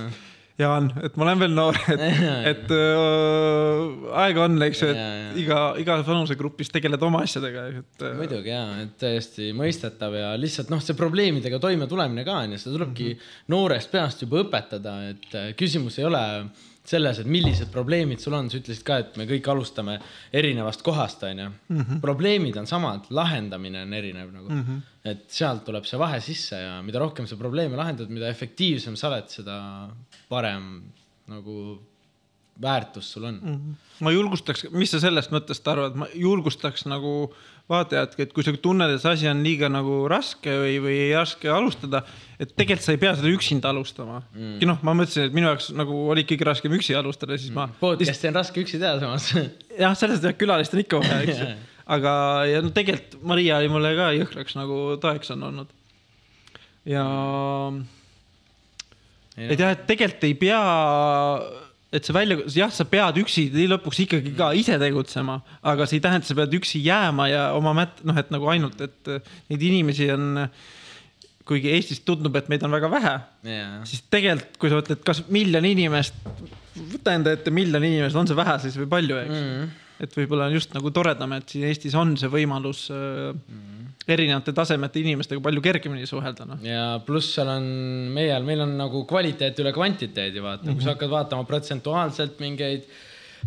Jaan, 0.56 0.86
et 1.04 1.18
ma 1.20 1.26
olen 1.26 1.40
veel 1.42 1.52
noor, 1.52 1.76
et, 1.92 2.04
et 2.52 2.70
äh, 2.72 4.12
aega 4.22 4.46
on, 4.46 4.54
eks 4.64 4.84
ju, 4.86 4.92
et 4.94 5.00
Jaa, 5.02 5.18
jaa. 5.20 5.34
iga, 5.42 5.58
igas 5.84 6.06
vanusegrupis 6.08 6.72
tegeled 6.72 7.02
oma 7.04 7.26
asjadega, 7.28 7.66
et 7.82 8.06
äh, 8.08 8.14
muidugi 8.16 8.54
jaa, 8.54 8.78
et 8.86 8.94
täiesti 9.02 9.50
mõistetav 9.58 10.16
ja 10.16 10.30
lihtsalt 10.40 10.72
noh, 10.72 10.80
see 10.80 10.96
probleemidega 10.96 11.60
toimetulemine 11.60 12.24
ka 12.24 12.38
onju, 12.46 12.62
seda 12.62 12.78
tulebki 12.78 13.10
mm 13.10 13.18
-hmm. 13.18 13.50
noorest 13.52 13.92
peast 13.92 14.24
juba 14.24 14.46
õpetada, 14.46 14.96
et 15.12 15.36
äh, 15.36 15.52
küsimus 15.60 16.00
ei 16.00 16.08
ole 16.08 16.24
selles, 16.90 17.20
et 17.22 17.30
millised 17.30 17.72
probleemid 17.74 18.22
sul 18.22 18.36
on, 18.38 18.50
sa 18.50 18.60
ütlesid 18.60 18.86
ka, 18.86 19.00
et 19.02 19.18
me 19.20 19.28
kõik 19.30 19.48
alustame 19.52 19.98
erinevast 20.34 20.84
kohast 20.86 21.24
onju. 21.24 21.50
-hmm. 21.70 22.02
probleemid 22.02 22.58
on 22.58 22.68
samad, 22.68 23.10
lahendamine 23.10 23.82
on 23.82 23.94
erinev 23.94 24.32
nagu 24.34 24.50
mm, 24.50 24.62
-hmm. 24.62 24.82
et 25.12 25.26
sealt 25.28 25.66
tuleb 25.66 25.86
see 25.86 26.00
vahe 26.00 26.22
sisse 26.22 26.62
ja 26.62 26.82
mida 26.82 27.00
rohkem 27.00 27.28
sa 27.28 27.36
probleeme 27.36 27.76
lahendad, 27.76 28.10
mida 28.10 28.30
efektiivsem 28.30 28.96
sa 28.96 29.08
oled, 29.08 29.28
seda 29.30 29.90
parem 30.30 30.84
nagu 31.28 31.80
väärtus 32.62 33.12
sul 33.14 33.28
on 33.32 33.40
mm. 33.42 33.56
-hmm 33.56 33.86
ma 34.04 34.12
julgustaks, 34.12 34.66
mis 34.76 34.92
sa 34.92 35.00
sellest 35.04 35.32
mõttest 35.34 35.68
arvad, 35.72 35.96
ma 36.00 36.08
julgustaks 36.18 36.86
nagu 36.90 37.30
vaatajatki, 37.72 38.26
et 38.26 38.34
kui 38.36 38.46
sa 38.46 38.54
tunned, 38.62 38.92
et 38.92 39.02
see 39.02 39.14
asi 39.16 39.30
on 39.30 39.42
liiga 39.46 39.70
nagu 39.72 40.04
raske 40.12 40.52
või, 40.62 40.76
või 40.84 40.98
raske 41.16 41.50
alustada, 41.50 42.04
et 42.38 42.52
tegelikult 42.54 42.86
sa 42.86 42.94
ei 42.94 43.02
pea 43.02 43.14
seda 43.18 43.32
üksinda 43.32 43.72
alustama 43.72 44.20
mm.. 44.36 44.60
noh, 44.68 44.84
ma 44.86 44.94
mõtlesin, 45.00 45.30
et 45.30 45.38
minu 45.38 45.50
jaoks 45.50 45.72
nagu 45.78 46.02
oli 46.12 46.26
ikkagi 46.26 46.48
raskem 46.50 46.76
üksi 46.78 46.98
alustada, 46.98 47.40
siis 47.42 47.56
ma 47.56 47.70
podcast'i 47.80 48.30
on 48.30 48.38
raske 48.42 48.62
üksi 48.66 48.82
teha 48.82 49.00
samas 49.02 49.32
jah, 49.84 49.98
sellest 49.98 50.28
jah, 50.28 50.38
külalist 50.38 50.76
on 50.76 50.84
ikka 50.84 51.02
vaja, 51.02 51.24
eks 51.24 51.42
ju. 51.42 51.50
aga, 51.96 52.14
ja 52.52 52.62
no 52.66 52.74
tegelikult 52.76 53.20
Maria 53.26 53.60
oli 53.62 53.72
mulle 53.72 53.96
ka 53.98 54.12
jõhkraks 54.20 54.60
nagu 54.60 54.80
toeks 55.02 55.34
on 55.34 55.50
olnud. 55.50 55.76
ja 56.90 57.06
et 59.40 59.60
jah, 59.60 59.74
et 59.74 59.88
tegelikult 59.90 60.28
ei 60.28 60.36
pea, 60.46 60.62
et 61.96 62.08
see 62.08 62.16
välja, 62.16 62.38
jah, 62.52 62.72
sa 62.74 62.86
pead 62.90 63.20
üksi 63.22 63.48
lõpuks 63.72 64.02
ikkagi 64.06 64.34
ka 64.38 64.52
ise 64.58 64.78
tegutsema, 64.82 65.40
aga 65.66 65.88
see 65.88 66.00
ei 66.00 66.04
tähenda, 66.06 66.26
et 66.26 66.30
sa 66.30 66.38
pead 66.38 66.58
üksi 66.60 66.82
jääma 66.86 67.30
ja 67.32 67.46
oma 67.58 67.76
mät-, 67.78 68.02
noh, 68.08 68.18
et 68.20 68.34
nagu 68.34 68.50
ainult, 68.52 68.82
et 68.86 69.14
neid 69.52 69.64
inimesi 69.70 70.10
on, 70.14 70.44
kuigi 71.46 71.72
Eestis 71.76 72.02
tundub, 72.06 72.36
et 72.40 72.50
meid 72.52 72.66
on 72.66 72.74
väga 72.74 72.90
vähe, 72.92 73.16
yeah.. 73.48 73.80
siis 73.88 74.04
tegelikult, 74.12 74.60
kui 74.62 74.72
sa 74.72 74.82
mõtled, 74.82 75.02
kas 75.06 75.24
miljon 75.32 75.68
inimest, 75.70 76.18
võta 76.76 77.16
enda 77.16 77.36
ette 77.38 77.54
miljon 77.54 77.84
inimest, 77.86 78.18
on 78.20 78.30
see 78.30 78.38
vähe 78.38 78.60
siis 78.66 78.78
või 78.82 78.92
palju, 78.98 79.20
eks 79.24 79.36
mm. 79.36 79.50
-hmm. 79.50 79.74
Et 80.04 80.18
võib-olla 80.18 80.50
on 80.50 80.56
just 80.58 80.76
nagu 80.76 80.92
toredam, 80.94 81.34
et 81.38 81.50
siin 81.52 81.66
Eestis 81.70 81.96
on 81.96 82.16
see 82.20 82.30
võimalus 82.32 82.88
mm 82.92 83.40
-hmm. 83.40 83.90
erinevate 84.12 84.54
tasemete 84.54 85.00
inimestega 85.02 85.42
palju 85.42 85.64
kergemini 85.64 86.08
suhelda, 86.10 86.48
noh. 86.50 86.62
ja 86.64 87.00
pluss 87.06 87.34
seal 87.38 87.50
on 87.56 87.68
meie, 88.16 88.38
meil 88.44 88.66
on 88.68 88.78
nagu 88.78 89.06
kvaliteet 89.08 89.60
üle 89.64 89.74
kvantiteedi, 89.74 90.42
vaata 90.42 90.64
mm, 90.64 90.70
-hmm. 90.70 90.76
kui 90.76 90.84
sa 90.84 90.96
hakkad 90.96 91.10
vaatama 91.10 91.44
protsentuaalselt 91.44 92.40
mingeid 92.40 92.88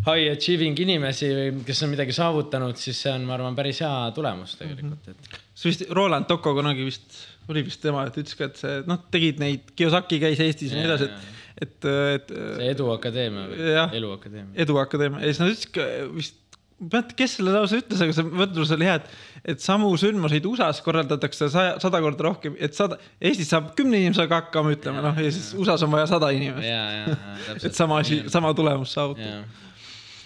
high 0.07 0.31
achieving 0.31 0.79
inimesi, 0.79 1.29
kes 1.67 1.83
on 1.83 1.91
midagi 1.91 2.15
saavutanud, 2.15 2.77
siis 2.79 3.01
see 3.03 3.13
on, 3.13 3.25
ma 3.27 3.35
arvan, 3.35 3.57
päris 3.59 3.81
hea 3.83 4.13
tulemus 4.15 4.55
tegelikult, 4.61 5.09
et. 5.11 5.41
see 5.55 5.73
vist 5.73 5.85
Roland 5.91 6.29
Tocco 6.31 6.55
kunagi 6.55 6.87
vist, 6.87 7.19
oli 7.49 7.65
vist 7.67 7.83
tema, 7.83 8.05
et 8.07 8.17
ütles 8.21 8.39
ka, 8.39 8.49
et 8.51 8.61
see, 8.61 8.79
noh, 8.87 9.01
tegid 9.11 9.43
neid, 9.43 9.73
Kiyosaki 9.77 10.21
käis 10.23 10.41
Eestis 10.45 10.73
ja 10.73 10.79
nii 10.79 10.89
edasi, 10.91 11.09
et, 11.09 11.38
et, 11.63 11.79
et. 11.85 12.35
see 12.35 12.69
Eduakadeemia 12.73 13.47
või. 13.51 13.71
Eluakadeemia. 13.99 14.53
eduakadeemia 14.67 15.25
ja 15.25 15.33
siis 15.33 15.43
nad 15.43 15.53
ütlesid 15.55 15.75
ka 15.75 15.87
vist, 16.15 16.39
ma 16.79 16.87
ei 16.87 16.93
mäleta, 16.95 17.17
kes 17.19 17.37
selle 17.39 17.55
lause 17.55 17.81
ütles, 17.81 18.03
aga 18.05 18.15
see 18.15 18.27
mõtlus 18.41 18.73
oli 18.77 18.87
hea, 18.87 18.99
et, 19.01 19.15
et 19.55 19.63
samu 19.63 19.91
sündmuseid 19.99 20.47
USA-s 20.47 20.83
korraldatakse 20.87 21.49
saja, 21.51 21.75
sada 21.83 22.01
korda 22.05 22.29
rohkem, 22.29 22.55
et 22.63 22.77
sada, 22.79 23.01
Eestis 23.19 23.51
saab 23.51 23.73
kümne 23.79 23.99
inimesega 23.99 24.43
hakkama, 24.45 24.77
ütleme 24.77 25.03
noh, 25.03 25.19
ja 25.19 25.33
siis 25.35 25.51
USA-s 25.59 25.87
on 25.87 25.95
vaja 25.97 26.07
sada 26.11 26.31
inimest. 26.35 27.65
et 27.67 27.75
sama 27.75 27.99
asi, 28.05 28.23
sama 28.31 28.55
tulemus 28.55 28.95
saavutada. 28.95 29.43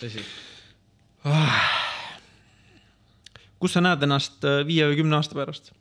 tõsi. 0.03 0.27
kus 3.63 3.79
sa 3.79 3.81
näed 3.85 4.03
ennast 4.05 4.45
äh, 4.45 4.61
viie 4.67 4.91
või 4.91 5.01
kümne 5.01 5.21
aasta 5.21 5.39
pärast? 5.39 5.73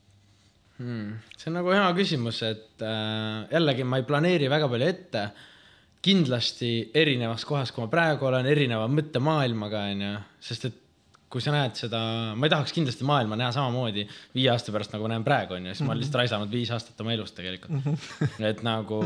hmm.. 0.81 1.15
see 1.37 1.49
on 1.51 1.57
nagu 1.59 1.73
hea 1.75 1.87
küsimus, 1.97 2.41
et 2.47 2.85
äh, 2.85 3.47
jällegi 3.53 3.87
ma 3.87 4.01
ei 4.01 4.07
planeeri 4.07 4.49
väga 4.51 4.69
palju 4.71 4.89
ette. 4.89 5.25
kindlasti 6.01 6.89
erinevas 6.97 7.43
kohas, 7.45 7.69
kui 7.71 7.83
ma 7.83 7.89
praegu 7.91 8.25
olen, 8.25 8.47
erineva 8.49 8.87
mõttemaailmaga 8.89 9.83
onju, 9.91 10.13
sest 10.41 10.65
et 10.71 10.79
kui 11.31 11.43
sa 11.43 11.53
näed 11.53 11.77
seda, 11.77 11.99
ma 12.35 12.47
ei 12.47 12.51
tahaks 12.51 12.73
kindlasti 12.75 13.05
maailma 13.07 13.37
näha 13.39 13.53
samamoodi 13.55 14.03
viie 14.33 14.49
aasta 14.51 14.73
pärast, 14.73 14.91
nagu 14.95 15.05
ma 15.05 15.13
näen 15.13 15.23
praegu 15.23 15.55
onju, 15.55 15.75
siis 15.75 15.85
ma 15.85 15.93
olen 15.93 16.01
lihtsalt 16.01 16.17
raisanud 16.23 16.51
viis 16.51 16.73
aastat 16.73 16.99
oma 17.05 17.13
elust 17.13 17.37
tegelikult. 17.37 17.87
et 18.49 18.65
nagu 18.67 18.99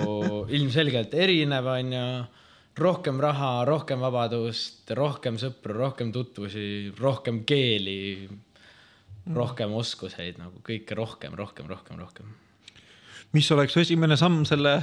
ilmselgelt 0.55 1.13
erinev 1.13 1.69
onju 1.75 2.07
rohkem 2.79 3.21
raha, 3.23 3.51
rohkem 3.67 4.01
vabadust, 4.03 4.89
rohkem 4.97 5.37
sõpru, 5.39 5.77
rohkem 5.77 6.11
tutvusi, 6.15 6.91
rohkem 6.99 7.43
keeli, 7.47 8.27
rohkem 9.33 9.73
oskuseid 9.73 10.37
nagu 10.37 10.61
kõike 10.65 10.97
rohkem, 10.97 11.33
rohkem, 11.37 11.69
rohkem, 11.69 11.97
rohkem. 11.99 12.33
mis 13.33 13.51
oleks 13.51 13.77
esimene 13.77 14.17
samm 14.17 14.43
selle 14.45 14.77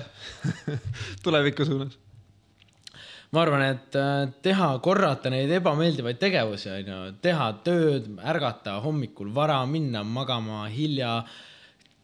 tuleviku 1.24 1.66
suunas? 1.68 1.98
ma 3.32 3.40
arvan, 3.46 3.62
et 3.64 3.96
äh, 3.96 4.26
teha, 4.44 4.74
korrata 4.84 5.30
neid 5.32 5.50
ebameeldivaid 5.56 6.18
tegevusi, 6.20 6.68
onju, 6.74 6.98
teha 7.24 7.48
tööd, 7.64 8.10
ärgata 8.28 8.76
hommikul 8.84 9.30
vara, 9.32 9.62
minna 9.66 10.02
magama 10.04 10.66
hilja, 10.68 11.22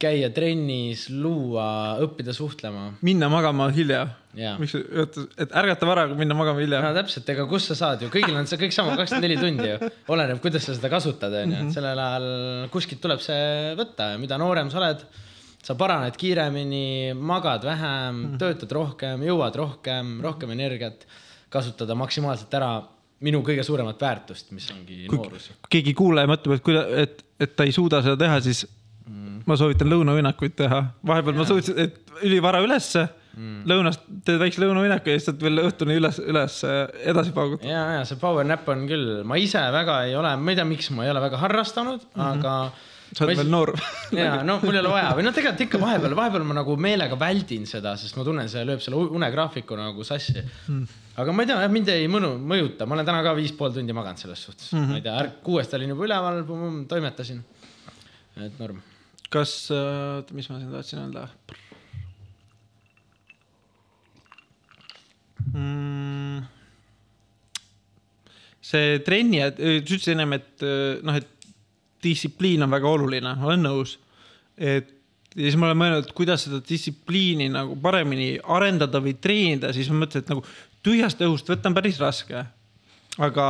käia 0.01 0.31
trennis, 0.33 1.09
luua, 1.11 1.99
õppida 2.05 2.33
suhtlema. 2.33 2.95
minna 3.05 3.29
magama 3.29 3.69
hilja. 3.75 4.07
miks, 4.61 4.75
et 5.43 5.55
ärgata 5.61 5.87
vara, 5.89 6.05
minna 6.19 6.35
magama 6.39 6.61
hilja 6.63 6.81
no 6.85 6.91
täpselt, 6.97 7.29
ega 7.35 7.47
kus 7.51 7.67
sa 7.71 7.77
saad 7.79 8.03
ju, 8.05 8.11
kõigil 8.15 8.37
on 8.39 8.47
see 8.51 8.59
kõik 8.61 8.75
sama, 8.77 8.95
kakskümmend 9.01 9.27
neli 9.27 9.39
tundi 9.41 9.67
ju. 9.73 9.91
oleneb, 10.15 10.41
kuidas 10.45 10.67
sa 10.69 10.77
seda 10.77 10.91
kasutad, 10.93 11.35
onju, 11.43 11.63
et 11.67 11.75
sellel 11.75 11.99
ajal 12.05 12.29
kuskilt 12.75 13.01
tuleb 13.05 13.21
see 13.25 13.75
võtta 13.79 14.13
ja 14.15 14.21
mida 14.23 14.39
noorem 14.41 14.71
sa 14.71 14.79
oled, 14.83 15.03
sa 15.65 15.75
paraned 15.75 16.15
kiiremini, 16.21 17.15
magad 17.19 17.65
vähem, 17.67 18.23
töötad 18.41 18.71
rohkem, 18.79 19.25
jõuad 19.27 19.57
rohkem, 19.59 20.15
rohkem 20.25 20.55
energiat, 20.55 21.03
kasutada 21.53 21.97
maksimaalselt 21.99 22.55
ära 22.55 22.73
minu 23.27 23.41
kõige 23.43 23.65
suuremat 23.67 23.99
väärtust, 24.01 24.53
mis 24.55 24.69
ongi 24.71 25.07
Kui- 25.11 25.19
noorus. 25.19 25.49
keegi 25.69 25.95
kuulaja 25.99 26.31
mõtleb, 26.31 26.55
et 26.61 26.63
kuida-, 26.63 26.87
et, 27.03 27.25
et 27.43 27.57
ta 27.59 27.67
ei 27.67 27.73
suuda 27.75 28.03
seda 28.07 28.17
teha, 28.27 28.41
siis 28.45 28.67
Mm. 29.09 29.39
ma 29.49 29.57
soovitan 29.57 29.89
lõunauinakuid 29.89 30.53
teha. 30.53 30.83
vahepeal 31.09 31.33
ma 31.39 31.45
suutsin, 31.49 31.79
et 31.81 31.95
ülivara 32.29 32.59
ülesse 32.61 33.07
mm., 33.37 33.63
lõunast 33.71 34.05
teed 34.27 34.41
väikse 34.43 34.63
lõunauinaku 34.65 35.13
ja 35.13 35.19
siis 35.19 35.31
saad 35.31 35.43
veel 35.45 35.63
õhtuni 35.65 35.99
üles, 36.01 36.21
üles 36.25 36.61
edasi 36.65 37.35
paugutada. 37.37 37.71
ja, 37.71 37.87
ja 37.99 38.05
see 38.09 38.21
power 38.21 38.47
nap 38.49 38.69
on 38.69 38.87
küll, 38.91 39.23
ma 39.29 39.41
ise 39.41 39.63
väga 39.75 40.03
ei 40.09 40.15
ole, 40.19 40.37
ma 40.37 40.55
ei 40.55 40.61
tea, 40.61 40.69
miks 40.69 40.93
ma 40.97 41.07
ei 41.07 41.15
ole 41.15 41.25
väga 41.25 41.43
harrastanud 41.45 42.05
mm, 42.05 42.15
-hmm. 42.21 42.39
aga 42.39 42.55
sa 43.17 43.25
oled 43.25 43.41
veel 43.41 43.51
noor. 43.51 43.73
ja 44.19 44.41
no 44.47 44.59
mul 44.63 44.77
ei 44.77 44.83
ole 44.83 44.93
vaja 44.93 45.13
või 45.17 45.27
noh, 45.27 45.35
tegelikult 45.37 45.65
ikka 45.67 45.81
vahepeal, 45.83 46.17
vahepeal 46.19 46.47
ma 46.49 46.59
nagu 46.61 46.77
meelega 46.81 47.19
väldin 47.21 47.67
seda, 47.69 47.95
sest 48.01 48.19
ma 48.19 48.27
tunnen, 48.27 48.51
see 48.53 48.65
lööb 48.69 48.83
selle 48.85 49.01
unegraafiku 49.19 49.79
nagu 49.79 50.07
sassi 50.07 50.37
mm.. 50.41 50.99
aga 51.23 51.35
ma 51.35 51.45
ei 51.45 51.51
tea, 51.51 51.71
mind 51.73 51.93
ei 51.95 52.11
mõnu, 52.13 52.35
mõjuta, 52.53 52.89
ma 52.89 52.99
olen 52.99 53.09
täna 53.09 53.23
ka 53.27 53.35
viis 53.39 53.55
pool 53.57 53.73
tundi 53.75 53.97
maganud 53.97 54.21
selles 54.21 54.45
suhtes 54.49 54.73
mm, 54.73 54.83
-hmm. 54.83 54.91
ma 54.93 55.01
ei 55.01 55.07
tea, 55.07 55.41
kuuest 55.47 55.79
olin 55.79 55.95
juba 55.95 56.09
üleval, 56.09 56.43
toimetasin. 56.91 57.41
et 58.45 58.61
norm. 58.61 58.83
kas, 59.33 59.57
oota, 59.73 60.37
mis 60.37 60.51
ma 60.51 60.61
siin 60.61 60.75
tahtsin 60.75 61.05
öelda 61.07 61.29
mm.? 65.55 66.47
see 68.69 69.01
trenni, 69.07 69.41
sa 69.41 69.73
ütlesid 69.79 70.13
ennem, 70.15 70.37
et 70.37 70.67
äh, 70.67 71.01
noh, 71.07 71.17
et 71.17 71.51
distsipliin 72.05 72.63
on 72.67 72.71
väga 72.71 72.91
oluline, 72.91 73.35
olen 73.43 73.65
nõus. 73.67 73.97
et 74.59 74.95
ja 75.39 75.45
siis 75.47 75.57
ma 75.61 75.69
olen 75.69 75.79
mõelnud, 75.79 76.13
kuidas 76.17 76.47
seda 76.47 76.61
distsipliini 76.67 77.49
nagu 77.53 77.77
paremini 77.83 78.37
arendada 78.57 79.01
või 79.03 79.15
treenida, 79.21 79.73
siis 79.77 79.91
ma 79.93 80.03
mõtlesin, 80.03 80.25
et 80.25 80.33
nagu 80.33 80.45
tühjast 80.85 81.21
õhust 81.25 81.51
võtta 81.53 81.71
on 81.71 81.77
päris 81.77 82.01
raske. 82.03 82.45
aga 83.19 83.45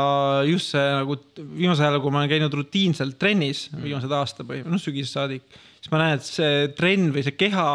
just 0.49 0.73
see 0.73 0.85
nagu 0.97 1.19
viimasel 1.37 1.85
ajal, 1.85 2.01
kui 2.01 2.13
ma 2.13 2.23
olen 2.23 2.31
käinud 2.31 2.55
rutiinselt 2.57 3.19
trennis 3.21 3.67
viimased 3.75 4.13
aasta 4.17 4.47
või 4.49 4.63
noh, 4.65 4.81
sügisest 4.81 5.19
saadik, 5.19 5.45
siis 5.77 5.93
ma 5.93 6.01
näen, 6.01 6.17
et 6.17 6.25
see 6.25 6.69
trenn 6.79 7.13
või 7.13 7.25
see 7.27 7.37
keha, 7.37 7.69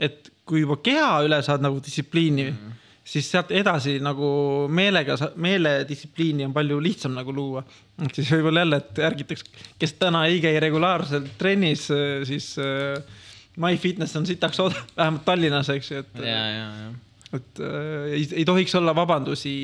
et 0.00 0.30
kui 0.48 0.62
juba 0.62 0.78
keha 0.80 1.20
üle 1.26 1.42
saad 1.44 1.64
nagu 1.64 1.80
distsipliini 1.84 2.50
mm, 2.50 2.56
-hmm. 2.56 2.85
Siis 3.06 3.28
sealt 3.30 3.52
edasi 3.54 3.96
nagu 4.02 4.28
meelega, 4.72 5.16
meeledistsipliini 5.42 6.46
on 6.48 6.54
palju 6.56 6.80
lihtsam 6.82 7.14
nagu 7.16 7.34
luua. 7.34 7.62
ehk 8.02 8.18
siis 8.18 8.32
võib-olla 8.34 8.64
jälle, 8.64 8.82
et 8.82 8.98
ärgitaks, 9.10 9.46
kes 9.78 9.96
täna 10.00 10.26
ei 10.28 10.40
käi 10.42 10.58
regulaarselt 10.60 11.30
trennis, 11.38 11.86
siis 12.28 12.52
äh, 12.60 12.98
MyFitness 13.62 14.18
on 14.18 14.26
sitaks 14.28 14.60
odav, 14.60 14.84
vähemalt 14.98 15.24
Tallinnas, 15.24 15.70
eks 15.72 15.90
ju, 15.90 16.02
et 16.02 16.18
ja, 16.20 16.40
ja, 16.50 16.64
ja. 16.82 16.88
et 17.38 17.60
äh, 17.62 18.08
ei, 18.18 18.24
ei 18.42 18.44
tohiks 18.48 18.74
olla 18.76 18.92
vabandusi 18.96 19.54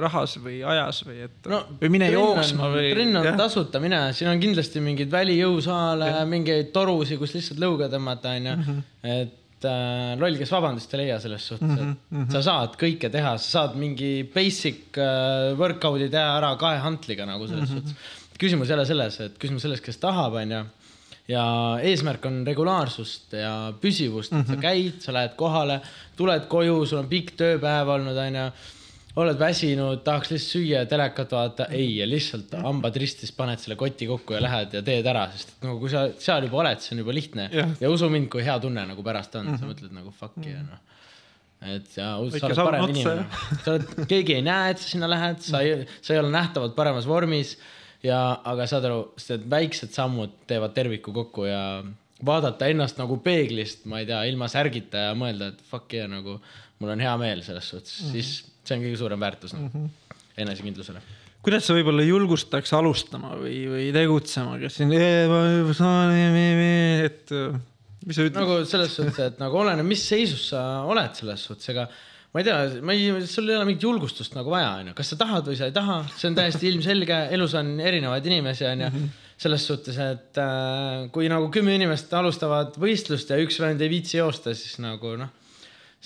rahas 0.00 0.38
või 0.40 0.60
ajas 0.64 1.02
või 1.08 1.24
et 1.26 1.50
no 1.52 1.64
või 1.82 1.90
mine 1.98 2.12
jooksma 2.14 2.70
või. 2.72 2.92
trenn 2.94 3.20
on 3.20 3.28
tasuta, 3.42 3.82
mine, 3.82 4.06
siin 4.16 4.30
on 4.30 4.40
kindlasti 4.40 4.84
mingeid 4.84 5.10
välijõusaale, 5.12 6.14
mingeid 6.30 6.70
torusid, 6.76 7.18
kus 7.20 7.34
lihtsalt 7.36 7.60
lõuga 7.60 7.90
tõmmata, 7.92 8.38
onju. 8.38 8.56
Mhm. 8.62 8.86
et 9.16 9.42
äh, 9.64 10.14
loll, 10.20 10.36
kes 10.36 10.50
vabandust 10.52 10.92
ei 10.94 11.04
leia 11.04 11.18
selles 11.22 11.46
suhtes, 11.48 11.70
et 11.78 12.12
Mhm, 12.12 12.30
sa 12.30 12.42
saad 12.42 12.76
kõike 12.76 13.10
teha, 13.10 13.36
sa 13.38 13.60
saad 13.66 13.76
mingi 13.76 14.22
basic 14.34 14.96
äh, 14.98 15.54
workout'i 15.56 16.10
teha 16.10 16.36
ära 16.38 16.56
kahe 16.60 16.78
hantliga 16.84 17.24
nagu 17.26 17.46
selles 17.48 17.70
Mhm. 17.70 17.78
suhtes. 17.78 17.94
küsimus 18.38 18.68
ei 18.68 18.74
ole 18.74 18.84
selles, 18.86 19.20
et 19.20 19.38
küsimus 19.38 19.62
selles, 19.62 19.80
kes 19.80 19.96
tahab, 19.96 20.34
onju 20.34 20.64
ja 21.28 21.44
eesmärk 21.82 22.24
on 22.26 22.44
regulaarsust 22.46 23.32
ja 23.32 23.72
püsivust, 23.80 24.32
et 24.32 24.46
Mhm. 24.46 24.54
sa 24.54 24.60
käid, 24.60 25.00
sa 25.02 25.12
lähed 25.12 25.36
kohale, 25.36 25.80
tuled 26.16 26.46
koju, 26.48 26.86
sul 26.86 26.98
on 26.98 27.08
pikk 27.08 27.32
tööpäev 27.36 27.88
olnud, 27.88 28.16
onju. 28.16 28.52
Oled 29.16 29.38
väsinud, 29.40 30.02
tahaks 30.04 30.30
lihtsalt 30.32 30.52
süüa 30.52 30.82
ja 30.82 30.88
telekat 30.88 31.30
vaadata, 31.32 31.68
ei, 31.74 31.94
lihtsalt 32.08 32.52
hambad 32.60 32.98
ristis, 33.00 33.32
paned 33.36 33.62
selle 33.62 33.78
koti 33.80 34.08
kokku 34.10 34.36
ja 34.36 34.42
lähed 34.44 34.76
ja 34.76 34.82
teed 34.84 35.06
ära, 35.08 35.24
sest 35.32 35.54
et 35.54 35.64
nagu 35.64 35.78
kui 35.80 35.92
sa 35.92 36.06
seal 36.20 36.44
juba 36.48 36.60
oled, 36.64 36.82
see 36.84 36.96
on 36.96 37.00
juba 37.04 37.14
lihtne. 37.16 37.46
Jah. 37.56 37.72
ja 37.80 37.92
usu 37.92 38.10
mind, 38.12 38.28
kui 38.32 38.44
hea 38.44 38.56
tunne 38.62 38.84
nagu 38.90 39.04
pärast 39.06 39.38
on, 39.40 39.54
sa 39.56 39.68
mõtled 39.68 39.94
nagu 39.96 40.12
fuck'i 40.16 40.52
ja 40.52 40.60
noh. 40.64 40.82
et 41.64 41.96
ja 41.96 42.10
sa 42.18 42.50
oled 42.50 42.60
parem 42.60 42.90
inimene, 42.90 43.24
sa 43.64 43.76
oled, 43.76 43.94
keegi 44.10 44.36
ei 44.36 44.44
näe, 44.44 44.74
et 44.74 44.82
sa 44.82 44.90
sinna 44.92 45.08
lähed, 45.10 45.40
sa 45.44 45.62
ei, 45.64 45.86
sa 46.00 46.14
ei 46.14 46.20
ole 46.20 46.32
nähtavalt 46.34 46.76
paremas 46.76 47.08
vormis. 47.08 47.56
Ja, 48.04 48.18
aga 48.46 48.66
saad 48.68 48.84
aru, 48.86 48.98
need 49.32 49.46
väiksed 49.50 49.94
sammud 49.96 50.34
teevad 50.46 50.74
terviku 50.76 51.14
kokku 51.16 51.46
ja 51.48 51.62
vaadata 52.24 52.68
ennast 52.70 53.00
nagu 53.00 53.16
peeglist, 53.24 53.86
ma 53.88 54.02
ei 54.02 54.06
tea, 54.06 54.20
ilma 54.28 54.46
särgita 54.52 55.08
ja 55.08 55.16
mõelda, 55.18 55.48
et 55.54 55.64
fuck 55.70 55.96
yeah, 55.96 56.06
nagu 56.10 56.36
mul 56.78 56.92
on 56.92 57.02
hea 57.02 57.14
meel 57.20 57.42
selles 57.42 57.72
suhtes. 57.72 57.96
Mm, 57.96 58.06
-hmm. 58.06 58.12
siis 58.12 58.55
see 58.66 58.78
on 58.78 58.84
kõige 58.84 58.98
suurem 59.00 59.22
väärtus 59.22 59.54
mm 59.56 59.70
-hmm. 59.70 60.18
enesekindlusele. 60.44 61.00
kuidas 61.46 61.66
sa 61.66 61.76
võib-olla 61.76 62.02
julgustaks 62.02 62.72
alustama 62.74 63.36
või, 63.38 63.56
või 63.70 63.86
tegutsema, 63.94 64.58
kes 64.58 64.80
siin, 64.80 64.92
et 67.06 67.32
äh, 67.32 67.60
mis 68.06 68.18
sa 68.18 68.26
ütled 68.26 68.42
nagu 68.42 68.58
selles 68.64 68.94
suhtes, 68.98 69.18
et 69.18 69.40
nagu 69.42 69.58
oleneb, 69.62 69.86
mis 69.86 70.02
seisus 70.08 70.50
sa 70.52 70.82
oled 70.86 71.14
selles 71.18 71.42
suhtes, 71.48 71.68
ega 71.74 71.88
ma 72.36 72.42
ei 72.42 72.46
tea, 72.46 72.56
ma 72.84 72.92
ei, 72.92 73.26
sul 73.26 73.48
ei 73.48 73.56
ole 73.56 73.64
mingit 73.64 73.86
julgustust 73.86 74.34
nagu 74.36 74.52
vaja, 74.52 74.74
onju, 74.82 74.92
kas 74.98 75.12
sa 75.12 75.16
tahad 75.20 75.46
või 75.48 75.56
sa 75.56 75.70
ei 75.70 75.74
taha, 75.76 76.02
see 76.12 76.28
on 76.28 76.36
täiesti 76.36 76.68
ilmselge, 76.68 77.20
elus 77.32 77.54
on 77.56 77.78
erinevaid 77.80 78.26
inimesi, 78.28 78.66
onju. 78.68 78.90
selles 79.40 79.66
suhtes, 79.68 79.96
et 80.00 80.38
äh, 80.40 81.08
kui 81.12 81.26
nagu 81.28 81.50
kümme 81.52 81.74
inimest 81.76 82.12
alustavad 82.16 82.78
võistlust 82.80 83.28
ja 83.28 83.36
üks 83.40 83.58
vend 83.60 83.82
ei 83.84 83.90
viitsi 83.92 84.16
joosta, 84.16 84.54
siis 84.56 84.78
nagu 84.80 85.12
noh, 85.20 85.32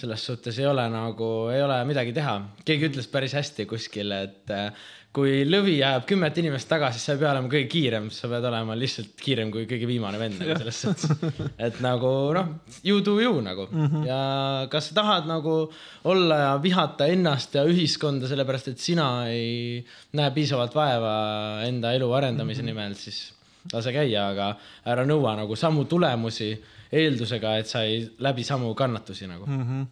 selles 0.01 0.25
suhtes 0.27 0.59
ei 0.61 0.67
ole 0.67 0.87
nagu, 0.93 1.29
ei 1.53 1.63
ole 1.63 1.83
midagi 1.89 2.15
teha. 2.17 2.39
keegi 2.65 2.91
ütles 2.91 3.11
päris 3.13 3.37
hästi 3.37 3.67
kuskil, 3.71 4.13
et 4.17 4.53
äh, 4.55 4.73
kui 5.15 5.43
lõvi 5.43 5.81
ajab 5.83 6.05
kümmet 6.07 6.37
inimest 6.39 6.69
taga, 6.71 6.93
siis 6.95 7.03
sa 7.07 7.17
ei 7.17 7.21
pea 7.21 7.33
olema 7.33 7.51
kõige 7.51 7.67
kiirem, 7.73 8.07
sa 8.15 8.29
pead 8.31 8.45
olema 8.47 8.77
lihtsalt 8.79 9.17
kiirem 9.19 9.51
kui 9.51 9.67
kõige 9.71 9.89
viimane 9.91 10.21
vend 10.21 10.39
nagu 10.39 10.55
selles 10.61 10.79
suhtes. 10.85 11.33
et 11.67 11.81
nagu 11.83 12.13
noh, 12.37 12.53
you 12.87 13.03
do 13.03 13.17
you 13.19 13.41
nagu 13.43 13.67
mm 13.67 13.87
-hmm. 13.87 14.07
ja 14.07 14.21
kas 14.71 14.91
sa 14.91 15.01
tahad 15.01 15.27
nagu 15.27 15.73
olla 16.05 16.39
ja 16.39 16.53
vihata 16.63 17.11
ennast 17.11 17.55
ja 17.55 17.65
ühiskonda, 17.67 18.29
sellepärast 18.31 18.69
et 18.69 18.79
sina 18.79 19.27
ei 19.29 19.85
näe 20.13 20.31
piisavalt 20.31 20.75
vaeva 20.75 21.63
enda 21.67 21.93
elu 21.93 22.13
arendamise 22.13 22.63
mm 22.63 22.69
-hmm. 22.69 22.71
nimel, 22.71 22.95
siis 22.95 23.33
lase 23.73 23.93
käia, 23.93 24.29
aga 24.29 24.55
ära 24.87 25.05
nõua 25.05 25.37
nagu 25.37 25.57
samu 25.57 25.85
tulemusi 25.85 26.55
eeldusega, 26.91 27.57
et 27.61 27.71
sa 27.71 27.85
ei 27.87 28.03
läbi 28.23 28.45
samu 28.47 28.73
kannatusi 28.79 29.29
nagu 29.31 29.47
mm. 29.47 29.57
mm? 29.57 29.67
-hmm. 29.71 29.89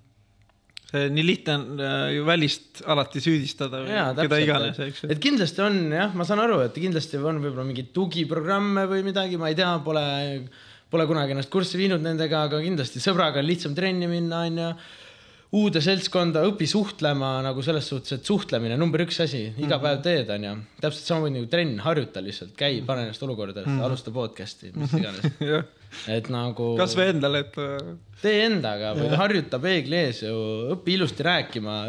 see 0.89 1.11
nii 1.15 1.25
lihtne 1.27 1.55
on 1.55 1.83
äh, 1.85 1.97
ju 2.17 2.25
välist 2.27 2.83
alati 2.87 3.21
süüdistada 3.23 3.83
või 3.85 3.93
Jaa, 3.95 4.15
keda 4.17 4.39
iganes, 4.43 4.79
eks 4.87 5.03
ju. 5.05 5.11
et 5.15 5.21
kindlasti 5.23 5.63
on 5.63 5.77
jah, 5.95 6.15
ma 6.17 6.27
saan 6.27 6.43
aru, 6.43 6.63
et 6.67 6.79
kindlasti 6.79 7.21
on 7.21 7.43
võib-olla 7.43 7.67
mingeid 7.69 7.93
tugiprogramme 7.95 8.87
või 8.91 9.05
midagi, 9.07 9.39
ma 9.41 9.53
ei 9.53 9.59
tea, 9.59 9.75
pole, 9.85 10.07
pole 10.91 11.07
kunagi 11.11 11.37
ennast 11.37 11.53
kurssi 11.53 11.79
viinud 11.79 12.03
nendega, 12.03 12.47
aga 12.49 12.63
kindlasti 12.65 13.05
sõbraga 13.05 13.43
on 13.43 13.51
lihtsam 13.51 13.77
trenni 13.79 14.09
minna, 14.11 14.47
onju. 14.49 14.73
uude 15.59 15.81
seltskonda, 15.81 16.43
õpi 16.45 16.67
suhtlema 16.69 17.39
nagu 17.45 17.63
selles 17.65 17.87
suhtes, 17.89 18.19
et 18.19 18.25
suhtlemine 18.25 18.77
number 18.77 19.01
üks 19.05 19.21
asi, 19.25 19.47
iga 19.57 19.77
-hmm. 19.77 19.85
päev 19.85 20.03
teed, 20.03 20.31
onju. 20.35 20.57
täpselt 20.81 21.05
samamoodi 21.05 21.39
nagu 21.39 21.47
trenn, 21.53 21.79
harjuta 21.85 22.25
lihtsalt, 22.25 22.57
käi, 22.57 22.83
pane 22.83 23.07
ennast 23.07 23.23
olukorda 23.23 23.61
mm, 23.61 23.77
-hmm. 23.77 23.85
alusta 23.85 24.11
podcast'i, 24.11 24.73
mis 24.75 24.93
iganes. 25.01 25.77
Et 26.11 26.31
nagu 26.33 26.73
kasvõi 26.79 27.11
endale, 27.15 27.43
et 27.47 27.59
äh, 27.63 27.91
tee 28.23 28.45
endaga 28.47 28.95
või 28.99 29.11
harjuta 29.21 29.61
peegli 29.63 30.01
ees 30.05 30.23
ju, 30.27 30.39
õpi 30.77 30.97
ilusti 30.99 31.27
rääkima, 31.27 31.81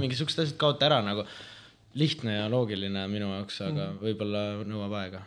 mingi 0.00 0.18
siuksed 0.18 0.44
asjad 0.44 0.58
kaota 0.60 0.90
ära 0.90 1.00
nagu. 1.06 1.26
lihtne 1.94 2.36
ja 2.36 2.48
loogiline 2.48 3.08
minu 3.10 3.32
jaoks, 3.32 3.60
aga 3.66 3.88
mm. 3.88 3.96
võib-olla 4.04 4.42
nõuab 4.62 4.92
aega 5.00 5.24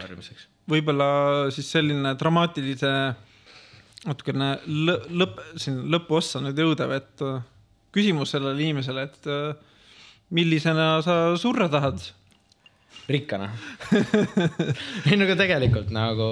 harjumiseks. 0.00 0.48
võib-olla 0.70 1.10
siis 1.54 1.70
selline 1.70 2.16
dramaatilise 2.18 2.90
natukene 4.06 4.52
lõ- 4.66 5.02
lõpp, 5.22 5.40
siin 5.60 5.82
lõpuossa 5.92 6.40
nüüd 6.44 6.58
jõudev, 6.58 6.94
et 6.96 7.24
äh, 7.26 7.42
küsimus 7.94 8.32
sellele 8.34 8.56
inimesele, 8.62 9.04
et 9.08 9.28
äh, 9.30 9.52
millisena 10.32 10.96
sa 11.04 11.20
surra 11.40 11.68
tahad? 11.72 12.00
rikkana. 13.10 13.48
ei 15.08 15.16
no 15.18 15.26
aga 15.26 15.34
tegelikult 15.40 15.88
nagu, 15.90 16.26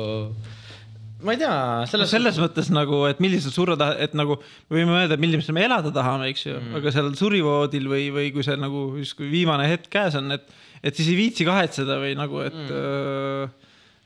ma 1.23 1.35
ei 1.35 1.41
tea, 1.41 1.51
no 1.51 1.87
selles 1.91 2.13
selles 2.15 2.37
mõttes 2.39 2.69
nagu, 2.71 3.01
et 3.11 3.21
millisena 3.23 3.55
surra 3.55 3.75
tahad, 3.79 3.99
et 4.07 4.15
nagu 4.19 4.37
me 4.39 4.77
võime 4.77 4.95
öelda, 5.01 5.19
millisena 5.21 5.57
me 5.57 5.65
elada 5.67 5.91
tahame, 5.95 6.29
eks 6.31 6.45
ju 6.47 6.57
mm, 6.57 6.77
aga 6.79 6.93
seal 6.95 7.09
surivoodil 7.19 7.89
või, 7.91 8.05
või 8.15 8.29
kui 8.35 8.47
see 8.47 8.59
nagu 8.61 8.85
justkui 9.01 9.31
viimane 9.33 9.67
hetk 9.71 9.91
käes 9.93 10.19
on, 10.19 10.31
et, 10.37 10.47
et 10.79 10.95
siis 10.95 11.11
ei 11.11 11.19
viitsi 11.19 11.47
kahetseda 11.49 11.99
või 12.03 12.15
nagu, 12.19 12.43
et 12.47 12.59
mm. 12.59 13.57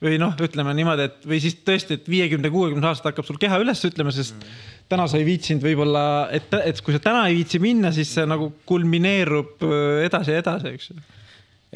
või 0.07 0.21
noh, 0.23 0.33
ütleme 0.49 0.73
niimoodi, 0.79 1.09
et 1.11 1.27
või 1.29 1.41
siis 1.45 1.59
tõesti, 1.67 2.01
et 2.01 2.09
viiekümne, 2.09 2.53
kuuekümne 2.55 2.89
aasta 2.89 3.13
hakkab 3.13 3.29
sul 3.29 3.41
keha 3.43 3.61
üles 3.61 3.85
ütlema, 3.89 4.15
sest 4.15 4.39
mm. 4.39 4.63
täna 4.95 5.09
sa 5.11 5.21
ei 5.21 5.29
viitsinud 5.29 5.69
võib-olla, 5.69 6.07
et, 6.33 6.49
et 6.65 6.81
kui 6.81 6.97
sa 6.97 7.03
täna 7.11 7.27
ei 7.29 7.43
viitsi 7.43 7.61
minna, 7.61 7.93
siis 7.93 8.15
see 8.17 8.25
nagu 8.29 8.55
kulmineerub 8.69 9.69
öö, 9.69 10.01
edasi 10.07 10.33
ja 10.33 10.41
edasi, 10.41 10.73
eks 10.79 10.95
ju. 10.95 11.05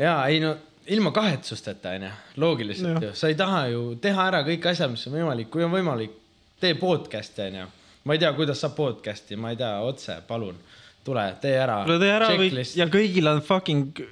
ja 0.00 0.16
ei 0.32 0.40
no 0.40 0.56
ilma 0.86 1.10
kahetsusteta 1.14 1.90
onju, 1.96 2.10
loogiliselt 2.36 3.02
ju, 3.02 3.12
sa 3.14 3.30
ei 3.30 3.34
taha 3.38 3.66
ju 3.72 3.82
teha 4.02 4.28
ära 4.30 4.42
kõik 4.46 4.68
asjad, 4.70 4.92
mis 4.92 5.06
on 5.08 5.16
võimalik, 5.18 5.50
kui 5.52 5.64
on 5.66 5.72
võimalik, 5.74 6.14
tee 6.62 6.74
podcast'i 6.78 7.48
onju. 7.48 7.66
ma 8.04 8.14
ei 8.14 8.22
tea, 8.22 8.32
kuidas 8.36 8.60
saab 8.62 8.76
podcast'i, 8.78 9.36
ma 9.36 9.50
ei 9.52 9.60
tea, 9.60 9.72
otse, 9.82 10.20
palun, 10.28 10.58
tule, 11.04 11.24
tee 11.42 11.56
ära. 11.58 11.80
tule 11.86 11.98
tee 12.02 12.12
ära 12.14 12.30
või 12.38 12.66
ja 12.76 12.86
kõigil 12.92 13.32
on 13.32 13.42
fucking 13.42 14.04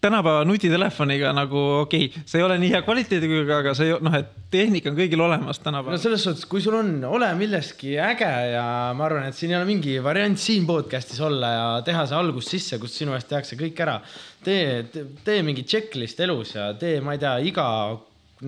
tänapäeva 0.00 0.44
nutitelefoniga 0.48 1.32
nagu 1.36 1.60
okei 1.80 2.06
okay,, 2.08 2.22
see 2.28 2.40
ei 2.40 2.44
ole 2.46 2.56
nii 2.60 2.72
hea 2.72 2.80
kvaliteediga, 2.86 3.40
aga 3.60 3.74
see 3.76 3.94
noh, 4.02 4.16
et 4.18 4.30
tehnika 4.52 4.90
on 4.90 4.98
kõigil 4.98 5.22
olemas 5.24 5.60
tänapäeval. 5.62 5.96
no 5.96 6.02
selles 6.02 6.24
suhtes, 6.26 6.46
kui 6.50 6.62
sul 6.64 6.76
on, 6.78 6.92
ole 7.08 7.30
milleski 7.38 7.96
äge 8.02 8.30
ja 8.54 8.64
ma 8.96 9.06
arvan, 9.06 9.28
et 9.30 9.38
siin 9.38 9.54
ei 9.54 9.58
ole 9.60 9.68
mingi 9.68 9.96
variant 10.04 10.40
siin 10.40 10.66
podcast'is 10.68 11.22
olla 11.26 11.54
ja 11.54 11.66
teha 11.86 12.06
see 12.10 12.20
algus 12.20 12.52
sisse, 12.52 12.80
kus 12.82 12.96
sinu 13.02 13.16
eest 13.16 13.30
tehakse 13.30 13.58
kõik 13.60 13.82
ära. 13.86 13.98
tee, 14.44 14.84
tee 15.24 15.42
mingi 15.46 15.66
checklist 15.68 16.20
elus 16.24 16.54
ja 16.56 16.72
tee, 16.80 17.00
ma 17.04 17.16
ei 17.16 17.22
tea, 17.22 17.34
iga 17.50 17.66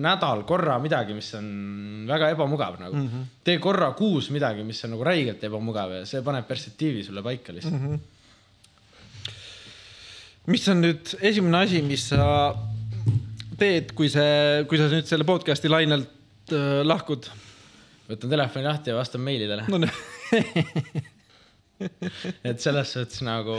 nädal 0.03 0.41
korra 0.49 0.79
midagi, 0.81 1.13
mis 1.13 1.29
on 1.37 2.07
väga 2.09 2.31
ebamugav 2.33 2.79
nagu 2.81 2.95
mm. 2.95 3.07
-hmm. 3.07 3.29
tee 3.45 3.59
korra 3.61 3.91
kuus 3.93 4.31
midagi, 4.33 4.63
mis 4.63 4.83
on 4.85 4.95
nagu 4.95 5.05
räigelt 5.05 5.43
ebamugav 5.43 5.99
ja 5.99 6.05
see 6.09 6.21
paneb 6.25 6.47
perspektiivi 6.47 7.03
sulle 7.03 7.21
paika 7.21 7.53
lihtsalt 7.53 7.79
mm. 7.79 7.87
-hmm 7.87 8.09
mis 10.51 10.65
on 10.71 10.81
nüüd 10.83 11.13
esimene 11.23 11.63
asi, 11.63 11.81
mis 11.85 12.03
sa 12.11 12.25
teed, 13.59 13.93
kui 13.97 14.09
see, 14.11 14.63
kui 14.69 14.79
sa 14.79 14.89
nüüd 14.91 15.07
selle 15.07 15.27
podcast'i 15.27 15.71
lainelt 15.71 16.53
äh, 16.53 16.81
lahkud? 16.85 17.29
võtan 18.03 18.33
telefoni 18.33 18.65
lahti 18.67 18.91
ja 18.91 18.97
vastan 18.97 19.23
meilidele 19.23 19.63
no,. 19.71 19.79
et 22.47 22.59
selles 22.61 22.91
suhtes 22.91 23.21
nagu, 23.25 23.55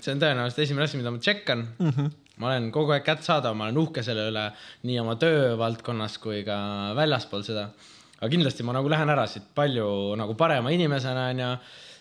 see 0.00 0.12
on 0.12 0.20
tõenäoliselt 0.20 0.60
esimene 0.66 0.84
asi, 0.84 0.98
mida 1.00 1.12
ma 1.12 1.20
tšekkan 1.22 1.64
mm. 1.78 1.88
-hmm. 1.88 2.10
ma 2.36 2.50
olen 2.50 2.68
kogu 2.74 2.92
aeg 2.92 3.06
kättesaadav, 3.06 3.56
ma 3.56 3.70
olen 3.70 3.80
uhke 3.80 4.04
selle 4.04 4.28
üle 4.28 4.44
nii 4.88 4.98
oma 5.00 5.16
töövaldkonnas 5.20 6.18
kui 6.20 6.42
ka 6.44 6.58
väljaspool 6.98 7.46
seda. 7.48 7.70
aga 8.20 8.28
kindlasti 8.28 8.62
ma 8.62 8.76
nagu 8.76 8.92
lähen 8.92 9.08
ära 9.08 9.26
siit 9.26 9.48
palju 9.54 9.88
nagu 10.20 10.36
parema 10.36 10.70
inimesena 10.70 11.30
onju, 11.32 11.50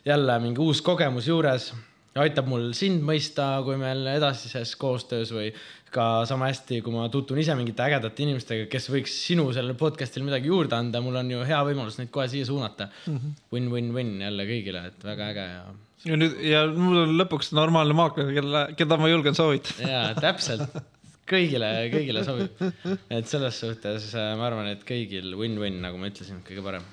jälle 0.05 0.39
mingi 0.43 0.59
uus 0.59 0.81
kogemus 0.81 1.27
juures 1.27 1.71
aitab 2.19 2.49
mul 2.51 2.71
sind 2.75 3.03
mõista, 3.07 3.53
kui 3.63 3.77
meil 3.79 4.03
edasises 4.11 4.73
koostöös 4.79 5.31
või 5.31 5.51
ka 5.91 6.23
sama 6.27 6.49
hästi, 6.49 6.79
kui 6.83 6.93
ma 6.95 7.07
tutvun 7.11 7.39
ise 7.41 7.55
mingite 7.59 7.83
ägedate 7.83 8.23
inimestega, 8.23 8.67
kes 8.71 8.87
võiks 8.91 9.15
sinu 9.27 9.47
sellele 9.51 9.75
podcast'ile 9.79 10.25
midagi 10.27 10.51
juurde 10.51 10.77
anda, 10.77 11.01
mul 11.03 11.19
on 11.19 11.31
ju 11.33 11.43
hea 11.47 11.59
võimalus 11.67 11.99
neid 11.99 12.11
kohe 12.13 12.27
siia 12.31 12.47
suunata 12.47 12.87
mm 12.91 13.17
-hmm.. 13.17 13.33
Win-win-win 13.55 14.13
jälle 14.23 14.47
kõigile, 14.47 14.85
et 14.91 15.03
väga 15.07 15.27
äge 15.33 15.45
ja. 15.49 15.65
ja 16.11 16.19
nüüd 16.19 16.39
ja 16.47 16.63
mul 16.71 17.03
on 17.03 17.13
lõpuks 17.19 17.51
normaalne 17.55 17.95
maakler, 17.97 18.33
kelle, 18.39 18.63
keda 18.79 18.97
ma 18.97 19.11
julgen 19.11 19.35
soovitada. 19.35 19.91
ja 19.95 20.01
täpselt, 20.15 20.79
kõigile, 21.27 21.71
kõigile 21.91 22.25
sobib. 22.27 22.65
et 23.09 23.27
selles 23.27 23.59
suhtes 23.59 24.11
äh, 24.15 24.33
ma 24.39 24.47
arvan, 24.47 24.71
et 24.71 24.83
kõigil 24.87 25.35
win-win, 25.39 25.79
nagu 25.83 25.99
ma 25.99 26.11
ütlesin, 26.11 26.43
kõige 26.47 26.63
parem. 26.63 26.87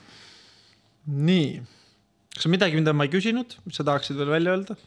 nii, 1.07 1.59
kas 2.35 2.47
on 2.47 2.55
midagi, 2.55 2.79
mida 2.79 2.95
ma 2.95 3.07
ei 3.07 3.15
küsinud, 3.15 3.59
mis 3.65 3.79
sa 3.79 3.87
tahaksid 3.87 4.19
veel 4.19 4.35
välja 4.39 4.59
öelda? 4.59 4.79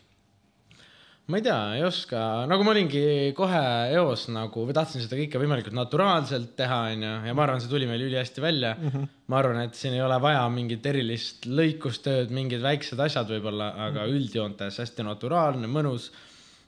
Ma 1.31 1.39
ei 1.39 1.45
tea, 1.45 1.59
ei 1.77 1.83
oska, 1.87 2.21
nagu 2.49 2.65
ma 2.67 2.73
olingi 2.73 3.31
kohe 3.37 3.61
eos 3.95 4.25
nagu 4.33 4.65
või 4.67 4.75
tahtsin 4.75 5.03
seda 5.03 5.19
kõike 5.19 5.39
võimalikult 5.39 5.75
naturaalselt 5.77 6.51
teha, 6.59 6.79
onju, 6.91 7.11
ja 7.29 7.35
ma 7.37 7.45
arvan, 7.45 7.61
see 7.63 7.71
tuli 7.71 7.87
meil 7.87 8.03
ülihästi 8.09 8.43
välja 8.43 8.73
mm. 8.75 8.89
-hmm. 8.89 9.13
ma 9.31 9.39
arvan, 9.39 9.61
et 9.63 9.79
siin 9.79 9.95
ei 9.95 10.03
ole 10.03 10.17
vaja 10.23 10.43
mingit 10.51 10.85
erilist 10.91 11.47
lõikustööd, 11.47 12.33
mingid 12.35 12.63
väiksed 12.65 12.99
asjad 12.99 13.31
võib-olla, 13.31 13.71
aga 13.87 14.01
mm 14.01 14.03
-hmm. 14.03 14.19
üldjoontes 14.19 14.81
hästi 14.83 15.07
naturaalne, 15.07 15.71
mõnus, 15.71 16.11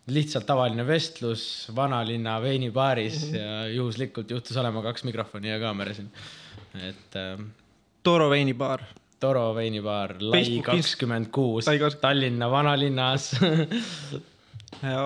lihtsalt 0.08 0.48
tavaline 0.48 0.88
vestlus 0.88 1.68
vanalinna 1.76 2.40
veinibaaris 2.42 3.22
mm 3.22 3.30
-hmm. 3.30 3.40
ja 3.40 3.68
juhuslikult 3.76 4.32
juhtus 4.32 4.58
olema 4.58 4.82
kaks 4.82 5.04
mikrofoni 5.04 5.52
ja 5.52 5.60
kaamera 5.60 5.94
siin, 5.94 6.12
et 6.90 7.16
äh,. 7.16 7.40
Toro 8.04 8.30
veinibaar 8.30 8.82
Toro 9.20 9.54
veinibaar, 9.56 10.18
Lai 10.20 10.60
kakskümmend 10.64 11.30
kuus, 11.32 11.66
Tallinna 12.02 12.50
vanalinnas 12.52 13.32
ja 14.82 15.06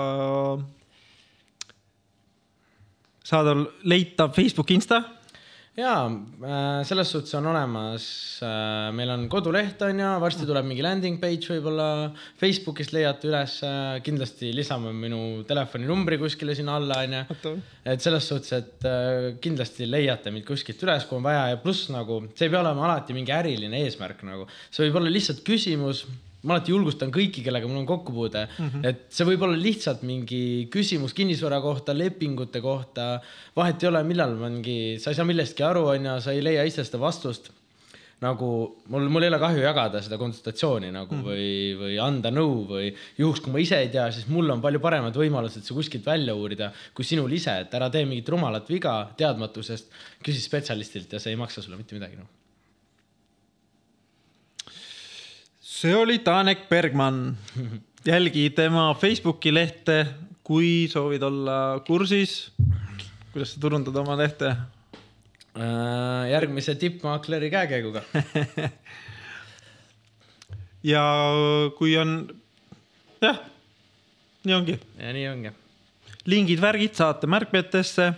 saadaval, 3.27 3.67
leitav 3.83 4.33
Facebook, 4.35 4.71
Insta. 4.71 5.03
Ja 5.77 6.07
äh, 6.09 6.81
selles 6.89 7.11
suhtes 7.13 7.35
on 7.37 7.45
olemas, 7.51 8.05
äh, 8.41 8.87
meil 8.97 9.11
on 9.13 9.27
koduleht 9.29 9.83
on 9.85 9.99
ju, 10.01 10.07
varsti 10.23 10.47
tuleb 10.49 10.65
mingi 10.65 10.81
landing 10.81 11.19
page 11.21 11.51
võib-olla, 11.51 12.07
Facebookist 12.41 12.95
leiate 12.95 13.29
üles, 13.29 13.59
äh, 13.61 13.99
kindlasti 14.01 14.49
lisame 14.57 14.89
minu 14.97 15.43
telefoninumbri 15.45 16.17
kuskile 16.17 16.57
sinna 16.57 16.79
alla 16.79 17.03
on 17.05 17.13
ju. 17.19 17.53
et 17.93 18.01
selles 18.01 18.25
suhtes, 18.25 18.57
et 18.57 18.89
kindlasti 19.43 19.85
leiate 19.85 20.33
mind 20.33 20.47
kuskilt 20.49 20.81
üles, 20.87 21.05
kui 21.05 21.21
on 21.21 21.29
vaja. 21.29 21.51
Ja 21.53 21.61
pluss 21.61 21.91
nagu 21.93 22.23
see 22.33 22.49
ei 22.49 22.55
pea 22.55 22.63
olema 22.63 22.87
alati 22.89 23.13
mingi 23.13 23.37
äriline 23.37 23.85
eesmärk 23.85 24.25
nagu, 24.25 24.49
see 24.71 24.87
võib 24.87 24.97
olla 25.03 25.13
lihtsalt 25.13 25.45
küsimus 25.45 26.07
ma 26.45 26.55
alati 26.55 26.73
julgustan 26.73 27.11
kõiki, 27.13 27.41
kellega 27.45 27.67
mul 27.69 27.81
on 27.81 27.89
kokkupuude 27.89 28.43
mm, 28.45 28.69
-hmm. 28.69 28.87
et 28.89 29.05
see 29.13 29.25
võib 29.25 29.43
olla 29.47 29.57
lihtsalt 29.57 30.03
mingi 30.05 30.67
küsimus 30.73 31.15
kinnisvara 31.17 31.59
kohta, 31.61 31.97
lepingute 31.97 32.61
kohta. 32.61 33.19
vahet 33.55 33.83
ei 33.83 33.89
ole, 33.89 34.03
millal 34.03 34.35
mingi, 34.37 34.97
sa 35.01 35.11
ei 35.11 35.17
saa 35.17 35.25
millestki 35.25 35.65
aru, 35.65 35.87
onju, 35.95 36.19
sa 36.21 36.35
ei 36.35 36.43
leia 36.43 36.67
ise 36.67 36.85
seda 36.85 37.01
vastust. 37.01 37.51
nagu 38.21 38.47
mul, 38.89 39.03
mul 39.13 39.23
ei 39.23 39.29
ole 39.29 39.37
kahju 39.37 39.61
jagada 39.61 39.99
seda 40.01 40.17
konsultatsiooni 40.17 40.87
nagu 40.91 41.13
mm 41.13 41.19
-hmm. 41.21 41.27
või, 41.27 41.49
või 41.81 41.99
anda 42.01 42.31
nõu 42.33 42.63
või 42.69 42.87
juhuks, 43.17 43.43
kui 43.45 43.53
ma 43.53 43.59
ise 43.61 43.77
ei 43.77 43.91
tea, 43.93 44.07
siis 44.11 44.25
mul 44.27 44.49
on 44.49 44.61
palju 44.61 44.79
paremad 44.79 45.13
võimalused 45.13 45.61
see 45.61 45.77
kuskilt 45.77 46.05
välja 46.05 46.33
uurida 46.33 46.71
kui 46.93 47.05
sinul 47.05 47.31
ise, 47.31 47.59
et 47.61 47.73
ära 47.73 47.89
tee 47.89 48.05
mingit 48.05 48.29
rumalat 48.29 48.69
viga 48.69 49.11
teadmatusest, 49.17 49.93
küsi 50.25 50.41
spetsialistilt 50.41 51.13
ja 51.13 51.19
see 51.19 51.31
ei 51.31 51.37
maksa 51.37 51.61
sulle 51.61 51.77
mitte 51.77 51.93
midagi 51.93 52.17
noh 52.17 52.36
see 55.77 55.95
oli 55.95 56.19
Tanek 56.19 56.69
Bergmann. 56.69 57.37
jälgi 58.05 58.49
tema 58.49 58.95
Facebooki 58.97 59.51
lehte, 59.53 60.07
kui 60.43 60.87
soovid 60.89 61.21
olla 61.21 61.79
kursis. 61.85 62.51
kuidas 63.33 63.53
sa 63.53 63.61
turundad 63.61 63.95
oma 63.95 64.17
lehte? 64.17 64.55
Äh, 65.57 66.31
järgmise 66.31 66.75
tippmaakleri 66.75 67.49
käekäiguga 67.49 68.01
ja 70.93 71.03
kui 71.77 71.97
on, 71.97 72.27
jah, 73.21 73.39
nii 74.45 74.55
ongi. 74.55 74.79
ja 74.97 75.13
nii 75.13 75.29
ongi. 75.29 75.51
lingid, 76.25 76.61
värgid 76.61 76.93
saate 76.93 77.27
märkmetesse. 77.27 78.13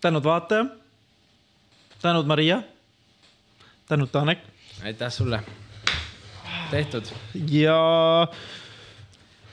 tänud 0.00 0.24
vaataja. 0.24 0.66
tänud 2.02 2.26
Maria. 2.26 2.62
tänud 3.88 4.10
Tanek. 4.10 4.38
aitäh 4.84 5.10
sulle 5.10 5.42
tehtud. 6.70 7.10
ja 7.50 8.28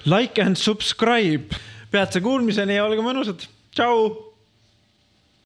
like 0.05 0.41
and 0.41 0.55
subscribe. 0.55 1.55
peatse 1.91 2.21
kuulmiseni 2.21 2.75
ja 2.75 2.85
olge 2.85 3.01
mõnusad. 3.05 3.47
tšau 3.75 4.24